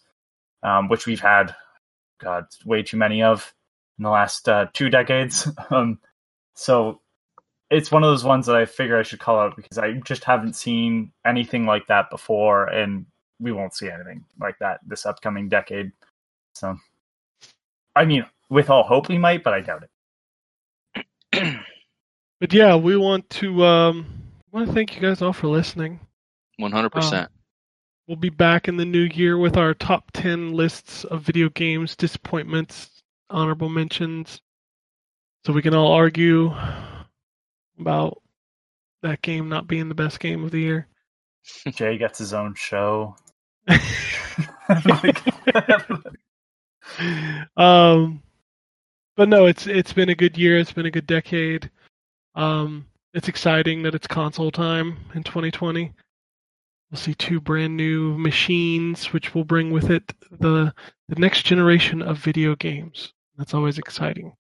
um, 0.63 0.89
which 0.89 1.07
we've 1.07 1.21
had 1.21 1.55
God, 2.21 2.47
way 2.65 2.83
too 2.83 2.97
many 2.97 3.23
of 3.23 3.53
in 3.99 4.05
the 4.05 4.11
last 4.11 4.49
uh, 4.49 4.67
two 4.73 4.91
decades. 4.91 5.49
um, 5.71 5.99
so 6.55 7.01
it's 7.71 7.91
one 7.91 8.03
of 8.05 8.11
those 8.11 8.25
ones 8.25 8.47
that 8.47 8.57
I 8.57 8.67
figure 8.67 8.99
I 8.99 9.03
should 9.03 9.21
call 9.21 9.39
out 9.39 9.57
because 9.57 9.79
I 9.79 9.93
just 10.05 10.25
haven't 10.25 10.57
seen 10.57 11.13
anything 11.25 11.65
like 11.65 11.87
that 11.87 12.11
before, 12.11 12.67
and 12.67 13.07
we 13.41 13.53
won't 13.53 13.75
see 13.75 13.91
anything 13.91 14.25
like 14.39 14.59
that 14.61 14.81
this 14.87 15.07
upcoming 15.07 15.49
decade. 15.49 15.93
So, 16.55 16.77
I 17.97 18.05
mean, 18.05 18.27
with 18.51 18.69
all 18.69 18.83
hope 18.83 19.09
we 19.09 19.17
might, 19.17 19.43
but 19.43 19.55
I 19.55 19.61
doubt 19.61 19.85
it. 21.35 21.57
But 22.43 22.53
yeah, 22.53 22.75
we 22.75 22.97
want 22.97 23.31
to 23.31 23.65
um, 23.65 24.22
want 24.53 24.69
to 24.69 24.73
thank 24.73 24.95
you 24.95 25.01
guys 25.01 25.23
all 25.23 25.33
for 25.33 25.49
listening. 25.49 26.01
One 26.59 26.73
hundred 26.73 26.91
percent. 26.91 27.31
We'll 28.07 28.17
be 28.17 28.31
back 28.31 28.69
in 28.69 28.77
the 28.77 28.85
new 28.85 29.09
year 29.15 29.39
with 29.39 29.57
our 29.57 29.75
top 29.75 30.11
10 30.13 30.53
lists 30.53 31.05
of 31.05 31.23
video 31.23 31.49
games, 31.49 31.95
disappointments, 31.95 33.03
honorable 33.31 33.69
mentions. 33.69 34.41
So 35.47 35.53
we 35.53 35.63
can 35.63 35.73
all 35.73 35.93
argue 35.93 36.53
about 37.79 38.21
that 39.03 39.23
game 39.23 39.49
not 39.49 39.69
being 39.69 39.89
the 39.89 39.95
best 39.95 40.19
game 40.19 40.45
of 40.45 40.51
the 40.51 40.61
year. 40.61 40.89
Jay 41.69 41.97
gets 41.97 42.19
his 42.19 42.35
own 42.35 42.55
show. 42.55 43.15
um, 47.57 48.23
but 49.17 49.29
no, 49.29 49.47
it's 49.47 49.67
it's 49.69 49.93
been 49.93 50.09
a 50.09 50.15
good 50.15 50.37
year. 50.37 50.59
It's 50.59 50.73
been 50.73 50.87
a 50.87 50.91
good 50.91 51.07
decade. 51.07 51.71
Um, 52.35 52.87
it's 53.15 53.29
exciting 53.29 53.83
that 53.83 53.95
it's 53.95 54.07
console 54.07 54.51
time 54.51 54.99
in 55.15 55.23
2020. 55.23 55.93
We'll 56.91 56.99
see 56.99 57.15
two 57.15 57.41
brand 57.41 57.77
new 57.77 58.17
machines, 58.19 59.13
which 59.13 59.35
will 59.35 59.45
bring 59.45 59.71
with 59.71 59.91
it 59.91 60.13
the 60.31 60.75
the 61.09 61.21
next 61.21 61.43
generation 61.43 62.03
of 62.03 62.19
video 62.19 62.55
games. 62.55 63.13
That's 63.39 63.55
always 63.55 63.79
exciting. 63.79 64.35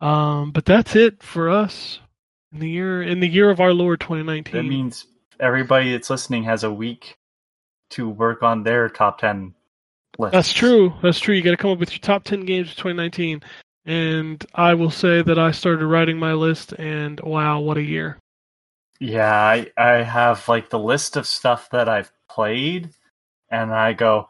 Um, 0.00 0.52
but 0.52 0.64
that's 0.64 0.94
it 0.94 1.22
for 1.22 1.50
us 1.50 1.98
in 2.52 2.60
the 2.60 2.68
year 2.68 3.02
in 3.02 3.20
the 3.20 3.28
year 3.28 3.50
of 3.50 3.60
our 3.60 3.72
Lord 3.72 4.00
2019. 4.00 4.52
that 4.52 4.68
means 4.68 5.06
everybody 5.40 5.92
that's 5.92 6.10
listening 6.10 6.44
has 6.44 6.62
a 6.62 6.72
week 6.72 7.16
to 7.90 8.08
work 8.08 8.42
on 8.42 8.62
their 8.62 8.88
top 8.88 9.18
ten 9.18 9.54
list. 10.18 10.32
That's 10.32 10.52
true. 10.52 10.94
That's 11.02 11.18
true. 11.18 11.34
You 11.34 11.42
got 11.42 11.52
to 11.52 11.56
come 11.56 11.70
up 11.70 11.78
with 11.78 11.92
your 11.92 12.00
top 12.00 12.24
10 12.24 12.44
games 12.44 12.70
of 12.70 12.76
2019. 12.76 13.42
And 13.86 14.44
I 14.54 14.74
will 14.74 14.90
say 14.90 15.22
that 15.22 15.38
I 15.38 15.50
started 15.50 15.86
writing 15.86 16.18
my 16.18 16.32
list, 16.32 16.72
and 16.72 17.20
wow, 17.20 17.60
what 17.60 17.76
a 17.76 17.82
year. 17.82 18.18
Yeah, 18.98 19.34
I, 19.34 19.70
I 19.76 20.02
have 20.02 20.48
like 20.48 20.70
the 20.70 20.78
list 20.78 21.16
of 21.16 21.26
stuff 21.26 21.68
that 21.70 21.88
I've 21.88 22.10
played, 22.28 22.90
and 23.50 23.74
I 23.74 23.92
go, 23.92 24.28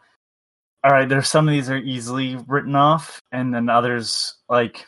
all 0.83 0.91
right, 0.91 1.09
there's 1.09 1.29
some 1.29 1.49
of 1.49 1.53
these 1.53 1.71
are 1.71 1.79
easily 1.79 2.37
written 2.49 2.75
off, 2.75 3.21
and 3.31 3.55
then 3.55 3.69
others 3.69 4.35
like 4.49 4.87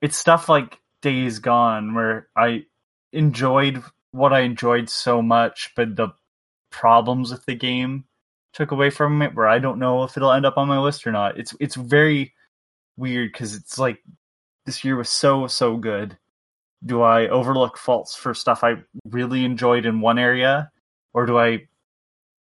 it's 0.00 0.18
stuff 0.18 0.48
like 0.48 0.80
Days 1.02 1.38
Gone 1.38 1.94
where 1.94 2.28
I 2.36 2.64
enjoyed 3.12 3.82
what 4.12 4.32
I 4.32 4.40
enjoyed 4.40 4.88
so 4.88 5.20
much, 5.20 5.72
but 5.76 5.96
the 5.96 6.08
problems 6.70 7.30
with 7.30 7.44
the 7.46 7.54
game 7.54 8.04
took 8.52 8.70
away 8.70 8.90
from 8.90 9.20
it 9.22 9.34
where 9.34 9.48
I 9.48 9.58
don't 9.58 9.78
know 9.78 10.04
if 10.04 10.16
it'll 10.16 10.32
end 10.32 10.46
up 10.46 10.56
on 10.56 10.68
my 10.68 10.78
list 10.78 11.06
or 11.06 11.12
not. 11.12 11.38
It's 11.38 11.54
it's 11.60 11.74
very 11.74 12.32
weird 12.96 13.32
because 13.32 13.54
it's 13.54 13.78
like 13.78 14.02
this 14.66 14.84
year 14.84 14.96
was 14.96 15.08
so 15.08 15.46
so 15.46 15.76
good 15.76 16.16
do 16.84 17.02
I 17.02 17.28
overlook 17.28 17.78
faults 17.78 18.14
for 18.14 18.34
stuff 18.34 18.62
I 18.62 18.76
really 19.08 19.44
enjoyed 19.44 19.86
in 19.86 20.00
one 20.00 20.18
area, 20.18 20.70
or 21.12 21.26
do 21.26 21.38
I, 21.38 21.66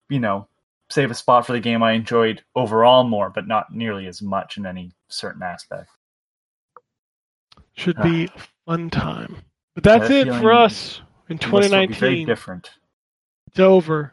you 0.08 0.18
know, 0.18 0.48
save 0.90 1.10
a 1.10 1.14
spot 1.14 1.46
for 1.46 1.52
the 1.52 1.60
game 1.60 1.82
I 1.82 1.92
enjoyed 1.92 2.42
overall 2.54 3.04
more, 3.04 3.30
but 3.30 3.46
not 3.46 3.72
nearly 3.72 4.06
as 4.06 4.20
much 4.20 4.56
in 4.56 4.66
any 4.66 4.92
certain 5.08 5.42
aspect. 5.42 5.90
Should 7.74 7.98
ah. 7.98 8.02
be 8.02 8.24
a 8.24 8.42
fun 8.66 8.90
time. 8.90 9.36
But 9.74 9.84
that's 9.84 10.10
I 10.10 10.14
it 10.14 10.26
for 10.40 10.52
us 10.52 11.00
in 11.28 11.36
It 11.36 11.50
must 11.50 11.68
still 11.68 11.86
be 11.86 11.94
very 11.94 12.24
2019. 12.24 12.26
different. 12.26 12.70
It's 13.46 13.60
over. 13.60 14.12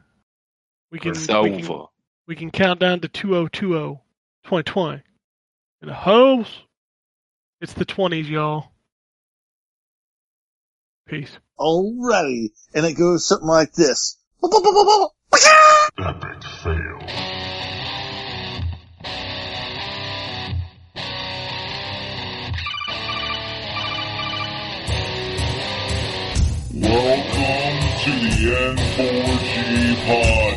We 0.91 0.99
can, 0.99 1.11
It's 1.11 1.27
we 1.27 1.27
can 1.27 1.65
over. 1.65 1.85
we 2.27 2.35
can 2.35 2.51
count 2.51 2.79
down 2.79 2.99
to 3.01 3.07
2020 3.07 3.99
2020. 4.43 5.03
In 5.81 5.87
the 5.87 5.93
hoes, 5.93 6.63
it's 7.61 7.71
the 7.71 7.85
20s, 7.85 8.27
y'all. 8.27 8.65
Peace. 11.07 11.31
Alrighty. 11.57 12.49
And 12.73 12.85
it 12.85 12.97
goes 12.97 13.25
something 13.25 13.47
like 13.47 13.71
this. 13.73 14.17
Epic 14.43 14.59
fail. 16.63 16.99
Welcome 26.73 27.79
to 28.03 28.11
the 28.19 28.75
N4G 28.75 29.95
podcast. 30.05 30.48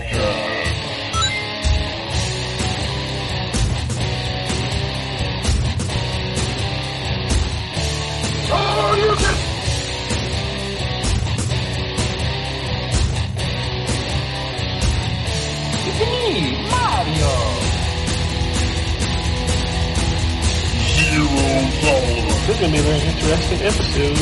Tolerance. 21.83 22.47
This 22.47 22.55
is 22.55 22.61
gonna 22.61 22.73
be 22.73 22.79
a 22.79 22.83
very 22.83 23.01
interesting 23.01 23.61
episode. 23.63 24.19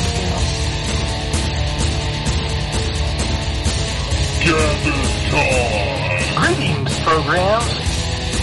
Gather 4.45 5.01
time. 5.31 6.35
Greetings, 6.41 6.95
programs. 7.01 7.71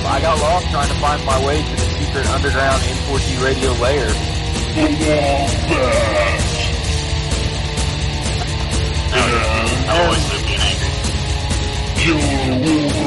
I 0.06 0.22
got 0.22 0.40
lost 0.40 0.70
trying 0.70 0.88
to 0.88 0.96
find 0.96 1.26
my 1.26 1.46
way 1.46 1.62
to 1.62 1.72
the 1.72 1.88
secret 2.00 2.28
underground 2.30 2.82
N4G 2.82 3.44
radio 3.44 3.72
lair. 3.74 4.08
The 4.08 4.86
Wombat. 5.02 5.50
And 9.14 9.90
always 9.90 10.24
being 10.30 10.62
angry. 10.62 10.92
Killer 11.98 12.22
Wolverine. 12.62 13.07